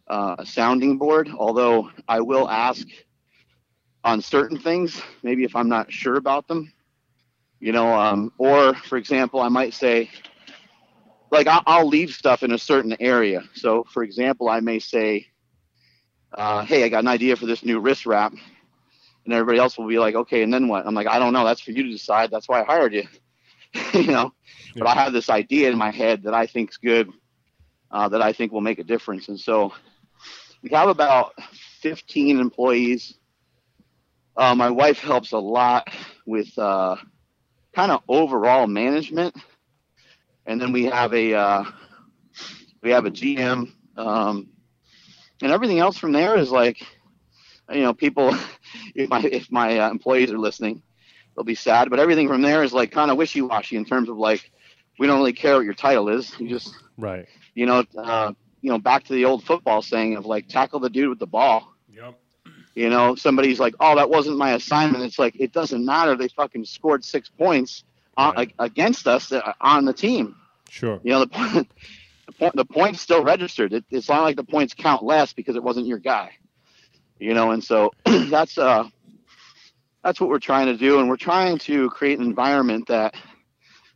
uh, 0.08 0.36
a 0.40 0.46
sounding 0.46 0.98
board, 0.98 1.30
although 1.36 1.90
I 2.08 2.22
will 2.22 2.50
ask 2.50 2.86
on 4.04 4.22
certain 4.22 4.60
things, 4.60 5.02
maybe 5.24 5.44
if 5.44 5.56
I'm 5.56 5.70
not 5.70 5.92
sure 5.92 6.18
about 6.18 6.48
them, 6.48 6.72
you 7.60 7.72
know, 7.72 7.94
um, 7.94 8.32
or 8.38 8.76
for 8.76 8.98
example, 8.98 9.40
I 9.40 9.48
might 9.50 9.74
say, 9.74 10.10
like, 11.32 11.48
I'll, 11.48 11.64
I'll, 11.66 11.88
leave 11.88 12.12
stuff 12.12 12.44
in 12.44 12.52
a 12.52 12.58
certain 12.58 12.96
area. 13.00 13.44
So, 13.54 13.86
for 13.92 14.04
example, 14.04 14.50
I 14.50 14.60
may 14.60 14.80
say, 14.80 15.28
uh, 16.34 16.66
hey, 16.66 16.84
I 16.84 16.90
got 16.90 17.00
an 17.00 17.08
idea 17.08 17.36
for 17.36 17.46
this 17.46 17.64
new 17.64 17.80
wrist 17.80 18.06
wrap. 18.06 18.34
And 19.26 19.34
everybody 19.34 19.58
else 19.58 19.78
will 19.78 19.88
be 19.88 19.98
like, 19.98 20.14
okay, 20.14 20.44
and 20.44 20.54
then 20.54 20.68
what? 20.68 20.86
I'm 20.86 20.94
like, 20.94 21.08
I 21.08 21.18
don't 21.18 21.34
know. 21.34 21.44
That's 21.44 21.62
for 21.62 21.72
you 21.72 21.84
to 21.84 21.90
decide. 21.90 22.30
That's 22.30 22.48
why 22.48 22.62
I 22.62 22.64
hired 22.64 22.94
you. 22.94 23.04
you 23.94 24.08
know, 24.08 24.34
yeah. 24.76 24.84
but 24.84 24.88
I 24.88 24.94
have 24.94 25.14
this 25.14 25.30
idea 25.30 25.70
in 25.70 25.78
my 25.78 25.92
head 25.92 26.24
that 26.24 26.34
I 26.34 26.46
think's 26.46 26.78
good, 26.78 27.10
uh, 27.92 28.08
that 28.10 28.22
I 28.22 28.34
think 28.34 28.52
will 28.52 28.62
make 28.62 28.80
a 28.80 28.84
difference. 28.84 29.28
And 29.28 29.40
so 29.40 29.74
we 30.62 30.70
have 30.70 30.90
about 30.90 31.34
15 31.82 32.40
employees 32.40 33.16
uh, 34.38 34.54
my 34.54 34.70
wife 34.70 35.00
helps 35.00 35.32
a 35.32 35.38
lot 35.38 35.90
with 36.26 36.58
uh, 36.58 36.98
kind 37.74 37.92
of 37.92 38.02
overall 38.08 38.68
management, 38.68 39.36
and 40.46 40.62
then 40.62 40.72
we 40.72 40.86
have 40.86 41.14
a 41.14 41.34
uh, 41.34 41.64
we 42.82 42.92
have 42.92 43.06
a 43.06 43.12
GM, 43.12 43.72
um, 43.98 44.50
and 45.42 45.52
everything 45.52 45.80
else 45.80 45.98
from 45.98 46.12
there 46.12 46.38
is 46.38 46.52
like, 46.52 46.82
you 47.72 47.82
know, 47.82 47.94
people. 47.94 48.36
If 48.94 49.10
my 49.10 49.22
if 49.22 49.52
my 49.52 49.80
uh, 49.80 49.90
employees 49.90 50.32
are 50.32 50.38
listening, 50.38 50.82
they'll 51.36 51.44
be 51.44 51.56
sad. 51.56 51.90
But 51.90 52.00
everything 52.00 52.28
from 52.28 52.42
there 52.42 52.64
is 52.64 52.72
like 52.72 52.92
kind 52.92 53.12
of 53.12 53.18
wishy 53.18 53.42
washy 53.42 53.76
in 53.76 53.84
terms 53.84 54.10
of 54.10 54.18
like, 54.18 54.52
we 55.00 55.08
don't 55.08 55.18
really 55.18 55.34
care 55.34 55.56
what 55.56 55.66
your 55.66 55.74
title 55.74 56.08
is. 56.10 56.38
You 56.40 56.48
just 56.50 56.74
right. 56.98 57.26
You 57.56 57.66
know, 57.66 57.84
uh, 57.98 58.34
you 58.62 58.72
know, 58.72 58.78
back 58.78 59.04
to 59.06 59.14
the 59.14 59.26
old 59.26 59.44
football 59.44 59.82
saying 59.82 60.16
of 60.16 60.26
like 60.26 60.48
tackle 60.48 60.80
the 60.80 60.90
dude 60.90 61.10
with 61.10 61.20
the 61.20 61.28
ball. 61.28 61.74
Yep. 61.90 62.20
You 62.74 62.90
know, 62.90 63.16
somebody's 63.16 63.60
like, 63.60 63.76
"Oh, 63.80 63.96
that 63.96 64.10
wasn't 64.10 64.38
my 64.38 64.54
assignment." 64.54 65.04
It's 65.04 65.20
like 65.20 65.36
it 65.40 65.52
doesn't 65.52 65.84
matter. 65.84 66.16
They 66.16 66.28
fucking 66.30 66.66
scored 66.66 67.04
six 67.04 67.30
points 67.30 67.84
on, 68.18 68.36
right. 68.36 68.54
against 68.60 69.08
us 69.08 69.32
uh, 69.32 69.54
on 69.62 69.86
the 69.86 69.94
team. 69.94 70.36
Sure. 70.70 71.00
You 71.04 71.12
know, 71.12 71.20
the 71.20 71.28
point, 71.28 71.72
the, 72.26 72.32
point, 72.34 72.56
the 72.56 72.66
points 72.66 73.02
still 73.02 73.24
registered. 73.24 73.74
It, 73.74 73.86
it's 73.90 74.10
not 74.10 74.24
like 74.24 74.36
the 74.36 74.44
points 74.44 74.74
count 74.74 75.04
less 75.04 75.34
because 75.34 75.56
it 75.56 75.64
wasn't 75.64 75.88
your 75.88 76.00
guy. 76.00 76.32
You 77.20 77.34
know, 77.34 77.52
and 77.52 77.64
so 77.64 77.92
that's 78.06 78.58
uh 78.58 78.90
that's 80.04 80.20
what 80.20 80.30
we're 80.30 80.40
trying 80.40 80.68
to 80.68 80.78
do, 80.78 81.00
and 81.00 81.10
we're 81.10 81.18
trying 81.18 81.58
to 81.60 81.90
create 81.90 82.20
an 82.20 82.26
environment 82.26 82.88
that 82.90 83.16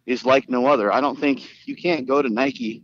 is 0.06 0.26
like 0.26 0.50
no 0.50 0.66
other. 0.66 0.92
I 0.92 1.02
don't 1.02 1.20
think 1.20 1.68
you 1.68 1.76
can't 1.76 2.08
go 2.08 2.22
to 2.22 2.30
Nike 2.30 2.84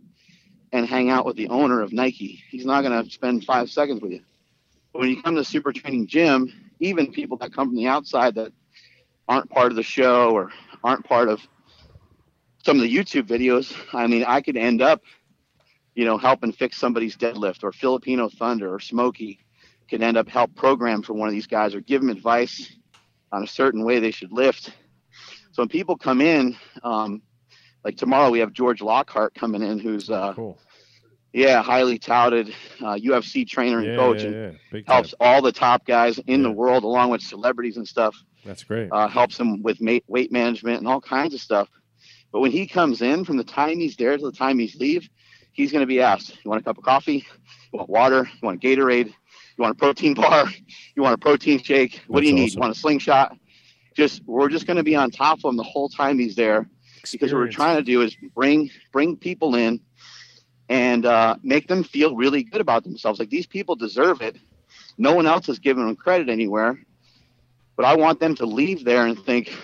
and 0.72 0.86
hang 0.86 1.10
out 1.10 1.26
with 1.26 1.36
the 1.36 1.48
owner 1.48 1.80
of 1.80 1.92
Nike. 1.92 2.42
He's 2.50 2.64
not 2.64 2.82
going 2.82 3.04
to 3.04 3.10
spend 3.10 3.44
five 3.44 3.70
seconds 3.70 4.00
with 4.00 4.12
you 4.12 4.20
But 4.92 5.00
when 5.00 5.10
you 5.10 5.22
come 5.22 5.34
to 5.34 5.44
Super 5.44 5.72
Training 5.72 6.06
Gym, 6.06 6.52
even 6.80 7.12
people 7.12 7.36
that 7.38 7.52
come 7.52 7.68
from 7.68 7.76
the 7.76 7.88
outside 7.88 8.34
that 8.36 8.52
aren't 9.28 9.50
part 9.50 9.72
of 9.72 9.76
the 9.76 9.82
show 9.82 10.30
or 10.30 10.52
aren't 10.86 11.04
part 11.04 11.28
of 11.28 11.40
some 12.64 12.76
of 12.76 12.82
the 12.82 12.94
YouTube 12.94 13.26
videos, 13.26 13.74
I 13.92 14.06
mean, 14.06 14.24
I 14.24 14.40
could 14.40 14.56
end 14.56 14.80
up, 14.80 15.02
you 15.94 16.04
know, 16.04 16.16
helping 16.16 16.52
fix 16.52 16.76
somebody's 16.76 17.16
deadlift 17.16 17.64
or 17.64 17.72
Filipino 17.72 18.28
Thunder 18.28 18.72
or 18.72 18.80
Smokey 18.80 19.40
could 19.90 20.02
end 20.02 20.16
up 20.16 20.28
help 20.28 20.54
program 20.54 21.02
for 21.02 21.12
one 21.12 21.28
of 21.28 21.34
these 21.34 21.46
guys 21.46 21.74
or 21.74 21.80
give 21.80 22.00
them 22.00 22.10
advice 22.10 22.72
on 23.32 23.42
a 23.42 23.46
certain 23.46 23.84
way 23.84 23.98
they 23.98 24.10
should 24.10 24.32
lift. 24.32 24.70
So 25.52 25.62
when 25.62 25.68
people 25.68 25.96
come 25.96 26.20
in, 26.20 26.56
um, 26.82 27.22
like 27.84 27.96
tomorrow 27.96 28.30
we 28.30 28.40
have 28.40 28.52
George 28.52 28.80
Lockhart 28.80 29.34
coming 29.34 29.62
in, 29.62 29.78
who's 29.78 30.10
uh, 30.10 30.34
cool. 30.34 30.58
Yeah, 31.32 31.62
highly 31.62 31.98
touted 31.98 32.48
uh, 32.80 32.94
UFC 32.94 33.46
trainer 33.46 33.78
and 33.78 33.88
yeah, 33.88 33.96
coach, 33.96 34.22
yeah, 34.22 34.28
and 34.28 34.58
yeah. 34.72 34.80
helps 34.86 35.14
all 35.20 35.42
the 35.42 35.52
top 35.52 35.84
guys 35.84 36.18
in 36.26 36.42
the 36.42 36.50
world, 36.50 36.82
along 36.82 37.10
with 37.10 37.20
celebrities 37.20 37.76
and 37.76 37.86
stuff. 37.86 38.16
That's 38.46 38.64
great. 38.64 38.90
Uh, 38.92 39.08
helps 39.08 39.38
him 39.38 39.62
with 39.62 39.78
weight 39.80 40.32
management 40.32 40.78
and 40.78 40.88
all 40.88 41.00
kinds 41.00 41.34
of 41.34 41.40
stuff. 41.40 41.68
But 42.32 42.40
when 42.40 42.52
he 42.52 42.66
comes 42.66 43.02
in, 43.02 43.24
from 43.24 43.36
the 43.36 43.44
time 43.44 43.78
he's 43.78 43.96
there 43.96 44.16
to 44.16 44.24
the 44.24 44.32
time 44.32 44.58
he's 44.58 44.76
leave, 44.76 45.08
he's 45.52 45.72
going 45.72 45.82
to 45.82 45.86
be 45.86 46.00
asked, 46.00 46.36
"You 46.44 46.50
want 46.50 46.60
a 46.60 46.64
cup 46.64 46.78
of 46.78 46.84
coffee? 46.84 47.26
You 47.72 47.78
want 47.78 47.90
water? 47.90 48.30
You 48.32 48.46
want 48.46 48.62
a 48.62 48.66
Gatorade? 48.66 49.08
You 49.08 49.62
want 49.62 49.72
a 49.72 49.78
protein 49.78 50.14
bar? 50.22 50.48
You 50.94 51.02
want 51.02 51.14
a 51.14 51.18
protein 51.18 51.62
shake? 51.62 52.02
What 52.06 52.20
That's 52.20 52.24
do 52.24 52.28
you 52.28 52.34
need? 52.34 52.44
Awesome. 52.44 52.56
You 52.56 52.60
want 52.60 52.76
a 52.76 52.78
slingshot?" 52.78 53.36
Just 53.96 54.22
we're 54.26 54.50
just 54.50 54.66
going 54.66 54.76
to 54.76 54.82
be 54.82 54.94
on 54.94 55.10
top 55.10 55.38
of 55.38 55.50
him 55.50 55.56
the 55.56 55.62
whole 55.62 55.88
time 55.88 56.18
he's 56.18 56.36
there, 56.36 56.68
Experience. 56.98 57.12
because 57.12 57.32
what 57.32 57.38
we're 57.38 57.50
trying 57.50 57.76
to 57.76 57.82
do 57.82 58.02
is 58.02 58.16
bring 58.34 58.70
bring 58.92 59.16
people 59.16 59.54
in 59.54 59.80
and 60.68 61.06
uh, 61.06 61.36
make 61.42 61.68
them 61.68 61.82
feel 61.82 62.14
really 62.14 62.42
good 62.42 62.60
about 62.60 62.84
themselves. 62.84 63.18
Like 63.18 63.30
these 63.30 63.46
people 63.46 63.76
deserve 63.76 64.20
it. 64.20 64.36
No 64.98 65.14
one 65.14 65.26
else 65.26 65.48
is 65.48 65.58
giving 65.58 65.86
them 65.86 65.96
credit 65.96 66.28
anywhere. 66.28 66.78
But 67.76 67.84
I 67.84 67.94
want 67.94 68.20
them 68.20 68.34
to 68.36 68.46
leave 68.46 68.84
there 68.84 69.06
and 69.06 69.18
think, 69.18 69.54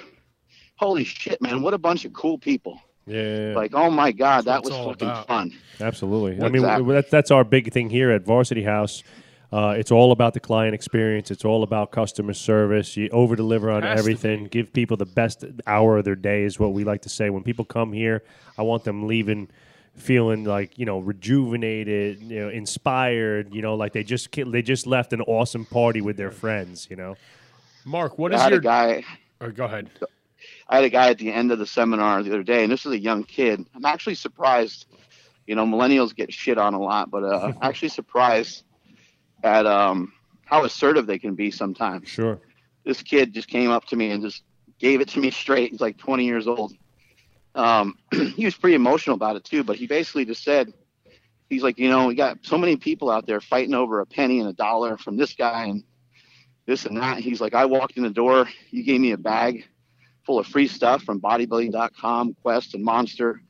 holy 0.77 1.05
shit, 1.05 1.41
man, 1.41 1.63
what 1.63 1.75
a 1.75 1.79
bunch 1.79 2.05
of 2.05 2.13
cool 2.13 2.39
people. 2.39 2.81
Yeah. 3.07 3.55
Like, 3.57 3.75
oh 3.75 3.91
my 3.91 4.13
God, 4.13 4.45
that 4.45 4.63
was 4.63 4.73
fucking 4.73 5.09
about. 5.09 5.27
fun. 5.27 5.53
Absolutely. 5.81 6.33
What's 6.33 6.45
I 6.45 6.49
mean, 6.49 6.63
that? 6.63 6.87
that's, 6.87 7.11
that's 7.11 7.31
our 7.31 7.45
big 7.45 7.73
thing 7.73 7.91
here 7.91 8.11
at 8.11 8.25
Varsity 8.25 8.63
House. 8.63 9.03
Uh, 9.53 9.75
it's 9.77 9.91
all 9.91 10.13
about 10.13 10.33
the 10.33 10.41
client 10.41 10.75
experience. 10.75 11.31
It's 11.31 11.45
all 11.45 11.63
about 11.63 11.91
customer 11.91 12.33
service. 12.33 12.97
You 12.97 13.11
over 13.11 13.37
deliver 13.37 13.71
on 13.71 13.85
everything. 13.85 14.47
Give 14.47 14.73
people 14.73 14.97
the 14.97 15.05
best 15.05 15.45
hour 15.67 15.99
of 15.99 16.05
their 16.05 16.17
day 16.17 16.45
is 16.45 16.59
what 16.59 16.73
we 16.73 16.85
like 16.85 17.03
to 17.03 17.11
say. 17.11 17.29
When 17.29 17.43
people 17.43 17.67
come 17.67 17.93
here, 17.93 18.23
I 18.57 18.63
want 18.63 18.85
them 18.85 19.07
leaving 19.07 19.49
feeling 19.95 20.45
like 20.45 20.79
you 20.79 20.87
know 20.87 21.01
rejuvenated, 21.01 22.23
you 22.23 22.41
know, 22.41 22.49
inspired. 22.49 23.55
You 23.55 23.61
know, 23.61 23.75
like 23.75 23.93
they 23.93 24.05
just 24.05 24.29
they 24.33 24.63
just 24.63 24.87
left 24.87 25.13
an 25.13 25.21
awesome 25.21 25.67
party 25.67 26.01
with 26.01 26.17
their 26.17 26.31
friends. 26.31 26.87
You 26.89 26.97
know, 26.97 27.17
Mark, 27.85 28.19
what 28.19 28.33
is 28.33 28.41
I 28.41 28.51
your 28.51 28.61
guy? 28.61 29.05
Or 29.41 29.51
go 29.51 29.65
ahead. 29.65 29.91
I 30.69 30.77
had 30.77 30.85
a 30.85 30.91
guy 30.91 31.11
at 31.11 31.19
the 31.19 31.33
end 31.33 31.53
of 31.53 31.59
the 31.59 31.67
seminar 31.67 32.23
the 32.23 32.31
other 32.31 32.43
day, 32.43 32.63
and 32.63 32.73
this 32.73 32.87
is 32.87 32.93
a 32.93 32.99
young 32.99 33.25
kid. 33.25 33.65
I'm 33.75 33.85
actually 33.85 34.15
surprised. 34.15 34.87
You 35.47 35.57
know, 35.57 35.67
millennials 35.67 36.15
get 36.15 36.33
shit 36.33 36.57
on 36.57 36.75
a 36.75 36.81
lot, 36.81 37.11
but 37.11 37.25
uh, 37.25 37.53
actually 37.63 37.89
surprised 37.89 38.65
at 39.43 39.67
um, 39.67 40.13
how 40.45 40.65
assertive 40.65 41.07
they 41.07 41.19
can 41.19 41.35
be 41.35 41.51
sometimes. 41.51 42.09
Sure. 42.09 42.39
This 42.85 43.03
kid 43.03 43.35
just 43.35 43.49
came 43.49 43.71
up 43.71 43.87
to 43.87 43.97
me 43.97 44.11
and 44.11 44.23
just 44.23 44.43
gave 44.79 45.01
it 45.01 45.09
to 45.11 45.21
me 45.21 45.31
straight. 45.31 45.73
He's 45.73 45.81
like 45.81 45.99
20 45.99 46.25
years 46.25 46.47
old 46.47 46.75
um, 47.55 47.99
he 48.35 48.45
was 48.45 48.55
pretty 48.55 48.75
emotional 48.75 49.15
about 49.15 49.37
it 49.37 49.45
too. 49.45 49.65
But 49.65 49.77
he 49.77 49.87
basically 49.87 50.25
just 50.25 50.43
said, 50.43 50.73
he's 51.49 51.63
like, 51.63 51.79
you 51.79 51.89
know, 51.89 52.07
we 52.07 52.15
got 52.15 52.39
so 52.43 52.59
many 52.59 52.77
people 52.77 53.11
out 53.11 53.27
there 53.27 53.41
fighting 53.41 53.75
over 53.75 54.01
a 54.01 54.07
penny 54.07 54.41
and 54.41 54.49
a 54.49 54.53
dollar 54.53 54.97
from 54.97 55.17
this 55.17 55.35
guy 55.35 55.67
and 55.67 55.85
this 56.67 56.87
and 56.87 56.97
that. 56.97 57.19
He's 57.19 57.41
like, 57.41 57.55
I 57.55 57.67
walked 57.67 57.97
in 57.97 58.03
the 58.03 58.11
door, 58.11 58.49
you 58.71 58.83
gave 58.83 59.01
me 59.01 59.13
a 59.13 59.19
bag 59.19 59.65
full 60.25 60.39
of 60.39 60.47
free 60.47 60.69
stuff 60.69 61.03
from 61.03 61.21
bodybuilding.com, 61.21 62.35
Quest, 62.43 62.75
and 62.75 62.85
Monster, 62.85 63.43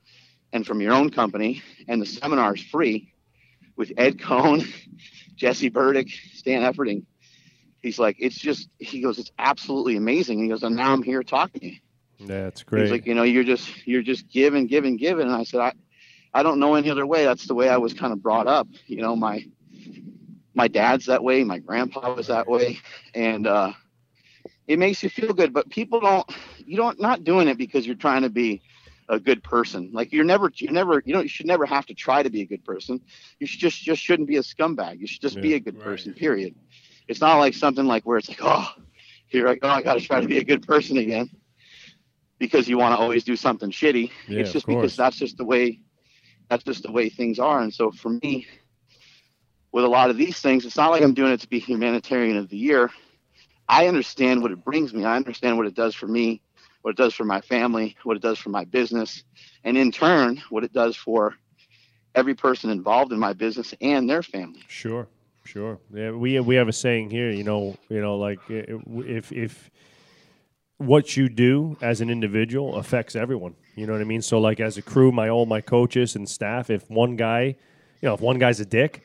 and 0.53 0.67
from 0.67 0.81
your 0.81 0.93
own 0.93 1.11
company. 1.11 1.63
And 1.89 2.01
the 2.01 2.07
seminar 2.07 2.55
is 2.55 2.63
free 2.63 3.13
with 3.77 3.93
Ed 3.97 4.19
Coan, 4.19 4.67
Jesse 5.37 5.69
Burdick, 5.69 6.09
Stan 6.35 6.63
Efferding. 6.63 7.05
He's 7.83 7.99
like, 7.99 8.17
it's 8.21 8.39
just, 8.39 8.69
he 8.79 9.01
goes, 9.01 9.19
it's 9.19 9.33
absolutely 9.39 9.97
amazing. 9.97 10.41
He 10.41 10.49
goes, 10.49 10.63
and 10.63 10.77
now 10.77 10.93
I'm 10.93 11.03
here 11.03 11.23
talking 11.23 11.61
to 11.61 11.67
you. 11.73 11.79
That's 12.21 12.63
great. 12.63 12.83
He's 12.83 12.93
like, 12.93 13.07
you 13.07 13.15
know, 13.15 13.25
you're 13.25 13.43
just, 13.43 13.87
you're 13.87 14.03
just 14.03 14.29
giving, 14.29 14.67
giving, 14.67 14.97
giving. 14.97 15.27
And 15.27 15.35
I 15.35 15.43
said, 15.43 15.61
I, 15.61 15.73
I 16.33 16.45
don't 16.45 16.61
know 16.61 16.77
any 16.77 16.91
other 16.91 17.07
way. 17.07 17.25
That's 17.25 17.47
the 17.47 17.55
way 17.55 17.69
I 17.69 17.79
was 17.79 17.93
kind 17.93 18.13
of 18.13 18.23
brought 18.23 18.47
up. 18.47 18.69
You 18.87 19.03
know, 19.03 19.17
my, 19.17 19.45
my 20.55 20.69
dad's 20.69 21.07
that 21.07 21.23
way. 21.23 21.45
My 21.45 21.59
grandpa 21.59 22.15
was 22.15 22.27
that 22.29 22.49
way. 22.49 22.79
And, 23.15 23.47
uh, 23.47 23.73
it 24.67 24.79
makes 24.79 25.03
you 25.03 25.09
feel 25.09 25.33
good, 25.33 25.53
but 25.53 25.69
people 25.71 26.01
don't, 26.01 26.31
you 26.59 26.77
don't, 26.77 27.01
not 27.01 27.25
doing 27.25 27.49
it 27.49 27.59
because 27.59 27.87
you're 27.87 27.97
trying 27.97 28.23
to 28.23 28.31
be 28.31 28.63
a 29.09 29.19
good 29.19 29.43
person. 29.43 29.91
Like 29.93 30.13
you're 30.13 30.25
never, 30.25 30.51
you 30.55 30.71
never, 30.71 31.03
you 31.05 31.13
know, 31.13 31.21
you 31.21 31.29
should 31.29 31.47
never 31.47 31.67
have 31.67 31.85
to 31.87 31.95
try 31.95 32.23
to 32.23 32.31
be 32.31 32.43
a 32.43 32.47
good 32.47 32.65
person. 32.65 33.01
You 33.41 33.47
should 33.47 33.61
just, 33.61 33.83
just 33.83 34.01
shouldn't 34.01 34.29
be 34.29 34.37
a 34.37 34.43
scumbag. 34.43 35.01
You 35.01 35.07
should 35.07 35.21
just 35.21 35.41
be 35.41 35.55
a 35.55 35.61
good 35.61 35.75
right. 35.75 35.85
person, 35.85 36.15
period. 36.15 36.55
It's 37.09 37.21
not 37.21 37.39
like 37.39 37.55
something 37.55 37.85
like 37.85 38.05
where 38.05 38.19
it's 38.19 38.29
like, 38.29 38.39
oh, 38.41 38.69
here 39.27 39.49
I 39.49 39.57
go. 39.57 39.69
I 39.69 39.83
got 39.83 39.95
to 39.95 40.01
try 40.01 40.21
to 40.21 40.29
be 40.29 40.39
a 40.39 40.45
good 40.45 40.67
person 40.67 40.97
again 40.97 41.29
because 42.39 42.69
you 42.69 42.79
want 42.79 42.95
to 42.95 43.03
always 43.03 43.25
do 43.25 43.35
something 43.35 43.71
shitty. 43.71 44.11
Yeah, 44.29 44.41
it's 44.41 44.53
just 44.53 44.67
because 44.67 44.97
that's 44.97 45.17
just 45.17 45.37
the 45.37 45.45
way, 45.45 45.81
that's 46.49 46.63
just 46.65 46.85
the 46.85 46.93
way 46.93 47.09
things 47.09 47.39
are. 47.39 47.61
And 47.61 47.75
so 47.75 47.91
for 47.91 48.11
me, 48.11 48.47
with 49.73 49.85
a 49.85 49.89
lot 49.89 50.11
of 50.11 50.17
these 50.17 50.39
things, 50.39 50.65
it's 50.65 50.77
not 50.77 50.91
like 50.91 51.03
I'm 51.03 51.15
doing 51.15 51.33
it 51.33 51.41
to 51.41 51.49
be 51.49 51.59
humanitarian 51.59 52.37
of 52.37 52.49
the 52.49 52.57
year. 52.57 52.91
I 53.69 53.89
understand 53.89 54.43
what 54.43 54.53
it 54.53 54.63
brings 54.65 54.93
me. 54.93 55.05
I 55.05 55.17
understand 55.17 55.57
what 55.57 55.67
it 55.67 55.75
does 55.75 55.95
for 55.95 56.07
me, 56.07 56.43
what 56.83 56.91
it 56.91 56.97
does 56.97 57.15
for 57.15 57.25
my 57.25 57.41
family, 57.41 57.97
what 58.05 58.17
it 58.17 58.23
does 58.23 58.39
for 58.39 58.51
my 58.51 58.65
business, 58.65 59.25
and 59.65 59.77
in 59.77 59.91
turn, 59.91 60.43
what 60.51 60.63
it 60.63 60.73
does 60.73 60.95
for 60.95 61.35
every 62.15 62.35
person 62.35 62.71
involved 62.71 63.13
in 63.13 63.19
my 63.19 63.33
business 63.33 63.75
and 63.81 64.09
their 64.09 64.23
family. 64.23 64.63
Sure, 64.69 65.09
sure. 65.45 65.79
Yeah, 65.93 66.11
we 66.11 66.39
we 66.41 66.57
have 66.57 66.69
a 66.69 66.73
saying 66.73 67.11
here. 67.11 67.31
You 67.31 67.45
know, 67.45 67.77
you 67.89 68.01
know, 68.01 68.17
like 68.17 68.41
if 68.49 69.33
if 69.33 69.71
what 70.77 71.17
you 71.17 71.29
do 71.29 71.77
as 71.81 72.01
an 72.01 72.11
individual 72.11 72.77
affects 72.77 73.17
everyone. 73.17 73.55
You 73.77 73.87
know 73.87 73.93
what 73.93 74.03
I 74.03 74.05
mean? 74.05 74.23
So, 74.23 74.39
like 74.39 74.61
as 74.61 74.77
a 74.77 74.83
crew, 74.83 75.13
my 75.13 75.29
all 75.29 75.47
my 75.47 75.61
coaches 75.61 76.17
and 76.17 76.29
staff. 76.29 76.69
If 76.69 76.91
one 76.91 77.17
guy, 77.17 77.57
you 78.01 78.09
know, 78.09 78.15
if 78.15 78.21
one 78.21 78.39
guy's 78.39 78.61
a 78.61 78.67
dick. 78.67 79.03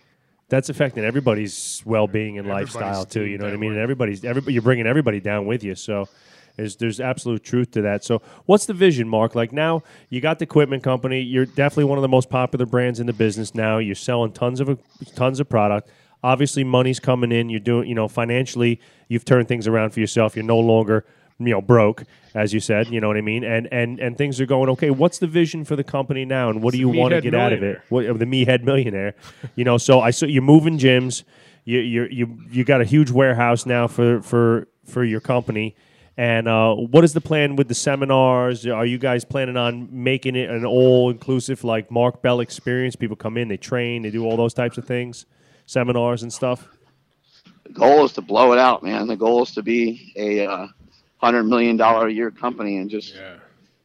That's 0.50 0.70
affecting 0.70 1.04
everybody's 1.04 1.82
well-being 1.86 2.38
and 2.38 2.48
Everybody's 2.48 2.76
lifestyle 2.76 3.06
too. 3.06 3.24
You 3.24 3.38
know 3.38 3.46
what 3.46 3.54
I 3.54 3.58
mean? 3.58 3.72
And 3.72 3.82
everybody's 3.82 4.24
everybody. 4.24 4.54
You're 4.54 4.62
bringing 4.62 4.88
everybody 4.88 5.20
down 5.20 5.46
with 5.46 5.64
you. 5.64 5.76
So 5.76 6.08
there's 6.56 6.78
there's 6.78 7.00
absolute 7.00 7.44
truth 7.44 7.72
to 7.72 7.82
that. 7.82 8.04
So 8.04 8.22
what's 8.46 8.66
the 8.66 8.74
vision, 8.74 9.08
Mark? 9.10 9.36
Like 9.36 9.52
now 9.52 9.84
you 10.10 10.22
got 10.22 10.40
the 10.40 10.44
equipment 10.44 10.84
company. 10.84 11.22
You're 11.22 11.46
definitely 11.46 11.86
one 11.86 11.98
of 11.98 12.02
the 12.02 12.08
most 12.08 12.30
popular 12.30 12.66
brands 12.66 13.00
in 13.00 13.08
the 13.08 13.14
business 13.14 13.54
now. 13.54 13.78
You're 13.78 13.96
selling 13.96 14.32
tons 14.32 14.60
of 14.62 14.80
tons 15.16 15.40
of 15.40 15.50
product. 15.50 15.90
Obviously, 16.24 16.64
money's 16.64 17.00
coming 17.00 17.32
in. 17.32 17.50
You're 17.50 17.60
doing, 17.60 17.88
you 17.88 17.94
know, 17.94 18.08
financially, 18.08 18.80
you've 19.08 19.24
turned 19.24 19.48
things 19.48 19.68
around 19.68 19.92
for 19.92 20.00
yourself. 20.00 20.36
You're 20.36 20.46
no 20.46 20.58
longer, 20.58 21.06
you 21.40 21.52
know, 21.52 21.62
broke, 21.62 22.04
as 22.34 22.54
you 22.54 22.60
said. 22.60 22.88
You 22.88 23.00
know 23.02 23.08
what 23.08 23.18
I 23.18 23.22
mean? 23.22 23.44
And 23.44 23.68
and 23.72 24.00
and 24.00 24.18
things 24.18 24.42
are 24.42 24.46
going 24.46 24.70
okay. 24.72 24.90
What's 24.90 25.20
the 25.20 25.28
vision 25.28 25.66
for 25.66 25.76
the 25.76 25.84
company 25.84 26.26
now, 26.26 26.50
and 26.50 26.62
what 26.62 26.72
do 26.72 26.80
you 26.80 26.90
want 26.90 27.14
to 27.14 27.22
get 27.22 27.34
out 27.34 27.54
of 27.54 27.60
it? 27.60 27.62
millionaire. 27.62 27.84
What, 27.90 28.06
of 28.06 28.20
the 28.20 28.26
meathead 28.26 28.64
millionaire? 28.64 29.16
you 29.56 29.64
know, 29.64 29.78
so 29.78 30.00
I 30.02 30.12
saw 30.12 30.26
you're 30.26 30.42
moving 30.42 30.78
gyms. 30.78 31.24
You 31.66 31.80
you 31.80 32.08
you 32.10 32.40
you 32.50 32.64
got 32.64 32.82
a 32.82 32.86
huge 32.86 33.12
warehouse 33.12 33.66
now 33.66 33.88
for 33.88 34.22
for 34.22 34.68
for 34.86 35.04
your 35.04 35.20
company. 35.20 35.76
And 36.20 36.48
uh, 36.48 36.74
what 36.74 37.04
is 37.04 37.14
the 37.14 37.22
plan 37.22 37.56
with 37.56 37.68
the 37.68 37.76
seminars? 37.76 38.66
Are 38.66 38.88
you 38.88 38.98
guys 38.98 39.24
planning 39.24 39.56
on 39.56 39.88
making 39.92 40.36
it 40.36 40.50
an 40.50 40.66
all 40.66 41.12
inclusive, 41.12 41.64
like 41.64 41.92
Mark 41.92 42.24
Bell 42.24 42.40
experience? 42.40 42.96
People 42.96 43.16
come 43.16 43.38
in, 43.38 43.50
they 43.50 43.58
train, 43.58 44.02
they 44.02 44.10
do 44.10 44.26
all 44.26 44.36
those 44.36 44.56
types 44.56 44.80
of 44.80 44.86
things, 44.86 45.28
seminars 45.68 46.24
and 46.24 46.34
stuff. 46.34 46.68
The 47.66 47.74
goal 47.74 48.04
is 48.06 48.14
to 48.14 48.22
blow 48.22 48.52
it 48.54 48.58
out, 48.58 48.82
man. 48.82 49.06
The 49.06 49.16
goal 49.16 49.44
is 49.44 49.52
to 49.52 49.62
be 49.62 50.12
a 50.16 50.48
uh, 50.48 50.68
hundred 51.18 51.44
million 51.44 51.78
dollar 51.78 52.08
a 52.08 52.14
year 52.14 52.32
company 52.32 52.78
and 52.78 52.90
just 52.90 53.16
Yeah. 53.16 53.38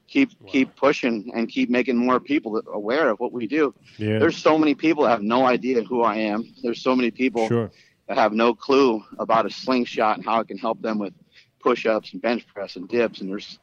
keep 0.07 0.31
keep 0.47 0.75
pushing 0.77 1.31
and 1.35 1.49
keep 1.49 1.71
making 1.71 1.97
more 1.97 2.21
people 2.21 2.61
aware 2.73 3.09
of 3.09 3.19
what 3.21 3.33
we 3.33 3.47
do. 3.47 3.75
Yeah, 3.99 4.19
There's 4.19 4.37
so 4.37 4.59
many 4.59 4.75
people 4.75 5.05
that 5.05 5.11
have 5.11 5.23
no 5.23 5.47
idea 5.47 5.83
who 5.83 6.03
I 6.03 6.17
am. 6.17 6.45
There's 6.63 6.83
so 6.83 6.95
many 6.95 7.11
people 7.11 7.49
sure. 7.49 7.71
that 8.09 8.19
have 8.19 8.33
no 8.33 8.55
clue 8.55 9.03
about 9.19 9.47
a 9.47 9.51
slingshot 9.51 10.17
and 10.17 10.25
how 10.25 10.41
it 10.41 10.49
can 10.49 10.59
help 10.59 10.81
them 10.83 10.99
with 10.99 11.15
push-ups 11.61 12.13
and 12.13 12.21
bench 12.21 12.47
press 12.47 12.77
and 12.77 12.89
dips. 12.89 13.21
And 13.21 13.31
there's 13.31 13.59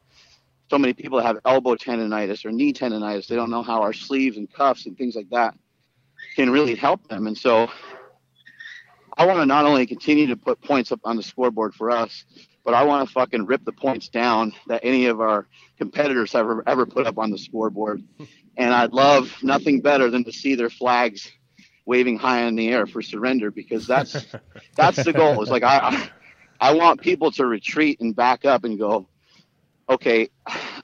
so 0.70 0.78
many 0.78 0.92
people 0.92 1.18
that 1.18 1.26
have 1.26 1.38
elbow 1.44 1.74
tendonitis 1.76 2.44
or 2.44 2.50
knee 2.50 2.72
tendonitis. 2.72 3.26
They 3.26 3.36
don't 3.36 3.50
know 3.50 3.62
how 3.62 3.82
our 3.82 3.92
sleeves 3.92 4.36
and 4.36 4.50
cuffs 4.52 4.86
and 4.86 4.96
things 4.96 5.14
like 5.14 5.28
that 5.30 5.54
can 6.36 6.50
really 6.50 6.74
help 6.74 7.06
them. 7.08 7.26
And 7.26 7.36
so 7.36 7.68
I 9.16 9.26
want 9.26 9.38
to 9.38 9.46
not 9.46 9.64
only 9.66 9.86
continue 9.86 10.26
to 10.28 10.36
put 10.36 10.60
points 10.62 10.92
up 10.92 11.00
on 11.04 11.16
the 11.16 11.22
scoreboard 11.22 11.74
for 11.74 11.90
us, 11.90 12.24
but 12.64 12.74
I 12.74 12.84
want 12.84 13.08
to 13.08 13.12
fucking 13.12 13.46
rip 13.46 13.64
the 13.64 13.72
points 13.72 14.08
down 14.08 14.52
that 14.66 14.80
any 14.84 15.06
of 15.06 15.20
our 15.20 15.46
competitors 15.78 16.32
have 16.32 16.44
ever, 16.44 16.62
ever 16.66 16.86
put 16.86 17.06
up 17.06 17.18
on 17.18 17.30
the 17.30 17.38
scoreboard. 17.38 18.02
And 18.56 18.74
I'd 18.74 18.92
love 18.92 19.34
nothing 19.42 19.80
better 19.80 20.10
than 20.10 20.24
to 20.24 20.32
see 20.32 20.54
their 20.54 20.68
flags 20.68 21.30
waving 21.86 22.18
high 22.18 22.42
in 22.42 22.56
the 22.56 22.68
air 22.68 22.86
for 22.86 23.00
surrender 23.00 23.50
because 23.50 23.86
that's 23.86 24.26
that's 24.76 25.02
the 25.02 25.12
goal. 25.12 25.40
It's 25.40 25.50
like 25.50 25.62
I, 25.62 25.78
I 25.78 26.10
I 26.60 26.74
want 26.74 27.00
people 27.00 27.30
to 27.32 27.46
retreat 27.46 28.00
and 28.00 28.14
back 28.14 28.44
up 28.44 28.64
and 28.64 28.78
go, 28.78 29.08
okay, 29.88 30.28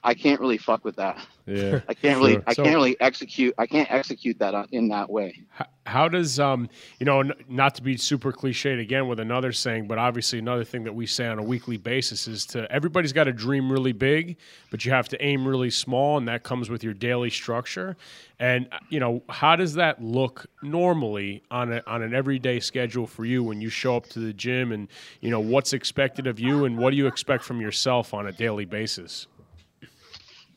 I 0.03 0.15
can't 0.15 0.41
really 0.41 0.57
fuck 0.57 0.83
with 0.83 0.95
that. 0.95 1.23
Yeah, 1.47 1.79
I 1.89 1.93
can't 1.93 2.19
really 2.19 2.33
Sure. 2.33 2.43
I 2.45 2.53
So- 2.53 2.63
can't 2.63 2.75
really 2.75 2.99
execute 2.99 3.53
I 3.57 3.65
can't 3.65 3.89
execute 3.89 4.37
that 4.39 4.53
in 4.71 4.89
that 4.89 5.09
way. 5.09 5.43
H- 5.59 5.67
How 5.85 6.09
does 6.09 6.39
um 6.39 6.69
you 6.99 7.05
know 7.05 7.21
n- 7.21 7.31
not 7.47 7.73
to 7.75 7.81
be 7.81 7.95
super 7.95 8.33
cliched 8.33 8.79
again 8.81 9.07
with 9.07 9.19
another 9.21 9.51
saying, 9.53 9.87
but 9.87 9.97
obviously 9.97 10.39
another 10.39 10.65
thing 10.65 10.83
that 10.83 10.93
we 10.93 11.05
say 11.05 11.25
on 11.27 11.39
a 11.39 11.43
weekly 11.43 11.77
basis 11.77 12.27
is 12.27 12.45
to 12.47 12.69
everybody's 12.71 13.13
got 13.13 13.23
to 13.23 13.31
dream 13.33 13.71
really 13.71 13.93
big, 13.93 14.35
but 14.71 14.83
you 14.83 14.91
have 14.91 15.07
to 15.09 15.23
aim 15.23 15.47
really 15.47 15.69
small, 15.69 16.17
and 16.17 16.27
that 16.27 16.43
comes 16.43 16.69
with 16.69 16.83
your 16.83 16.93
daily 16.93 17.29
structure. 17.29 17.95
And 18.39 18.67
uh, 18.73 18.79
you 18.89 18.99
know 18.99 19.23
how 19.29 19.55
does 19.55 19.73
that 19.75 20.03
look 20.03 20.45
normally 20.61 21.41
on 21.49 21.71
a, 21.71 21.81
on 21.87 22.01
an 22.03 22.13
everyday 22.13 22.59
schedule 22.59 23.07
for 23.07 23.23
you 23.25 23.41
when 23.43 23.61
you 23.61 23.69
show 23.69 23.95
up 23.95 24.07
to 24.09 24.19
the 24.19 24.33
gym, 24.33 24.73
and 24.73 24.89
you 25.21 25.29
know 25.31 25.39
what's 25.39 25.71
expected 25.71 26.27
of 26.27 26.39
you, 26.39 26.65
and 26.65 26.77
what 26.77 26.91
do 26.91 26.97
you 26.97 27.07
expect 27.07 27.43
from 27.45 27.61
yourself 27.61 28.13
on 28.13 28.27
a 28.27 28.31
daily 28.33 28.65
basis? 28.65 29.27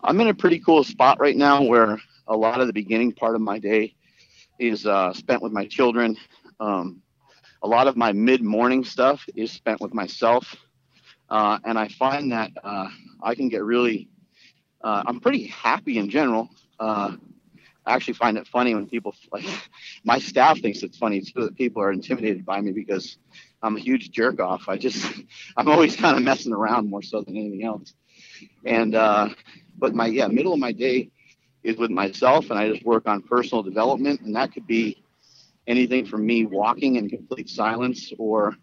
I'm 0.03 0.19
in 0.21 0.29
a 0.29 0.35
pretty 0.35 0.61
cool 0.61 0.83
spot 0.83 1.21
right 1.21 1.37
now 1.37 1.63
where 1.63 2.01
a 2.27 2.35
lot 2.35 2.61
of 2.61 2.67
the 2.67 2.73
beginning 2.73 3.13
part 3.13 3.35
of 3.35 3.43
my 3.43 3.59
day 3.59 3.95
is 4.59 4.87
uh, 4.87 5.13
spent 5.13 5.43
with 5.43 5.53
my 5.53 5.67
children. 5.67 6.17
Um, 6.59 7.03
a 7.63 7.69
lot 7.69 7.87
of 7.87 7.97
my 7.97 8.13
mid 8.13 8.43
morning 8.43 8.83
stuff 8.83 9.23
is 9.37 9.53
spent 9.53 9.81
with 9.81 9.93
myself. 9.93 10.57
Uh, 11.29 11.59
and 11.65 11.79
I 11.79 11.89
find 11.89 12.33
that 12.33 12.51
uh, 12.65 12.89
I 13.23 13.35
can 13.35 13.51
get 13.51 13.63
really, 13.63 14.09
uh, 14.83 15.03
I'm 15.07 15.21
pretty 15.21 15.49
happy 15.49 15.99
in 15.99 16.09
general. 16.09 16.49
Uh, 16.79 17.17
I 17.85 17.95
actually 17.95 18.15
find 18.15 18.39
it 18.39 18.47
funny 18.47 18.75
when 18.75 18.87
people, 18.87 19.15
like, 19.31 19.45
my 20.05 20.19
staff 20.19 20.61
thinks 20.61 20.83
it's 20.83 20.97
funny 20.97 21.21
too 21.21 21.45
that 21.45 21.57
people 21.57 21.83
are 21.83 21.93
intimidated 21.93 22.47
by 22.47 22.61
me 22.63 22.73
because 22.73 23.19
I'm 23.63 23.77
a 23.77 23.81
huge 23.81 24.11
jerk 24.13 24.41
off. 24.41 24.67
I 24.67 24.79
just, 24.79 25.13
I'm 25.59 25.69
always 25.69 25.95
kind 25.95 26.17
of 26.17 26.23
messing 26.23 26.55
around 26.55 26.89
more 26.89 27.03
so 27.03 27.21
than 27.21 27.37
anything 27.37 27.65
else. 27.65 27.93
And, 28.65 28.95
uh, 28.95 29.29
but 29.81 29.95
my 29.95 30.07
yeah 30.07 30.29
middle 30.29 30.53
of 30.53 30.61
my 30.61 30.73
day 30.73 31.11
is 31.65 31.77
with 31.77 31.91
myself 31.91 32.51
and 32.51 32.59
i 32.59 32.69
just 32.69 32.85
work 32.85 33.07
on 33.07 33.23
personal 33.23 33.63
development 33.63 34.21
and 34.23 34.35
that 34.37 34.53
could 34.53 34.67
be 34.67 35.03
anything 35.67 36.07
from 36.07 36.27
me 36.27 36.47
walking 36.47 36.97
in 36.97 37.09
complete 37.09 37.49
silence 37.49 38.13
or 38.19 38.55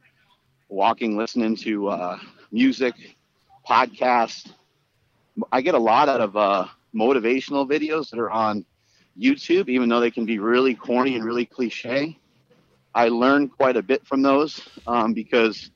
walking 0.70 1.18
listening 1.18 1.56
to 1.56 1.88
uh, 1.88 2.18
music 2.52 2.94
podcasts 3.70 4.52
i 5.52 5.62
get 5.62 5.76
a 5.76 5.80
lot 5.80 6.10
out 6.10 6.22
of 6.22 6.36
uh, 6.38 6.66
motivational 6.96 7.70
videos 7.70 8.10
that 8.10 8.20
are 8.20 8.32
on 8.32 8.66
youtube 9.20 9.70
even 9.70 9.90
though 9.90 10.00
they 10.00 10.12
can 10.12 10.26
be 10.26 10.40
really 10.40 10.76
corny 10.76 11.16
and 11.16 11.26
really 11.26 11.46
cliche. 11.46 12.18
I 12.94 13.10
learn 13.10 13.50
quite 13.50 13.78
a 13.78 13.84
bit 13.84 14.06
from 14.08 14.22
those 14.22 14.68
um, 14.88 15.14
because 15.14 15.72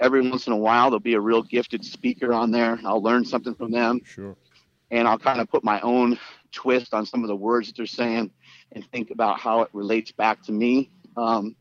every 0.00 0.28
once 0.28 0.46
in 0.46 0.52
a 0.52 0.56
while 0.56 0.90
there'll 0.90 1.00
be 1.00 1.14
a 1.14 1.20
real 1.20 1.42
gifted 1.42 1.84
speaker 1.84 2.32
on 2.32 2.50
there. 2.50 2.78
I'll 2.84 3.02
learn 3.02 3.24
something 3.24 3.54
from 3.54 3.72
them. 3.72 4.00
Sure. 4.04 4.36
And 4.90 5.06
I'll 5.06 5.18
kind 5.18 5.40
of 5.40 5.48
put 5.48 5.64
my 5.64 5.80
own 5.80 6.18
twist 6.52 6.94
on 6.94 7.06
some 7.06 7.22
of 7.22 7.28
the 7.28 7.36
words 7.36 7.68
that 7.68 7.76
they're 7.76 7.86
saying 7.86 8.30
and 8.72 8.84
think 8.90 9.10
about 9.10 9.38
how 9.38 9.62
it 9.62 9.70
relates 9.72 10.12
back 10.12 10.42
to 10.44 10.52
me. 10.52 10.90
Um, 11.16 11.56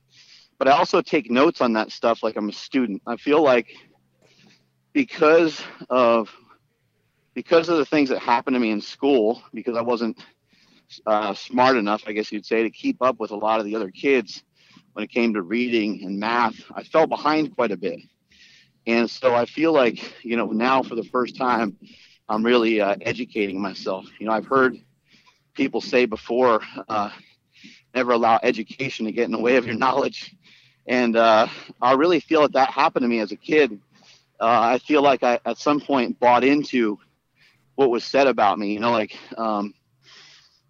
but 0.57 0.67
I 0.67 0.71
also 0.71 1.01
take 1.01 1.31
notes 1.31 1.61
on 1.61 1.73
that 1.73 1.91
stuff 1.91 2.21
like 2.23 2.35
I'm 2.35 2.49
a 2.49 2.53
student. 2.53 3.01
I 3.07 3.15
feel 3.17 3.41
like 3.41 3.67
because 4.93 5.61
of 5.89 6.29
because 7.33 7.69
of 7.69 7.77
the 7.77 7.85
things 7.85 8.09
that 8.09 8.19
happened 8.19 8.55
to 8.55 8.59
me 8.59 8.71
in 8.71 8.81
school, 8.81 9.41
because 9.53 9.77
I 9.77 9.81
wasn't 9.81 10.21
uh, 11.05 11.33
smart 11.33 11.77
enough, 11.77 12.03
I 12.07 12.11
guess 12.11 12.31
you'd 12.31 12.45
say, 12.45 12.63
to 12.63 12.69
keep 12.69 13.01
up 13.01 13.19
with 13.19 13.31
a 13.31 13.35
lot 13.35 13.59
of 13.59 13.65
the 13.65 13.75
other 13.75 13.91
kids 13.91 14.43
when 14.93 15.03
it 15.03 15.11
came 15.11 15.33
to 15.35 15.41
reading 15.41 16.03
and 16.03 16.19
math, 16.19 16.55
I 16.73 16.83
fell 16.83 17.07
behind 17.07 17.55
quite 17.55 17.71
a 17.71 17.77
bit. 17.77 17.99
And 18.87 19.09
so 19.09 19.35
I 19.35 19.45
feel 19.45 19.71
like, 19.71 20.25
you 20.25 20.35
know, 20.35 20.47
now 20.47 20.81
for 20.83 20.95
the 20.95 21.03
first 21.03 21.37
time, 21.37 21.77
I'm 22.29 22.43
really 22.43 22.79
uh, 22.79 22.95
educating 23.01 23.59
myself. 23.59 24.05
You 24.19 24.27
know, 24.27 24.33
I've 24.33 24.45
heard 24.45 24.77
people 25.55 25.81
say 25.81 26.05
before, 26.05 26.61
uh, 26.87 27.09
never 27.95 28.11
allow 28.11 28.39
education 28.43 29.05
to 29.07 29.11
get 29.11 29.25
in 29.25 29.31
the 29.31 29.39
way 29.39 29.55
of 29.55 29.65
your 29.65 29.75
knowledge. 29.75 30.35
And 30.85 31.15
uh, 31.15 31.47
I 31.81 31.93
really 31.93 32.19
feel 32.19 32.43
that 32.43 32.53
that 32.53 32.69
happened 32.69 33.03
to 33.03 33.07
me 33.07 33.19
as 33.19 33.31
a 33.31 33.35
kid. 33.35 33.79
Uh, 34.39 34.59
I 34.73 34.79
feel 34.79 35.01
like 35.01 35.23
I, 35.23 35.39
at 35.45 35.57
some 35.57 35.81
point, 35.81 36.19
bought 36.19 36.43
into 36.43 36.99
what 37.75 37.89
was 37.89 38.03
said 38.03 38.27
about 38.27 38.59
me. 38.59 38.73
You 38.73 38.79
know, 38.79 38.91
like 38.91 39.17
um, 39.37 39.73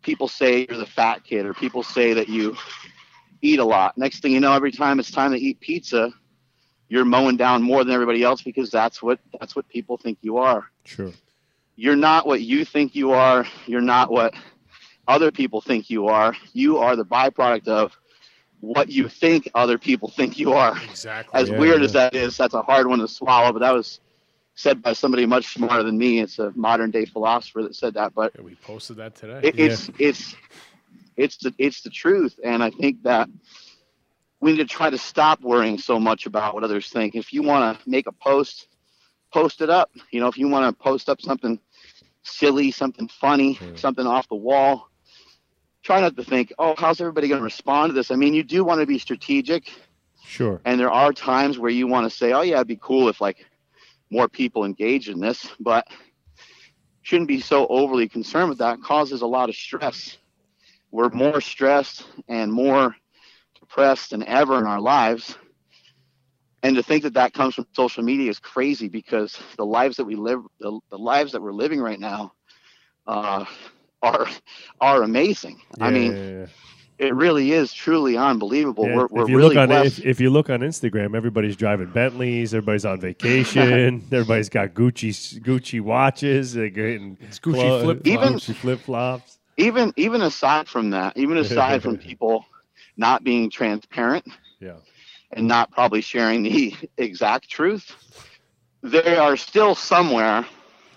people 0.01 0.27
say 0.27 0.65
you're 0.67 0.79
the 0.79 0.85
fat 0.85 1.23
kid, 1.23 1.45
or 1.45 1.53
people 1.53 1.83
say 1.83 2.13
that 2.13 2.29
you 2.29 2.55
eat 3.41 3.59
a 3.59 3.65
lot. 3.65 3.97
Next 3.97 4.21
thing 4.21 4.31
you 4.31 4.39
know, 4.39 4.53
every 4.53 4.71
time 4.71 4.99
it's 4.99 5.11
time 5.11 5.31
to 5.31 5.37
eat 5.37 5.59
pizza, 5.59 6.11
you're 6.87 7.05
mowing 7.05 7.37
down 7.37 7.61
more 7.61 7.83
than 7.83 7.93
everybody 7.93 8.23
else 8.23 8.41
because 8.41 8.71
that's 8.71 9.03
what 9.03 9.19
that's 9.39 9.55
what 9.55 9.67
people 9.69 9.97
think 9.97 10.17
you 10.21 10.37
are. 10.37 10.65
Sure. 10.85 11.11
You're 11.79 11.95
not 11.95 12.27
what 12.27 12.41
you 12.41 12.65
think 12.65 12.93
you 12.93 13.13
are. 13.13 13.47
You're 13.65 13.79
not 13.79 14.11
what 14.11 14.33
other 15.07 15.31
people 15.31 15.61
think 15.61 15.89
you 15.89 16.07
are. 16.09 16.35
You 16.51 16.77
are 16.79 16.97
the 16.97 17.05
byproduct 17.05 17.69
of 17.69 17.97
what 18.59 18.89
you 18.89 19.07
think 19.07 19.49
other 19.55 19.77
people 19.77 20.09
think 20.09 20.37
you 20.37 20.51
are. 20.51 20.75
Exactly. 20.83 21.39
As 21.39 21.49
Yeah, 21.49 21.57
weird 21.57 21.79
yeah. 21.79 21.85
as 21.85 21.93
that 21.93 22.15
is, 22.15 22.35
that's 22.35 22.53
a 22.53 22.61
hard 22.61 22.87
one 22.87 22.99
to 22.99 23.07
swallow, 23.07 23.53
but 23.53 23.59
that 23.59 23.73
was 23.73 24.01
said 24.55 24.81
by 24.81 24.91
somebody 24.91 25.25
much 25.25 25.53
smarter 25.53 25.83
than 25.83 25.97
me. 25.97 26.19
It's 26.19 26.37
a 26.37 26.51
modern 26.53 26.91
day 26.91 27.05
philosopher 27.05 27.63
that 27.63 27.75
said 27.75 27.93
that, 27.93 28.13
but 28.13 28.33
Yeah, 28.35 28.41
we 28.41 28.55
posted 28.55 28.97
that 28.97 29.15
today. 29.15 29.39
it, 29.47 29.57
it's 29.57 29.89
it's 29.97 30.35
it's 31.15 31.37
the 31.37 31.53
it's 31.57 31.81
the 31.81 31.89
truth, 31.89 32.41
and 32.43 32.61
I 32.61 32.71
think 32.71 33.03
that 33.03 33.29
we 34.41 34.51
need 34.51 34.57
to 34.57 34.65
try 34.65 34.89
to 34.89 34.97
stop 34.97 35.39
worrying 35.39 35.77
so 35.77 35.97
much 35.97 36.25
about 36.25 36.55
what 36.55 36.65
others 36.65 36.89
think. 36.89 37.15
If 37.15 37.31
you 37.31 37.41
want 37.41 37.79
to 37.79 37.89
make 37.89 38.05
a 38.07 38.11
post, 38.11 38.67
post 39.31 39.61
it 39.61 39.69
up. 39.69 39.91
You 40.11 40.19
know, 40.19 40.27
if 40.27 40.37
you 40.37 40.49
want 40.49 40.65
to 40.65 40.83
post 40.83 41.09
up 41.09 41.21
something 41.21 41.59
silly, 42.23 42.71
something 42.71 43.07
funny, 43.07 43.55
something 43.75 44.05
off 44.05 44.27
the 44.29 44.35
wall, 44.35 44.89
try 45.83 45.99
not 46.01 46.15
to 46.17 46.23
think, 46.23 46.53
oh, 46.59 46.75
how's 46.77 46.99
everybody 47.01 47.27
going 47.27 47.39
to 47.39 47.43
respond 47.45 47.89
to 47.89 47.93
this? 47.93 48.11
I 48.11 48.15
mean, 48.15 48.33
you 48.33 48.43
do 48.43 48.63
want 48.63 48.81
to 48.81 48.85
be 48.85 48.99
strategic, 48.99 49.71
Sure. 50.23 50.61
and 50.65 50.79
there 50.79 50.91
are 50.91 51.11
times 51.13 51.57
where 51.57 51.71
you 51.71 51.87
want 51.87 52.09
to 52.09 52.15
say, 52.15 52.33
oh 52.33 52.41
yeah, 52.41 52.55
it'd 52.55 52.67
be 52.67 52.79
cool 52.81 53.09
if 53.09 53.21
like 53.21 53.45
more 54.09 54.27
people 54.27 54.65
engage 54.65 55.09
in 55.09 55.19
this, 55.19 55.47
but 55.59 55.87
shouldn't 57.01 57.27
be 57.27 57.39
so 57.39 57.65
overly 57.67 58.07
concerned 58.07 58.49
with 58.49 58.59
that. 58.59 58.79
It 58.79 58.83
causes 58.83 59.21
a 59.21 59.27
lot 59.27 59.49
of 59.49 59.55
stress. 59.55 60.17
We're 60.91 61.09
more 61.09 61.41
stressed 61.41 62.05
and 62.27 62.51
more 62.51 62.95
depressed 63.59 64.11
than 64.11 64.23
ever 64.25 64.57
in 64.59 64.65
our 64.65 64.81
lives. 64.81 65.35
And 66.61 66.75
to 66.75 66.83
think 66.83 67.03
that 67.03 67.13
that 67.13 67.33
comes 67.33 67.55
from 67.55 67.67
social 67.73 68.03
media 68.03 68.29
is 68.29 68.39
crazy 68.39 68.89
because 68.89 69.39
the 69.57 69.65
lives 69.65 69.97
that 69.97 70.05
we 70.05 70.15
live, 70.15 70.41
the, 70.59 70.79
the 70.89 70.97
lives 70.97 71.31
that 71.31 71.41
we're 71.41 71.53
living 71.53 71.79
right 71.79 71.99
now, 71.99 72.33
uh, 73.07 73.45
are 74.01 74.27
are 74.79 75.03
amazing. 75.03 75.61
I 75.79 75.89
mean, 75.91 76.15
yeah, 76.15 76.29
yeah. 76.39 76.45
it 77.07 77.15
really 77.15 77.51
is 77.51 77.73
truly 77.73 78.17
unbelievable. 78.17 78.85
Yeah, 78.87 78.95
We're, 78.95 79.07
we're 79.09 79.23
if 79.23 79.29
you 79.29 79.37
really 79.37 79.55
look 79.55 79.69
on 79.69 79.85
if, 79.85 80.05
if 80.05 80.19
you 80.19 80.29
look 80.29 80.49
on 80.49 80.59
Instagram, 80.61 81.15
everybody's 81.15 81.55
driving 81.55 81.87
Bentleys, 81.87 82.53
everybody's 82.53 82.85
on 82.85 82.99
vacation, 82.99 84.05
everybody's 84.11 84.49
got 84.49 84.69
Gucci 84.73 85.39
Gucci 85.41 85.81
watches, 85.81 86.53
they're 86.53 86.69
getting 86.69 87.17
It's 87.21 87.39
Gucci 87.39 87.53
clo- 87.53 87.83
flip-flops. 87.83 88.07
Even- 88.07 88.33
Gucci 88.35 88.55
flip 88.55 88.79
flops. 88.81 89.39
even 89.57 89.93
even 89.97 90.21
aside 90.21 90.67
from 90.67 90.91
that, 90.91 91.17
even 91.17 91.37
aside 91.37 91.81
from 91.83 91.97
people 92.09 92.45
not 92.97 93.23
being 93.23 93.49
transparent 93.49 94.25
Yeah, 94.59 94.73
and 95.31 95.47
not 95.47 95.71
probably 95.71 96.01
sharing 96.01 96.43
the 96.43 96.75
exact 96.97 97.49
truth, 97.49 97.95
they 98.81 99.17
are 99.17 99.37
still 99.37 99.75
somewhere 99.75 100.45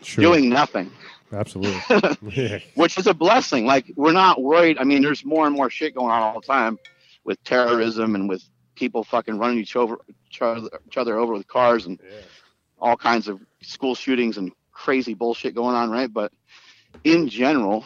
sure, 0.03 0.23
doing 0.23 0.49
nothing, 0.49 0.91
absolutely. 1.33 2.63
which 2.75 2.99
is 2.99 3.07
a 3.07 3.15
blessing. 3.15 3.67
Like 3.67 3.93
we're 3.97 4.13
not 4.13 4.41
worried. 4.41 4.79
I 4.79 4.85
mean, 4.85 5.03
there's 5.03 5.25
more 5.25 5.47
and 5.47 5.55
more 5.55 5.71
shit 5.71 5.95
going 5.95 6.11
on 6.11 6.23
all 6.23 6.41
the 6.41 6.47
time 6.47 6.79
with 7.25 7.43
terrorism 7.45 8.15
and 8.15 8.29
with 8.29 8.43
people 8.75 9.05
fucking 9.05 9.39
running 9.39 9.59
each 9.59 9.77
over 9.77 9.99
each 10.29 10.43
other, 10.43 10.69
each 10.87 10.97
other 10.97 11.19
over 11.19 11.33
with 11.35 11.47
cars 11.47 11.87
and 11.87 12.01
all 12.79 12.97
kinds 12.97 13.29
of 13.29 13.41
school 13.63 13.95
shootings 13.95 14.39
and 14.39 14.53
crazy 14.73 15.15
bullshit 15.15 15.55
going 15.55 15.77
on, 15.77 15.91
right? 15.91 16.13
But 16.13 16.33
in 17.05 17.29
general, 17.29 17.85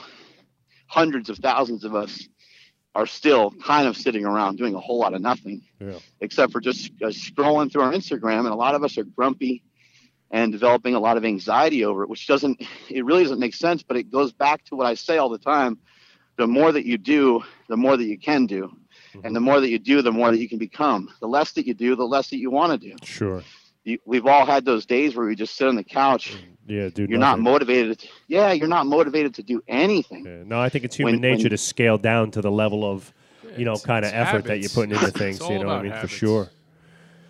hundreds 0.86 1.28
of 1.28 1.38
thousands 1.38 1.84
of 1.84 1.94
us 1.94 2.28
are 2.96 3.06
still 3.06 3.50
kind 3.62 3.86
of 3.86 3.94
sitting 3.94 4.24
around 4.24 4.56
doing 4.56 4.74
a 4.74 4.80
whole 4.80 4.98
lot 4.98 5.12
of 5.12 5.20
nothing, 5.20 5.60
yeah, 5.78 5.98
except 6.22 6.50
for 6.50 6.62
just 6.62 6.90
uh, 7.02 7.08
scrolling 7.08 7.70
through 7.70 7.82
our 7.82 7.92
Instagram. 7.92 8.38
And 8.38 8.48
a 8.48 8.54
lot 8.54 8.74
of 8.74 8.82
us 8.82 8.96
are 8.96 9.04
grumpy 9.04 9.62
and 10.30 10.50
developing 10.50 10.94
a 10.94 10.98
lot 10.98 11.18
of 11.18 11.24
anxiety 11.24 11.84
over 11.84 12.04
it, 12.04 12.08
which 12.08 12.26
doesn't, 12.26 12.58
it 12.88 13.04
really 13.04 13.22
doesn't 13.22 13.38
make 13.38 13.54
sense, 13.54 13.82
but 13.82 13.98
it 13.98 14.10
goes 14.10 14.32
back 14.32 14.64
to 14.64 14.76
what 14.76 14.86
I 14.86 14.94
say 14.94 15.18
all 15.18 15.28
the 15.28 15.38
time. 15.38 15.78
The 16.38 16.46
more 16.46 16.72
that 16.72 16.86
you 16.86 16.96
do, 16.96 17.44
the 17.68 17.76
more 17.76 17.98
that 17.98 18.04
you 18.04 18.18
can 18.18 18.46
do. 18.46 18.74
And 19.24 19.36
the 19.36 19.40
more 19.40 19.60
that 19.60 19.68
you 19.68 19.78
do, 19.78 20.00
the 20.02 20.12
more 20.12 20.30
that 20.30 20.38
you 20.38 20.48
can 20.48 20.58
become. 20.58 21.10
The 21.20 21.28
less 21.28 21.52
that 21.52 21.66
you 21.66 21.74
do, 21.74 21.96
the 21.96 22.04
less 22.04 22.30
that 22.30 22.38
you 22.38 22.50
want 22.50 22.80
to 22.80 22.90
do. 22.90 22.96
sure. 23.02 23.42
You, 23.84 23.98
we've 24.04 24.26
all 24.26 24.44
had 24.44 24.64
those 24.64 24.84
days 24.84 25.14
where 25.14 25.26
we 25.26 25.36
just 25.36 25.54
sit 25.54 25.68
on 25.68 25.76
the 25.76 25.84
couch. 25.84 26.34
Yeah, 26.66 26.88
dude. 26.88 27.10
You're 27.10 27.18
not 27.18 27.38
motivated. 27.38 27.98
To, 28.00 28.08
Yeah, 28.28 28.52
you're 28.52 28.66
not 28.68 28.86
motivated 28.86 29.34
to 29.34 29.42
do 29.42 29.62
anything. 29.68 30.24
Yeah, 30.24 30.42
no, 30.44 30.60
I 30.60 30.68
think 30.68 30.84
it's 30.84 30.96
human 30.96 31.14
When- 31.14 31.20
nature 31.22 31.44
when- 31.44 31.50
to 31.50 31.58
scale 31.58 31.98
down 31.98 32.30
to 32.32 32.40
the 32.40 32.50
level 32.50 32.84
of, 32.84 33.12
you 33.56 33.64
know, 33.64 33.76
kind 33.76 34.04
of 34.04 34.08
it's 34.10 34.16
effort 34.16 34.44
that 34.46 34.58
you're 34.60 34.70
putting 34.70 34.92
into 34.92 35.10
things. 35.12 35.40
you 35.40 35.58
know, 35.60 35.66
what 35.66 35.76
I 35.78 35.82
mean, 35.82 35.92
habits. 35.92 36.12
for 36.12 36.18
sure. 36.18 36.48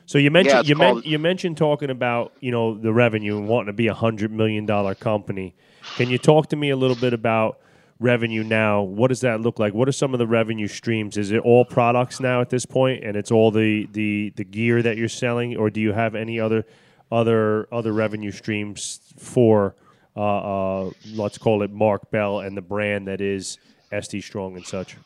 So 0.07 0.19
you 0.19 0.31
mentioned 0.31 0.61
it's 0.61 0.69
you, 0.69 0.77
men- 0.77 1.03
you 1.05 1.19
mentioned 1.19 1.57
talking 1.57 1.91
about 1.91 2.33
you 2.41 2.53
know 2.53 2.75
the 2.79 2.93
revenue 2.93 3.37
and 3.39 3.49
wanting 3.49 3.67
to 3.67 3.73
be 3.73 3.89
a 3.89 3.95
hundred 3.95 4.31
million 4.31 4.65
dollar 4.65 4.95
company. 4.95 5.55
Can 5.97 6.09
you 6.11 6.17
talk 6.19 6.49
to 6.51 6.57
me 6.57 6.71
a 6.71 6.77
little 6.77 6.95
bit 6.97 7.13
about 7.13 7.59
revenue 7.99 8.45
now? 8.45 8.83
What 8.83 9.09
does 9.09 9.21
that 9.23 9.41
look 9.41 9.59
like? 9.59 9.75
What 9.75 9.89
are 9.89 9.93
some 9.93 10.13
of 10.15 10.19
the 10.19 10.27
revenue 10.27 10.69
streams? 10.69 11.17
Is 11.17 11.33
it 11.33 11.41
all 11.41 11.65
products 11.65 12.21
now 12.21 12.41
at 12.41 12.51
this 12.51 12.65
point, 12.65 13.03
and 13.03 13.17
it's 13.17 13.33
all 13.33 13.51
the 13.51 13.89
the 13.93 14.33
the 14.37 14.45
gear 14.45 14.81
that 14.81 14.97
you're 14.97 15.09
selling, 15.09 15.57
or 15.57 15.71
do 15.71 15.81
you 15.81 15.93
have 15.93 16.15
any 16.15 16.39
other 16.39 16.65
other 17.11 17.69
other 17.73 17.93
revenue 17.93 18.31
streams 18.33 19.01
for 19.19 19.75
uh, 20.17 20.85
uh, 20.87 20.91
let's 21.15 21.39
call 21.39 21.63
it 21.63 21.71
Mark 21.71 22.11
Bell 22.11 22.41
and 22.41 22.57
the 22.57 22.63
brand 22.63 23.07
that 23.09 23.21
is 23.21 23.59
SD 23.93 24.23
Strong 24.23 24.57
and 24.57 24.67
such? 24.67 24.97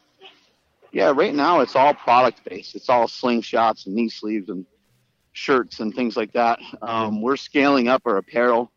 Yeah, 0.93 1.13
right 1.15 1.35
now 1.35 1.61
it's 1.61 1.77
all 1.77 1.95
product 1.95 2.43
based. 2.45 2.75
It's 2.75 2.89
all 2.89 3.07
slingshots 3.07 3.87
and 3.87 3.95
knee 3.95 4.09
sleeves 4.09 4.49
and 4.49 4.65
shirts 5.33 5.81
and 5.81 5.95
things 5.95 6.17
like 6.17 6.33
that. 6.33 6.59
Um, 6.83 7.23
we're 7.23 7.37
scaling 7.37 7.87
up 7.89 8.03
our 8.07 8.17
apparel 8.17 8.73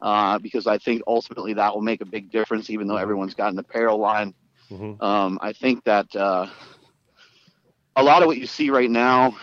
uh, 0.00 0.38
because 0.38 0.66
I 0.66 0.78
think 0.78 1.02
ultimately 1.06 1.54
that 1.54 1.74
will 1.74 1.82
make 1.82 2.00
a 2.00 2.04
big 2.06 2.30
difference. 2.30 2.70
Even 2.70 2.86
though 2.86 2.96
everyone's 2.96 3.34
got 3.34 3.52
an 3.52 3.58
apparel 3.58 3.98
line, 3.98 4.34
Mhm. 4.70 5.02
um, 5.02 5.38
I 5.40 5.52
think 5.52 5.82
that 5.84 6.14
uh, 6.14 6.46
a 7.96 8.02
lot 8.02 8.22
of 8.22 8.26
what 8.28 8.36
you 8.36 8.46
see 8.46 8.70
right 8.70 8.90
now 8.90 9.36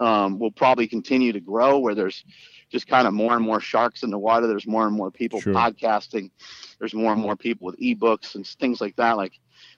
um, 0.00 0.38
will 0.38 0.50
probably 0.50 0.86
continue 0.88 1.32
to 1.32 1.40
grow. 1.40 1.78
Where 1.78 1.94
there's 1.94 2.24
just 2.70 2.86
kind 2.86 3.06
of 3.06 3.12
more 3.12 3.34
and 3.34 3.44
more 3.44 3.60
sharks 3.60 4.02
in 4.02 4.10
the 4.10 4.18
water. 4.18 4.46
There's 4.46 4.66
more 4.66 4.86
and 4.86 4.94
more 4.96 5.10
people 5.10 5.40
Sure. 5.40 5.52
podcasting. 5.52 6.30
There's 6.78 6.94
more 6.94 7.12
and 7.12 7.20
more 7.20 7.36
people 7.36 7.66
with 7.66 7.78
ebooks 7.78 8.34
and 8.36 8.46
things 8.46 8.80
like 8.80 8.96
that. 8.96 9.16
Like 9.16 9.32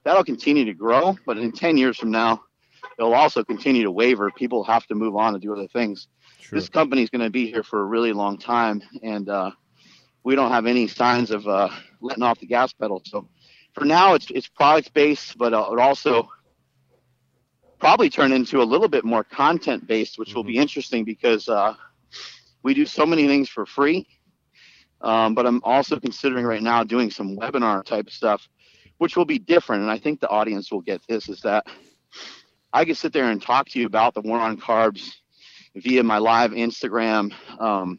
that'll 0.04 0.24
continue 0.24 0.64
to 0.66 0.74
grow, 0.74 1.16
but 1.26 1.38
in 1.38 1.52
10 1.52 1.76
years 1.76 1.96
from 1.96 2.10
now, 2.10 2.42
it'll 2.98 3.14
also 3.14 3.42
continue 3.42 3.82
to 3.84 3.90
waver. 3.90 4.30
People 4.30 4.62
have 4.64 4.86
to 4.86 4.94
move 4.94 5.16
on 5.16 5.34
and 5.34 5.42
do 5.42 5.52
other 5.52 5.68
things. 5.68 6.08
Sure. 6.40 6.58
This 6.58 6.68
company 6.68 7.02
is 7.02 7.10
going 7.10 7.22
to 7.22 7.30
be 7.30 7.50
here 7.50 7.62
for 7.62 7.80
a 7.80 7.84
really 7.84 8.12
long 8.12 8.36
time, 8.36 8.82
and 9.02 9.28
uh, 9.28 9.50
we 10.22 10.34
don't 10.34 10.50
have 10.50 10.66
any 10.66 10.86
signs 10.86 11.30
of 11.30 11.46
uh, 11.48 11.70
letting 12.00 12.22
off 12.22 12.38
the 12.40 12.46
gas 12.46 12.72
pedal. 12.72 13.00
So 13.06 13.28
for 13.72 13.84
now, 13.84 14.14
it's 14.14 14.30
it's 14.30 14.48
product 14.48 14.92
based, 14.92 15.38
but 15.38 15.54
uh, 15.54 15.68
it 15.72 15.78
also 15.78 16.28
probably 17.78 18.10
turn 18.10 18.32
into 18.32 18.60
a 18.62 18.64
little 18.64 18.88
bit 18.88 19.04
more 19.04 19.24
content 19.24 19.86
based, 19.86 20.18
which 20.18 20.34
will 20.34 20.44
be 20.44 20.56
interesting 20.58 21.04
because 21.04 21.48
uh, 21.48 21.74
we 22.62 22.74
do 22.74 22.86
so 22.86 23.06
many 23.06 23.26
things 23.26 23.48
for 23.48 23.66
free. 23.66 24.06
Um, 25.00 25.34
but 25.34 25.46
I'm 25.46 25.60
also 25.64 25.98
considering 25.98 26.44
right 26.44 26.62
now 26.62 26.84
doing 26.84 27.10
some 27.10 27.36
webinar 27.36 27.84
type 27.84 28.08
stuff, 28.08 28.48
which 28.98 29.16
will 29.16 29.24
be 29.24 29.38
different. 29.38 29.82
And 29.82 29.90
I 29.90 29.98
think 29.98 30.20
the 30.20 30.28
audience 30.28 30.70
will 30.70 30.80
get 30.80 31.00
this 31.08 31.28
is 31.28 31.40
that 31.40 31.66
I 32.72 32.84
can 32.84 32.94
sit 32.94 33.12
there 33.12 33.30
and 33.30 33.42
talk 33.42 33.68
to 33.70 33.80
you 33.80 33.86
about 33.86 34.14
the 34.14 34.20
war 34.20 34.38
on 34.38 34.58
carbs 34.58 35.10
via 35.74 36.02
my 36.02 36.18
live 36.18 36.52
Instagram, 36.52 37.32
um, 37.60 37.98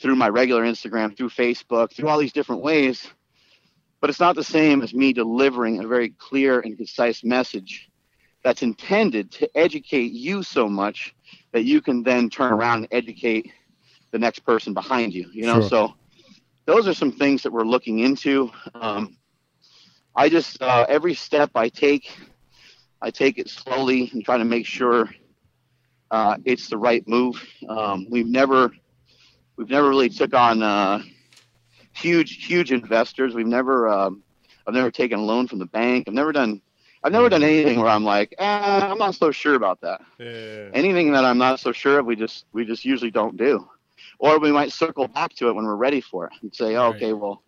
through 0.00 0.16
my 0.16 0.28
regular 0.28 0.62
Instagram, 0.62 1.16
through 1.16 1.30
Facebook, 1.30 1.92
through 1.92 2.08
all 2.08 2.18
these 2.18 2.32
different 2.32 2.62
ways. 2.62 3.08
But 4.00 4.10
it's 4.10 4.20
not 4.20 4.36
the 4.36 4.44
same 4.44 4.82
as 4.82 4.94
me 4.94 5.12
delivering 5.12 5.82
a 5.82 5.88
very 5.88 6.10
clear 6.10 6.60
and 6.60 6.76
concise 6.76 7.24
message 7.24 7.88
that's 8.44 8.62
intended 8.62 9.32
to 9.32 9.50
educate 9.56 10.12
you 10.12 10.42
so 10.42 10.68
much 10.68 11.14
that 11.52 11.64
you 11.64 11.80
can 11.80 12.04
then 12.04 12.30
turn 12.30 12.52
around 12.52 12.78
and 12.78 12.88
educate 12.92 13.50
the 14.10 14.18
next 14.18 14.40
person 14.40 14.74
behind 14.74 15.12
you. 15.12 15.28
You 15.32 15.46
know, 15.46 15.60
Sure. 15.60 15.68
so 15.68 15.94
those 16.66 16.86
are 16.88 16.94
some 16.94 17.12
things 17.12 17.42
that 17.42 17.52
we're 17.52 17.64
looking 17.64 18.00
into. 18.00 18.50
Um, 18.74 19.16
I 20.14 20.28
just 20.28 20.60
uh, 20.62 20.86
every 20.88 21.14
step 21.14 21.50
I 21.54 21.68
take, 21.68 22.10
I 23.00 23.10
take 23.10 23.38
it 23.38 23.48
slowly 23.48 24.10
and 24.12 24.24
try 24.24 24.38
to 24.38 24.44
make 24.44 24.66
sure 24.66 25.08
uh, 26.10 26.36
it's 26.44 26.68
the 26.68 26.76
right 26.78 27.06
move. 27.06 27.42
Um, 27.68 28.06
we've 28.10 28.26
never 28.26 28.70
we've 29.56 29.70
never 29.70 29.88
really 29.88 30.08
took 30.08 30.34
on 30.34 30.62
uh, 30.62 31.02
huge, 31.94 32.46
huge 32.46 32.72
investors. 32.72 33.34
We've 33.34 33.46
never, 33.46 33.88
um, 33.88 34.22
I've 34.66 34.74
never 34.74 34.90
taken 34.90 35.18
a 35.18 35.22
loan 35.22 35.48
from 35.48 35.58
the 35.58 35.66
bank. 35.66 36.04
I've 36.06 36.14
never 36.14 36.32
done, 36.32 36.62
I've 37.02 37.12
never 37.12 37.28
done 37.28 37.42
anything 37.42 37.80
where 37.80 37.88
I'm 37.88 38.04
like, 38.04 38.34
eh, 38.38 38.44
I'm 38.44 38.98
not 38.98 39.14
so 39.14 39.30
sure 39.30 39.54
about 39.54 39.80
that. 39.80 40.00
Yeah. 40.18 40.70
Anything 40.74 41.12
that 41.12 41.24
I'm 41.24 41.38
not 41.38 41.60
so 41.60 41.72
sure 41.72 41.98
of, 41.98 42.06
we 42.06 42.16
just, 42.16 42.46
we 42.52 42.64
just 42.64 42.84
usually 42.84 43.10
don't 43.10 43.36
do, 43.36 43.68
or 44.18 44.38
we 44.38 44.52
might 44.52 44.72
circle 44.72 45.08
back 45.08 45.34
to 45.34 45.48
it 45.48 45.54
when 45.54 45.64
we're 45.64 45.76
ready 45.76 46.00
for 46.00 46.26
it 46.26 46.32
and 46.42 46.54
say, 46.54 46.74
oh, 46.76 46.86
Right. 46.90 46.96
okay, 46.96 47.12
well, 47.12 47.42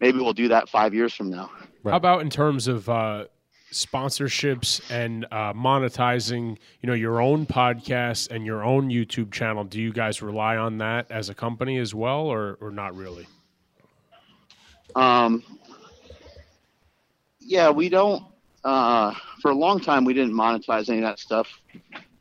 maybe 0.00 0.18
we'll 0.18 0.32
do 0.32 0.48
that 0.48 0.68
five 0.68 0.94
years 0.94 1.12
from 1.14 1.30
now. 1.30 1.50
How 1.84 1.96
about 1.96 2.20
in 2.22 2.30
terms 2.30 2.66
of 2.68 2.88
uh, 2.88 3.26
sponsorships 3.72 4.80
and 4.90 5.24
uh, 5.26 5.52
monetizing, 5.52 6.56
you 6.80 6.86
know, 6.86 6.94
your 6.94 7.20
own 7.20 7.46
podcast 7.46 8.30
and 8.30 8.44
your 8.46 8.64
own 8.64 8.88
YouTube 8.88 9.30
channel? 9.32 9.64
Do 9.64 9.80
you 9.80 9.92
guys 9.92 10.22
rely 10.22 10.56
on 10.56 10.78
that 10.78 11.10
as 11.10 11.28
a 11.28 11.34
company 11.34 11.78
as 11.78 11.94
well, 11.94 12.22
or 12.26 12.58
or 12.60 12.70
not 12.70 12.96
really? 12.96 13.26
Um, 14.94 15.42
yeah, 17.40 17.70
we 17.70 17.88
don't. 17.88 18.24
Uh, 18.64 19.14
for 19.40 19.52
a 19.52 19.54
long 19.54 19.78
time, 19.78 20.04
we 20.04 20.12
didn't 20.12 20.32
monetize 20.32 20.88
any 20.88 20.98
of 20.98 21.04
that 21.04 21.18
stuff, 21.20 21.48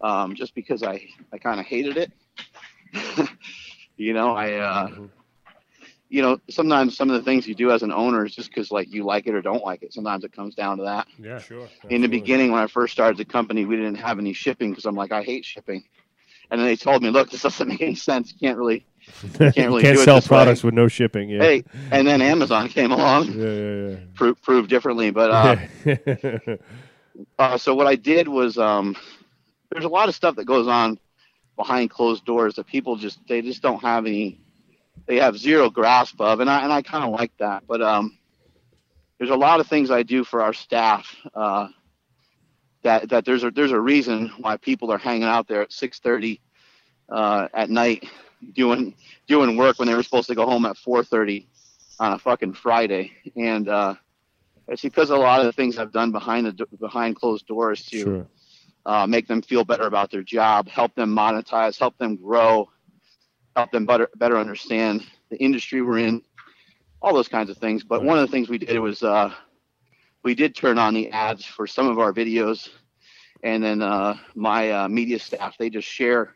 um, 0.02 0.36
just 0.36 0.54
because 0.54 0.84
I 0.84 1.08
I 1.34 1.38
kind 1.40 1.60
of 1.60 1.66
hated 1.66 1.98
it. 1.98 2.12
you 3.98 4.14
know, 4.14 4.36
I. 4.36 4.54
Uh, 4.54 4.90
you 6.08 6.22
know, 6.22 6.40
sometimes 6.52 6.96
some 6.96 7.10
of 7.10 7.16
the 7.16 7.24
things 7.24 7.48
you 7.48 7.56
do 7.56 7.72
as 7.72 7.82
an 7.82 7.92
owner 7.92 8.26
is 8.26 8.34
just 8.36 8.50
because 8.50 8.70
like 8.70 8.94
you 8.94 9.04
like 9.04 9.26
it 9.26 9.34
or 9.34 9.42
don't 9.42 9.64
like 9.64 9.82
it. 9.82 9.92
Sometimes 9.92 10.24
it 10.24 10.32
comes 10.32 10.54
down 10.54 10.78
to 10.78 10.84
that. 10.84 11.08
Yeah, 11.18 11.40
Sure. 11.40 11.68
In 11.90 12.02
the 12.04 12.08
beginning, 12.08 12.52
when 12.52 12.62
I 12.62 12.68
first 12.68 12.94
started 12.94 13.18
the 13.18 13.26
company, 13.26 13.66
we 13.66 13.76
didn't 13.76 13.96
have 13.96 14.20
any 14.20 14.32
shipping 14.32 14.70
because 14.70 14.86
I'm 14.86 14.96
like, 14.96 15.12
I 15.12 15.24
hate 15.24 15.44
shipping. 15.44 15.84
And 16.52 16.62
then 16.62 16.68
they 16.68 16.76
told 16.76 17.02
me, 17.02 17.10
look, 17.10 17.32
this 17.32 17.42
doesn't 17.42 17.68
make 17.68 17.82
any 17.82 17.96
sense. 17.96 18.32
You 18.32 18.40
can't 18.40 18.58
really, 18.58 18.86
can't 19.40 19.58
really 19.58 19.82
Can't 19.82 19.96
do 19.96 20.02
it 20.02 20.06
sell 20.06 20.16
this 20.18 20.26
way. 20.26 20.38
products 20.38 20.64
with 20.64 20.76
no 20.76 20.88
shipping. 20.88 21.28
Yeah. 21.28 21.42
hey. 21.42 21.64
And 21.92 22.08
then 22.08 22.22
Amazon 22.22 22.70
came 22.70 22.92
along, 22.92 23.32
Yeah, 23.34 23.46
yeah, 23.90 23.96
pro- 24.14 24.36
proved 24.36 24.70
differently. 24.70 25.10
But 25.10 25.32
uh, 25.32 25.56
uh, 27.40 27.58
so 27.58 27.74
what 27.74 27.88
I 27.88 27.96
did 27.96 28.28
was, 28.28 28.60
um, 28.60 28.96
there's 29.72 29.86
a 29.86 29.90
lot 29.90 30.08
of 30.08 30.16
stuff 30.16 30.36
that 30.36 30.46
goes 30.46 30.68
on 30.68 31.00
behind 31.56 31.90
closed 31.90 32.26
doors 32.26 32.56
that 32.56 32.68
people 32.68 32.96
just 32.96 33.20
they 33.28 33.42
just 33.42 33.62
don't 33.62 33.82
have 33.82 34.06
any, 34.06 34.40
they 35.06 35.18
have 35.18 35.38
zero 35.38 35.70
grasp 35.70 36.20
of, 36.20 36.40
and 36.40 36.50
I 36.50 36.64
and 36.64 36.74
I 36.74 36.82
kind 36.82 37.04
of 37.04 37.12
like 37.12 37.32
that. 37.40 37.64
But 37.68 37.82
um, 37.82 38.18
there's 39.18 39.30
a 39.30 39.36
lot 39.36 39.60
of 39.60 39.68
things 39.68 39.92
I 39.92 40.04
do 40.04 40.24
for 40.24 40.42
our 40.42 40.54
staff. 40.54 41.16
Uh, 41.34 41.68
that, 42.84 43.10
that 43.10 43.26
there's 43.26 43.44
a 43.44 43.52
there's 43.52 43.72
a 43.72 43.80
reason 43.80 44.32
why 44.40 44.58
people 44.58 44.92
are 44.92 44.98
hanging 44.98 45.24
out 45.24 45.48
there 45.48 45.62
at 45.62 45.72
6:30 45.72 46.40
uh, 47.10 47.48
at 47.54 47.70
night 47.70 48.08
doing 48.54 48.94
doing 49.28 49.58
work 49.58 49.80
when 49.80 49.88
they 49.88 49.96
were 49.96 50.04
supposed 50.04 50.28
to 50.28 50.36
go 50.36 50.46
home 50.46 50.66
at 50.66 50.76
4:30 50.76 51.48
on 52.00 52.14
a 52.14 52.20
fucking 52.20 52.54
Friday, 52.54 53.12
and 53.36 53.68
uh, 53.70 53.96
it's 54.68 54.82
because 54.82 55.10
a 55.10 55.16
lot 55.16 55.40
of 55.40 55.46
the 55.46 55.54
things 55.54 55.78
I've 55.78 55.92
done 55.92 56.12
behind 56.12 56.46
the 56.46 56.66
behind 56.80 57.16
closed 57.16 57.48
doors 57.48 57.84
to 57.86 58.00
sure. 58.00 58.28
Uh, 58.86 59.08
make 59.08 59.28
them 59.28 59.42
feel 59.42 59.64
better 59.64 59.86
about 59.86 60.12
their 60.12 60.24
job, 60.24 60.68
help 60.68 60.94
them 60.96 61.16
monetize, 61.16 61.80
help 61.80 61.98
them 61.98 62.16
grow, 62.16 62.70
help 63.56 63.72
them 63.72 63.86
better 63.86 64.10
better 64.16 64.38
understand 64.38 65.06
the 65.30 65.38
industry 65.38 65.82
we're 65.82 66.00
in, 66.00 66.22
all 67.02 67.14
those 67.14 67.28
kinds 67.28 67.50
of 67.50 67.58
things. 67.58 67.84
But 67.84 68.04
one 68.04 68.18
of 68.18 68.28
the 68.28 68.32
things 68.32 68.50
we 68.50 68.58
did 68.58 68.78
was 68.80 69.02
uh, 69.04 69.34
we 70.24 70.36
did 70.36 70.56
turn 70.56 70.78
on 70.78 70.94
the 70.94 71.10
ads 71.10 71.46
for 71.46 71.66
some 71.68 71.88
of 71.88 72.00
our 72.00 72.14
videos, 72.14 72.70
and 73.44 73.64
then 73.64 73.82
uh, 73.82 74.18
my 74.36 74.72
uh, 74.72 74.88
media 74.88 75.20
staff 75.20 75.58
they 75.58 75.70
just 75.70 75.88
share 75.88 76.36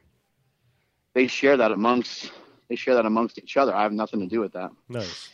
they 1.14 1.28
share 1.28 1.58
that 1.58 1.72
amongst 1.72 2.32
they 2.70 2.76
share 2.76 2.96
that 2.96 3.06
amongst 3.06 3.38
each 3.38 3.58
other. 3.58 3.76
I 3.76 3.84
have 3.84 3.94
nothing 3.94 4.20
to 4.22 4.28
do 4.28 4.40
with 4.40 4.54
that. 4.54 4.72
Nice. 4.88 5.30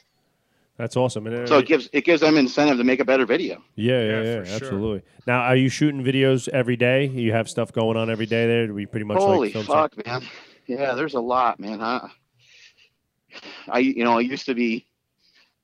That's 0.78 0.98
awesome. 0.98 1.28
And, 1.28 1.36
uh, 1.36 1.48
So 1.48 1.58
it 1.60 1.68
gives 1.68 1.90
it 1.94 2.04
gives 2.04 2.22
them 2.22 2.38
incentive 2.38 2.78
to 2.78 2.84
make 2.84 3.00
a 3.00 3.06
better 3.06 3.26
video. 3.26 3.64
yeah, 3.76 4.00
yeah, 4.00 4.08
Yeah, 4.10 4.24
yeah, 4.24 4.40
for 4.40 4.46
sure. 4.46 4.56
absolutely. 4.56 5.02
Now, 5.26 5.42
are 5.42 5.56
you 5.56 5.70
shooting 5.70 6.04
videos 6.04 6.50
every 6.50 6.76
day? 6.76 7.06
You 7.06 7.32
have 7.32 7.50
stuff 7.50 7.72
going 7.72 7.98
on 7.98 8.10
every 8.10 8.26
day 8.26 8.46
there? 8.46 8.68
Do 8.68 8.74
we 8.74 8.86
pretty 8.86 9.06
much 9.06 9.18
Holy 9.18 9.40
like 9.48 9.54
film 9.54 9.66
fuck, 9.66 10.06
man! 10.06 10.24
Yeah, 10.68 10.94
there's 10.96 11.14
a 11.14 11.20
lot, 11.22 11.60
man. 11.60 11.82
I, 11.82 12.10
I, 13.70 13.80
you 13.80 14.04
know, 14.04 14.18
I 14.18 14.22
used 14.22 14.46
to 14.48 14.54
be 14.54 14.88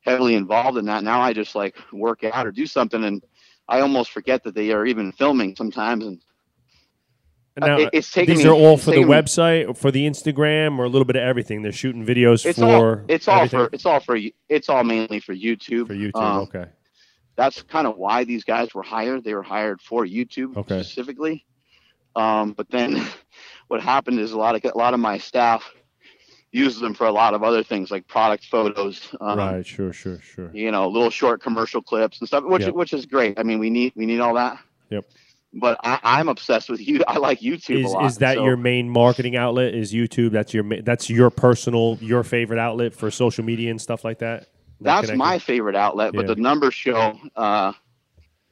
heavily 0.02 0.36
involved 0.36 0.78
in 0.78 0.86
that. 0.86 1.04
Now 1.04 1.22
I 1.22 1.34
just 1.34 1.56
like 1.56 1.76
work 1.92 2.24
out 2.24 2.48
or 2.48 2.52
do 2.52 2.66
something, 2.66 3.04
and 3.04 3.24
I 3.68 3.82
almost 3.82 4.12
forget 4.12 4.44
that 4.44 4.56
they 4.56 4.72
are 4.72 4.86
even 4.86 5.12
filming 5.12 5.56
sometimes. 5.56 6.06
And 6.06 6.22
Now, 7.58 7.78
it- 7.78 7.90
it's 7.94 8.10
taking 8.12 8.36
these 8.36 8.46
me- 8.46 8.50
are 8.50 8.54
all 8.54 8.78
for 8.78 8.92
the 8.92 8.98
me- 9.02 9.04
website, 9.06 9.78
for 9.78 9.92
the 9.92 10.08
Instagram, 10.08 10.78
or 10.80 10.86
a 10.86 10.90
little 10.90 11.06
bit 11.06 11.16
of 11.18 11.24
everything. 11.24 11.62
They're 11.62 11.72
shooting 11.72 12.06
videos 12.06 12.46
it's 12.46 12.60
for 12.60 12.66
all 12.66 13.02
it's 13.10 13.28
all 13.28 13.36
everything? 13.38 13.60
for 13.60 13.70
it's 13.74 13.86
all 13.86 14.00
for 14.00 14.18
it's 14.50 14.70
all 14.70 14.84
mainly 14.84 15.20
for 15.20 15.36
YouTube. 15.36 15.88
for 15.88 15.94
YouTube. 15.96 16.16
Um, 16.22 16.38
okay. 16.44 16.66
That's 17.36 17.62
kind 17.64 17.88
of 17.88 17.98
why 17.98 18.24
these 18.24 18.44
guys 18.44 18.74
were 18.74 18.84
hired. 18.84 19.24
They 19.24 19.34
were 19.34 19.44
hired 19.44 19.82
for 19.82 20.06
YouTube 20.06 20.56
Okay. 20.58 20.82
specifically. 20.84 21.46
Um, 22.16 22.54
but 22.54 22.70
then 22.70 23.06
what 23.68 23.82
happened 23.82 24.20
is 24.20 24.32
a 24.32 24.38
lot 24.38 24.56
of 24.56 24.64
a 24.74 24.78
lot 24.78 24.94
of 24.94 25.00
my 25.00 25.18
staff 25.18 25.70
uses 26.54 26.82
them 26.82 26.94
for 26.94 27.08
a 27.08 27.12
lot 27.12 27.34
of 27.34 27.44
other 27.44 27.64
things 27.64 27.90
like 27.92 28.06
product 28.08 28.46
photos. 28.46 29.10
Um, 29.22 29.38
right. 29.38 29.66
Sure. 29.66 29.94
Sure. 29.94 30.20
Sure. 30.22 30.52
you 30.54 30.72
know, 30.72 30.88
little 30.90 31.10
short 31.10 31.42
commercial 31.42 31.82
clips 31.82 32.20
and 32.20 32.28
stuff, 32.28 32.44
which 32.46 32.64
Yep. 32.64 32.74
which 32.76 32.94
is 32.94 33.06
great. 33.06 33.40
I 33.40 33.44
mean, 33.44 33.60
we 33.60 33.70
need 33.70 33.94
we 33.96 34.06
need 34.06 34.20
all 34.20 34.34
that. 34.36 34.58
Yep. 34.90 35.06
But 35.54 35.80
I, 35.84 36.00
I'm 36.04 36.30
obsessed 36.30 36.70
with 36.70 36.86
you. 36.86 37.02
I 37.08 37.18
like 37.18 37.40
YouTube 37.42 37.84
Is 37.84 37.92
a 37.92 37.96
lot. 37.96 38.06
is 38.06 38.18
that 38.20 38.36
so- 38.36 38.46
your 38.46 38.58
main 38.58 38.90
marketing 38.90 39.36
outlet? 39.36 39.74
Is 39.76 39.92
YouTube? 39.94 40.32
That's 40.32 40.54
your 40.54 40.64
that's 40.82 41.10
your 41.10 41.30
personal 41.30 41.98
your 42.02 42.24
favorite 42.24 42.60
outlet 42.60 42.94
for 42.94 43.12
social 43.12 43.44
media 43.44 43.70
and 43.72 43.82
stuff 43.82 44.04
like 44.06 44.20
that. 44.20 44.42
That 44.42 44.48
That's 44.80 45.02
connected? 45.08 45.18
my 45.18 45.40
favorite 45.40 45.76
outlet. 45.76 46.14
But 46.14 46.22
Yeah. 46.28 46.36
the 46.36 46.42
numbers 46.42 46.74
show 46.74 47.18
uh, 47.36 47.74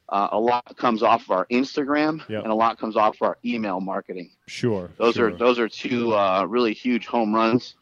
uh, 0.09 0.27
a 0.31 0.39
lot 0.39 0.75
comes 0.77 1.01
off 1.03 1.23
of 1.23 1.31
our 1.31 1.45
Instagram 1.47 2.27
Yep. 2.29 2.43
and 2.43 2.51
a 2.51 2.55
lot 2.55 2.77
comes 2.79 2.95
off 2.97 3.15
of 3.15 3.21
our 3.21 3.37
email 3.45 3.79
marketing. 3.79 4.31
sure. 4.47 4.89
Those 4.97 5.15
sure. 5.15 5.27
are 5.29 5.35
those 5.35 5.57
are 5.57 5.69
two 5.69 6.13
uh, 6.15 6.43
really 6.45 6.73
huge 6.73 7.05
home 7.07 7.33
runs. 7.33 7.75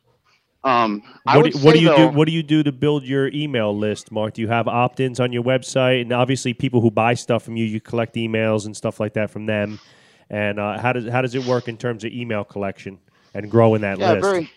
Um, 0.64 1.02
What 1.24 1.52
do, 1.52 1.58
what 1.60 1.76
do 1.76 1.80
you 1.80 1.90
though, 1.90 2.10
do? 2.12 2.18
What 2.18 2.26
do 2.26 2.34
you 2.34 2.44
do 2.44 2.64
to 2.64 2.72
build 2.72 3.04
your 3.04 3.30
email 3.30 3.78
list, 3.78 4.12
Mark? 4.12 4.34
Do 4.34 4.42
you 4.42 4.48
have 4.50 4.68
opt-ins 4.68 5.20
on 5.20 5.32
your 5.32 5.44
website? 5.44 6.02
And 6.02 6.12
obviously, 6.12 6.54
people 6.54 6.82
who 6.82 6.92
buy 6.92 7.14
stuff 7.14 7.44
from 7.44 7.56
you, 7.56 7.66
you 7.66 7.80
collect 7.80 8.16
emails 8.16 8.66
and 8.66 8.76
stuff 8.76 9.00
like 9.00 9.14
that 9.14 9.30
from 9.30 9.46
them. 9.46 9.80
And 10.30 10.60
uh, 10.60 10.78
how 10.78 10.94
does 10.94 11.10
how 11.10 11.22
does 11.22 11.36
it 11.36 11.46
work 11.46 11.68
in 11.68 11.78
terms 11.78 12.04
of 12.04 12.12
email 12.12 12.44
collection 12.44 13.00
and 13.34 13.50
growing 13.50 13.82
that 13.82 13.98
yeah, 13.98 14.14
list? 14.14 14.24
very 14.24 14.52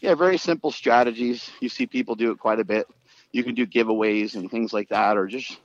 yeah, 0.00 0.14
very 0.14 0.38
simple 0.38 0.70
strategies. 0.70 1.50
You 1.60 1.68
see 1.68 1.86
people 1.86 2.14
do 2.14 2.30
it 2.30 2.38
quite 2.38 2.60
a 2.60 2.64
bit. 2.64 2.86
You 3.32 3.42
can 3.42 3.54
do 3.54 3.66
giveaways 3.66 4.36
and 4.36 4.50
things 4.50 4.72
like 4.72 4.88
that, 4.90 5.16
or 5.16 5.26
just 5.26 5.58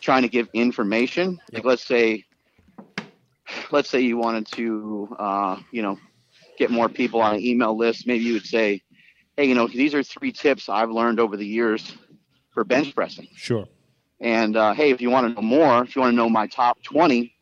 trying 0.00 0.22
to 0.22 0.28
give 0.28 0.48
information. 0.52 1.38
Like 1.52 1.64
let's 1.64 1.86
say, 1.86 2.24
let's 3.70 3.88
say 3.88 4.00
you 4.00 4.16
wanted 4.16 4.46
to, 4.52 5.16
uh, 5.18 5.60
you 5.70 5.82
know, 5.82 5.98
get 6.58 6.70
more 6.70 6.88
people 6.88 7.20
on 7.20 7.36
an 7.36 7.40
email 7.40 7.76
list. 7.76 8.06
Maybe 8.06 8.24
you 8.24 8.32
would 8.34 8.46
say, 8.46 8.82
hey, 9.36 9.44
you 9.46 9.54
know, 9.54 9.66
these 9.68 9.94
are 9.94 10.02
three 10.02 10.32
tips 10.32 10.68
I've 10.68 10.90
learned 10.90 11.20
over 11.20 11.36
the 11.36 11.46
years 11.46 11.94
for 12.50 12.64
bench 12.64 12.94
pressing. 12.94 13.28
Sure. 13.34 13.66
And 14.20 14.56
uh, 14.56 14.72
hey, 14.72 14.90
if 14.90 15.00
you 15.00 15.10
want 15.10 15.28
to 15.28 15.34
know 15.34 15.46
more, 15.46 15.82
if 15.82 15.94
you 15.94 16.00
want 16.00 16.12
to 16.12 16.16
know 16.16 16.28
my 16.30 16.46
top 16.46 16.82
20 16.82 17.32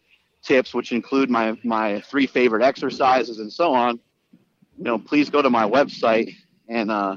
tips, 0.43 0.75
which 0.75 0.91
include 0.93 1.31
my 1.31 1.57
my 1.62 2.01
three 2.01 2.27
favorite 2.27 2.62
exercises 2.62 3.39
and 3.39 3.53
so 3.53 3.73
on, 3.73 4.01
you 4.77 4.85
know, 4.85 4.99
please 4.99 5.31
go 5.31 5.41
to 5.41 5.51
my 5.51 5.65
website 5.69 6.35
and 6.69 6.91
uh, 6.91 7.16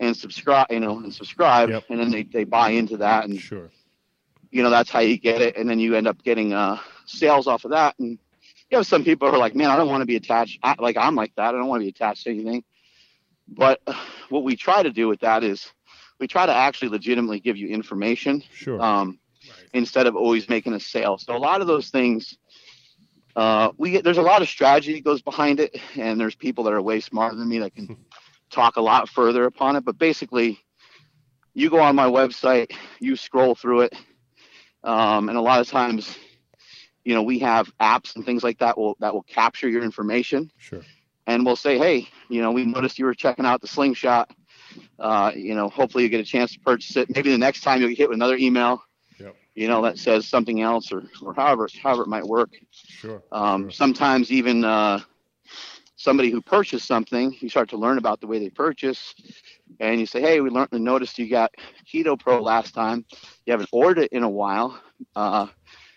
and 0.00 0.16
subscribe, 0.16 0.66
you 0.70 0.80
know, 0.80 0.98
and 0.98 1.14
subscribe, 1.14 1.68
Yep. 1.70 1.84
and 1.90 2.00
then 2.00 2.10
they, 2.10 2.22
they 2.24 2.42
buy 2.44 2.70
into 2.70 2.96
that, 2.96 3.26
and 3.26 3.38
Sure. 3.38 3.70
you 4.50 4.62
know 4.62 4.70
that's 4.70 4.90
how 4.90 4.98
you 5.00 5.16
get 5.18 5.40
it, 5.40 5.56
and 5.56 5.70
then 5.70 5.78
you 5.78 5.94
end 5.94 6.08
up 6.08 6.20
getting 6.24 6.52
uh, 6.52 6.78
sales 7.06 7.46
off 7.46 7.64
of 7.64 7.70
that. 7.70 7.94
And 8.00 8.18
you 8.70 8.76
have 8.76 8.86
some 8.86 9.04
people 9.04 9.28
who 9.28 9.36
are 9.36 9.38
like, 9.38 9.54
man, 9.54 9.70
I 9.70 9.76
don't 9.76 9.88
want 9.88 10.00
to 10.02 10.06
be 10.06 10.16
attached. 10.16 10.58
I, 10.64 10.74
like 10.80 10.96
I'm 10.96 11.14
like 11.14 11.32
that. 11.36 11.54
I 11.54 11.58
don't 11.58 11.68
want 11.68 11.80
to 11.80 11.84
be 11.84 11.90
attached 11.90 12.24
to 12.24 12.30
anything. 12.30 12.64
But 13.50 13.80
what 14.28 14.44
we 14.44 14.56
try 14.56 14.82
to 14.82 14.90
do 14.90 15.08
with 15.08 15.20
that 15.20 15.42
is 15.42 15.70
we 16.18 16.28
try 16.28 16.46
to 16.46 16.54
actually 16.54 16.88
legitimately 16.88 17.40
give 17.40 17.56
you 17.56 17.68
information 17.68 18.42
Sure. 18.52 18.80
um, 18.80 19.18
instead 19.72 20.06
of 20.06 20.14
always 20.14 20.48
making 20.48 20.74
a 20.74 20.80
sale. 20.80 21.18
So 21.18 21.36
a 21.36 21.38
lot 21.38 21.60
of 21.60 21.66
those 21.66 21.90
things, 21.90 22.36
uh, 23.34 23.70
we 23.76 23.92
get, 23.92 24.04
there's 24.04 24.18
a 24.18 24.22
lot 24.22 24.42
of 24.42 24.48
strategy 24.48 24.94
that 24.94 25.04
goes 25.04 25.22
behind 25.22 25.60
it, 25.60 25.76
and 25.96 26.20
there's 26.20 26.34
people 26.34 26.64
that 26.64 26.72
are 26.72 26.82
way 26.82 27.00
smarter 27.00 27.36
than 27.36 27.48
me 27.48 27.58
that 27.58 27.74
can 27.74 27.96
talk 28.50 28.76
a 28.76 28.80
lot 28.80 29.08
further 29.08 29.44
upon 29.44 29.76
it. 29.76 29.84
But 29.84 29.98
basically, 29.98 30.60
you 31.54 31.70
go 31.70 31.80
on 31.80 31.96
my 31.96 32.06
website, 32.06 32.72
you 33.00 33.16
scroll 33.16 33.54
through 33.54 33.82
it, 33.82 33.94
um, 34.84 35.28
and 35.28 35.36
a 35.36 35.40
lot 35.40 35.60
of 35.60 35.68
times, 35.68 36.16
you 37.04 37.14
know, 37.14 37.22
we 37.22 37.38
have 37.40 37.70
apps 37.80 38.14
and 38.14 38.24
things 38.24 38.44
like 38.44 38.58
that 38.58 38.76
will 38.76 38.96
that 39.00 39.14
will 39.14 39.22
capture 39.22 39.68
your 39.68 39.82
information 39.82 40.50
sure. 40.58 40.84
And 41.30 41.46
we'll 41.46 41.56
say, 41.56 41.78
hey, 41.78 42.08
you 42.28 42.42
know, 42.42 42.50
we 42.52 42.64
noticed 42.64 42.98
you 42.98 43.04
were 43.06 43.14
checking 43.14 43.46
out 43.46 43.60
the 43.60 43.68
slingshot. 43.68 44.30
Uh, 44.98 45.32
you 45.34 45.54
know, 45.54 45.68
hopefully 45.68 46.04
you 46.04 46.10
get 46.10 46.20
a 46.20 46.24
chance 46.24 46.52
to 46.54 46.60
purchase 46.60 46.96
it. 46.96 47.08
Maybe 47.14 47.30
the 47.30 47.38
next 47.38 47.62
time 47.62 47.80
you'll 47.80 47.88
get 47.90 47.98
hit 47.98 48.08
with 48.08 48.16
another 48.16 48.36
email, 48.36 48.82
Yep. 49.18 49.36
you 49.54 49.68
know, 49.68 49.82
that 49.82 49.98
says 49.98 50.26
something 50.26 50.60
else 50.60 50.92
or, 50.92 51.04
or 51.22 51.34
however 51.34 51.68
however 51.82 52.02
it 52.02 52.08
might 52.08 52.24
work. 52.24 52.50
Sure. 52.72 53.22
Um, 53.32 53.64
sure. 53.64 53.70
Sometimes 53.70 54.30
even 54.32 54.64
uh, 54.64 55.00
somebody 55.96 56.30
who 56.30 56.40
purchased 56.40 56.86
something, 56.86 57.36
you 57.40 57.48
start 57.48 57.68
to 57.70 57.76
learn 57.76 57.98
about 57.98 58.20
the 58.20 58.26
way 58.26 58.38
they 58.38 58.50
purchase, 58.50 59.14
and 59.80 60.00
you 60.00 60.06
say, 60.06 60.20
"Hey, 60.20 60.40
we 60.40 60.50
learned 60.50 60.72
and 60.72 60.84
noticed 60.84 61.18
you 61.18 61.28
got 61.28 61.52
Keto 61.86 62.18
Pro 62.18 62.42
last 62.42 62.74
time. 62.74 63.04
You 63.46 63.52
haven't 63.52 63.70
ordered 63.72 64.04
it 64.04 64.12
in 64.12 64.22
a 64.22 64.30
while. 64.30 64.80
Uh, 65.16 65.48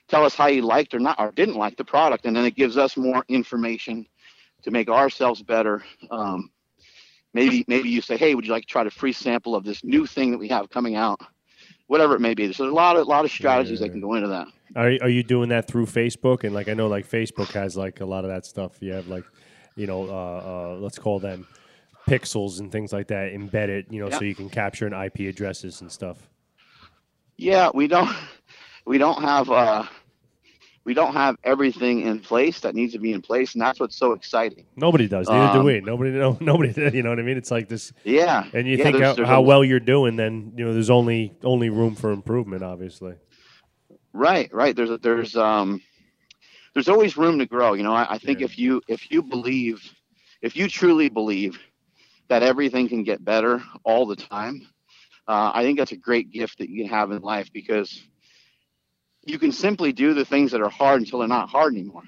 tell 0.08 0.26
us 0.26 0.36
how 0.36 0.48
you 0.48 0.62
liked 0.62 0.94
or 0.94 1.00
not 1.00 1.20
or 1.20 1.32
didn't 1.32 1.56
like 1.56 1.78
the 1.78 1.86
product," 1.86 2.26
and 2.26 2.36
then 2.36 2.46
it 2.46 2.56
gives 2.56 2.78
us 2.78 2.98
more 2.98 3.24
information 3.30 4.08
to 4.64 4.72
make 4.72 4.90
ourselves 4.90 5.42
better. 5.44 5.84
Um, 6.10 6.50
maybe 7.34 7.64
maybe 7.68 7.90
you 7.90 8.02
say, 8.02 8.18
"Hey, 8.18 8.36
would 8.36 8.46
you 8.46 8.52
like 8.52 8.64
to 8.64 8.68
try 8.68 8.86
a 8.86 8.90
free 8.90 9.14
sample 9.14 9.56
of 9.56 9.64
this 9.64 9.84
new 9.84 10.06
thing 10.06 10.32
that 10.32 10.38
we 10.38 10.48
have 10.50 10.70
coming 10.70 10.96
out?" 10.96 11.20
Whatever 11.88 12.16
it 12.16 12.22
may 12.22 12.34
be. 12.34 12.52
So 12.54 12.64
there's 12.64 12.72
a 12.72 12.76
lot 12.76 12.96
of 12.96 13.08
lot 13.08 13.26
of 13.26 13.32
strategies 13.32 13.80
that 13.82 13.90
can 13.90 14.02
go 14.02 14.16
into 14.16 14.30
that. 14.30 14.48
Are 14.76 14.92
are 15.02 15.10
you 15.10 15.22
doing 15.24 15.50
that 15.50 15.68
through 15.68 15.86
Facebook? 15.86 16.44
And 16.44 16.54
like 16.54 16.68
I 16.70 16.74
know, 16.74 16.88
like 16.88 17.08
Facebook 17.08 17.52
has 17.52 17.76
like 17.78 18.00
a 18.02 18.06
lot 18.06 18.24
of 18.24 18.32
that 18.32 18.46
stuff. 18.46 18.78
You 18.82 18.94
have 18.94 19.08
like, 19.08 19.26
you 19.76 19.86
know, 19.86 20.04
uh, 20.10 20.74
uh, 20.76 20.78
let's 20.80 20.98
call 20.98 21.20
them 21.20 21.46
pixels 22.08 22.60
and 22.60 22.72
things 22.72 22.92
like 22.94 23.08
that 23.10 23.34
embedded. 23.34 23.88
You 23.90 24.02
know, 24.02 24.10
Yeah. 24.10 24.18
so 24.20 24.26
you 24.26 24.34
can 24.34 24.50
capture 24.50 24.88
an 24.88 24.94
IP 24.94 25.28
addresses 25.28 25.82
and 25.82 25.92
stuff. 25.92 26.30
Yeah, 27.38 27.70
we 27.74 27.88
don't 27.88 28.10
we 28.86 28.98
don't 28.98 29.22
have 29.22 29.52
uh 29.52 29.84
we 30.86 30.94
don't 30.94 31.14
have 31.14 31.38
everything 31.44 32.02
in 32.02 32.20
place 32.20 32.60
that 32.62 32.76
needs 32.76 32.92
to 32.94 33.00
be 33.00 33.14
in 33.14 33.22
place, 33.22 33.54
and 33.54 33.62
that's 33.62 33.80
what's 33.80 33.96
so 33.96 34.12
exciting. 34.12 34.66
Nobody 34.76 35.08
does. 35.08 35.30
Neither 35.30 35.54
do 35.54 35.60
Um, 35.60 35.66
we. 35.66 35.80
Nobody. 35.82 36.12
No. 36.12 36.38
Nobody. 36.42 36.74
You 36.96 37.04
know 37.04 37.10
what 37.10 37.20
I 37.20 37.24
mean? 37.24 37.38
It's 37.38 37.52
like 37.52 37.70
this. 37.70 37.94
Yeah, 38.04 38.46
And 38.54 38.68
you 38.68 38.78
yeah, 38.78 38.84
think 38.84 38.98
there's- 38.98 39.10
how, 39.12 39.14
there's 39.16 39.28
how 39.28 39.42
well 39.42 39.64
you're 39.64 39.80
doing, 39.80 40.16
then 40.18 40.54
you 40.58 40.66
know 40.66 40.74
there's 40.74 40.90
only 40.90 41.34
only 41.44 41.70
room 41.70 41.96
for 41.96 42.12
improvement. 42.12 42.64
Obviously. 42.64 43.14
Right, 44.12 44.54
right. 44.54 44.76
There's 44.76 45.00
there's 45.00 45.36
um 45.36 45.82
there's 46.74 46.90
always 46.90 47.18
room 47.18 47.40
to 47.40 47.46
grow. 47.46 47.74
You 47.74 47.84
know, 47.84 47.94
I, 47.94 48.14
I 48.16 48.18
think 48.18 48.40
Yeah. 48.40 48.46
if 48.46 48.60
you 48.60 48.82
if 48.88 49.10
you 49.12 49.24
believe 49.24 49.82
if 50.42 50.56
you 50.58 50.68
truly 50.68 51.08
believe 51.10 51.58
that 52.28 52.44
everything 52.44 52.90
can 52.90 53.04
get 53.04 53.24
better 53.24 53.64
all 53.84 54.06
the 54.06 54.16
time, 54.16 54.68
uh, 55.28 55.52
I 55.54 55.64
think 55.64 55.78
that's 55.80 55.92
a 55.94 55.98
great 55.98 56.32
gift 56.32 56.58
that 56.60 56.70
you 56.70 56.84
can 56.84 56.90
have 56.94 57.12
in 57.12 57.22
life 57.22 57.52
because 57.54 58.02
you 59.26 59.40
can 59.40 59.52
simply 59.52 59.94
do 59.94 60.14
the 60.14 60.26
things 60.26 60.52
that 60.52 60.62
are 60.62 60.70
hard 60.70 61.02
until 61.02 61.20
they're 61.20 61.28
not 61.28 61.50
hard 61.50 61.74
anymore. 61.74 62.04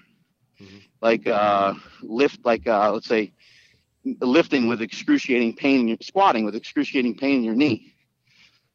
Mhm. 0.61 0.81
Like 1.01 1.27
uh, 1.27 1.73
lift, 2.01 2.45
like 2.45 2.67
uh, 2.67 2.91
let's 2.93 3.07
say 3.07 3.33
lifting 4.21 4.67
with 4.67 4.81
excruciating 4.81 5.55
pain, 5.55 5.81
in 5.81 5.87
your, 5.89 5.97
squatting 6.01 6.45
with 6.45 6.55
excruciating 6.55 7.17
pain 7.17 7.37
in 7.37 7.43
your 7.43 7.55
knee. 7.55 7.93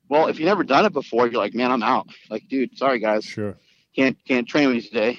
Well, 0.08 0.26
if 0.26 0.38
you've 0.40 0.46
never 0.46 0.64
done 0.64 0.84
it 0.86 0.92
before, 0.92 1.28
you're 1.28 1.40
like, 1.40 1.54
man, 1.54 1.70
I'm 1.70 1.82
out. 1.84 2.08
Like, 2.28 2.48
dude, 2.48 2.76
sorry 2.76 2.98
guys, 2.98 3.24
Sure. 3.24 3.56
can't 3.94 4.16
can't 4.26 4.46
train 4.48 4.66
with 4.68 4.76
you 4.76 4.82
today. 4.82 5.18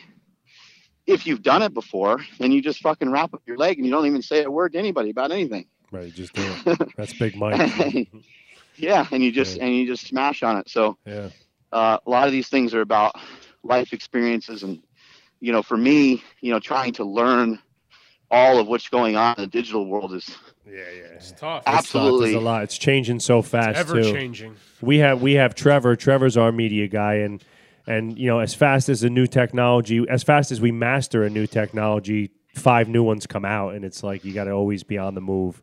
If 1.08 1.26
you've 1.26 1.42
done 1.42 1.62
it 1.64 1.74
before, 1.74 2.20
then 2.40 2.52
you 2.52 2.62
just 2.62 2.80
fucking 2.82 3.10
wrap 3.10 3.34
up 3.34 3.42
your 3.46 3.58
leg 3.58 3.78
and 3.78 3.86
you 3.86 3.92
don't 3.92 4.06
even 4.06 4.22
say 4.22 4.44
a 4.44 4.52
word 4.52 4.74
to 4.74 4.80
anybody 4.80 5.10
about 5.10 5.32
anything. 5.32 5.66
Right. 5.92 6.14
Just 6.14 6.34
do 6.34 6.42
it. 6.66 6.94
That's 6.98 7.14
Big 7.14 7.36
Mike. 7.36 8.08
yeah, 8.78 9.06
and 9.12 9.24
you 9.24 9.32
just 9.32 9.58
Yeah. 9.58 9.64
and 9.66 9.76
you 9.76 9.88
just 9.88 10.06
smash 10.08 10.44
on 10.44 10.58
it. 10.58 10.70
So 10.70 10.98
Yeah. 11.06 11.30
Uh, 11.72 11.98
a 12.06 12.10
lot 12.10 12.28
of 12.28 12.32
these 12.32 12.50
things 12.50 12.74
are 12.74 12.82
about 12.82 13.16
life 13.64 13.94
experiences, 13.94 14.64
and 14.64 14.82
you 15.40 15.52
know, 15.52 15.62
for 15.64 15.78
me, 15.78 16.24
you 16.42 16.52
know, 16.52 16.60
trying 16.60 16.94
to 16.94 17.04
learn 17.04 17.60
all 18.30 18.60
of 18.60 18.68
what's 18.68 18.88
going 18.88 19.16
on 19.18 19.36
in 19.38 19.42
the 19.44 19.48
digital 19.48 19.86
world 19.86 20.14
is 20.14 20.30
Yeah. 20.66 20.78
Yeah. 20.78 21.04
It's 21.16 21.32
tough. 21.34 21.64
Ab- 21.66 21.80
Absolutely. 21.80 22.32
There's 22.32 22.42
a 22.42 22.46
lot. 22.46 22.64
It's 22.64 22.78
changing 22.78 23.20
so 23.20 23.42
fast 23.42 23.78
Ever 23.78 24.02
too. 24.02 24.12
changing. 24.14 24.56
we 24.82 25.00
have 25.00 25.22
we 25.22 25.34
have 25.34 25.54
Trevor. 25.56 25.96
Trevor's 25.96 26.38
our 26.38 26.52
media 26.52 26.88
guy, 26.88 27.16
and 27.16 27.44
and 27.88 28.18
you 28.18 28.28
know, 28.28 28.40
as 28.40 28.54
fast 28.54 28.88
as 28.90 29.04
a 29.04 29.10
new 29.10 29.28
technology, 29.28 30.06
as 30.10 30.24
fast 30.24 30.52
as 30.52 30.62
we 30.62 30.72
master 30.72 31.24
a 31.24 31.30
new 31.30 31.48
technology, 31.48 32.32
five 32.56 32.88
new 32.88 33.04
ones 33.04 33.26
come 33.28 33.44
out, 33.44 33.74
and 33.74 33.84
it's 33.84 34.04
like 34.04 34.24
you 34.24 34.34
got 34.34 34.46
to 34.46 34.52
always 34.52 34.84
be 34.84 34.98
on 34.98 35.16
the 35.16 35.22
move 35.22 35.62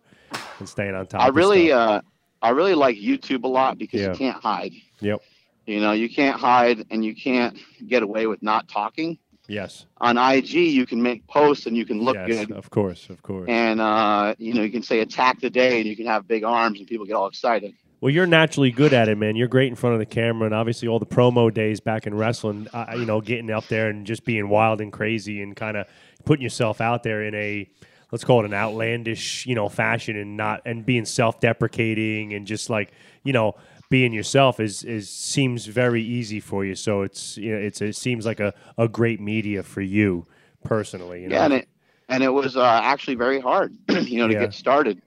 and 0.59 0.69
staying 0.69 0.95
on 0.95 1.07
top. 1.07 1.23
I 1.23 1.29
of 1.29 1.37
really 1.37 1.69
stuff. 1.69 2.03
uh, 2.43 2.47
I 2.47 2.51
really 2.51 2.75
like 2.75 2.97
YouTube 2.97 3.45
a 3.45 3.49
lot 3.49 3.79
because 3.79 4.01
Yeah. 4.01 4.09
you 4.13 4.15
can't 4.19 4.43
hide. 4.43 4.73
Yep. 5.01 5.23
You 5.69 5.81
know, 5.81 5.93
you 5.93 6.09
can't 6.09 6.41
hide 6.41 6.87
and 6.91 7.05
you 7.05 7.15
can't 7.15 7.59
get 7.87 8.03
away 8.03 8.27
with 8.27 8.43
not 8.43 8.69
talking. 8.69 9.19
yes, 9.49 9.85
On 9.99 10.17
IG, 10.17 10.53
you 10.53 10.87
can 10.87 11.03
make 11.03 11.27
posts 11.27 11.67
and 11.67 11.77
you 11.77 11.85
can 11.85 12.01
look 12.01 12.17
yes, 12.17 12.47
good. 12.47 12.53
of 12.53 12.71
course, 12.71 13.11
of 13.11 13.23
course. 13.23 13.47
And 13.49 13.81
uh, 13.81 14.35
you 14.39 14.55
know, 14.55 14.63
you 14.63 14.71
can 14.71 14.83
say 14.83 15.01
attack 15.01 15.41
the 15.41 15.51
day 15.51 15.79
and 15.79 15.87
you 15.87 15.95
can 15.95 16.07
have 16.07 16.27
big 16.27 16.43
arms 16.43 16.79
and 16.79 16.89
people 16.89 17.05
get 17.05 17.15
all 17.15 17.27
excited. 17.27 17.75
Well, 18.01 18.11
you're 18.11 18.27
naturally 18.27 18.71
good 18.71 18.95
at 18.95 19.09
it, 19.09 19.19
man. 19.19 19.35
You're 19.37 19.49
great 19.49 19.69
in 19.69 19.75
front 19.75 19.95
of 19.95 19.99
the 19.99 20.07
camera, 20.07 20.47
and 20.47 20.55
obviously 20.55 20.87
all 20.87 21.01
the 21.01 21.07
promo 21.07 21.53
days 21.53 21.81
back 21.81 22.07
in 22.07 22.15
wrestling, 22.15 22.69
uh, 22.73 22.95
you 22.95 23.05
know, 23.05 23.21
getting 23.21 23.51
up 23.51 23.67
there 23.67 23.89
and 23.89 24.07
just 24.07 24.25
being 24.25 24.49
wild 24.49 24.81
and 24.81 24.93
crazy 24.93 25.43
and 25.43 25.57
kind 25.57 25.77
of 25.77 25.87
putting 26.25 26.43
yourself 26.43 26.81
out 26.81 27.03
there 27.03 27.25
in 27.25 27.35
a 27.35 27.69
let's 28.11 28.25
call 28.25 28.41
it 28.41 28.47
an 28.47 28.55
outlandish, 28.55 29.45
you 29.47 29.55
know, 29.55 29.69
fashion 29.69 30.17
and 30.17 30.37
not 30.37 30.63
and 30.65 30.87
being 30.87 31.05
self-deprecating 31.05 32.33
and 32.33 32.47
just 32.47 32.71
like 32.71 32.93
you 33.25 33.33
know 33.33 33.55
being 33.91 34.13
yourself 34.13 34.61
is 34.61 34.85
is 34.85 35.09
seems 35.09 35.67
very 35.67 36.03
easy 36.03 36.41
for 36.41 36.65
you. 36.65 36.75
So 36.75 37.03
it's 37.03 37.37
you 37.37 37.53
know 37.53 37.59
it's 37.59 37.81
it 37.81 37.97
seems 37.97 38.27
like 38.27 38.41
a, 38.41 38.55
a 38.77 38.89
great 38.89 39.21
media 39.21 39.63
for 39.63 39.81
you 39.81 40.27
personally. 40.65 41.23
You 41.23 41.29
know? 41.29 41.37
Yeah, 41.37 41.45
and 41.45 41.55
it 41.55 41.69
and 42.09 42.23
it 42.23 42.33
was 42.33 42.57
uh, 42.57 42.81
actually 42.83 43.15
very 43.17 43.41
hard, 43.41 43.77
you 43.89 44.19
know, 44.19 44.29
to 44.29 44.35
Yeah. 44.35 44.41
get 44.41 44.55
started. 44.55 45.03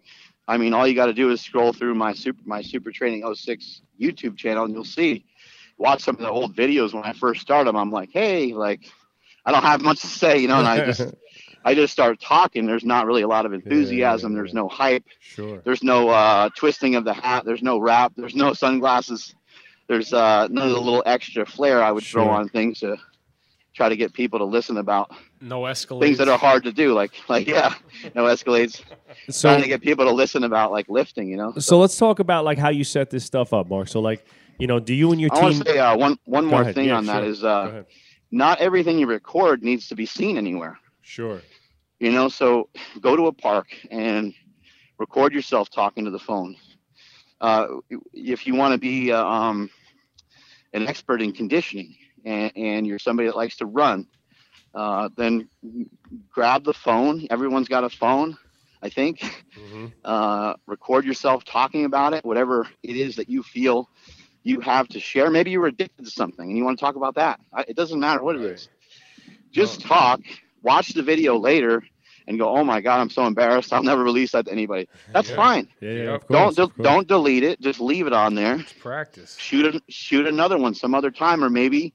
I 0.48 0.58
mean, 0.58 0.74
all 0.74 0.86
you 0.88 0.96
got 0.96 1.06
to 1.06 1.14
do 1.14 1.30
is 1.32 1.42
scroll 1.42 1.74
through 1.74 1.96
my 1.96 2.14
super 2.14 2.42
my 2.46 2.62
Super 2.62 2.92
Training 2.92 3.24
06 3.34 3.82
YouTube 4.00 4.38
channel, 4.38 4.66
and 4.66 4.74
you'll 4.74 4.84
see. 4.84 5.26
Watch 5.78 6.02
some 6.04 6.16
of 6.16 6.22
the 6.22 6.30
old 6.30 6.56
videos 6.56 6.94
when 6.94 7.04
I 7.04 7.14
first 7.14 7.42
started. 7.42 7.76
I'm 7.76 7.90
like, 7.90 8.10
hey, 8.14 8.54
like, 8.54 8.82
I 9.46 9.52
don't 9.52 9.64
have 9.64 9.82
much 9.82 10.02
to 10.02 10.08
say, 10.08 10.38
you 10.38 10.48
know, 10.48 10.60
and 10.60 10.68
I 10.68 10.86
just 10.86 11.00
I 11.64 11.76
just 11.76 11.94
start 11.94 12.20
talking. 12.20 12.66
There's 12.66 12.84
not 12.86 13.06
really 13.06 13.22
a 13.22 13.28
lot 13.28 13.46
of 13.46 13.54
enthusiasm. 13.54 14.32
yeah, 14.32 14.36
There's 14.38 14.54
yeah. 14.54 14.60
no 14.62 14.68
hype. 14.68 15.04
sure. 15.20 15.62
There's 15.64 15.84
no 15.84 16.10
uh, 16.10 16.50
twisting 16.56 16.96
of 16.96 17.04
the 17.06 17.14
hat. 17.14 17.46
There's 17.46 17.62
no 17.62 17.78
wrap. 17.80 18.14
There's 18.18 18.36
no 18.36 18.54
sunglasses. 18.54 19.36
There's 19.88 20.14
uh, 20.14 20.48
none 20.50 20.68
of 20.68 20.74
the 20.74 20.80
little 20.82 21.04
extra 21.06 21.46
flair 21.46 21.84
I 21.84 21.92
would 21.92 22.04
throw 22.04 22.30
on 22.30 22.50
things 22.50 22.80
to 22.80 22.98
try 23.74 23.90
to 23.90 23.96
get 23.96 24.12
people 24.14 24.40
to 24.40 24.46
listen 24.46 24.78
about 24.78 25.12
No 25.40 25.62
escalation. 25.62 26.02
things 26.02 26.18
that 26.18 26.28
are 26.30 26.38
hard 26.38 26.64
to 26.64 26.72
do. 26.72 26.94
Like 26.94 27.12
like 27.30 27.48
yeah, 27.48 27.74
no 28.16 28.24
escalades. 28.24 28.82
So 29.30 29.50
trying 29.50 29.62
to 29.62 29.68
get 29.68 29.82
people 29.82 30.06
to 30.06 30.12
listen 30.12 30.44
about 30.44 30.72
like 30.72 30.88
lifting. 30.90 31.28
You 31.30 31.38
know. 31.38 31.54
so 31.58 31.78
let's 31.80 31.98
talk 31.98 32.20
about 32.20 32.44
like 32.46 32.58
how 32.58 32.70
you 32.70 32.84
set 32.84 33.10
this 33.10 33.26
stuff 33.26 33.54
up, 33.54 33.70
Mark. 33.70 33.88
So 33.88 34.00
like 34.00 34.26
you 34.58 34.68
know, 34.68 34.80
do 34.80 34.94
you 34.94 35.12
and 35.12 35.20
your 35.20 35.30
I 35.34 35.42
want 35.42 35.54
team? 35.56 35.64
to 35.64 35.70
say 35.72 35.80
uh, 35.80 35.96
one 35.98 36.18
one 36.26 36.46
Go 36.46 36.50
more 36.52 36.62
ahead. 36.62 36.76
thing 36.76 36.88
Yeah, 36.88 36.98
on 36.98 37.06
that 37.08 37.22
sure. 37.24 37.30
is 37.30 37.42
Go 37.42 37.48
uh, 37.50 37.84
not 38.32 38.60
everything 38.62 38.98
you 38.98 39.08
record 39.08 39.62
needs 39.62 39.88
to 39.90 39.96
be 39.96 40.06
seen 40.06 40.38
anywhere. 40.38 40.80
Sure. 41.02 41.42
You 42.02 42.12
know, 42.12 42.30
so 42.30 42.68
go 43.00 43.16
to 43.16 43.28
a 43.28 43.32
park 43.32 43.68
and 43.92 44.34
record 44.98 45.34
yourself 45.34 45.70
talking 45.70 46.06
to 46.06 46.10
the 46.10 46.18
phone. 46.18 46.56
Uh, 47.40 47.68
if 48.12 48.48
you 48.48 48.56
want 48.56 48.74
to 48.74 48.80
be 48.80 49.12
uh, 49.12 49.24
um, 49.24 49.70
an 50.74 50.88
expert 50.88 51.22
in 51.22 51.32
conditioning 51.32 51.96
and, 52.26 52.52
and 52.56 52.88
you're 52.88 52.98
somebody 52.98 53.28
that 53.28 53.36
likes 53.36 53.58
to 53.58 53.68
run, 53.68 54.08
uh, 54.74 55.10
then 55.16 55.48
grab 56.28 56.64
the 56.64 56.74
phone. 56.74 57.28
Everyone's 57.30 57.68
got 57.68 57.84
a 57.84 57.90
phone, 57.90 58.36
I 58.82 58.90
think. 58.90 59.20
Mm-hmm. 59.56 59.86
Uh, 60.04 60.56
record 60.66 61.06
yourself 61.06 61.46
talking 61.46 61.86
about 61.86 62.16
it, 62.16 62.26
whatever 62.26 62.68
it 62.82 62.96
is 62.96 63.18
that 63.18 63.30
you 63.30 63.44
feel 63.44 63.92
you 64.42 64.60
have 64.62 64.88
to 64.88 65.00
share. 65.00 65.30
Maybe 65.30 65.52
you're 65.52 65.68
addicted 65.68 66.06
to 66.06 66.10
something 66.10 66.50
and 66.50 66.58
you 66.58 66.64
want 66.64 66.80
to 66.80 66.84
talk 66.84 66.96
about 66.96 67.14
that. 67.14 67.40
It 67.68 67.76
doesn't 67.76 68.00
matter 68.00 68.24
what 68.24 68.38
it 68.38 68.42
is. 68.42 68.70
Just 69.52 69.82
talk, 69.82 70.22
watch 70.62 70.90
the 70.94 71.04
video 71.04 71.38
later, 71.38 71.84
and 72.28 72.38
go, 72.38 72.50
"Oh 72.56 72.64
my 72.64 72.82
God, 72.82 73.00
I'm 73.00 73.10
so 73.10 73.26
embarrassed. 73.26 73.74
I'll 73.74 73.84
never 73.84 74.04
release 74.04 74.32
that 74.34 74.46
to 74.46 74.52
anybody." 74.52 74.88
That's 75.14 75.30
Yeah. 75.30 75.36
fine. 75.36 75.68
Yeah, 75.82 75.92
yeah. 75.92 76.04
Of 76.16 76.28
course, 76.28 76.38
don't 76.38 76.56
de- 76.56 76.64
of 76.64 76.76
course. 76.76 76.84
don't 76.88 77.08
delete 77.08 77.44
it. 77.44 77.60
Just 77.62 77.80
leave 77.80 78.08
it 78.08 78.14
on 78.14 78.36
there. 78.36 78.56
It's 78.60 78.74
practice. 78.74 79.38
Shoot 79.40 79.76
a, 79.76 79.82
shoot 79.90 80.26
another 80.28 80.58
one 80.58 80.74
some 80.74 80.94
other 80.94 81.12
time, 81.12 81.44
or 81.44 81.50
maybe 81.50 81.94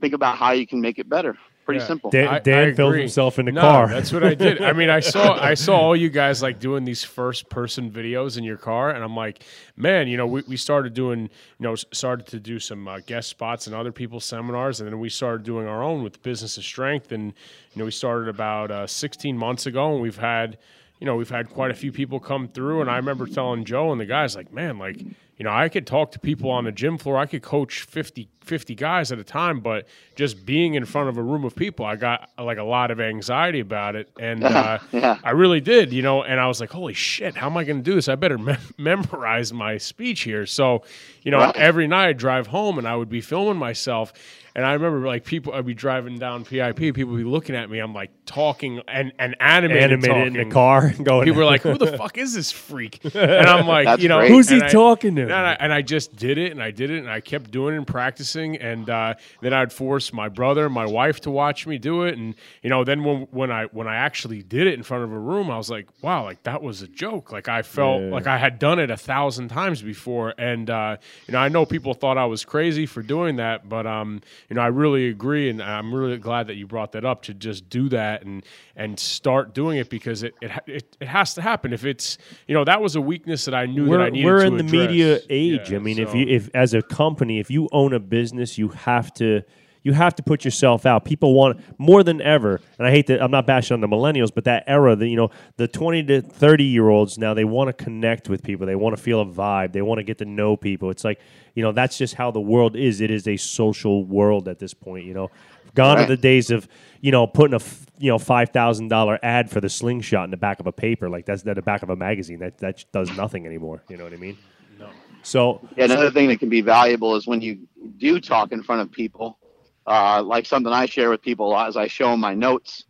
think 0.00 0.14
about 0.14 0.36
how 0.36 0.52
you 0.52 0.66
can 0.66 0.80
make 0.80 0.98
it 0.98 1.08
better. 1.08 1.36
Pretty 1.64 1.80
Yeah. 1.80 1.86
simple. 1.86 2.10
Dan, 2.10 2.28
I- 2.28 2.38
Dan 2.40 2.68
I 2.68 2.74
films 2.74 2.90
agree. 2.92 3.00
himself 3.00 3.38
in 3.38 3.46
the 3.46 3.52
no, 3.52 3.60
car. 3.62 3.88
That's 3.88 4.12
what 4.12 4.22
I 4.22 4.34
did. 4.34 4.60
I 4.62 4.72
mean, 4.74 4.90
I 4.90 5.00
saw 5.14 5.34
I 5.42 5.54
saw 5.54 5.76
all 5.78 5.96
you 5.96 6.10
guys 6.10 6.42
like 6.42 6.60
doing 6.60 6.84
these 6.84 7.02
first 7.04 7.48
person 7.48 7.90
videos 7.90 8.36
in 8.36 8.44
your 8.44 8.56
car, 8.58 8.90
and 8.90 9.02
I'm 9.02 9.16
like, 9.16 9.42
man, 9.76 10.06
you 10.08 10.16
know, 10.16 10.26
we, 10.26 10.42
we 10.46 10.56
started 10.58 10.92
doing, 10.92 11.22
you 11.22 11.28
know, 11.60 11.74
started 11.74 12.26
to 12.28 12.40
do 12.40 12.58
some 12.58 12.86
uh, 12.86 13.00
guest 13.06 13.28
spots 13.30 13.66
and 13.66 13.74
other 13.74 13.92
people's 13.92 14.24
seminars, 14.24 14.80
and 14.80 14.88
then 14.90 15.00
we 15.00 15.08
started 15.08 15.42
doing 15.44 15.66
our 15.66 15.82
own 15.82 16.02
with 16.02 16.22
Business 16.22 16.58
of 16.58 16.64
Strength, 16.64 17.12
and 17.12 17.32
you 17.72 17.78
know, 17.78 17.84
we 17.86 17.90
started 17.90 18.28
about 18.28 18.70
uh, 18.70 18.86
16 18.86 19.36
months 19.36 19.66
ago, 19.66 19.92
and 19.92 20.02
we've 20.02 20.18
had. 20.18 20.58
You 21.00 21.06
know, 21.06 21.16
we've 21.16 21.28
had 21.28 21.50
quite 21.50 21.70
a 21.72 21.74
few 21.74 21.90
people 21.92 22.18
come 22.20 22.46
through, 22.48 22.80
and 22.80 22.88
I 22.88 22.96
remember 22.96 23.26
telling 23.26 23.64
Joe 23.64 23.90
and 23.92 24.00
the 24.00 24.06
guys, 24.06 24.36
like, 24.36 24.52
man, 24.54 24.78
like, 24.78 24.96
you 25.36 25.44
know, 25.44 25.50
I 25.50 25.68
could 25.68 25.86
talk 25.86 26.12
to 26.12 26.18
people 26.18 26.50
on 26.50 26.64
the 26.64 26.72
gym 26.72 26.96
floor. 26.98 27.16
I 27.18 27.26
could 27.26 27.42
coach 27.42 27.82
50, 27.82 28.28
50 28.42 28.74
guys 28.76 29.10
at 29.10 29.18
a 29.18 29.24
time, 29.24 29.60
but 29.60 29.86
just 30.14 30.46
being 30.46 30.74
in 30.74 30.84
front 30.84 31.08
of 31.08 31.16
a 31.16 31.22
room 31.22 31.44
of 31.44 31.56
people, 31.56 31.84
I 31.84 31.96
got 31.96 32.30
like 32.38 32.58
a 32.58 32.62
lot 32.62 32.90
of 32.92 33.00
anxiety 33.00 33.58
about 33.60 33.96
it. 33.96 34.08
And 34.20 34.44
uh, 34.44 34.78
Yeah. 34.92 35.18
I 35.24 35.30
really 35.32 35.60
did, 35.60 35.92
you 35.92 36.02
know, 36.02 36.22
and 36.22 36.38
I 36.38 36.46
was 36.46 36.60
like, 36.60 36.70
holy 36.70 36.94
shit, 36.94 37.36
how 37.36 37.46
am 37.46 37.56
I 37.56 37.64
going 37.64 37.78
to 37.78 37.82
do 37.82 37.94
this? 37.96 38.08
I 38.08 38.14
better 38.14 38.38
mem- 38.38 38.58
memorize 38.78 39.52
my 39.52 39.76
speech 39.78 40.22
here. 40.22 40.46
So, 40.46 40.84
you 41.22 41.30
know, 41.30 41.38
Right. 41.38 41.56
every 41.56 41.88
night 41.88 42.08
I'd 42.10 42.16
drive 42.18 42.46
home 42.46 42.78
and 42.78 42.86
I 42.86 42.94
would 42.94 43.08
be 43.08 43.20
filming 43.20 43.56
myself. 43.58 44.12
And 44.56 44.64
I 44.64 44.74
remember 44.74 45.04
like 45.06 45.24
people, 45.24 45.52
I'd 45.52 45.66
be 45.66 45.74
driving 45.74 46.18
down 46.18 46.44
PIP, 46.44 46.76
people 46.76 47.06
would 47.12 47.18
be 47.18 47.24
looking 47.24 47.56
at 47.56 47.68
me. 47.68 47.80
I'm 47.80 47.92
like 47.92 48.10
talking 48.24 48.80
and, 48.86 49.12
and 49.18 49.34
animated, 49.40 49.92
Animated 49.92 50.26
in 50.28 50.32
the 50.34 50.38
talking. 50.44 50.50
car, 50.52 50.92
going. 51.04 51.24
People 51.24 51.40
were 51.40 51.44
like, 51.44 51.62
"Who 51.62 51.76
the 51.76 51.96
fuck 51.98 52.16
is 52.18 52.34
this 52.34 52.52
freak?" 52.52 53.00
And 53.14 53.46
I'm 53.48 53.66
like, 53.66 53.86
That's 53.86 54.02
you 54.02 54.08
know, 54.08 54.18
great. 54.18 54.30
Who's 54.30 54.48
he 54.48 54.62
I- 54.62 54.68
talking 54.68 55.16
to? 55.16 55.22
And 55.22 55.32
I, 55.32 55.52
and 55.58 55.72
I 55.72 55.82
just 55.82 56.14
did 56.14 56.38
it, 56.38 56.52
and 56.52 56.62
I 56.62 56.70
did 56.70 56.90
it, 56.90 56.98
and 56.98 57.10
I 57.10 57.20
kept 57.20 57.50
doing 57.50 57.74
it 57.74 57.78
and 57.78 57.86
practicing, 57.86 58.56
and 58.58 58.88
uh, 58.88 59.14
then 59.40 59.52
I'd 59.52 59.72
force 59.72 60.12
my 60.12 60.28
brother, 60.28 60.66
and 60.66 60.74
my 60.74 60.86
wife, 60.86 61.20
to 61.22 61.30
watch 61.32 61.66
me 61.66 61.78
do 61.78 62.04
it, 62.04 62.16
and 62.16 62.36
you 62.62 62.70
know, 62.70 62.84
then 62.84 63.02
when 63.02 63.22
when 63.32 63.50
I 63.50 63.64
when 63.66 63.88
I 63.88 63.96
actually 63.96 64.42
did 64.44 64.68
it 64.68 64.74
in 64.74 64.84
front 64.84 65.02
of 65.02 65.12
a 65.12 65.18
room, 65.18 65.50
I 65.50 65.56
was 65.56 65.68
like, 65.68 65.88
wow, 66.00 66.22
like 66.22 66.44
that 66.44 66.62
was 66.62 66.80
a 66.80 66.86
joke. 66.86 67.32
Like 67.32 67.48
I 67.48 67.62
felt 67.62 68.02
Yeah. 68.02 68.10
like 68.10 68.28
I 68.28 68.38
had 68.38 68.60
done 68.60 68.78
it 68.78 68.90
a 68.90 68.96
thousand 68.96 69.48
times 69.48 69.82
before, 69.82 70.32
and 70.38 70.70
uh, 70.70 70.96
you 71.26 71.32
know, 71.32 71.38
I 71.40 71.48
know 71.48 71.66
people 71.66 71.92
thought 71.94 72.16
I 72.18 72.26
was 72.26 72.44
crazy 72.44 72.86
for 72.86 73.02
doing 73.02 73.36
that, 73.36 73.68
but 73.68 73.84
um, 73.86 74.20
you 74.54 74.60
know, 74.60 74.64
I 74.64 74.68
really 74.68 75.08
agree, 75.08 75.50
and 75.50 75.60
I'm 75.60 75.92
really 75.92 76.16
glad 76.16 76.46
that 76.46 76.54
you 76.54 76.64
brought 76.64 76.92
that 76.92 77.04
up 77.04 77.22
to 77.22 77.34
just 77.34 77.68
do 77.68 77.88
that 77.88 78.24
and 78.24 78.44
and 78.76 79.00
start 79.00 79.52
doing 79.52 79.78
it 79.78 79.90
because 79.90 80.22
it 80.22 80.32
it, 80.40 80.52
it, 80.68 80.96
it 81.00 81.08
has 81.08 81.34
to 81.34 81.42
happen. 81.42 81.72
If 81.72 81.84
it's 81.84 82.18
you 82.46 82.54
know 82.54 82.62
that 82.62 82.80
was 82.80 82.94
a 82.94 83.00
weakness 83.00 83.46
that 83.46 83.54
I 83.54 83.66
knew 83.66 83.86
that 83.86 83.90
we're, 83.90 84.00
I 84.00 84.10
needed 84.10 84.24
we're 84.24 84.38
to 84.42 84.46
in 84.46 84.56
the 84.58 84.64
address. 84.64 84.88
media 84.88 85.20
age. 85.28 85.70
Yeah, 85.72 85.78
I 85.78 85.80
mean, 85.80 85.98
if 85.98 86.14
you 86.14 86.24
if 86.28 86.50
as 86.54 86.72
a 86.72 86.82
company, 86.82 87.40
if 87.40 87.50
you 87.50 87.68
own 87.72 87.92
a 87.94 87.98
business, 87.98 88.56
you 88.56 88.68
have 88.68 89.12
to 89.14 89.42
you 89.84 89.92
have 89.92 90.16
to 90.16 90.22
put 90.22 90.44
yourself 90.44 90.86
out. 90.86 91.04
People 91.04 91.34
want 91.34 91.60
more 91.78 92.02
than 92.02 92.20
ever, 92.20 92.60
and 92.78 92.88
I 92.88 92.90
hate 92.90 93.06
that 93.06 93.22
I'm 93.22 93.30
not 93.30 93.46
bashing 93.46 93.74
on 93.74 93.80
the 93.80 93.86
millennials, 93.86 94.34
but 94.34 94.44
that 94.44 94.64
era, 94.66 94.96
the 94.96 95.06
you 95.06 95.16
know, 95.16 95.30
the 95.58 95.68
20 95.68 96.02
to 96.04 96.22
30 96.22 96.64
year 96.64 96.88
olds 96.88 97.18
now 97.18 97.34
they 97.34 97.44
want 97.44 97.68
to 97.68 97.84
connect 97.84 98.28
with 98.28 98.42
people. 98.42 98.66
They 98.66 98.74
want 98.74 98.96
to 98.96 99.02
feel 99.02 99.20
a 99.20 99.26
vibe. 99.26 99.72
They 99.72 99.82
want 99.82 99.98
to 99.98 100.02
get 100.02 100.18
to 100.18 100.24
know 100.24 100.56
people. 100.56 100.90
It's 100.90 101.04
like 101.04 101.20
you 101.54 101.62
know 101.62 101.70
that's 101.70 101.96
just 101.96 102.14
how 102.14 102.30
the 102.30 102.40
world 102.40 102.74
is. 102.74 103.00
It 103.00 103.10
is 103.10 103.28
a 103.28 103.36
social 103.36 104.04
world 104.04 104.48
at 104.48 104.58
this 104.58 104.74
point. 104.74 105.04
You 105.04 105.14
know, 105.14 105.30
gone 105.74 105.98
are 105.98 106.06
the 106.06 106.16
days 106.16 106.50
of 106.50 106.66
you 107.00 107.12
know 107.12 107.26
putting 107.26 107.54
a 107.54 107.60
you 107.98 108.10
know 108.10 108.18
five 108.18 108.50
thousand 108.50 108.88
dollar 108.88 109.18
ad 109.22 109.50
for 109.50 109.60
the 109.60 109.68
slingshot 109.68 110.24
in 110.24 110.30
the 110.30 110.36
back 110.36 110.60
of 110.60 110.66
a 110.66 110.72
paper 110.72 111.08
like 111.10 111.26
that's 111.26 111.46
at 111.46 111.56
the 111.56 111.62
back 111.62 111.82
of 111.82 111.90
a 111.90 111.96
magazine. 111.96 112.38
That 112.38 112.58
that 112.58 112.84
does 112.92 113.14
nothing 113.16 113.46
anymore. 113.46 113.82
You 113.88 113.98
know 113.98 114.04
what 114.04 114.14
I 114.14 114.16
mean? 114.16 114.38
No. 114.78 114.88
So 115.22 115.68
Yeah, 115.76 115.84
another 115.84 116.10
thing 116.10 116.28
that 116.28 116.38
can 116.38 116.48
be 116.48 116.62
valuable 116.62 117.14
is 117.16 117.26
when 117.26 117.42
you 117.42 117.68
do 117.98 118.20
talk 118.20 118.52
in 118.52 118.62
front 118.62 118.82
of 118.82 118.90
people, 118.90 119.38
uh, 119.86 120.22
like 120.22 120.46
something 120.46 120.72
I 120.72 120.86
share 120.86 121.10
with 121.10 121.22
people 121.22 121.46
a 121.48 121.50
lot 121.50 121.68
is 121.68 121.76
I 121.76 121.86
show 121.88 122.10
them 122.10 122.20
my 122.20 122.34
notes, 122.34 122.84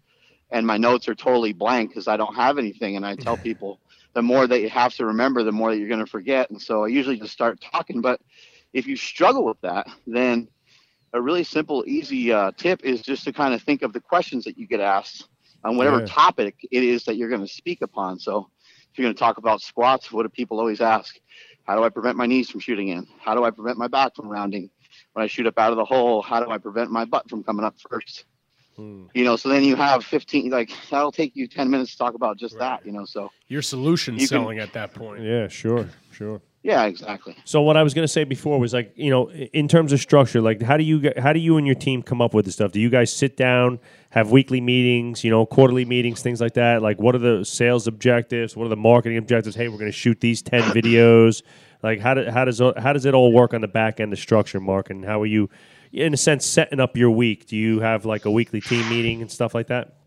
and 0.51 0.67
my 0.67 0.77
notes 0.77 1.09
are 1.09 1.15
totally 1.15 1.53
blank 1.53 1.91
because 1.91 2.09
I 2.09 2.17
don't 2.17 2.35
have 2.35 2.59
anything. 2.59 2.97
And 2.97 3.07
I 3.07 3.17
tell 3.17 3.37
people 3.39 3.81
the 4.15 4.23
more 4.23 4.47
that 4.47 4.61
you 4.61 4.69
have 4.71 4.95
to 4.95 5.07
remember, 5.07 5.43
the 5.43 5.53
more 5.53 5.71
that 5.71 5.79
you're 5.79 5.89
going 5.89 6.05
to 6.05 6.07
forget. 6.11 6.51
And 6.51 6.61
so 6.61 6.85
I 6.85 6.89
usually 6.89 7.19
just 7.19 7.33
start 7.33 7.61
talking. 7.61 8.01
But 8.01 8.21
if 8.73 8.87
you 8.87 8.97
struggle 8.97 9.45
with 9.45 9.61
that, 9.63 9.87
then 10.07 10.49
a 11.13 11.21
really 11.21 11.45
simple, 11.45 11.85
easy 11.87 12.33
uh, 12.33 12.53
tip 12.57 12.85
is 12.85 13.03
just 13.03 13.25
to 13.25 13.33
kind 13.33 13.55
of 13.55 13.63
think 13.63 13.83
of 13.83 13.93
the 13.93 14.01
questions 14.01 14.45
that 14.45 14.59
you 14.59 14.67
get 14.67 14.81
asked 14.81 15.29
on 15.65 15.77
whatever 15.77 16.01
Yeah. 16.01 16.03
topic 16.03 16.57
it 16.71 16.83
is 16.83 17.05
that 17.05 17.17
you're 17.17 17.29
going 17.29 17.41
to 17.45 17.49
speak 17.53 17.83
upon. 17.83 18.19
So 18.19 18.51
if 18.93 18.99
you're 18.99 19.05
going 19.07 19.15
to 19.15 19.19
talk 19.19 19.39
about 19.39 19.61
squats, 19.61 20.11
what 20.13 20.23
do 20.25 20.29
people 20.29 20.59
always 20.61 20.81
ask? 20.81 21.17
How 21.65 21.77
do 21.77 21.85
I 21.85 21.89
prevent 21.91 22.17
my 22.17 22.27
knees 22.27 22.51
from 22.51 22.61
shooting 22.61 22.89
in? 22.89 23.07
How 23.21 23.35
do 23.35 23.45
I 23.45 23.51
prevent 23.51 23.79
my 23.79 23.89
back 23.89 24.15
from 24.15 24.29
rounding? 24.29 24.71
When 25.15 25.23
I 25.25 25.27
shoot 25.29 25.47
up 25.47 25.59
out 25.59 25.71
of 25.71 25.77
the 25.79 25.85
hole, 25.85 26.23
how 26.23 26.45
do 26.45 26.51
I 26.51 26.59
prevent 26.59 26.91
my 26.91 27.05
butt 27.05 27.31
from 27.31 27.43
coming 27.45 27.65
up 27.65 27.77
first? 27.89 28.25
Hmm. 28.77 29.05
You 29.15 29.25
know, 29.25 29.37
so 29.37 29.49
then 29.49 29.63
you 29.63 29.77
have 29.77 30.05
15, 30.05 30.51
like, 30.51 30.71
that'll 30.91 31.13
take 31.13 31.37
you 31.37 31.47
10 31.47 31.71
minutes 31.71 31.93
to 31.93 31.99
talk 31.99 32.15
about 32.15 32.37
just 32.37 32.59
that, 32.59 32.85
you 32.85 32.91
know, 32.91 33.05
so 33.05 33.31
Your 33.47 33.63
solution 33.63 34.15
You 34.15 34.21
can- 34.21 34.27
selling 34.27 34.59
at 34.59 34.73
that 34.73 34.93
point. 34.93 35.23
yeah, 35.23 35.47
sure, 35.47 35.89
sure. 36.11 36.43
yeah, 36.65 36.83
exactly. 36.87 37.37
So 37.45 37.63
what 37.63 37.77
I 37.77 37.85
was 37.85 37.95
going 37.95 38.03
to 38.03 38.09
say 38.13 38.25
before 38.25 38.59
was 38.59 38.73
like, 38.75 38.93
you 38.97 39.11
know, 39.11 39.31
in 39.31 39.69
terms 39.69 39.93
of 39.93 40.01
structure, 40.01 40.41
like 40.41 40.61
how 40.63 40.77
do 40.77 40.83
you 40.83 41.01
g- 41.03 41.13
how 41.17 41.33
do 41.33 41.39
you 41.39 41.57
and 41.59 41.65
your 41.67 41.77
team 41.77 42.03
come 42.03 42.21
up 42.21 42.35
with 42.35 42.47
this 42.47 42.55
stuff? 42.55 42.73
Do 42.73 42.81
you 42.81 42.91
guys 42.91 43.13
sit 43.13 43.37
down, 43.37 43.79
have 44.11 44.33
weekly 44.33 44.61
meetings, 44.61 45.23
you 45.23 45.31
know, 45.31 45.47
quarterly 45.47 45.85
meetings, 45.85 46.21
things 46.23 46.41
like 46.41 46.55
that? 46.55 46.83
Like 46.83 46.99
what 46.99 47.15
are 47.15 47.19
the 47.19 47.45
sales 47.45 47.87
objectives? 47.87 48.57
What 48.57 48.65
are 48.65 48.71
the 48.71 48.77
marketing 48.77 49.19
objectives? 49.19 49.55
Hey, 49.55 49.69
we're 49.69 49.79
going 49.79 49.93
to 49.93 49.97
shoot 49.97 50.19
these 50.19 50.43
10 50.43 50.63
videos. 50.79 51.43
Like 51.85 52.01
how 52.01 52.15
do, 52.15 52.31
how 52.31 52.47
does 52.47 52.61
how 52.79 52.95
does 52.95 53.05
it 53.05 53.13
all 53.13 53.31
work 53.31 53.53
on 53.53 53.61
the 53.61 53.69
back 53.69 54.01
end 54.01 54.15
of 54.15 54.19
structure, 54.19 54.59
Mark? 54.59 54.89
And 54.89 55.05
how 55.05 55.21
are 55.21 55.27
you 55.27 55.51
in 55.93 56.15
a 56.15 56.17
sense 56.17 56.47
setting 56.47 56.81
up 56.81 56.97
your 56.97 57.11
week? 57.11 57.45
Do 57.45 57.59
you 57.59 57.81
have 57.81 58.07
like 58.07 58.25
a 58.25 58.31
weekly 58.31 58.63
team 58.63 58.89
meeting 58.89 59.21
and 59.21 59.31
stuff 59.31 59.55
like 59.55 59.67
that? 59.67 59.99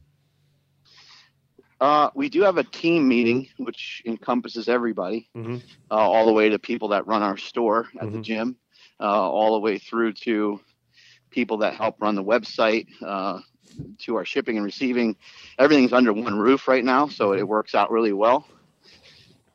Uh, 1.79 2.09
we 2.15 2.29
do 2.29 2.41
have 2.41 2.57
a 2.57 2.63
team 2.63 3.07
meeting, 3.07 3.47
which 3.57 4.01
encompasses 4.07 4.67
everybody, 4.67 5.29
Mhm. 5.37 5.61
uh, 5.91 5.93
all 5.93 6.25
the 6.25 6.33
way 6.33 6.49
to 6.49 6.57
people 6.57 6.87
that 6.87 7.05
run 7.05 7.21
our 7.21 7.37
store 7.37 7.87
at 8.01 8.11
the 8.11 8.17
Mhm. 8.17 8.23
gym, 8.23 8.55
uh, 8.99 9.03
all 9.03 9.53
the 9.53 9.59
way 9.59 9.77
through 9.77 10.13
to 10.13 10.59
people 11.29 11.57
that 11.57 11.75
help 11.75 12.01
run 12.01 12.15
the 12.15 12.23
website, 12.23 12.87
uh, 13.05 13.39
to 13.99 14.15
our 14.15 14.25
shipping 14.25 14.57
and 14.57 14.65
receiving. 14.65 15.15
Everything's 15.59 15.93
under 15.93 16.11
one 16.11 16.39
roof 16.39 16.67
right 16.67 16.83
now, 16.83 17.07
so 17.07 17.33
it 17.33 17.47
works 17.47 17.75
out 17.75 17.91
really 17.91 18.13
well. 18.13 18.47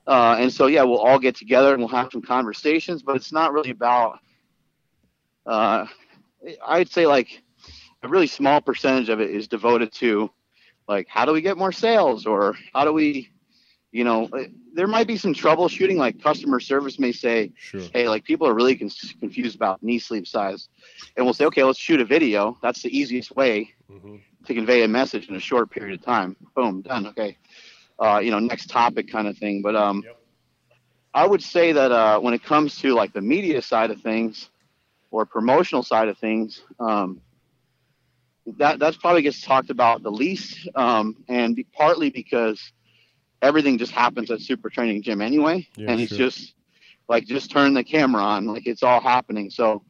Uh, 0.06 0.36
and 0.38 0.52
so, 0.52 0.66
yeah, 0.66 0.82
we'll 0.82 0.98
all 0.98 1.18
get 1.18 1.36
together 1.36 1.72
and 1.72 1.78
we'll 1.80 1.88
have 1.88 2.10
some 2.12 2.22
conversations, 2.22 3.02
but 3.02 3.16
it's 3.16 3.32
not 3.32 3.52
really 3.52 3.70
about, 3.70 4.18
uh, 5.46 5.86
I'd 6.66 6.90
say 6.90 7.06
like 7.06 7.42
a 8.02 8.08
really 8.08 8.26
small 8.26 8.60
percentage 8.60 9.08
of 9.08 9.20
it 9.20 9.30
is 9.30 9.48
devoted 9.48 9.92
to 9.94 10.30
like 10.88 11.06
how 11.08 11.24
do 11.24 11.32
we 11.32 11.40
get 11.40 11.56
more 11.56 11.72
sales 11.72 12.26
or 12.26 12.54
how 12.72 12.84
do 12.84 12.92
we 12.92 13.30
you 13.92 14.04
know 14.04 14.28
uh, 14.32 14.44
there 14.74 14.88
might 14.88 15.06
be 15.06 15.16
some 15.16 15.32
troubleshooting 15.34 15.96
like 15.96 16.20
customer 16.22 16.58
service 16.58 16.98
may 16.98 17.12
say 17.12 17.52
Sure. 17.56 17.80
hey 17.92 18.08
like 18.08 18.24
people 18.24 18.46
are 18.48 18.54
really 18.54 18.74
con- 18.76 18.90
confused 19.20 19.54
about 19.54 19.82
knee 19.82 19.98
sleeve 20.00 20.26
size 20.26 20.68
and 21.16 21.24
we'll 21.24 21.34
say 21.34 21.44
okay 21.46 21.62
let's 21.62 21.78
shoot 21.78 22.00
a 22.00 22.04
video 22.04 22.58
that's 22.62 22.82
the 22.82 22.96
easiest 22.96 23.34
way 23.36 23.70
Mhm. 23.90 24.20
to 24.46 24.54
convey 24.54 24.82
a 24.82 24.88
message 24.88 25.28
in 25.28 25.36
a 25.36 25.40
short 25.40 25.70
period 25.70 25.98
of 25.98 26.04
time 26.04 26.36
boom 26.56 26.82
done 26.82 27.06
okay 27.08 27.38
uh, 28.02 28.20
you 28.20 28.30
know 28.32 28.40
next 28.40 28.68
topic 28.68 29.08
kind 29.10 29.28
of 29.28 29.38
thing 29.38 29.62
but 29.62 29.76
um 29.76 30.04
Yep. 30.04 30.18
i 31.14 31.26
would 31.26 31.42
say 31.42 31.72
that 31.72 31.92
uh, 31.92 32.18
when 32.20 32.34
it 32.34 32.42
comes 32.42 32.78
to 32.78 32.94
like 32.94 33.12
the 33.12 33.22
media 33.22 33.62
side 33.62 33.90
of 33.90 34.00
things 34.00 34.50
or 35.10 35.24
promotional 35.26 35.82
side 35.82 36.08
of 36.08 36.18
things 36.18 36.62
um, 36.80 37.20
that 38.58 38.78
that's 38.78 38.96
probably 38.96 39.22
gets 39.22 39.42
talked 39.42 39.70
about 39.70 40.02
the 40.02 40.10
least, 40.10 40.68
um, 40.74 41.16
and 41.28 41.56
be, 41.56 41.64
partly 41.76 42.10
because 42.10 42.72
everything 43.42 43.78
just 43.78 43.92
happens 43.92 44.30
at 44.30 44.40
Super 44.40 44.70
Training 44.70 45.02
Gym 45.02 45.20
anyway, 45.20 45.66
Yeah, 45.76 45.88
and 45.88 46.00
it's 46.00 46.14
sure. 46.14 46.16
just 46.16 46.54
like 47.08 47.26
just 47.26 47.50
turn 47.50 47.74
the 47.74 47.84
camera 47.84 48.22
on, 48.22 48.46
like 48.46 48.66
it's 48.66 48.82
all 48.82 49.00
happening. 49.00 49.50
So, 49.50 49.82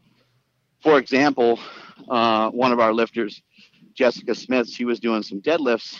for 0.82 0.98
example, 0.98 1.58
uh, 2.08 2.50
one 2.50 2.72
of 2.72 2.80
our 2.80 2.92
lifters, 2.92 3.42
Jessica 3.94 4.34
Smith, 4.34 4.68
she 4.68 4.84
was 4.84 5.00
doing 5.00 5.22
some 5.22 5.40
deadlifts 5.40 5.98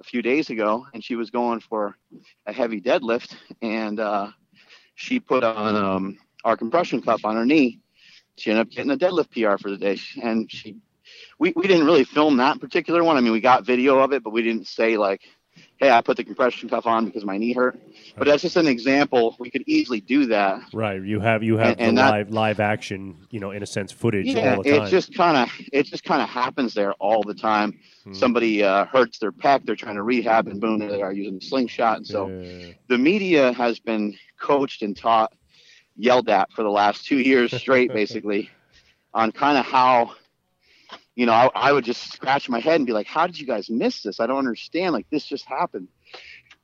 a 0.00 0.04
few 0.04 0.22
days 0.22 0.50
ago, 0.50 0.86
and 0.92 1.04
she 1.04 1.14
was 1.14 1.30
going 1.30 1.60
for 1.60 1.96
a 2.46 2.52
heavy 2.52 2.80
deadlift, 2.80 3.34
and 3.62 4.00
uh, 4.00 4.28
she 4.94 5.20
put 5.20 5.44
on 5.44 5.76
um, 5.76 6.18
our 6.44 6.56
compression 6.56 7.02
cuff 7.02 7.24
on 7.24 7.36
her 7.36 7.46
knee. 7.46 7.80
She 8.36 8.50
ended 8.50 8.66
up 8.66 8.70
getting 8.70 8.90
a 8.90 8.96
deadlift 8.96 9.30
PR 9.30 9.58
for 9.60 9.70
the 9.70 9.76
day, 9.76 9.98
and 10.22 10.50
she 10.50 10.76
we, 11.38 11.52
we 11.56 11.66
didn't 11.66 11.86
really 11.86 12.04
film 12.04 12.36
that 12.36 12.60
particular 12.60 13.02
one. 13.02 13.16
I 13.16 13.20
mean, 13.20 13.32
we 13.32 13.40
got 13.40 13.66
video 13.66 13.98
of 13.98 14.12
it, 14.12 14.22
but 14.22 14.30
we 14.30 14.42
didn't 14.42 14.66
say 14.66 14.96
like, 14.96 15.22
"Hey, 15.78 15.90
I 15.90 16.00
put 16.00 16.16
the 16.16 16.24
compression 16.24 16.68
cuff 16.68 16.86
on 16.86 17.06
because 17.06 17.24
my 17.24 17.36
knee 17.38 17.52
hurt." 17.52 17.78
But 18.16 18.26
that's 18.26 18.42
just 18.42 18.56
an 18.56 18.66
example. 18.66 19.36
We 19.38 19.50
could 19.50 19.64
easily 19.66 20.00
do 20.00 20.26
that. 20.26 20.60
Right. 20.72 21.02
You 21.02 21.20
have 21.20 21.42
you 21.42 21.56
have 21.56 21.72
And- 21.78 21.80
and 21.80 21.98
the 21.98 22.02
that- 22.02 22.10
live 22.12 22.30
live 22.30 22.60
action, 22.60 23.16
you 23.30 23.40
know, 23.40 23.50
in 23.50 23.62
a 23.62 23.66
sense, 23.66 23.92
footage 23.92 24.26
Yeah, 24.26 24.56
all 24.56 24.62
the 24.62 24.70
time. 24.70 24.82
it 24.86 24.90
just 24.90 25.14
kind 25.14 25.36
of 25.36 25.50
it 25.72 25.86
just 25.86 26.04
kind 26.04 26.22
of 26.22 26.28
happens 26.28 26.74
there 26.74 26.92
all 26.94 27.22
the 27.22 27.34
time. 27.34 27.78
Hmm. 28.04 28.12
Somebody 28.14 28.62
uh, 28.62 28.84
hurts 28.86 29.18
their 29.18 29.32
pec, 29.32 29.64
they're 29.64 29.76
trying 29.76 29.96
to 29.96 30.02
rehab, 30.02 30.48
and 30.48 30.60
boom, 30.60 30.78
they 30.78 31.02
are 31.02 31.12
using 31.12 31.36
a 31.36 31.40
slingshot. 31.40 31.98
And 31.98 32.06
so 32.06 32.28
Yeah. 32.28 32.72
the 32.88 32.98
media 32.98 33.52
has 33.52 33.78
been 33.78 34.16
coached 34.40 34.82
and 34.82 34.96
taught, 34.96 35.32
yelled 35.96 36.28
at 36.30 36.50
for 36.52 36.62
the 36.62 36.70
last 36.70 37.04
two 37.06 37.18
years 37.18 37.54
straight, 37.56 37.92
basically, 37.92 38.48
on 39.12 39.32
kind 39.32 39.58
of 39.58 39.66
how, 39.66 40.12
you 41.14 41.26
know, 41.26 41.32
I, 41.32 41.50
I 41.54 41.72
would 41.72 41.84
just 41.84 42.12
scratch 42.12 42.48
my 42.48 42.60
head 42.60 42.76
and 42.76 42.86
be 42.86 42.92
like, 42.92 43.06
"How 43.06 43.26
did 43.26 43.38
you 43.38 43.46
guys 43.46 43.70
miss 43.70 44.02
this? 44.02 44.20
I 44.20 44.26
don't 44.26 44.38
understand. 44.38 44.92
Like 44.92 45.06
this 45.10 45.24
just 45.24 45.46
happened." 45.46 45.88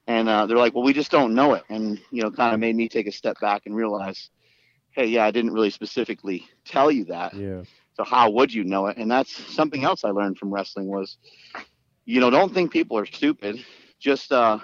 And 0.06 0.28
uh, 0.28 0.47
they're 0.47 0.56
like, 0.56 0.74
"Well, 0.74 0.85
we 0.85 0.93
just 0.93 1.10
don't 1.10 1.35
know 1.35 1.55
it," 1.55 1.64
and 1.68 2.01
you 2.10 2.23
know, 2.23 2.31
kind 2.31 2.55
of 2.55 2.60
made 2.60 2.77
me 2.77 2.89
take 2.89 3.06
a 3.06 3.12
step 3.12 3.39
back 3.40 3.62
and 3.66 3.74
realize, 3.77 4.31
"Hey, 4.93 5.06
yeah, 5.06 5.24
I 5.24 5.31
didn't 5.31 5.52
really 5.52 5.70
specifically 5.70 6.47
tell 6.64 6.90
you 6.90 7.05
that." 7.06 7.35
yeah. 7.35 7.62
So 7.94 8.05
how 8.05 8.31
would 8.31 8.52
you 8.52 8.64
know 8.64 8.86
it? 8.86 8.97
And 8.98 9.10
that's 9.10 9.32
something 9.55 9.85
else 9.85 10.05
I 10.05 10.10
learned 10.10 10.39
from 10.39 10.52
wrestling 10.52 10.86
was, 10.86 11.16
you 12.05 12.20
know, 12.20 12.31
don't 12.31 12.52
think 12.52 12.70
people 12.70 12.98
are 12.98 13.06
stupid. 13.06 13.64
Just 13.98 14.32
uh, 14.32 14.59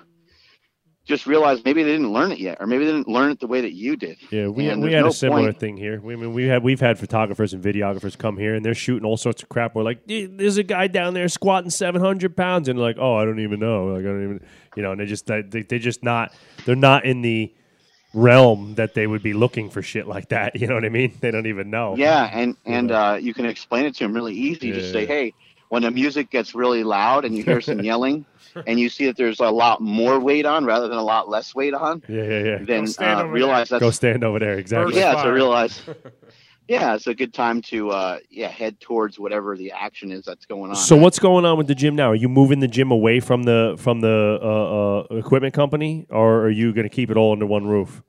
just 1.05 1.27
realize 1.27 1.65
maybe 1.65 1.83
they 1.83 1.91
didn't 1.93 2.12
learn 2.12 2.31
it 2.31 2.39
yet, 2.39 2.59
or 2.61 2.66
maybe 2.66 2.85
they 2.85 2.93
didn't 2.93 3.09
learn 3.09 3.31
it 3.33 3.41
the 3.41 3.47
way 3.47 3.61
that 3.61 3.73
you 3.73 3.97
did. 3.97 4.16
Yeah, 4.31 4.47
we, 4.49 4.69
And 4.69 4.81
we 4.83 4.93
had 4.93 5.03
no 5.03 5.09
a 5.09 5.12
similar 5.12 5.49
point- 5.49 5.59
thing 5.61 5.77
here. 5.77 6.01
We 6.01 6.15
I 6.15 6.16
mean 6.16 6.33
we 6.33 6.45
had 6.47 6.62
we've 6.62 6.79
had 6.81 6.99
photographers 6.99 7.53
and 7.55 7.62
videographers 7.62 8.16
come 8.16 8.37
here 8.37 8.55
and 8.55 8.65
they're 8.65 8.74
shooting 8.74 9.05
all 9.05 9.16
sorts 9.16 9.43
of 9.43 9.49
crap. 9.49 9.74
We're 9.74 9.83
like, 9.83 10.01
there's 10.07 10.59
a 10.59 10.62
guy 10.62 10.87
down 10.87 11.15
there 11.15 11.29
squatting 11.29 11.70
seven 11.70 12.01
hundred 12.01 12.37
pounds, 12.37 12.69
and 12.69 12.79
like, 12.79 12.97
oh, 13.01 13.16
I 13.16 13.24
don't 13.24 13.41
even 13.41 13.59
know. 13.61 13.87
Like, 13.87 14.01
I 14.01 14.05
don't 14.05 14.23
even, 14.24 14.41
you 14.77 14.83
know, 14.83 14.93
and 14.93 15.01
they 15.01 15.07
just 15.07 15.27
they 15.27 15.43
they 15.43 15.79
just 15.79 16.03
not 16.05 16.33
they're 16.66 16.77
not 16.77 17.05
in 17.05 17.23
the 17.23 17.53
realm 18.15 18.74
that 18.74 18.95
they 18.95 19.07
would 19.07 19.23
be 19.23 19.33
looking 19.33 19.70
for 19.70 19.83
shit 19.83 20.07
like 20.07 20.29
that. 20.29 20.55
You 20.61 20.66
know 20.69 20.74
what 20.74 20.85
I 20.85 20.91
mean? 20.91 21.16
They 21.20 21.31
don't 21.31 21.47
even 21.47 21.70
know. 21.70 21.97
Yeah, 21.97 22.31
and 22.33 22.57
and 22.65 22.91
uh, 22.93 23.19
you 23.20 23.35
can 23.35 23.47
explain 23.47 23.87
it 23.87 23.95
to 23.97 24.05
them 24.05 24.15
really 24.15 24.35
easy. 24.35 24.70
Just 24.73 24.93
say, 24.93 25.01
Yeah. 25.03 25.07
hey, 25.09 25.35
when 25.73 25.85
the 25.85 25.90
music 25.90 26.28
gets 26.28 26.55
really 26.55 26.85
loud 26.85 27.24
and 27.24 27.35
you 27.35 27.43
hear 27.43 27.62
some 27.62 27.81
yelling, 27.90 28.27
and 28.66 28.78
you 28.78 28.90
see 28.90 29.07
that 29.07 29.16
there's 29.16 29.40
a 29.40 29.49
lot 29.49 29.81
more 29.81 30.20
weight 30.20 30.44
on 30.44 30.66
rather 30.66 30.86
than 30.86 30.99
a 30.99 31.03
lot 31.03 31.31
less 31.31 31.55
weight 31.55 31.73
on, 31.73 32.03
yeah, 32.11 32.24
yeah, 32.24 32.44
yeah. 32.44 32.59
then 32.61 32.86
stand 32.86 33.20
uh, 33.20 33.23
over 33.23 33.32
realize 33.32 33.70
Go 33.70 33.78
that's 33.78 33.97
stand 33.97 34.23
over 34.23 34.39
there. 34.39 34.59
Exactly. 34.59 34.94
Yeah. 34.99 35.15
fire. 35.15 35.24
So 35.24 35.31
realize, 35.32 35.82
yeah, 36.69 36.94
it's 36.94 37.07
a 37.07 37.15
good 37.15 37.32
time 37.32 37.62
to 37.62 37.89
uh, 37.89 38.19
yeah 38.28 38.49
head 38.49 38.81
towards 38.81 39.19
whatever 39.19 39.57
the 39.57 39.73
action 39.73 40.12
is 40.12 40.27
that's 40.27 40.44
going 40.44 40.73
on. 40.73 40.77
So 40.77 40.94
what's 40.94 41.19
going 41.19 41.47
on 41.47 41.57
with 41.57 41.69
the 41.69 41.74
gym 41.74 41.97
now? 41.97 42.11
Are 42.11 42.15
you 42.15 42.28
moving 42.28 42.61
the 42.61 42.69
gym 42.69 42.90
away 42.90 43.20
from 43.20 43.44
the 43.44 43.77
from 43.78 44.03
the 44.03 44.40
uh, 44.43 45.15
uh, 45.15 45.16
equipment 45.16 45.55
company, 45.55 46.07
or 46.11 46.40
are 46.40 46.51
you 46.51 46.74
going 46.74 46.86
to 46.86 46.94
keep 46.94 47.11
it 47.11 47.16
all 47.16 47.32
under 47.32 47.47
one 47.47 47.66
roof? 47.66 48.03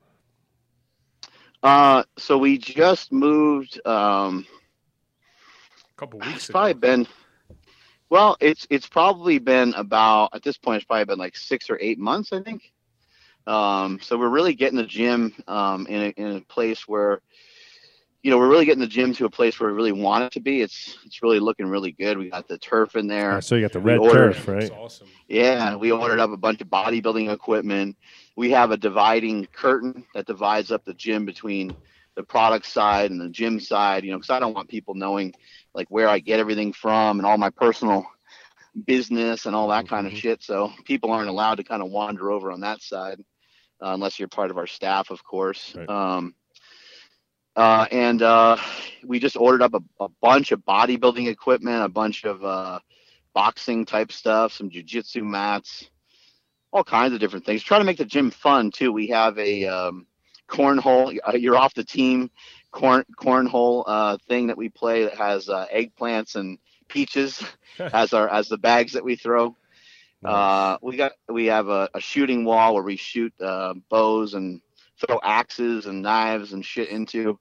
Uh, 1.64 2.04
so 2.18 2.38
we 2.38 2.58
just 2.58 3.14
moved. 3.14 3.80
Um, 3.88 4.46
A 5.96 5.96
couple 5.96 6.20
weeks 6.20 6.36
it's 6.36 6.50
ago. 6.50 6.60
probably 6.60 6.74
been. 6.74 7.08
Well, 8.14 8.38
it's 8.40 8.68
it's 8.70 8.88
probably 8.88 9.40
been 9.40 9.74
about 9.74 10.30
at 10.36 10.44
this 10.44 10.56
point. 10.56 10.78
It's 10.78 10.86
probably 10.86 11.06
been 11.06 11.18
like 11.18 11.36
six 11.36 11.68
or 11.72 11.80
eight 11.82 11.98
months, 11.98 12.32
I 12.32 12.44
think. 12.44 12.62
Um, 13.48 13.98
so 14.04 14.20
we're 14.20 14.30
really 14.30 14.54
getting 14.54 14.78
the 14.78 14.86
gym 14.86 15.34
um, 15.48 15.88
in 15.88 16.00
a, 16.00 16.08
in 16.10 16.36
a 16.36 16.42
place 16.42 16.88
where, 16.88 17.22
you 18.22 18.30
know, 18.30 18.38
we're 18.38 18.50
really 18.50 18.66
getting 18.66 18.82
the 18.82 18.86
gym 18.86 19.16
to 19.16 19.26
a 19.26 19.32
place 19.32 19.60
where 19.60 19.68
we 19.72 19.76
really 19.76 19.94
want 19.94 20.26
it 20.26 20.34
to 20.34 20.42
be. 20.42 20.62
It's 20.62 20.96
it's 21.08 21.24
really 21.24 21.40
looking 21.40 21.66
really 21.66 21.92
good. 21.92 22.20
We 22.20 22.30
got 22.30 22.48
the 22.48 22.60
turf 22.60 22.96
in 22.96 23.08
there. 23.08 23.42
so 23.42 23.56
you 23.56 23.62
got 23.64 23.72
the 23.72 23.80
red 23.80 23.98
ordered- 23.98 24.36
turf, 24.36 24.48
right? 24.48 24.60
That's 24.60 24.72
awesome. 24.74 25.08
Yeah, 25.28 25.76
we 25.76 25.92
ordered 25.92 26.20
up 26.20 26.30
a 26.30 26.38
bunch 26.38 26.62
of 26.62 26.68
bodybuilding 26.68 27.34
equipment. 27.34 27.98
We 28.38 28.52
have 28.52 28.70
a 28.70 28.78
dividing 28.78 29.48
curtain 29.48 30.06
that 30.14 30.28
divides 30.28 30.72
up 30.72 30.86
the 30.86 30.94
gym 30.94 31.26
between 31.26 31.76
the 32.16 32.22
product 32.24 32.68
side 32.68 33.10
and 33.10 33.20
the 33.20 33.30
gym 33.30 33.60
side, 33.60 34.04
you 34.04 34.12
know, 34.12 34.18
because 34.18 34.30
I 34.30 34.40
don't 34.40 34.54
want 34.54 34.70
people 34.70 34.94
knowing 34.94 35.34
like 35.74 35.88
where 35.90 36.08
I 36.08 36.20
get 36.20 36.40
everything 36.40 36.74
from 36.74 37.20
and 37.20 37.26
all 37.26 37.38
my 37.38 37.50
personal 37.50 38.06
business 38.86 39.46
and 39.46 39.56
all 39.56 39.68
that 39.70 39.88
kind 39.88 40.08
of 40.08 40.14
Mhm. 40.14 40.18
shit. 40.18 40.44
So 40.44 40.72
people 40.86 41.12
aren't 41.12 41.30
allowed 41.30 41.56
to 41.56 41.64
kind 41.64 41.82
of 41.82 41.90
wander 41.92 42.32
over 42.32 42.52
on 42.52 42.62
that 42.62 42.82
side 42.82 43.20
uh, 43.82 43.94
unless 43.94 44.20
you're 44.20 44.28
part 44.28 44.52
of 44.52 44.58
our 44.58 44.68
staff, 44.68 45.10
of 45.10 45.24
course. 45.24 45.76
Right. 45.76 45.90
Um, 45.90 46.36
uh, 47.56 47.86
and 47.92 48.22
uh, 48.22 48.58
we 49.04 49.20
just 49.20 49.38
ordered 49.38 49.62
up 49.62 49.76
a, 49.76 49.82
a 50.04 50.10
bunch 50.22 50.52
of 50.52 50.62
bodybuilding 50.62 51.28
equipment, 51.28 51.84
a 51.84 51.90
bunch 51.90 52.24
of 52.26 52.44
uh, 52.44 52.80
boxing 53.34 53.86
type 53.86 54.12
stuff, 54.12 54.54
some 54.54 54.70
jujitsu 54.72 55.22
mats, 55.22 55.90
all 56.72 56.84
kinds 56.84 57.14
of 57.14 57.20
different 57.20 57.46
things. 57.46 57.62
Try 57.62 57.78
to 57.78 57.84
make 57.84 57.98
the 57.98 58.06
gym 58.06 58.32
fun 58.32 58.72
too. 58.72 58.92
We 58.92 59.08
have 59.08 59.38
a 59.38 59.66
um, 59.66 60.08
cornhole. 60.50 61.16
uh, 61.28 61.34
You're 61.38 61.58
off 61.58 61.76
the 61.76 61.84
team 61.84 62.32
corn 62.74 63.06
cornhole 63.16 63.84
uh, 63.88 64.18
thing 64.28 64.48
that 64.48 64.58
we 64.58 64.68
play 64.68 65.04
that 65.04 65.16
has 65.16 65.48
uh, 65.48 65.66
eggplants 65.74 66.36
and 66.36 66.58
peaches 66.90 67.42
as 67.80 68.14
our 68.14 68.28
as 68.28 68.50
the 68.50 68.58
bags 68.58 68.94
that 68.94 69.06
we 69.06 69.16
throw. 69.16 69.56
Uh, 70.26 70.78
we 70.82 70.96
got 70.96 71.12
we 71.30 71.48
have 71.48 71.68
a, 71.68 71.90
a 71.94 72.00
shooting 72.00 72.46
wall 72.46 72.74
where 72.74 72.84
we 72.84 72.96
shoot 72.96 73.34
uh, 73.42 73.74
bows 73.90 74.34
and 74.34 74.62
throw 74.98 75.20
axes 75.22 75.86
and 75.86 76.02
knives 76.02 76.54
and 76.54 76.66
shit 76.66 76.90
into. 76.90 77.40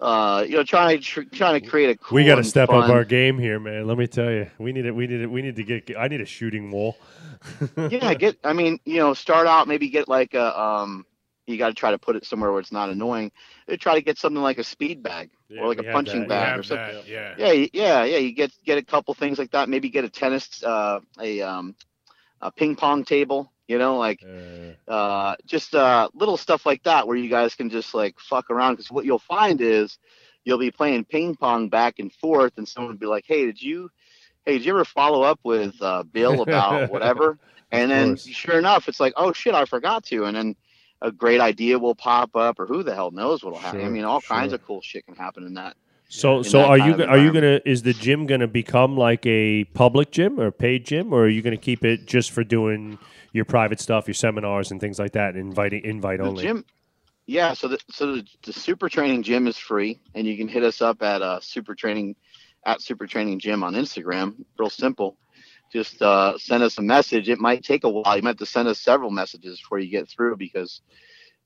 Uh, 0.00 0.44
you 0.46 0.56
know, 0.56 0.64
trying 0.64 0.98
to 0.98 1.02
tr- 1.02 1.22
trying 1.32 1.60
to 1.60 1.66
create 1.66 1.90
a 1.90 1.96
cool 1.96 2.16
we 2.16 2.24
got 2.24 2.34
to 2.34 2.44
step 2.44 2.68
up 2.68 2.90
our 2.90 3.04
game 3.04 3.38
here, 3.38 3.60
man. 3.60 3.86
Let 3.86 3.96
me 3.96 4.06
tell 4.06 4.30
you, 4.30 4.50
we 4.58 4.72
need 4.72 4.86
it. 4.86 4.92
We 4.92 5.06
need 5.06 5.20
it. 5.20 5.30
We 5.30 5.40
need 5.40 5.56
to 5.56 5.62
get. 5.62 5.90
I 5.96 6.08
need 6.08 6.20
a 6.20 6.26
shooting 6.26 6.70
wall. 6.70 6.96
yeah, 7.76 8.12
get. 8.14 8.36
I 8.44 8.52
mean, 8.52 8.80
you 8.84 8.96
know, 8.96 9.14
start 9.14 9.46
out 9.46 9.68
maybe 9.68 9.88
get 9.88 10.08
like 10.08 10.34
a 10.34 10.60
um. 10.60 11.06
You 11.46 11.56
got 11.58 11.68
to 11.68 11.74
try 11.74 11.90
to 11.90 11.98
put 11.98 12.16
it 12.16 12.24
somewhere 12.24 12.50
where 12.50 12.60
it's 12.60 12.72
not 12.72 12.90
annoying. 12.90 13.30
Uh, 13.70 13.76
Try 13.78 13.94
to 13.94 14.02
get 14.02 14.18
something 14.18 14.42
like 14.42 14.58
a 14.58 14.64
speed 14.64 15.02
bag 15.02 15.30
Yeah, 15.48 15.62
or 15.62 15.68
like 15.68 15.78
a 15.78 15.84
punching 15.84 16.26
that, 16.28 16.28
bag 16.28 16.56
or 16.56 16.62
something. 16.62 16.94
that, 16.94 17.08
yeah. 17.08 17.34
Yeah, 17.36 17.66
yeah, 17.72 18.04
yeah. 18.04 18.18
You 18.18 18.32
get 18.32 18.52
get 18.64 18.78
a 18.78 18.84
couple 18.84 19.14
things 19.14 19.38
like 19.38 19.50
that. 19.52 19.68
Maybe 19.68 19.88
get 19.90 20.04
a 20.04 20.08
tennis, 20.10 20.62
uh, 20.62 21.00
a 21.20 21.40
um, 21.42 21.74
a 22.40 22.50
ping 22.50 22.76
pong 22.76 23.04
table. 23.04 23.52
You 23.66 23.78
know, 23.78 23.96
like 23.98 24.20
Uh, 24.24 24.74
uh, 24.88 25.36
just 25.46 25.74
uh, 25.74 26.08
little 26.14 26.36
stuff 26.36 26.66
like 26.66 26.82
that 26.84 27.06
where 27.06 27.16
you 27.16 27.28
guys 27.28 27.54
can 27.54 27.70
just 27.70 27.94
like 27.94 28.18
fuck 28.18 28.50
around. 28.50 28.74
Because 28.74 28.90
what 28.90 29.04
you'll 29.04 29.18
find 29.18 29.60
is 29.60 29.98
you'll 30.44 30.58
be 30.58 30.70
playing 30.70 31.04
ping 31.04 31.34
pong 31.36 31.68
back 31.68 31.98
and 31.98 32.12
forth, 32.12 32.52
and 32.56 32.68
someone 32.68 32.92
will 32.92 32.98
be 32.98 33.06
like, 33.06 33.24
"Hey, 33.26 33.46
did 33.46 33.60
you, 33.62 33.90
hey, 34.44 34.54
did 34.58 34.64
you 34.66 34.72
ever 34.72 34.84
follow 34.84 35.22
up 35.22 35.40
with 35.44 35.74
uh, 35.80 36.02
Bill 36.04 36.42
about 36.42 36.82
whatever?" 36.86 37.38
And 37.72 37.90
then 37.90 38.18
course. 38.18 38.26
sure 38.26 38.58
enough, 38.58 38.88
it's 38.88 39.00
like, 39.00 39.14
"Oh 39.16 39.32
shit, 39.32 39.54
I 39.54 39.64
forgot 39.64 40.04
to," 40.06 40.24
and 40.24 40.36
then 40.36 40.56
a 41.04 41.12
great 41.12 41.40
idea 41.40 41.78
will 41.78 41.94
pop 41.94 42.34
up, 42.34 42.58
or 42.58 42.66
who 42.66 42.82
the 42.82 42.94
hell 42.94 43.10
knows 43.10 43.44
what'll 43.44 43.58
happen. 43.58 43.84
I 43.84 43.88
mean, 43.90 44.04
all 44.04 44.22
kinds 44.22 44.54
of 44.54 44.64
cool 44.64 44.80
shit 44.80 45.04
can 45.04 45.14
happen 45.14 45.46
in 45.46 45.54
that. 45.54 45.76
so, 46.08 46.38
in 46.38 46.44
so 46.44 46.58
that 46.58 46.68
are 46.70 46.78
you 46.78 47.04
are 47.04 47.18
you 47.18 47.32
gonna? 47.32 47.60
Is 47.66 47.82
the 47.82 47.92
gym 47.92 48.26
gonna 48.26 48.48
become 48.48 48.96
like 48.96 49.24
a 49.26 49.64
public 49.64 50.10
gym 50.10 50.40
or 50.40 50.46
a 50.46 50.52
paid 50.52 50.86
gym, 50.86 51.12
or 51.12 51.24
are 51.24 51.28
you 51.28 51.42
gonna 51.42 51.58
keep 51.58 51.84
it 51.84 52.06
just 52.06 52.30
for 52.32 52.42
doing 52.42 52.98
your 53.32 53.44
private 53.44 53.80
stuff, 53.80 54.08
your 54.08 54.14
seminars 54.14 54.70
and 54.70 54.80
things 54.80 54.98
like 54.98 55.12
that, 55.12 55.36
inviting 55.36 55.84
invite 55.84 56.20
The 56.20 56.26
only? 56.26 56.42
gym, 56.44 56.64
yeah. 57.26 57.52
So 57.52 57.68
the 57.68 57.78
so 57.90 58.16
the, 58.16 58.26
the 58.42 58.52
super 58.54 58.88
training 58.88 59.24
gym 59.24 59.46
is 59.46 59.58
free, 59.58 60.00
and 60.14 60.26
you 60.26 60.38
can 60.38 60.48
hit 60.48 60.64
us 60.64 60.80
up 60.80 61.02
at 61.02 61.20
uh, 61.20 61.40
super 61.40 61.74
training 61.74 62.16
at 62.64 62.80
super 62.80 63.06
training 63.06 63.40
gym 63.40 63.62
on 63.62 63.74
Instagram. 63.74 64.36
Real 64.58 64.70
simple. 64.70 65.18
Just 65.74 66.00
uh, 66.00 66.38
send 66.38 66.62
us 66.62 66.78
a 66.78 66.82
message. 66.82 67.28
It 67.28 67.40
might 67.40 67.64
take 67.64 67.82
a 67.82 67.90
while. 67.90 68.16
You 68.16 68.22
might 68.22 68.30
have 68.30 68.36
to 68.36 68.46
send 68.46 68.68
us 68.68 68.78
several 68.78 69.10
messages 69.10 69.58
before 69.60 69.80
you 69.80 69.90
get 69.90 70.08
through 70.08 70.36
because 70.36 70.82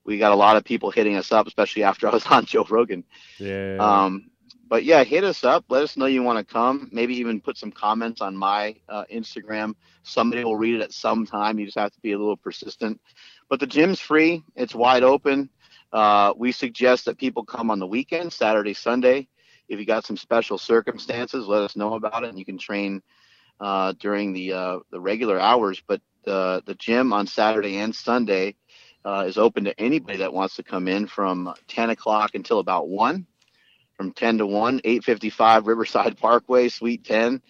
we 0.04 0.18
got 0.18 0.32
a 0.32 0.36
lot 0.36 0.58
of 0.58 0.64
people 0.64 0.90
hitting 0.90 1.16
us 1.16 1.32
up, 1.32 1.46
especially 1.46 1.82
after 1.82 2.06
I 2.06 2.10
was 2.10 2.26
on 2.30 2.44
Joe 2.44 2.66
Rogan. 2.68 3.04
Yeah. 3.38 3.78
Um, 3.80 4.30
but 4.68 4.84
yeah, 4.84 5.02
hit 5.02 5.24
us 5.24 5.44
up. 5.44 5.64
Let 5.70 5.82
us 5.82 5.96
know 5.96 6.04
you 6.04 6.22
want 6.22 6.46
to 6.46 6.52
come. 6.52 6.90
Maybe 6.92 7.14
even 7.16 7.40
put 7.40 7.56
some 7.56 7.72
comments 7.72 8.20
on 8.20 8.36
my 8.36 8.76
uh, 8.86 9.04
Instagram. 9.10 9.74
Somebody 10.02 10.44
will 10.44 10.56
read 10.56 10.74
it 10.74 10.82
at 10.82 10.92
some 10.92 11.24
time. 11.24 11.58
You 11.58 11.64
just 11.64 11.78
have 11.78 11.92
to 11.92 12.00
be 12.00 12.12
a 12.12 12.18
little 12.18 12.36
persistent. 12.36 13.00
But 13.48 13.60
the 13.60 13.66
gym's 13.66 13.98
free. 13.98 14.42
It's 14.56 14.74
wide 14.74 15.04
open. 15.04 15.48
Uh, 15.90 16.34
we 16.36 16.52
suggest 16.52 17.06
that 17.06 17.16
people 17.16 17.46
come 17.46 17.70
on 17.70 17.78
the 17.78 17.86
weekend, 17.86 18.30
Saturday, 18.30 18.74
Sunday. 18.74 19.26
If 19.70 19.78
you 19.78 19.86
got 19.86 20.04
some 20.04 20.18
special 20.18 20.58
circumstances, 20.58 21.46
let 21.46 21.62
us 21.62 21.76
know 21.76 21.94
about 21.94 22.24
it, 22.24 22.28
and 22.28 22.38
you 22.38 22.44
can 22.44 22.58
train 22.58 23.02
uh, 23.60 23.92
during 23.98 24.32
the 24.32 24.52
uh, 24.52 24.78
the 24.90 25.00
regular 25.00 25.38
hours. 25.38 25.82
But 25.86 26.00
the 26.24 26.62
the 26.66 26.74
gym 26.74 27.12
on 27.12 27.26
Saturday 27.26 27.76
and 27.76 27.94
Sunday 27.94 28.56
uh, 29.04 29.24
is 29.26 29.38
open 29.38 29.64
to 29.64 29.80
anybody 29.80 30.18
that 30.18 30.32
wants 30.32 30.56
to 30.56 30.62
come 30.62 30.88
in 30.88 31.06
from 31.06 31.52
10 31.68 31.90
o'clock 31.90 32.34
until 32.34 32.58
about 32.58 32.88
one 32.88 33.26
from 33.96 34.12
10 34.12 34.38
to 34.38 34.46
1, 34.46 34.80
855 34.84 35.66
Riverside 35.66 36.16
Parkway, 36.20 36.68
Suite 36.68 37.04
10, 37.04 37.42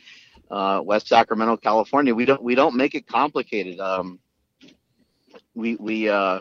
uh, 0.50 0.80
West 0.82 1.08
Sacramento, 1.08 1.56
California. 1.58 2.14
We 2.14 2.24
don't 2.24 2.42
we 2.42 2.54
don't 2.54 2.74
make 2.74 2.94
it 2.94 3.06
complicated. 3.06 3.78
Um, 3.80 4.18
we 5.54 5.76
we 5.76 6.08
uh, 6.08 6.40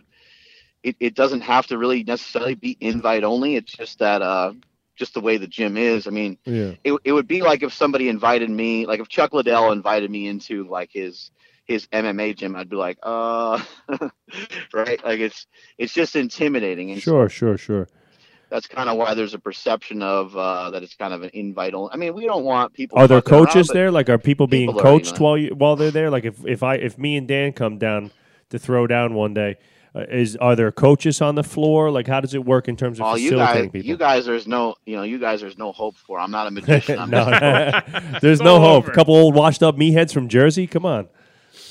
it, 0.84 0.96
it 1.00 1.16
doesn't 1.16 1.42
have 1.42 1.68
to 1.68 1.78
really 1.78 2.04
necessarily 2.04 2.56
be 2.56 2.78
invite 2.80 3.24
only. 3.24 3.56
It's 3.56 3.74
just 3.74 4.00
that 4.00 4.22
uh, 4.22 4.54
just 4.98 5.14
the 5.14 5.22
way 5.22 5.38
the 5.38 5.48
gym 5.48 5.78
is. 5.78 6.08
I 6.08 6.10
mean, 6.10 6.38
yeah. 6.44 6.74
it, 6.84 6.94
it 7.04 7.12
would 7.14 7.28
be 7.28 7.42
like 7.42 7.64
if 7.64 7.74
somebody 7.74 8.10
invited 8.10 8.50
me, 8.50 8.86
like 8.86 9.00
if 9.00 9.08
Chuck 9.08 9.34
Liddell 9.34 9.72
invited 9.72 10.12
me 10.12 10.28
into 10.28 10.68
like 10.68 10.90
his 10.92 11.32
his 11.66 11.88
MMA 11.88 12.36
gym, 12.36 12.56
I'd 12.56 12.70
be 12.70 12.78
like, 12.78 12.98
uh, 13.04 13.62
right? 14.74 15.04
Like 15.04 15.20
it's 15.20 15.48
it's 15.78 15.94
just 15.94 16.16
intimidating. 16.16 16.92
And 16.92 17.02
Sure, 17.02 17.30
sure, 17.30 17.58
sure. 17.58 17.88
that's 18.50 18.68
kind 18.68 18.90
of 18.90 18.98
why 18.98 19.14
there's 19.14 19.34
a 19.34 19.40
perception 19.40 20.02
of 20.02 20.36
uh, 20.36 20.72
that 20.72 20.82
it's 20.82 20.96
kind 20.96 21.14
of 21.14 21.22
an 21.24 21.30
invite 21.34 21.74
only. 21.74 21.92
I 21.94 21.98
mean, 21.98 22.14
we 22.14 22.26
don't 22.26 22.44
want 22.44 22.74
people. 22.74 22.98
Are 22.98 23.08
there 23.08 23.22
fucking 23.22 23.34
around, 23.34 23.46
coaches 23.48 23.68
there? 23.68 23.92
Like, 23.92 24.10
are 24.10 24.18
people 24.18 24.48
being 24.48 24.70
people 24.70 24.82
already 24.82 25.04
coached 25.04 25.20
while 25.20 25.38
you 25.38 25.54
while 25.54 25.76
they're 25.76 25.92
there? 25.92 26.10
Like, 26.10 26.26
if 26.26 26.44
if 26.46 26.64
I 26.64 26.76
if 26.76 26.98
me 26.98 27.18
and 27.18 27.28
Dan 27.28 27.54
come 27.54 27.78
down 27.78 28.12
to 28.50 28.58
throw 28.58 28.88
down 28.88 29.14
one 29.14 29.34
day, 29.34 29.58
uh, 29.96 30.06
is 30.10 30.36
are 30.38 30.56
there 30.56 30.72
coaches 30.72 31.22
on 31.22 31.36
the 31.36 31.44
floor? 31.44 31.90
Like, 31.92 32.08
how 32.08 32.20
does 32.22 32.34
it 32.34 32.44
work 32.46 32.68
in 32.68 32.76
terms 32.76 33.00
of 33.00 33.06
Oh, 33.08 33.16
you 33.16 33.32
facilitating 33.32 33.64
guys, 33.66 33.72
people? 33.72 33.88
you 33.90 33.98
guys, 33.98 34.26
there's 34.26 34.48
no, 34.48 34.76
you 34.86 34.96
know, 34.96 35.04
you 35.04 35.20
guys, 35.20 35.42
there's 35.42 35.58
no 35.58 35.72
hope 35.72 35.96
for. 35.98 36.20
I'm 36.20 36.32
not 36.32 36.48
a 36.48 36.52
magician. 36.52 37.00
I'm 37.00 37.10
no, 37.12 37.26
just- 37.26 38.22
there's 38.22 38.40
It's 38.40 38.42
no 38.42 38.60
hope. 38.60 38.84
over. 38.86 38.92
A 38.92 38.96
couple 38.96 39.16
old 39.16 39.36
washed 39.36 39.64
up 39.64 39.76
meatheads 39.76 40.14
from 40.14 40.28
Jersey. 40.28 40.68
Come 40.68 40.86
on. 40.86 41.08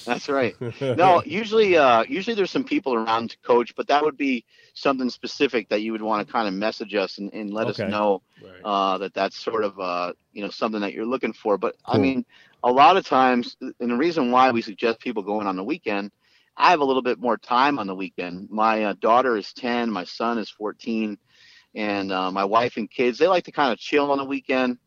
That's 0.05 0.29
right. 0.29 0.55
No, 0.81 1.23
usually, 1.25 1.77
uh, 1.77 2.05
usually 2.09 2.35
there's 2.37 2.51
some 2.51 2.65
people 2.65 2.95
around 2.95 3.31
to 3.31 3.39
coach, 3.39 3.75
but 3.77 3.89
that 3.89 4.03
would 4.05 4.17
be 4.17 4.45
something 4.75 5.11
specific 5.11 5.69
that 5.69 5.81
you 5.83 5.93
would 5.93 6.03
want 6.03 6.27
to 6.27 6.33
kind 6.33 6.47
of 6.47 6.55
message 6.55 6.95
us 6.95 7.19
and, 7.19 7.33
and 7.35 7.53
let 7.53 7.67
Okay. 7.67 7.85
us 7.85 7.91
know 7.91 8.23
Right. 8.41 8.53
uh, 8.65 8.99
that 8.99 9.15
that's 9.15 9.37
sort 9.37 9.65
of 9.65 9.79
uh, 9.81 10.13
you 10.33 10.43
know 10.43 10.51
something 10.51 10.81
that 10.81 10.93
you're 10.93 11.07
looking 11.07 11.33
for. 11.33 11.59
But 11.59 11.75
I 11.85 11.99
mean, 11.99 12.25
a 12.63 12.71
lot 12.71 12.97
of 12.97 13.05
times, 13.07 13.57
and 13.61 13.75
the 13.91 13.97
reason 13.97 14.31
why 14.31 14.51
we 14.53 14.63
suggest 14.63 15.01
people 15.01 15.23
going 15.23 15.47
on 15.49 15.57
the 15.57 15.65
weekend, 15.65 16.13
I 16.57 16.71
have 16.71 16.81
a 16.81 16.85
little 16.85 17.03
bit 17.03 17.21
more 17.21 17.37
time 17.37 17.79
on 17.79 17.87
the 17.87 17.95
weekend. 17.95 18.49
My 18.51 18.85
uh, 18.85 18.95
daughter 19.01 19.37
is 19.37 19.53
10, 19.53 19.91
my 19.91 20.05
son 20.05 20.39
is 20.39 20.51
14, 20.51 21.19
and 21.75 22.13
uh, 22.13 22.31
my 22.31 22.45
wife 22.45 22.77
and 22.77 22.91
kids 22.91 23.19
they 23.19 23.29
like 23.29 23.45
to 23.45 23.53
kind 23.53 23.73
of 23.73 23.79
chill 23.79 24.11
on 24.11 24.19
the 24.19 24.25
weekend. 24.25 24.79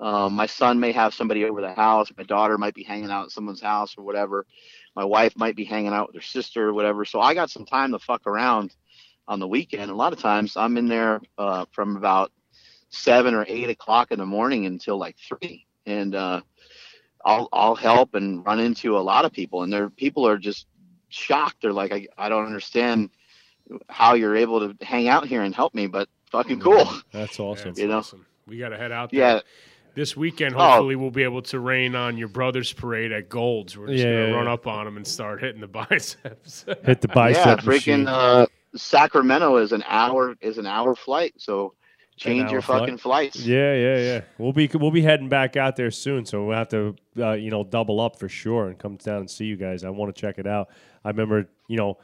Um, 0.00 0.32
my 0.32 0.46
son 0.46 0.80
may 0.80 0.90
have 0.92 1.14
somebody 1.14 1.44
over 1.44 1.60
the 1.60 1.74
house. 1.74 2.10
My 2.16 2.24
daughter 2.24 2.58
might 2.58 2.74
be 2.74 2.82
hanging 2.82 3.10
out 3.10 3.26
at 3.26 3.30
someone's 3.30 3.60
house 3.60 3.96
or 3.96 4.02
whatever. 4.04 4.46
My 4.96 5.04
wife 5.04 5.36
might 5.36 5.54
be 5.54 5.64
hanging 5.64 5.92
out 5.92 6.08
with 6.08 6.16
her 6.16 6.26
sister 6.26 6.68
or 6.68 6.72
whatever. 6.74 7.04
So 7.04 7.20
I 7.20 7.34
got 7.34 7.50
some 7.50 7.66
time 7.66 7.92
to 7.92 8.00
fuck 8.00 8.26
around 8.26 8.74
on 9.28 9.38
the 9.38 9.46
weekend. 9.46 9.92
A 9.92 9.94
lot 9.94 10.12
of 10.12 10.18
times 10.18 10.56
I'm 10.56 10.76
in 10.76 10.88
there 10.88 11.20
uh, 11.38 11.66
from 11.70 11.96
about 11.96 12.32
seven 12.90 13.34
or 13.34 13.44
eight 13.48 13.70
o'clock 13.70 14.10
in 14.10 14.18
the 14.18 14.26
morning 14.26 14.66
until 14.66 14.98
like 14.98 15.16
three, 15.18 15.66
and 15.86 16.14
uh, 16.16 16.40
I'll 17.24 17.48
I'll 17.52 17.76
help 17.76 18.14
and 18.14 18.44
run 18.44 18.58
into 18.58 18.98
a 18.98 19.00
lot 19.00 19.24
of 19.24 19.32
people, 19.32 19.62
and 19.62 19.72
there 19.72 19.88
people 19.88 20.26
are 20.26 20.38
just 20.38 20.66
shocked. 21.12 21.56
They're 21.62 21.72
like, 21.72 21.92
I, 21.92 22.06
I 22.18 22.28
don't 22.28 22.46
understand 22.46 23.10
how 23.88 24.14
you're 24.14 24.36
able 24.36 24.60
to 24.60 24.84
hang 24.84 25.08
out 25.08 25.26
here 25.26 25.42
and 25.42 25.54
help 25.54 25.74
me, 25.74 25.86
but 25.86 26.08
fucking 26.30 26.60
cool. 26.60 26.88
That's 27.12 27.38
awesome. 27.40 27.68
That's 27.70 27.78
You 27.80 27.88
know? 27.88 27.98
awesome. 27.98 28.26
We 28.46 28.58
got 28.58 28.70
to 28.70 28.76
head 28.76 28.92
out 28.92 29.10
there. 29.10 29.20
Yeah, 29.20 29.40
This 29.94 30.16
weekend, 30.16 30.56
Oh. 30.56 30.58
hopefully, 30.58 30.96
we'll 30.96 31.10
be 31.12 31.22
able 31.22 31.42
to 31.42 31.60
rain 31.60 31.94
on 31.94 32.16
your 32.18 32.28
brother's 32.28 32.72
parade 32.72 33.12
at 33.12 33.28
Gold's. 33.28 33.78
We're 33.78 33.86
just 33.88 33.98
Yeah, 33.98 34.04
going 34.12 34.24
to 34.24 34.30
yeah, 34.30 34.36
run 34.36 34.46
yeah. 34.46 34.52
up 34.54 34.66
on 34.66 34.86
him 34.86 34.96
and 34.96 35.06
start 35.06 35.40
hitting 35.40 35.60
the 35.60 35.68
biceps. 35.68 36.64
Hit 36.84 37.00
the 37.00 37.08
bicep 37.08 37.60
yeah. 37.60 37.66
machine. 37.66 38.04
Freaking 38.04 38.08
uh, 38.08 38.46
Sacramento 38.74 39.56
is 39.58 39.72
an 39.72 39.84
hour 39.86 40.34
is 40.40 40.58
an 40.58 40.66
hour 40.66 40.94
flight, 40.94 41.34
so 41.36 41.74
change 42.16 42.50
your 42.50 42.62
flight? 42.62 42.80
fucking 42.80 42.98
flights. 42.98 43.44
Yeah, 43.44 43.74
yeah, 43.74 43.96
yeah. 43.98 44.20
We'll 44.38 44.52
be 44.52 44.68
we'll 44.74 44.90
be 44.90 45.02
heading 45.02 45.28
back 45.28 45.56
out 45.56 45.76
there 45.76 45.90
soon, 45.90 46.24
so 46.24 46.44
we'll 46.46 46.56
have 46.56 46.68
to 46.70 46.96
uh, 47.18 47.32
you 47.32 47.50
know 47.50 47.64
double 47.64 48.00
up 48.00 48.18
for 48.18 48.28
sure 48.28 48.68
and 48.68 48.78
come 48.78 48.96
down 48.96 49.18
and 49.20 49.30
see 49.30 49.44
you 49.44 49.56
guys. 49.56 49.84
I 49.84 49.90
want 49.90 50.14
to 50.14 50.20
check 50.20 50.38
it 50.38 50.46
out. 50.46 50.68
I 51.04 51.10
remember 51.10 51.48
you 51.68 51.76
know 51.76 51.98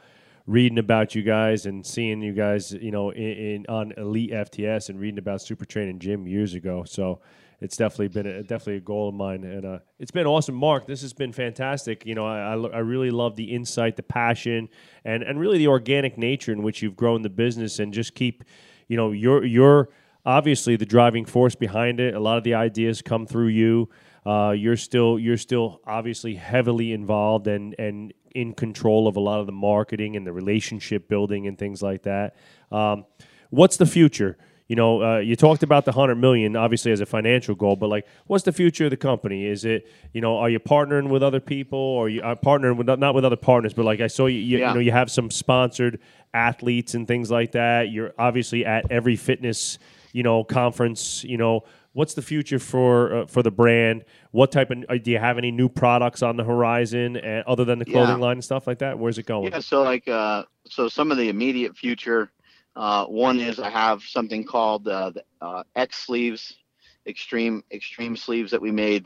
reading 0.47 0.79
about 0.79 1.13
you 1.13 1.21
guys 1.21 1.67
and 1.67 1.85
seeing 1.85 2.21
you 2.21 2.33
guys 2.33 2.71
you 2.73 2.91
know 2.91 3.11
in, 3.11 3.23
in 3.23 3.65
on 3.67 3.93
Elite 3.97 4.31
FTS 4.31 4.89
and 4.89 4.99
reading 4.99 5.19
about 5.19 5.41
Super 5.41 5.65
Training 5.65 5.99
Gym 5.99 6.27
years 6.27 6.53
ago. 6.53 6.83
So 6.85 7.21
it's 7.61 7.75
definitely 7.75 8.07
been 8.07 8.25
a, 8.25 8.41
definitely 8.41 8.77
a 8.77 8.81
goal 8.81 9.09
of 9.09 9.15
mine, 9.15 9.43
and 9.43 9.65
uh, 9.65 9.79
it's 9.99 10.11
been 10.11 10.25
awesome. 10.25 10.55
Mark, 10.55 10.87
this 10.87 11.01
has 11.01 11.11
been 11.11 11.33
fantastic. 11.33 12.05
You 12.05 12.15
know, 12.15 12.25
I, 12.25 12.53
I, 12.53 12.53
I 12.53 12.79
really 12.79 13.11
love 13.11 13.35
the 13.35 13.53
insight, 13.53 13.97
the 13.97 14.03
passion, 14.03 14.69
and 15.03 15.23
and 15.23 15.39
really 15.39 15.57
the 15.57 15.67
organic 15.67 16.17
nature 16.17 16.53
in 16.53 16.63
which 16.63 16.81
you've 16.81 16.95
grown 16.95 17.21
the 17.21 17.29
business, 17.29 17.79
and 17.79 17.93
just 17.93 18.15
keep, 18.15 18.45
you 18.87 18.95
know, 18.95 19.11
your 19.11 19.43
your 19.43 19.89
obviously 20.25 20.77
the 20.77 20.85
driving 20.85 21.25
force 21.25 21.55
behind 21.55 21.99
it. 21.99 22.13
A 22.13 22.19
lot 22.19 22.37
of 22.37 22.43
the 22.43 22.53
ideas 22.53 23.01
come 23.01 23.25
through 23.25 23.47
you. 23.47 23.89
Uh, 24.25 24.51
you're 24.51 24.77
still 24.77 25.19
you're 25.19 25.37
still 25.37 25.81
obviously 25.85 26.35
heavily 26.35 26.93
involved 26.93 27.47
and 27.47 27.75
and 27.77 28.13
in 28.35 28.53
control 28.53 29.07
of 29.07 29.15
a 29.15 29.19
lot 29.19 29.39
of 29.39 29.45
the 29.45 29.51
marketing 29.51 30.15
and 30.15 30.25
the 30.25 30.31
relationship 30.33 31.07
building 31.07 31.47
and 31.47 31.57
things 31.57 31.81
like 31.81 32.03
that. 32.03 32.35
Um, 32.71 33.05
what's 33.49 33.77
the 33.77 33.85
future? 33.85 34.37
You 34.67 34.75
know, 34.75 35.01
uh, 35.01 35.17
you 35.17 35.35
talked 35.35 35.63
about 35.63 35.85
the 35.85 35.91
hundred 35.93 36.17
million, 36.17 36.55
obviously 36.55 36.91
as 36.91 37.01
a 37.01 37.05
financial 37.07 37.55
goal, 37.55 37.75
but 37.75 37.87
like, 37.89 38.05
what's 38.27 38.43
the 38.43 38.51
future 38.51 38.85
of 38.85 38.91
the 38.91 38.97
company? 38.97 39.47
Is 39.47 39.65
it, 39.65 39.87
you 40.13 40.21
know, 40.21 40.37
are 40.37 40.49
you 40.49 40.59
partnering 40.59 41.09
with 41.09 41.23
other 41.23 41.39
people, 41.39 41.79
or 41.79 42.07
you 42.07 42.21
are 42.21 42.35
partnering 42.35 42.77
with 42.77 42.87
not 42.99 43.15
with 43.15 43.25
other 43.25 43.35
partners, 43.35 43.73
but 43.73 43.83
like 43.85 43.99
I 43.99 44.05
saw 44.07 44.27
you, 44.27 44.37
you, 44.37 44.59
Yeah. 44.59 44.67
you 44.69 44.73
know, 44.75 44.79
you 44.79 44.91
have 44.91 45.09
some 45.09 45.31
sponsored 45.31 45.99
athletes 46.35 46.93
and 46.93 47.07
things 47.07 47.31
like 47.31 47.53
that. 47.53 47.89
You're 47.89 48.13
obviously 48.19 48.63
at 48.63 48.91
every 48.91 49.15
fitness, 49.15 49.79
you 50.13 50.21
know, 50.21 50.43
conference. 50.43 51.23
You 51.23 51.37
know, 51.37 51.63
what's 51.93 52.13
the 52.13 52.21
future 52.21 52.59
for 52.59 53.13
uh, 53.13 53.25
for 53.25 53.43
the 53.43 53.51
brand? 53.51 54.05
What 54.31 54.51
type 54.51 54.71
of 54.71 54.83
uh, 54.89 54.95
do 54.97 55.11
you 55.11 55.19
have 55.19 55.37
any 55.37 55.51
new 55.51 55.69
products 55.69 56.21
on 56.21 56.37
the 56.37 56.43
horizon 56.43 57.17
uh, 57.17 57.43
other 57.47 57.65
than 57.65 57.79
the 57.79 57.85
clothing 57.85 58.17
Yeah. 58.17 58.21
line 58.21 58.33
and 58.37 58.43
stuff 58.43 58.67
like 58.67 58.79
that? 58.79 58.97
Where's 58.99 59.17
it 59.17 59.25
going? 59.25 59.51
Yeah, 59.51 59.59
so 59.59 59.83
like 59.83 60.07
uh, 60.07 60.43
so 60.65 60.87
some 60.87 61.11
of 61.11 61.17
the 61.17 61.29
immediate 61.29 61.75
future. 61.77 62.31
Uh, 62.75 63.05
one 63.05 63.39
is 63.39 63.59
I 63.59 63.69
have 63.69 64.03
something 64.03 64.45
called 64.45 64.87
uh, 64.87 65.09
the 65.09 65.23
uh, 65.41 65.63
X 65.75 65.97
sleeves, 65.97 66.57
extreme 67.05 67.63
extreme 67.71 68.15
sleeves 68.15 68.51
that 68.51 68.61
we 68.61 68.71
made. 68.71 69.05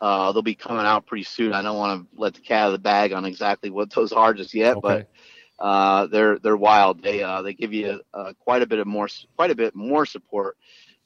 Uh, 0.00 0.32
they'll 0.32 0.42
be 0.42 0.54
coming 0.56 0.84
out 0.84 1.06
pretty 1.06 1.22
soon. 1.22 1.52
I 1.52 1.62
don't 1.62 1.76
want 1.76 2.02
to 2.10 2.20
let 2.20 2.34
the 2.34 2.40
cat 2.40 2.62
out 2.62 2.66
of 2.68 2.72
the 2.72 2.78
bag 2.78 3.12
on 3.12 3.24
exactly 3.24 3.70
what 3.70 3.90
those 3.90 4.10
are 4.12 4.34
just 4.34 4.52
yet, 4.52 4.78
but 4.82 5.08
uh, 5.60 6.06
they're 6.06 6.40
they're 6.40 6.56
wild. 6.56 7.02
They 7.04 7.22
uh, 7.22 7.42
they 7.42 7.54
give 7.54 7.72
you 7.72 8.00
uh, 8.12 8.32
quite 8.40 8.62
a 8.62 8.66
bit 8.66 8.80
of 8.80 8.88
more 8.88 9.06
quite 9.36 9.52
a 9.52 9.54
bit 9.54 9.76
more 9.76 10.04
support 10.04 10.56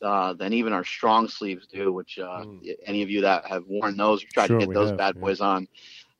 uh, 0.02 0.32
than 0.34 0.52
even 0.52 0.72
our 0.72 0.84
strong 0.84 1.28
sleeves 1.28 1.66
do. 1.66 1.92
Which 1.92 2.18
uh, 2.18 2.44
any 2.84 3.02
of 3.02 3.10
you 3.10 3.22
that 3.22 3.46
have 3.46 3.64
worn 3.66 3.96
those 3.96 4.22
or 4.22 4.26
tried 4.28 4.48
Sure, 4.48 4.58
to 4.58 4.66
get 4.66 4.74
those 4.74 4.88
have, 4.90 4.98
bad 4.98 5.14
yeah. 5.16 5.20
boys 5.20 5.40
on, 5.40 5.68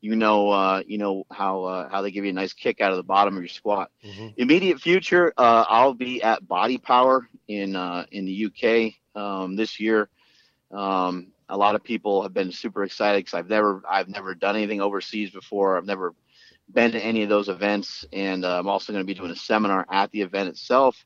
you 0.01 0.17
know 0.17 0.51
uh, 0.51 0.83
you 0.87 0.99
know 0.99 1.25
how 1.31 1.65
uh, 1.65 1.89
how 1.89 2.03
they 2.03 2.11
give 2.11 2.25
you 2.25 2.31
a 2.31 2.35
nice 2.35 2.53
kick 2.53 2.81
out 2.81 2.91
of 2.91 2.97
the 2.97 3.03
bottom 3.03 3.37
of 3.37 3.43
your 3.43 3.49
squat. 3.49 3.91
Mhm. 4.05 4.35
Immediate 4.37 4.81
future, 4.81 5.33
uh, 5.37 5.65
I'll 5.69 5.95
be 5.95 6.23
at 6.23 6.47
Body 6.47 6.79
Power 6.79 7.29
in 7.49 7.77
uh, 7.77 8.05
in 8.11 8.25
the 8.27 8.47
UK 8.47 8.95
um, 9.21 9.57
this 9.57 9.81
year. 9.81 10.09
Um, 10.71 11.29
a 11.49 11.57
lot 11.57 11.75
of 11.75 11.83
people 11.85 12.23
have 12.23 12.35
been 12.35 12.51
super 12.53 12.85
excited 12.85 13.19
because 13.19 13.35
I've 13.35 13.49
never 13.49 13.83
I've 13.89 14.09
never 14.09 14.35
done 14.35 14.57
anything 14.57 14.81
overseas 14.81 15.31
before. 15.31 15.77
I've 15.77 15.87
never 15.87 16.15
been 16.73 16.93
to 16.93 17.01
any 17.01 17.23
of 17.23 17.29
those 17.29 17.49
events, 17.49 18.05
and 18.13 18.45
uh, 18.45 18.59
I'm 18.59 18.69
also 18.69 18.93
going 18.93 19.05
to 19.05 19.07
be 19.07 19.15
doing 19.19 19.31
a 19.31 19.37
seminar 19.37 19.87
at 19.91 20.11
the 20.11 20.23
event 20.23 20.49
itself. 20.49 21.05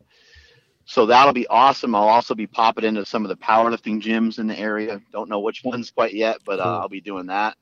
So 0.91 1.07
that'll 1.07 1.33
be 1.33 1.47
awesome. 1.47 1.95
I'll 1.95 2.09
also 2.09 2.35
be 2.35 2.49
popping 2.49 2.83
into 2.83 3.07
some 3.07 3.25
of 3.25 3.29
the 3.29 3.37
powerlifting 3.37 4.03
gyms 4.03 4.41
in 4.41 4.49
the 4.49 4.59
area. 4.59 5.01
Don't 5.13 5.29
know 5.29 5.39
which 5.39 5.63
ones 5.63 5.93
quite 5.93 6.15
yet, 6.15 6.39
but 6.45 6.59
uh, 6.59 6.81
I'll 6.81 6.89
be 6.89 7.01
doing 7.01 7.27
that. 7.27 7.57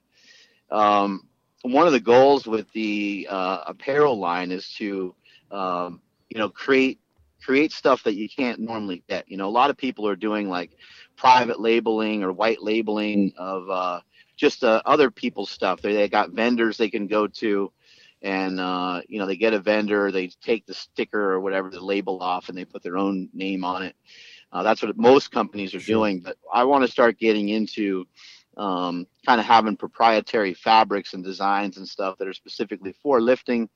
Um, 0.71 1.29
one 1.61 1.87
of 1.87 1.93
the 1.93 2.01
goals 2.01 2.47
with 2.47 2.73
the 2.73 3.29
uh, 3.29 3.65
apparel 3.67 4.19
line 4.19 4.51
is 4.51 4.73
to, 4.79 5.15
um, 5.51 6.01
you 6.31 6.39
know, 6.39 6.49
create 6.49 7.01
create 7.43 7.71
stuff 7.71 8.03
that 8.05 8.15
you 8.15 8.31
can't 8.31 8.61
normally 8.61 9.05
get. 9.11 9.31
You 9.31 9.37
know, 9.37 9.49
a 9.49 9.51
lot 9.51 9.69
of 9.69 9.77
people 9.77 10.09
are 10.09 10.17
doing 10.17 10.49
like 10.49 10.71
private 11.15 11.61
labeling 11.61 12.23
or 12.23 12.33
white 12.33 12.63
labeling 12.63 13.35
of 13.37 13.69
uh, 13.69 14.01
just 14.39 14.65
uh, 14.65 14.81
other 14.87 15.11
people's 15.11 15.51
stuff. 15.51 15.83
They, 15.83 15.93
they 15.93 16.09
got 16.09 16.31
vendors 16.31 16.79
they 16.79 16.89
can 16.89 17.07
go 17.07 17.27
to, 17.27 17.71
and 18.23 18.61
uh, 18.61 19.01
you 19.09 19.19
know 19.19 19.27
they 19.27 19.37
get 19.37 19.55
a 19.55 19.61
vendor, 19.61 20.11
they 20.11 20.29
take 20.43 20.67
the 20.67 20.75
sticker 20.75 21.33
or 21.33 21.41
whatever 21.41 21.71
the 21.71 21.81
label 21.81 22.21
off, 22.23 22.49
and 22.49 22.57
they 22.59 22.65
put 22.65 22.83
their 22.83 22.97
own 22.99 23.29
name 23.33 23.65
on 23.65 23.83
it. 23.83 23.95
Uh, 24.53 24.63
that's 24.63 24.83
what 24.83 24.97
most 24.97 25.31
companies 25.31 25.75
are 25.75 25.81
Sure. 25.81 25.83
doing. 25.83 26.21
But 26.21 26.37
I 26.53 26.65
want 26.65 26.85
to 26.85 26.91
start 26.91 27.19
getting 27.19 27.49
into 27.49 28.07
um, 28.57 29.07
kind 29.27 29.41
of 29.41 29.47
having 29.47 29.77
proprietary 29.77 30.55
fabrics 30.55 31.15
and 31.15 31.25
designs 31.25 31.77
and 31.77 31.89
stuff 31.89 32.19
that 32.19 32.29
are 32.29 32.33
specifically 32.35 32.95
for 33.03 33.21
lifting. 33.21 33.69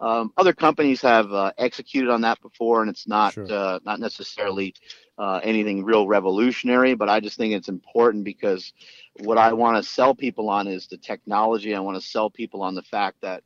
Um, 0.00 0.32
other 0.36 0.52
companies 0.52 1.00
have 1.02 1.32
uh, 1.32 1.52
executed 1.58 2.10
on 2.10 2.22
that 2.22 2.40
before, 2.40 2.82
and 2.82 2.90
it's 2.90 3.06
not 3.06 3.34
Sure. 3.34 3.50
uh, 3.50 3.78
not 3.84 4.00
necessarily 4.00 4.74
uh, 5.18 5.40
anything 5.42 5.84
real 5.84 6.06
revolutionary. 6.06 6.94
But 6.94 7.08
I 7.08 7.20
just 7.20 7.36
think 7.36 7.54
it's 7.54 7.68
important 7.68 8.24
because 8.24 8.72
what 9.20 9.38
I 9.38 9.52
want 9.52 9.76
to 9.76 9.82
sell 9.88 10.14
people 10.14 10.50
on 10.50 10.66
is 10.66 10.86
the 10.88 10.98
technology. 10.98 11.74
I 11.74 11.80
want 11.80 11.96
to 12.00 12.06
sell 12.06 12.30
people 12.30 12.62
on 12.62 12.74
the 12.74 12.82
fact 12.82 13.20
that 13.22 13.42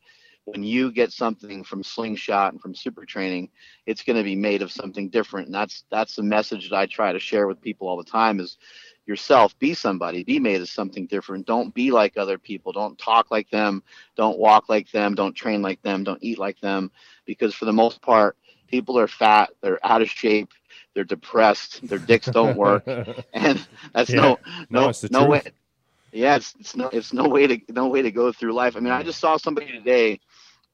when 0.52 0.62
you 0.62 0.92
get 0.92 1.12
something 1.12 1.64
from 1.64 1.82
Slingshot 1.82 2.52
and 2.52 2.60
from 2.60 2.74
Super 2.74 3.04
Training, 3.04 3.50
it's 3.86 4.02
going 4.02 4.16
to 4.16 4.22
be 4.24 4.36
made 4.36 4.62
of 4.62 4.72
something 4.72 5.08
different. 5.08 5.46
And 5.46 5.54
that's 5.54 5.84
that's 5.90 6.16
the 6.16 6.22
message 6.22 6.70
that 6.70 6.76
I 6.76 6.86
try 6.86 7.12
to 7.12 7.18
share 7.18 7.46
with 7.46 7.60
people 7.60 7.88
all 7.88 7.96
the 7.96 8.04
time 8.04 8.40
is 8.40 8.58
yourself 9.06 9.58
be 9.58 9.74
somebody 9.74 10.22
be 10.24 10.38
made 10.38 10.60
of 10.60 10.68
something 10.68 11.06
different. 11.06 11.46
Don't 11.46 11.74
be 11.74 11.90
like 11.90 12.16
other 12.16 12.38
people. 12.38 12.72
Don't 12.72 12.98
talk 12.98 13.30
like 13.30 13.50
them. 13.50 13.82
Don't 14.16 14.38
walk 14.38 14.68
like 14.68 14.90
them. 14.90 15.14
Don't 15.14 15.34
train 15.34 15.62
like 15.62 15.82
them. 15.82 16.04
Don't 16.04 16.22
eat 16.22 16.38
like 16.38 16.60
them. 16.60 16.90
Because 17.26 17.54
for 17.54 17.64
the 17.64 17.72
most 17.72 18.02
part 18.02 18.36
people 18.68 18.98
are 18.98 19.08
fat 19.08 19.50
they're 19.62 19.84
out 19.84 20.02
of 20.02 20.08
shape 20.08 20.50
they're 20.94 21.04
depressed 21.04 21.86
their 21.88 21.98
dicks 21.98 22.28
don't 22.30 22.56
work. 22.56 22.84
And 23.32 23.66
that's 23.94 24.10
Yeah. 24.10 24.20
no 24.20 24.38
No, 24.70 24.86
no 24.86 24.92
no 25.10 25.26
way 25.26 25.42
yeah 26.12 26.36
it's, 26.36 26.54
it's 26.58 26.76
no 26.76 26.88
it's 26.88 27.12
no 27.12 27.28
way 27.28 27.46
to 27.46 27.72
no 27.72 27.88
way 27.88 28.02
to 28.02 28.10
go 28.10 28.32
through 28.32 28.52
life. 28.52 28.76
I 28.76 28.80
mean 28.80 28.92
i 28.92 29.02
just 29.02 29.20
saw 29.20 29.36
somebody 29.36 29.72
today 29.72 30.20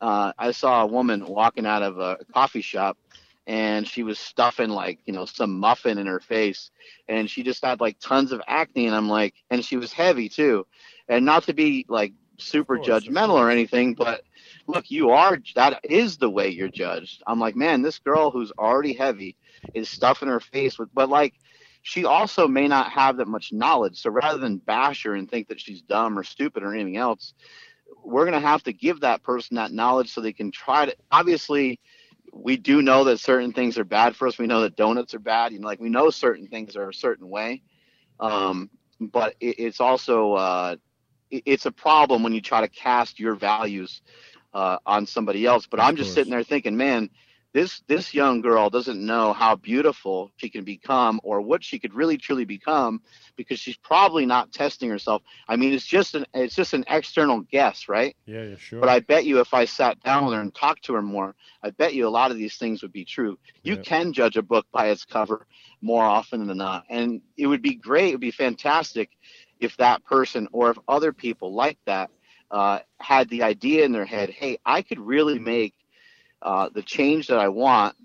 uh, 0.05 0.33
i 0.39 0.51
saw 0.51 0.83
a 0.83 0.87
woman 0.87 1.25
walking 1.27 1.67
out 1.67 1.83
of 1.83 1.99
a 1.99 2.19
coffee 2.33 2.61
shop 2.61 2.99
and 3.47 3.87
she 3.87 4.03
was 4.03 4.19
stuffing 4.19 4.71
like 4.71 4.99
you 5.07 5.13
know 5.13 5.25
some 5.25 5.59
muffin 5.59 5.99
in 5.99 6.07
her 6.07 6.21
face 6.21 6.71
and 7.09 7.29
she 7.29 7.43
just 7.43 7.65
had 7.65 7.81
like 7.81 7.99
tons 8.01 8.33
of 8.33 8.41
acne 8.47 8.87
and 8.87 8.95
i'm 8.95 9.09
like 9.09 9.35
and 9.51 9.65
she 9.65 9.77
was 9.77 9.93
heavy 9.93 10.29
too. 10.29 10.67
And 11.09 11.25
not 11.27 11.45
to 11.45 11.55
be 11.55 11.85
like 11.89 12.13
super 12.39 12.79
course, 12.79 12.89
judgmental 12.89 13.35
or 13.35 13.51
anything 13.51 13.95
but 13.95 14.23
look 14.67 14.91
you 14.91 15.11
are 15.11 15.39
that 15.55 15.81
is 15.85 16.19
the 16.19 16.31
way 16.31 16.49
you're 16.49 16.69
judged. 16.69 17.23
I'm 17.27 17.41
like 17.41 17.57
man 17.57 17.83
this 17.83 17.99
girl 17.99 18.31
who's 18.31 18.53
already 18.59 18.95
heavy 18.95 19.37
is 19.75 19.89
stuffing 19.89 20.29
her 20.29 20.41
face 20.41 20.79
with 20.79 20.89
but 20.95 21.09
like 21.09 21.35
she 21.83 22.07
also 22.07 22.49
may 22.49 22.67
not 22.67 22.91
have 22.93 23.19
that 23.19 23.29
much 23.29 23.53
knowledge. 23.53 24.01
So 24.01 24.11
rather 24.11 24.39
than 24.39 24.57
bash 24.57 25.05
her 25.05 25.15
and 25.15 25.31
think 25.31 25.49
that 25.49 25.61
she's 25.61 25.83
dumb 25.83 26.19
or 26.19 26.25
stupid 26.25 26.63
or 26.63 26.75
anything 26.75 26.97
else 26.97 27.35
we're 28.03 28.25
going 28.25 28.41
to 28.41 28.47
have 28.47 28.63
to 28.65 28.73
give 28.73 29.01
that 29.01 29.23
person 29.23 29.57
that 29.57 29.73
knowledge 29.73 30.13
so 30.13 30.21
they 30.21 30.33
can 30.33 30.51
try 30.51 30.87
to 30.87 30.97
obviously 31.11 31.81
we 32.33 32.57
do 32.57 32.83
know 32.83 33.05
that 33.05 33.19
certain 33.21 33.53
things 33.53 33.79
are 33.79 33.85
bad 33.85 34.17
for 34.17 34.27
us. 34.27 34.39
We 34.39 34.47
know 34.47 34.63
that 34.63 34.77
donuts 34.77 35.15
are 35.15 35.19
bad. 35.21 35.53
You 35.53 35.61
know, 35.61 35.67
like 35.67 35.81
we 35.81 35.89
know 35.91 36.11
certain 36.11 36.47
things 36.49 36.77
are 36.77 36.89
a 36.89 36.95
certain 36.95 37.29
way. 37.29 37.63
Um, 38.21 38.71
but 39.01 39.35
it, 39.41 39.57
it's 39.59 39.81
also 39.81 40.33
uh, 40.35 40.77
it- 41.31 41.43
it's 41.47 41.67
a 41.67 41.73
problem 41.73 42.23
when 42.23 42.33
you 42.33 42.41
try 42.41 42.61
to 42.61 42.69
cast 42.69 43.19
your 43.21 43.35
values 43.35 44.03
uh, 44.53 44.79
on 44.87 45.07
somebody 45.07 45.47
else. 45.47 45.67
But 45.67 45.81
I'm 45.81 45.97
just 45.97 46.13
sitting 46.13 46.31
there 46.31 46.43
thinking, 46.43 46.77
man, 46.77 47.11
this 47.55 47.83
this 47.89 48.15
young 48.15 48.43
girl 48.43 48.71
doesn't 48.71 49.05
know 49.05 49.33
how 49.33 49.57
beautiful 49.57 50.33
she 50.37 50.51
can 50.51 50.65
become 50.65 51.21
or 51.25 51.41
what 51.41 51.65
she 51.65 51.79
could 51.81 51.95
really 51.95 52.19
truly 52.19 52.45
become 52.45 53.03
because 53.37 53.61
she's 53.61 53.79
probably 53.79 54.27
not 54.27 54.53
testing 54.53 54.91
herself. 54.91 55.23
I 55.49 55.57
mean, 55.57 55.73
it's 55.73 55.87
just 55.87 56.15
an 56.15 56.27
it's 56.35 56.57
just 56.57 56.75
an 56.75 56.85
external 56.89 57.41
guess, 57.43 57.89
right? 57.89 58.17
Yeah, 58.27 58.45
yeah, 58.45 58.57
sure. 58.57 58.81
But 58.81 58.91
I 58.91 59.01
bet 59.01 59.25
you 59.25 59.41
if 59.41 59.55
I 59.55 59.65
sat 59.65 60.01
down 60.03 60.27
with 60.27 60.35
her 60.35 60.41
and 60.41 60.55
talked 60.55 60.85
to 60.87 60.95
her 60.95 61.03
more, 61.03 61.35
I 61.63 61.71
bet 61.71 61.95
you 61.95 62.07
a 62.07 62.11
lot 62.11 62.31
of 62.31 62.37
these 62.37 62.57
things 62.59 62.83
would 62.83 62.93
be 62.93 63.05
true. 63.05 63.39
You 63.63 63.77
Yeah. 63.77 63.83
can 63.83 64.13
judge 64.13 64.37
a 64.37 64.43
book 64.43 64.67
by 64.73 64.89
its 64.89 65.05
cover 65.05 65.47
more 65.81 66.05
often 66.05 66.47
than 66.47 66.59
not. 66.59 66.85
And 66.91 67.23
it 67.37 67.47
would 67.47 67.63
be 67.63 67.75
great, 67.75 68.09
it 68.09 68.13
would 68.13 68.21
be 68.21 68.31
fantastic 68.33 69.11
if 69.61 69.77
that 69.79 70.05
person 70.05 70.49
or 70.53 70.71
if 70.71 70.79
other 70.89 71.13
people 71.13 71.55
like 71.55 71.79
that 71.87 72.11
uh, 72.51 72.81
had 73.01 73.29
the 73.31 73.43
idea 73.43 73.85
in 73.85 73.93
their 73.93 74.05
head 74.07 74.31
hey, 74.31 74.59
I 74.65 74.83
could 74.83 75.01
really 75.01 75.39
make 75.39 75.75
uh, 76.45 76.69
the 76.73 76.83
change 76.83 77.27
that 77.29 77.39
I 77.39 77.49
want 77.49 77.97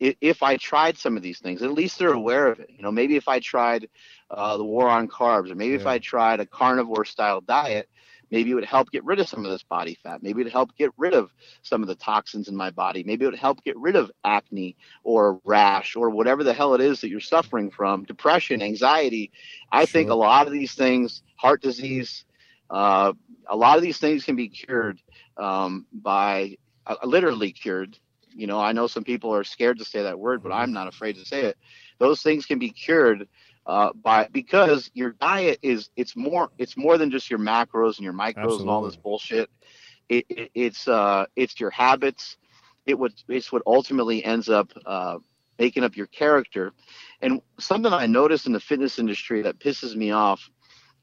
if 0.00 0.44
I 0.44 0.56
tried 0.56 0.96
some 0.96 1.16
of 1.16 1.22
these 1.24 1.40
things. 1.40 1.60
At 1.60 1.72
least 1.72 1.98
they're 1.98 2.12
aware 2.12 2.46
of 2.46 2.60
it. 2.60 2.70
You 2.70 2.82
know, 2.82 2.92
maybe 2.92 3.16
if 3.16 3.26
I 3.26 3.40
tried 3.40 3.88
uh, 4.30 4.56
the 4.56 4.64
war 4.64 4.88
on 4.88 5.08
carbs, 5.08 5.50
or 5.50 5.56
maybe 5.56 5.74
if 5.74 5.86
I 5.86 5.98
tried 5.98 6.38
a 6.38 6.46
carnivore 6.46 7.04
style 7.04 7.40
diet, 7.40 7.88
maybe 8.30 8.52
it 8.52 8.54
would 8.54 8.64
help 8.64 8.92
get 8.92 9.04
rid 9.04 9.18
of 9.18 9.28
some 9.28 9.44
of 9.44 9.50
this 9.50 9.64
body 9.64 9.98
fat. 10.00 10.22
Maybe 10.22 10.40
it 10.40 10.44
would 10.44 10.52
help 10.52 10.76
get 10.76 10.92
rid 10.96 11.14
of 11.14 11.32
some 11.62 11.82
of 11.82 11.88
the 11.88 11.96
toxins 11.96 12.46
in 12.46 12.54
my 12.54 12.70
body. 12.70 13.02
Maybe 13.02 13.24
it 13.24 13.30
would 13.30 13.38
help 13.38 13.64
get 13.64 13.76
rid 13.76 13.96
of 13.96 14.12
acne 14.24 14.76
or 15.02 15.40
rash 15.44 15.96
or 15.96 16.10
whatever 16.10 16.44
the 16.44 16.54
hell 16.54 16.74
it 16.74 16.80
is 16.80 17.00
that 17.00 17.08
you're 17.08 17.18
suffering 17.18 17.70
from, 17.70 18.04
depression, 18.04 18.62
anxiety. 18.62 19.32
I 19.72 19.86
think 19.86 20.10
a 20.10 20.14
lot 20.14 20.46
of 20.46 20.52
these 20.52 20.74
things, 20.74 21.22
heart 21.34 21.60
disease, 21.60 22.24
uh, 22.70 23.14
a 23.48 23.56
lot 23.56 23.78
of 23.78 23.82
these 23.82 23.98
things 23.98 24.24
can 24.24 24.36
be 24.36 24.48
cured 24.48 25.00
um, 25.38 25.86
by 25.92 26.58
uh, 26.88 26.96
literally 27.04 27.52
cured. 27.52 27.98
You 28.34 28.46
know, 28.46 28.60
I 28.60 28.72
know 28.72 28.86
some 28.86 29.04
people 29.04 29.34
are 29.34 29.44
scared 29.44 29.78
to 29.78 29.84
say 29.84 30.02
that 30.02 30.18
word, 30.18 30.42
but 30.42 30.52
I'm 30.52 30.72
not 30.72 30.88
afraid 30.88 31.16
to 31.16 31.24
say 31.24 31.42
it. 31.44 31.58
Those 31.98 32.22
things 32.22 32.46
can 32.46 32.58
be 32.58 32.70
cured 32.70 33.28
uh, 33.66 33.92
by 33.92 34.28
because 34.32 34.90
your 34.94 35.12
diet 35.12 35.58
is 35.62 35.90
it's 35.96 36.16
more 36.16 36.50
it's 36.58 36.76
more 36.76 36.98
than 36.98 37.10
just 37.10 37.30
your 37.30 37.38
macros 37.38 37.96
and 37.96 38.04
your 38.04 38.12
micros 38.12 38.60
and 38.60 38.68
all 38.70 38.82
this 38.82 38.96
bullshit. 38.96 39.50
It, 40.08 40.24
it, 40.28 40.50
it's 40.54 40.88
uh 40.88 41.26
it's 41.36 41.60
your 41.60 41.70
habits. 41.70 42.36
It 42.86 42.98
would 42.98 43.12
it's 43.28 43.52
what 43.52 43.62
ultimately 43.66 44.24
ends 44.24 44.48
up 44.48 44.72
uh, 44.86 45.18
making 45.58 45.84
up 45.84 45.96
your 45.96 46.06
character. 46.06 46.72
And 47.20 47.42
something 47.58 47.92
I 47.92 48.06
noticed 48.06 48.46
in 48.46 48.52
the 48.52 48.60
fitness 48.60 48.98
industry 48.98 49.42
that 49.42 49.58
pisses 49.58 49.94
me 49.96 50.12
off 50.12 50.48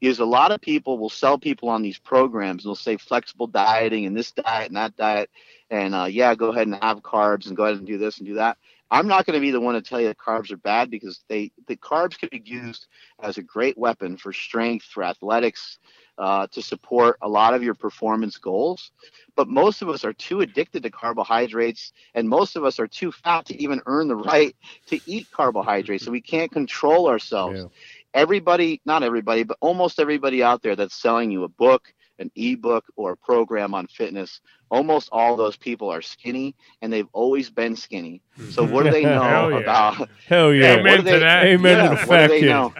is 0.00 0.18
a 0.18 0.24
lot 0.24 0.52
of 0.52 0.60
people 0.60 0.98
will 0.98 1.08
sell 1.10 1.38
people 1.38 1.68
on 1.68 1.82
these 1.82 1.98
programs 1.98 2.64
and 2.64 2.68
they'll 2.70 2.76
say 2.76 2.96
flexible 2.96 3.46
dieting 3.46 4.06
and 4.06 4.16
this 4.16 4.32
diet 4.32 4.68
and 4.68 4.76
that 4.76 4.96
diet. 4.96 5.30
And 5.70 5.94
uh, 5.94 6.04
yeah 6.04 6.34
go 6.34 6.48
ahead 6.50 6.66
and 6.66 6.76
have 6.76 7.02
carbs 7.02 7.46
and 7.46 7.56
go 7.56 7.64
ahead 7.64 7.78
and 7.78 7.86
do 7.86 7.98
this 7.98 8.18
and 8.18 8.26
do 8.26 8.34
that. 8.34 8.58
I'm 8.90 9.06
not 9.08 9.26
going 9.26 9.34
to 9.34 9.40
be 9.40 9.50
the 9.50 9.60
one 9.60 9.74
to 9.74 9.82
tell 9.82 10.00
you 10.00 10.06
that 10.08 10.18
carbs 10.18 10.50
are 10.52 10.56
bad 10.56 10.90
because 10.90 11.24
they 11.28 11.50
the 11.66 11.76
carbs 11.76 12.18
can 12.18 12.28
be 12.30 12.42
used 12.44 12.86
as 13.22 13.36
a 13.38 13.42
great 13.42 13.76
weapon 13.76 14.16
for 14.16 14.32
strength 14.32 14.84
for 14.84 15.02
athletics 15.02 15.78
uh, 16.18 16.46
to 16.52 16.62
support 16.62 17.16
a 17.22 17.28
lot 17.28 17.54
of 17.54 17.62
your 17.62 17.74
performance 17.74 18.36
goals. 18.38 18.92
But 19.36 19.48
most 19.48 19.82
of 19.82 19.88
us 19.88 20.04
are 20.04 20.12
too 20.12 20.40
addicted 20.40 20.82
to 20.82 20.90
carbohydrates 20.90 21.92
and 22.14 22.28
most 22.28 22.56
of 22.56 22.64
us 22.64 22.78
are 22.78 22.86
too 22.86 23.10
fat 23.12 23.46
to 23.46 23.62
even 23.62 23.80
earn 23.86 24.08
the 24.08 24.16
right 24.16 24.54
to 24.86 25.00
eat 25.08 25.28
carbohydrates. 25.30 26.04
So 26.04 26.10
we 26.12 26.20
can't 26.20 26.50
control 26.52 27.08
ourselves. 27.08 27.66
Yeah. 27.66 27.95
Everybody, 28.16 28.80
not 28.84 29.02
everybody, 29.02 29.44
but 29.44 29.58
almost 29.60 30.00
everybody 30.00 30.42
out 30.42 30.62
there 30.62 30.74
that's 30.74 30.94
selling 31.00 31.30
you 31.30 31.44
a 31.44 31.48
book, 31.48 31.92
an 32.18 32.30
ebook, 32.34 32.84
or 32.96 33.12
a 33.12 33.16
program 33.16 33.74
on 33.74 33.86
fitness, 33.86 34.40
almost 34.70 35.08
all 35.12 35.36
those 35.36 35.56
people 35.56 35.88
are 35.90 36.02
skinny 36.02 36.54
and 36.82 36.92
they've 36.92 37.08
always 37.12 37.50
been 37.50 37.76
skinny. 37.76 38.22
So 38.50 38.64
what 38.64 38.84
do 38.84 38.90
they 38.90 39.04
know 39.04 39.22
Hell 39.22 39.50
yeah. 39.50 39.58
about 39.58 40.08
Hell 40.26 40.52
yeah. 40.52 40.70
what 40.70 40.80
Amen 40.80 41.04
they- 41.04 41.12
to 41.12 41.18
that. 41.20 41.44
Amen 41.44 41.76
yeah, 41.76 41.82
to 41.82 41.88
the 41.90 41.94
what 41.94 42.00
do 42.00 42.06
fact, 42.06 42.30
they 42.30 42.40
know? 42.42 42.74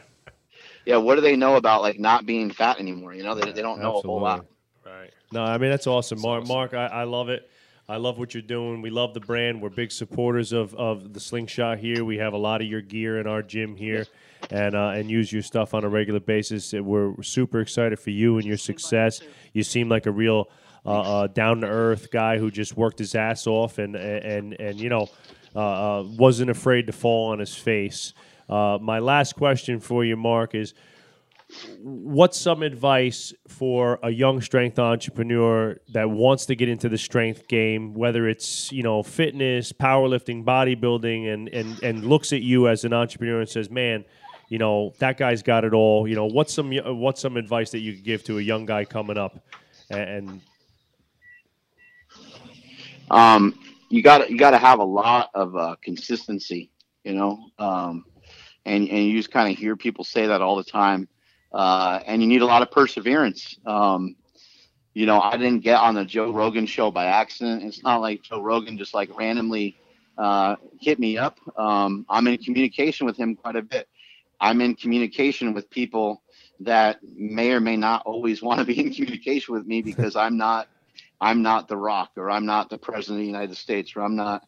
Yeah, 0.87 0.97
what 0.99 1.17
do 1.17 1.21
they 1.21 1.37
know 1.37 1.57
about 1.57 1.83
like 1.83 1.99
not 1.99 2.27
being 2.27 2.51
fat 2.51 2.79
anymore? 2.79 3.13
You 3.13 3.25
know, 3.25 3.35
they, 3.35 3.53
they 3.53 3.63
don't 3.63 3.81
know 3.81 3.99
a 3.99 4.01
whole 4.03 4.21
lot. 4.21 4.47
Right. 4.85 5.11
No, 5.33 5.43
I 5.43 5.59
mean 5.59 5.71
that's 5.71 5.87
awesome, 5.89 6.21
Mark. 6.21 6.47
Mark, 6.47 6.75
I, 6.75 6.87
I 6.87 7.03
love 7.05 7.29
it. 7.29 7.51
I 7.89 7.97
love 7.99 8.19
what 8.19 8.35
you're 8.35 8.43
doing. 8.43 8.83
We 8.83 8.91
love 8.91 9.13
the 9.15 9.21
brand. 9.21 9.61
We're 9.63 9.69
big 9.71 9.93
supporters 9.93 10.53
of, 10.53 10.75
of 10.75 11.13
the 11.13 11.21
Slingshot 11.21 11.79
here. 11.79 12.05
We 12.05 12.19
have 12.19 12.33
a 12.33 12.37
lot 12.39 12.61
of 12.61 12.67
your 12.67 12.81
gear 12.81 13.21
in 13.21 13.27
our 13.29 13.43
gym 13.43 13.77
here, 13.77 14.07
and 14.51 14.75
uh, 14.75 14.93
and 14.95 15.11
use 15.11 15.33
your 15.33 15.43
stuff 15.43 15.75
on 15.75 15.85
a 15.85 15.89
regular 15.89 16.21
basis. 16.21 16.73
We're 16.73 17.21
super 17.23 17.61
excited 17.61 17.99
for 17.99 18.11
you 18.11 18.37
and 18.39 18.47
your 18.47 18.57
success. 18.57 19.21
You 19.53 19.63
seem 19.63 19.89
like 19.89 20.07
a 20.07 20.13
real 20.13 20.51
uh, 20.85 20.91
uh, 21.01 21.27
down 21.27 21.61
to 21.63 21.67
earth 21.67 22.11
guy 22.11 22.39
who 22.39 22.51
just 22.51 22.77
worked 22.77 22.99
his 22.99 23.15
ass 23.15 23.47
off 23.47 23.79
and 23.79 23.97
and 23.97 24.55
and 24.61 24.81
you 24.81 24.89
know 24.89 25.09
uh, 25.55 26.01
uh, 26.01 26.03
wasn't 26.03 26.51
afraid 26.51 26.87
to 26.87 26.93
fall 26.93 27.33
on 27.33 27.39
his 27.39 27.55
face. 27.55 28.13
Uh, 28.49 28.79
my 28.81 29.01
last 29.01 29.35
question 29.35 29.81
for 29.81 30.05
you, 30.05 30.17
Mark, 30.17 30.55
is 30.55 30.75
what's 31.81 32.39
some 32.39 32.63
advice 32.63 33.33
for 33.49 33.99
a 34.03 34.11
young 34.11 34.41
strength 34.41 34.79
entrepreneur 34.79 35.77
that 35.89 36.11
wants 36.11 36.47
to 36.47 36.57
get 36.57 36.69
into 36.69 36.89
the 36.89 36.99
strength 36.99 37.47
game 37.47 37.95
whether 37.95 38.29
it's 38.29 38.73
you 38.73 38.83
know 38.83 39.01
fitness 39.01 39.73
powerlifting 39.73 40.45
bodybuilding 40.45 41.33
and 41.33 41.49
and 41.51 41.81
and 41.85 42.05
looks 42.05 42.33
at 42.33 42.43
you 42.43 42.67
as 42.67 42.85
an 42.85 42.93
entrepreneur 42.93 43.39
and 43.39 43.49
says 43.49 43.71
man 43.71 44.05
you 44.49 44.59
know 44.59 44.93
that 44.99 45.17
guy's 45.17 45.43
got 45.43 45.65
it 45.65 45.73
all 45.73 46.07
you 46.07 46.15
know 46.15 46.27
what's 46.27 46.53
some 46.53 46.73
what's 46.73 47.21
some 47.21 47.37
advice 47.37 47.71
that 47.71 47.81
you 47.81 47.95
could 47.95 48.05
give 48.05 48.25
to 48.25 48.39
a 48.39 48.43
young 48.43 48.65
guy 48.67 48.85
coming 48.85 49.19
up 49.19 49.39
and 49.91 50.41
um, 53.11 53.59
you 53.89 54.03
got 54.03 54.31
you 54.31 54.39
got 54.39 54.51
to 54.51 54.59
have 54.59 54.79
a 54.79 54.85
lot 54.85 55.31
of 55.35 55.57
uh, 55.57 55.77
consistency, 55.83 56.71
you 57.05 57.15
know, 57.15 57.39
um, 57.59 58.05
and 58.65 58.89
and 58.89 59.07
you 59.07 59.17
just 59.17 59.31
kind 59.31 59.53
of 59.53 59.59
hear 59.59 59.77
people 59.77 60.05
say 60.05 60.27
that 60.27 60.43
all 60.43 60.57
the 60.57 60.65
time, 60.65 61.09
uh, 61.53 62.01
and 62.07 62.21
you 62.21 62.29
need 62.29 62.43
a 62.43 62.47
lot 62.47 62.63
of 62.63 62.71
perseverance. 62.71 63.59
Um, 63.65 64.17
you 64.95 65.07
know, 65.07 65.21
I 65.21 65.37
didn't 65.37 65.61
get 65.61 65.77
on 65.77 65.95
the 65.95 66.05
Joe 66.05 66.33
Rogan 66.33 66.67
show 66.67 66.91
by 66.91 67.05
accident. 67.05 67.63
It's 67.63 67.83
not 67.83 68.01
like 68.01 68.23
Joe 68.23 68.41
Rogan 68.41 68.79
just 68.79 68.95
like 68.95 69.17
randomly 69.17 69.77
uh, 70.17 70.57
hit 70.81 70.99
me 70.99 71.19
up. 71.19 71.39
Um, 71.59 72.07
I'm 72.09 72.27
in 72.27 72.39
communication 72.39 73.07
with 73.07 73.17
him 73.17 73.37
quite 73.37 73.57
a 73.57 73.63
bit. 73.63 73.89
I'm 74.41 74.61
in 74.61 74.75
communication 74.75 75.55
with 75.55 75.71
people 75.71 76.23
that 76.61 77.01
may 77.03 77.53
or 77.53 77.61
may 77.61 77.77
not 77.77 78.03
always 78.07 78.43
want 78.43 78.61
to 78.61 78.65
be 78.65 78.79
in 78.79 78.93
communication 78.93 79.55
with 79.55 79.67
me 79.67 79.83
because 79.83 80.17
I'm 80.17 80.37
not 80.37 80.69
I'm 81.21 81.43
not 81.43 81.69
the 81.69 81.77
rock 81.77 82.11
or 82.17 82.31
I'm 82.31 82.47
not 82.47 82.69
the 82.69 82.79
president 82.79 83.19
of 83.19 83.23
the 83.23 83.27
United 83.27 83.57
States 83.57 83.97
or 83.97 84.03
I'm 84.03 84.17
not 84.17 84.43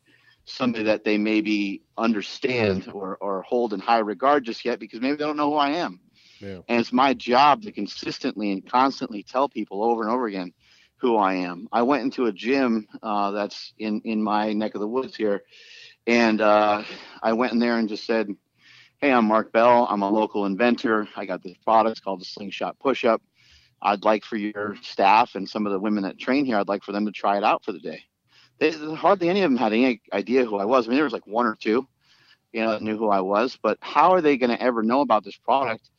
somebody 0.44 0.85
that 0.85 1.05
they 1.05 1.19
maybe 1.19 1.82
understand 1.97 2.90
or, 2.93 3.16
or 3.20 3.43
hold 3.43 3.73
in 3.73 3.81
high 3.81 3.98
regard 3.98 4.44
just 4.44 4.65
yet 4.65 4.78
because 4.78 5.01
maybe 5.01 5.16
they 5.16 5.24
don't 5.24 5.36
know 5.36 5.51
who 5.51 5.56
I 5.56 5.70
am. 5.70 6.01
Yeah. 6.40 6.60
And 6.69 6.81
it's 6.81 6.93
my 6.93 7.15
job 7.15 7.62
to 7.62 7.73
consistently 7.73 8.52
and 8.52 8.69
constantly 8.69 9.23
tell 9.23 9.48
people 9.48 9.82
over 9.82 10.02
and 10.02 10.10
over 10.10 10.27
again 10.27 10.52
who 10.97 11.16
I 11.16 11.35
am. 11.35 11.69
I 11.73 11.82
went 11.82 12.02
into 12.02 12.27
a 12.27 12.32
gym 12.32 12.86
uh, 13.02 13.31
that's 13.32 13.73
in, 13.78 14.01
in 14.05 14.23
my 14.23 14.52
neck 14.52 14.74
of 14.74 14.81
the 14.81 14.89
woods 14.89 15.16
here. 15.16 15.43
And 16.06 16.40
uh, 16.40 16.82
I 17.23 17.32
went 17.35 17.52
in 17.52 17.59
there 17.59 17.78
and 17.78 17.89
just 17.89 18.06
said, 18.06 18.28
Hey, 19.01 19.12
I'm 19.12 19.27
Mark 19.27 19.53
Bell. 19.53 19.87
I'm 19.89 20.03
a 20.03 20.11
local 20.11 20.45
inventor. 20.45 21.07
I 21.15 21.25
got 21.25 21.41
this 21.41 21.57
product 21.59 22.03
called 22.03 22.20
the 22.20 22.25
Slingshot 22.25 22.81
Push 22.81 23.05
Up. 23.05 23.23
I'd 23.81 24.03
like 24.03 24.25
for 24.25 24.35
your 24.35 24.75
staff 24.83 25.37
and 25.37 25.49
some 25.49 25.66
of 25.66 25.73
the 25.73 25.79
women 25.79 26.03
that 26.03 26.19
train 26.19 26.45
here, 26.45 26.59
I'd 26.59 26.66
like 26.66 26.83
for 26.83 26.91
them 26.91 27.07
to 27.07 27.12
try 27.12 27.37
it 27.37 27.45
out 27.45 27.65
for 27.65 27.70
the 27.70 27.79
day. 27.79 28.03
They, 28.59 28.73
hardly 28.73 29.29
any 29.29 29.43
of 29.43 29.53
them 29.53 29.57
had 29.57 29.73
any 29.73 30.03
idea 30.12 30.45
who 30.45 30.57
I 30.57 30.65
was. 30.65 30.85
I 30.85 30.89
mean, 30.89 30.97
there 30.97 31.05
was 31.05 31.12
like 31.12 31.29
one 31.29 31.47
or 31.47 31.55
two, 31.55 31.87
you 32.53 32.61
know, 32.61 32.73
that 32.73 32.83
knew 32.83 32.97
who 32.99 33.09
I 33.09 33.20
was. 33.20 33.57
But 33.62 33.79
how 33.81 34.11
are 34.15 34.20
they 34.20 34.37
going 34.37 34.51
to 34.51 34.61
ever 34.61 34.83
know 34.83 35.01
about 35.01 35.23
this 35.23 35.37
product 35.37 35.91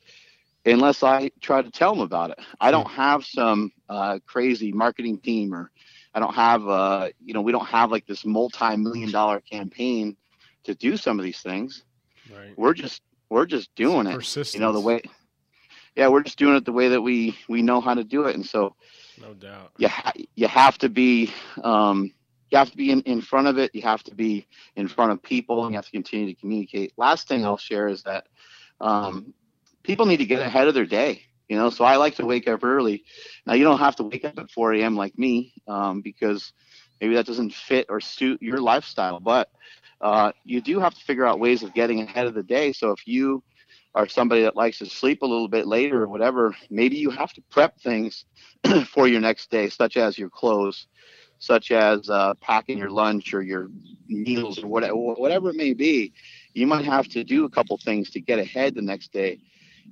unless 0.65 1.01
I 1.01 1.31
try 1.39 1.61
to 1.61 1.71
tell 1.71 1.93
them 1.93 2.03
about 2.03 2.31
it? 2.31 2.39
I 2.59 2.69
don't 2.69 2.89
have 2.89 3.23
some 3.23 3.71
uh, 3.87 4.19
crazy 4.25 4.73
marketing 4.73 5.19
team, 5.19 5.55
or 5.55 5.71
I 6.13 6.19
don't 6.19 6.35
have, 6.35 6.67
uh, 6.67 7.09
you 7.23 7.33
know, 7.33 7.41
we 7.41 7.53
don't 7.53 7.65
have 7.65 7.91
like 7.91 8.07
this 8.07 8.25
multi-million 8.25 9.09
dollar 9.09 9.39
campaign 9.39 10.17
to 10.65 10.75
do 10.75 10.97
some 10.97 11.17
of 11.17 11.23
these 11.23 11.39
things. 11.39 11.85
Right. 12.35 12.53
We're 12.57 12.73
just 12.73 13.01
we're 13.29 13.45
just 13.45 13.73
doing 13.75 14.07
it. 14.07 14.13
You 14.53 14.61
know 14.61 14.73
the 14.73 14.79
way. 14.81 15.01
Yeah, 15.95 16.07
we're 16.07 16.23
just 16.23 16.37
doing 16.37 16.55
it 16.55 16.65
the 16.65 16.71
way 16.71 16.89
that 16.89 17.01
we 17.01 17.37
we 17.47 17.61
know 17.61 17.81
how 17.81 17.93
to 17.93 18.03
do 18.03 18.25
it, 18.25 18.35
and 18.35 18.45
so 18.45 18.75
No 19.21 19.33
doubt. 19.33 19.71
you 19.77 19.87
ha- 19.87 20.13
you 20.35 20.47
have 20.47 20.77
to 20.79 20.89
be 20.89 21.31
um, 21.63 22.11
you 22.51 22.57
have 22.57 22.71
to 22.71 22.77
be 22.77 22.91
in, 22.91 23.01
in 23.01 23.21
front 23.21 23.47
of 23.47 23.57
it. 23.57 23.73
You 23.75 23.81
have 23.83 24.03
to 24.03 24.15
be 24.15 24.47
in 24.75 24.87
front 24.87 25.11
of 25.11 25.21
people, 25.21 25.65
and 25.65 25.73
you 25.73 25.77
have 25.77 25.85
to 25.85 25.91
continue 25.91 26.33
to 26.33 26.39
communicate. 26.39 26.93
Last 26.97 27.27
thing 27.27 27.45
I'll 27.45 27.57
share 27.57 27.87
is 27.87 28.03
that 28.03 28.27
um, 28.81 29.33
people 29.83 30.05
need 30.05 30.17
to 30.17 30.25
get 30.25 30.41
ahead 30.41 30.67
of 30.67 30.73
their 30.73 30.85
day. 30.85 31.23
You 31.47 31.57
know, 31.57 31.69
so 31.71 31.83
I 31.83 31.95
like 31.95 32.15
to 32.15 32.25
wake 32.25 32.47
up 32.47 32.63
early. 32.63 33.03
Now 33.45 33.53
you 33.53 33.63
don't 33.63 33.79
have 33.79 33.95
to 33.97 34.03
wake 34.03 34.23
up 34.23 34.37
at 34.37 34.51
4 34.51 34.73
a.m. 34.75 34.95
like 34.95 35.17
me 35.17 35.51
um, 35.67 36.01
because 36.01 36.53
maybe 37.01 37.15
that 37.15 37.25
doesn't 37.25 37.53
fit 37.55 37.87
or 37.89 37.99
suit 37.99 38.39
your 38.41 38.59
lifestyle, 38.61 39.19
but 39.19 39.49
uh, 40.01 40.31
you 40.43 40.61
do 40.61 40.79
have 40.79 40.93
to 40.93 41.01
figure 41.01 41.25
out 41.25 41.39
ways 41.39 41.63
of 41.63 41.73
getting 41.73 42.01
ahead 42.01 42.27
of 42.27 42.33
the 42.33 42.43
day. 42.43 42.71
So 42.71 42.91
if 42.91 43.07
you 43.07 43.43
are 43.95 44.07
somebody 44.07 44.43
that 44.43 44.55
likes 44.55 44.79
to 44.79 44.85
sleep 44.85 45.21
a 45.21 45.25
little 45.25 45.47
bit 45.47 45.67
later 45.67 46.03
or 46.03 46.07
whatever, 46.07 46.55
maybe 46.69 46.97
you 46.97 47.09
have 47.09 47.33
to 47.33 47.41
prep 47.49 47.79
things 47.79 48.25
for 48.87 49.07
your 49.07 49.19
next 49.19 49.49
day, 49.49 49.69
such 49.69 49.97
as 49.97 50.17
your 50.17 50.29
clothes, 50.29 50.87
such 51.39 51.71
as 51.71 52.09
uh, 52.09 52.33
packing 52.35 52.77
your 52.77 52.91
lunch 52.91 53.33
or 53.33 53.41
your 53.41 53.69
meals 54.07 54.61
or 54.63 54.67
whatever, 54.67 54.95
whatever 54.95 55.49
it 55.49 55.55
may 55.55 55.73
be, 55.73 56.13
you 56.53 56.67
might 56.67 56.85
have 56.85 57.07
to 57.09 57.23
do 57.23 57.45
a 57.45 57.49
couple 57.49 57.77
things 57.77 58.09
to 58.11 58.19
get 58.19 58.39
ahead 58.39 58.75
the 58.75 58.81
next 58.81 59.11
day. 59.11 59.39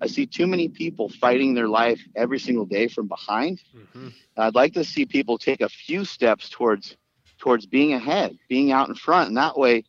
I 0.01 0.07
see 0.07 0.25
too 0.25 0.45
many 0.45 0.67
people 0.67 1.09
fighting 1.09 1.55
their 1.55 1.67
life 1.67 1.99
every 2.15 2.39
single 2.39 2.65
day 2.65 2.87
from 2.87 3.07
behind. 3.07 3.61
Mm-hmm. 3.75 4.09
I'd 4.37 4.55
like 4.55 4.73
to 4.73 4.83
see 4.83 5.05
people 5.05 5.37
take 5.37 5.61
a 5.61 5.69
few 5.69 6.05
steps 6.05 6.49
towards 6.49 6.95
towards 7.39 7.65
being 7.65 7.93
ahead, 7.93 8.37
being 8.49 8.71
out 8.71 8.89
in 8.89 8.95
front, 8.95 9.29
and 9.29 9.37
that 9.37 9.57
way, 9.57 9.83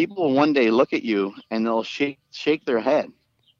people 0.00 0.16
will 0.16 0.32
one 0.32 0.52
day 0.54 0.70
look 0.70 0.92
at 0.92 1.02
you 1.02 1.34
and 1.50 1.66
they'll 1.66 1.82
shake 1.82 2.18
shake 2.30 2.64
their 2.64 2.80
head. 2.80 3.10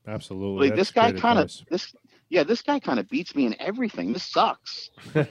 Absolutely. 0.07 0.69
Like, 0.69 0.79
this 0.79 0.91
guy 0.91 1.13
kind 1.13 1.39
of 1.39 1.51
this 1.71 1.95
yeah, 2.31 2.45
this 2.45 2.63
guy 2.63 2.79
kind 2.79 2.99
of 2.99 3.09
beats 3.09 3.35
me 3.35 3.45
in 3.45 3.57
everything. 3.61 4.13
This 4.13 4.23
sucks. 4.23 4.91
you 5.15 5.27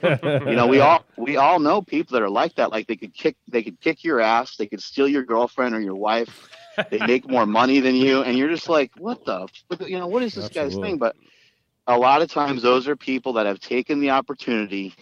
know, 0.58 0.66
we 0.68 0.80
all 0.80 1.04
we 1.16 1.36
all 1.36 1.58
know 1.58 1.82
people 1.82 2.14
that 2.14 2.22
are 2.22 2.30
like 2.30 2.54
that. 2.56 2.70
Like 2.70 2.86
they 2.86 2.96
could 2.96 3.14
kick 3.14 3.36
they 3.48 3.62
could 3.62 3.80
kick 3.80 4.04
your 4.04 4.20
ass, 4.20 4.56
they 4.56 4.66
could 4.66 4.82
steal 4.82 5.08
your 5.08 5.24
girlfriend 5.24 5.74
or 5.74 5.80
your 5.80 5.96
wife. 5.96 6.48
They 6.90 6.98
make 7.06 7.28
more 7.28 7.46
money 7.46 7.80
than 7.80 7.96
you, 7.96 8.22
and 8.22 8.38
you're 8.38 8.50
just 8.50 8.68
like, 8.68 8.92
what 8.96 9.24
the, 9.24 9.48
you 9.80 9.98
know, 9.98 10.06
what 10.06 10.22
is 10.22 10.34
this 10.34 10.44
Absolutely. 10.44 10.76
guy's 10.76 10.90
thing? 10.90 10.98
But 10.98 11.16
a 11.86 11.98
lot 11.98 12.22
of 12.22 12.30
times, 12.30 12.62
those 12.62 12.86
are 12.86 12.94
people 12.94 13.32
that 13.34 13.46
have 13.46 13.58
taken 13.58 13.98
the 14.00 14.10
opportunity 14.10 14.94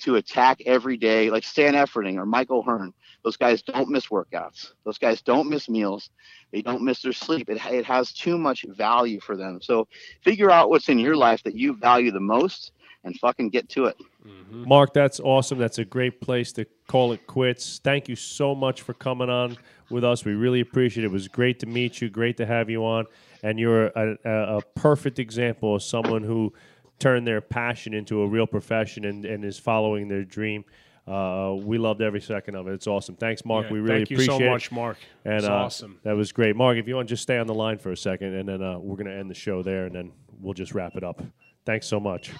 to 0.00 0.16
attack 0.16 0.60
every 0.66 0.96
day, 0.96 1.30
like 1.30 1.44
Stan 1.44 1.74
Efferding 1.74 2.16
or 2.16 2.26
Mike 2.26 2.50
O'Hearn. 2.50 2.92
Those 3.26 3.36
guys 3.36 3.60
don't 3.60 3.88
miss 3.88 4.06
workouts. 4.06 4.70
Those 4.84 4.98
guys 4.98 5.20
don't 5.20 5.50
miss 5.50 5.68
meals. 5.68 6.10
They 6.52 6.62
don't 6.62 6.82
miss 6.82 7.02
their 7.02 7.12
sleep. 7.12 7.50
It, 7.50 7.58
it 7.66 7.84
has 7.84 8.12
too 8.12 8.38
much 8.38 8.64
value 8.68 9.18
for 9.18 9.36
them. 9.36 9.58
So 9.60 9.88
figure 10.22 10.48
out 10.48 10.70
what's 10.70 10.88
in 10.88 11.00
your 11.00 11.16
life 11.16 11.42
that 11.42 11.56
you 11.56 11.74
value 11.74 12.12
the 12.12 12.20
most 12.20 12.70
and 13.02 13.18
fucking 13.18 13.48
get 13.48 13.68
to 13.70 13.86
it. 13.86 13.96
Mm-hmm. 14.24 14.68
Mark, 14.68 14.94
that's 14.94 15.18
awesome. 15.18 15.58
That's 15.58 15.78
a 15.78 15.84
great 15.84 16.20
place 16.20 16.52
to 16.52 16.66
call 16.86 17.10
it 17.10 17.26
quits. 17.26 17.80
Thank 17.82 18.08
you 18.08 18.14
so 18.14 18.54
much 18.54 18.82
for 18.82 18.94
coming 18.94 19.28
on 19.28 19.56
with 19.90 20.04
us. 20.04 20.24
We 20.24 20.34
really 20.34 20.60
appreciate 20.60 21.02
it. 21.02 21.08
It 21.08 21.12
was 21.12 21.26
great 21.26 21.58
to 21.58 21.66
meet 21.66 22.00
you. 22.00 22.08
Great 22.08 22.36
to 22.36 22.46
have 22.46 22.70
you 22.70 22.84
on. 22.84 23.06
And 23.42 23.58
you're 23.58 23.86
a, 23.86 24.16
a, 24.24 24.58
a 24.58 24.62
perfect 24.76 25.18
example 25.18 25.74
of 25.74 25.82
someone 25.82 26.22
who 26.22 26.52
turned 27.00 27.26
their 27.26 27.40
passion 27.40 27.92
into 27.92 28.22
a 28.22 28.28
real 28.28 28.46
profession 28.46 29.04
and, 29.04 29.24
and 29.24 29.44
is 29.44 29.58
following 29.58 30.06
their 30.06 30.22
dream. 30.22 30.64
Uh, 31.06 31.54
we 31.56 31.78
loved 31.78 32.02
every 32.02 32.20
second 32.20 32.56
of 32.56 32.66
it. 32.66 32.74
It's 32.74 32.86
awesome. 32.86 33.14
Thanks, 33.14 33.44
Mark. 33.44 33.66
Yeah, 33.66 33.74
we 33.74 33.78
really 33.78 34.02
appreciate 34.02 34.24
it. 34.24 34.28
Thank 34.28 34.40
you 34.40 34.46
so 34.46 34.50
much, 34.50 34.72
Mark. 34.72 34.98
And 35.24 35.44
uh, 35.44 35.52
awesome. 35.52 36.00
That 36.02 36.16
was 36.16 36.32
great, 36.32 36.56
Mark. 36.56 36.78
If 36.78 36.88
you 36.88 36.96
want 36.96 37.08
to 37.08 37.12
just 37.12 37.22
stay 37.22 37.38
on 37.38 37.46
the 37.46 37.54
line 37.54 37.78
for 37.78 37.92
a 37.92 37.96
second, 37.96 38.34
and 38.34 38.48
then 38.48 38.62
uh, 38.62 38.78
we're 38.78 38.96
going 38.96 39.06
to 39.06 39.16
end 39.16 39.30
the 39.30 39.34
show 39.34 39.62
there, 39.62 39.86
and 39.86 39.94
then 39.94 40.12
we'll 40.40 40.54
just 40.54 40.74
wrap 40.74 40.96
it 40.96 41.04
up. 41.04 41.22
Thanks 41.64 41.86
so 41.86 42.00
much. 42.00 42.32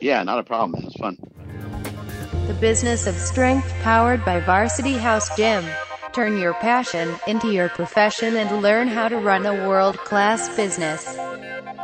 Yeah, 0.00 0.22
not 0.22 0.38
a 0.38 0.42
problem. 0.42 0.82
It 0.82 0.86
was 0.86 0.94
fun. 0.94 1.18
The 2.46 2.54
business 2.54 3.06
of 3.06 3.14
strength, 3.16 3.68
powered 3.82 4.24
by 4.24 4.40
Varsity 4.40 4.94
House 4.94 5.34
Gym. 5.36 5.64
Turn 6.12 6.38
your 6.38 6.54
passion 6.54 7.14
into 7.26 7.52
your 7.52 7.68
profession 7.68 8.36
and 8.36 8.62
learn 8.62 8.88
how 8.88 9.08
to 9.08 9.18
run 9.18 9.44
a 9.44 9.68
world-class 9.68 10.54
business. 10.56 11.14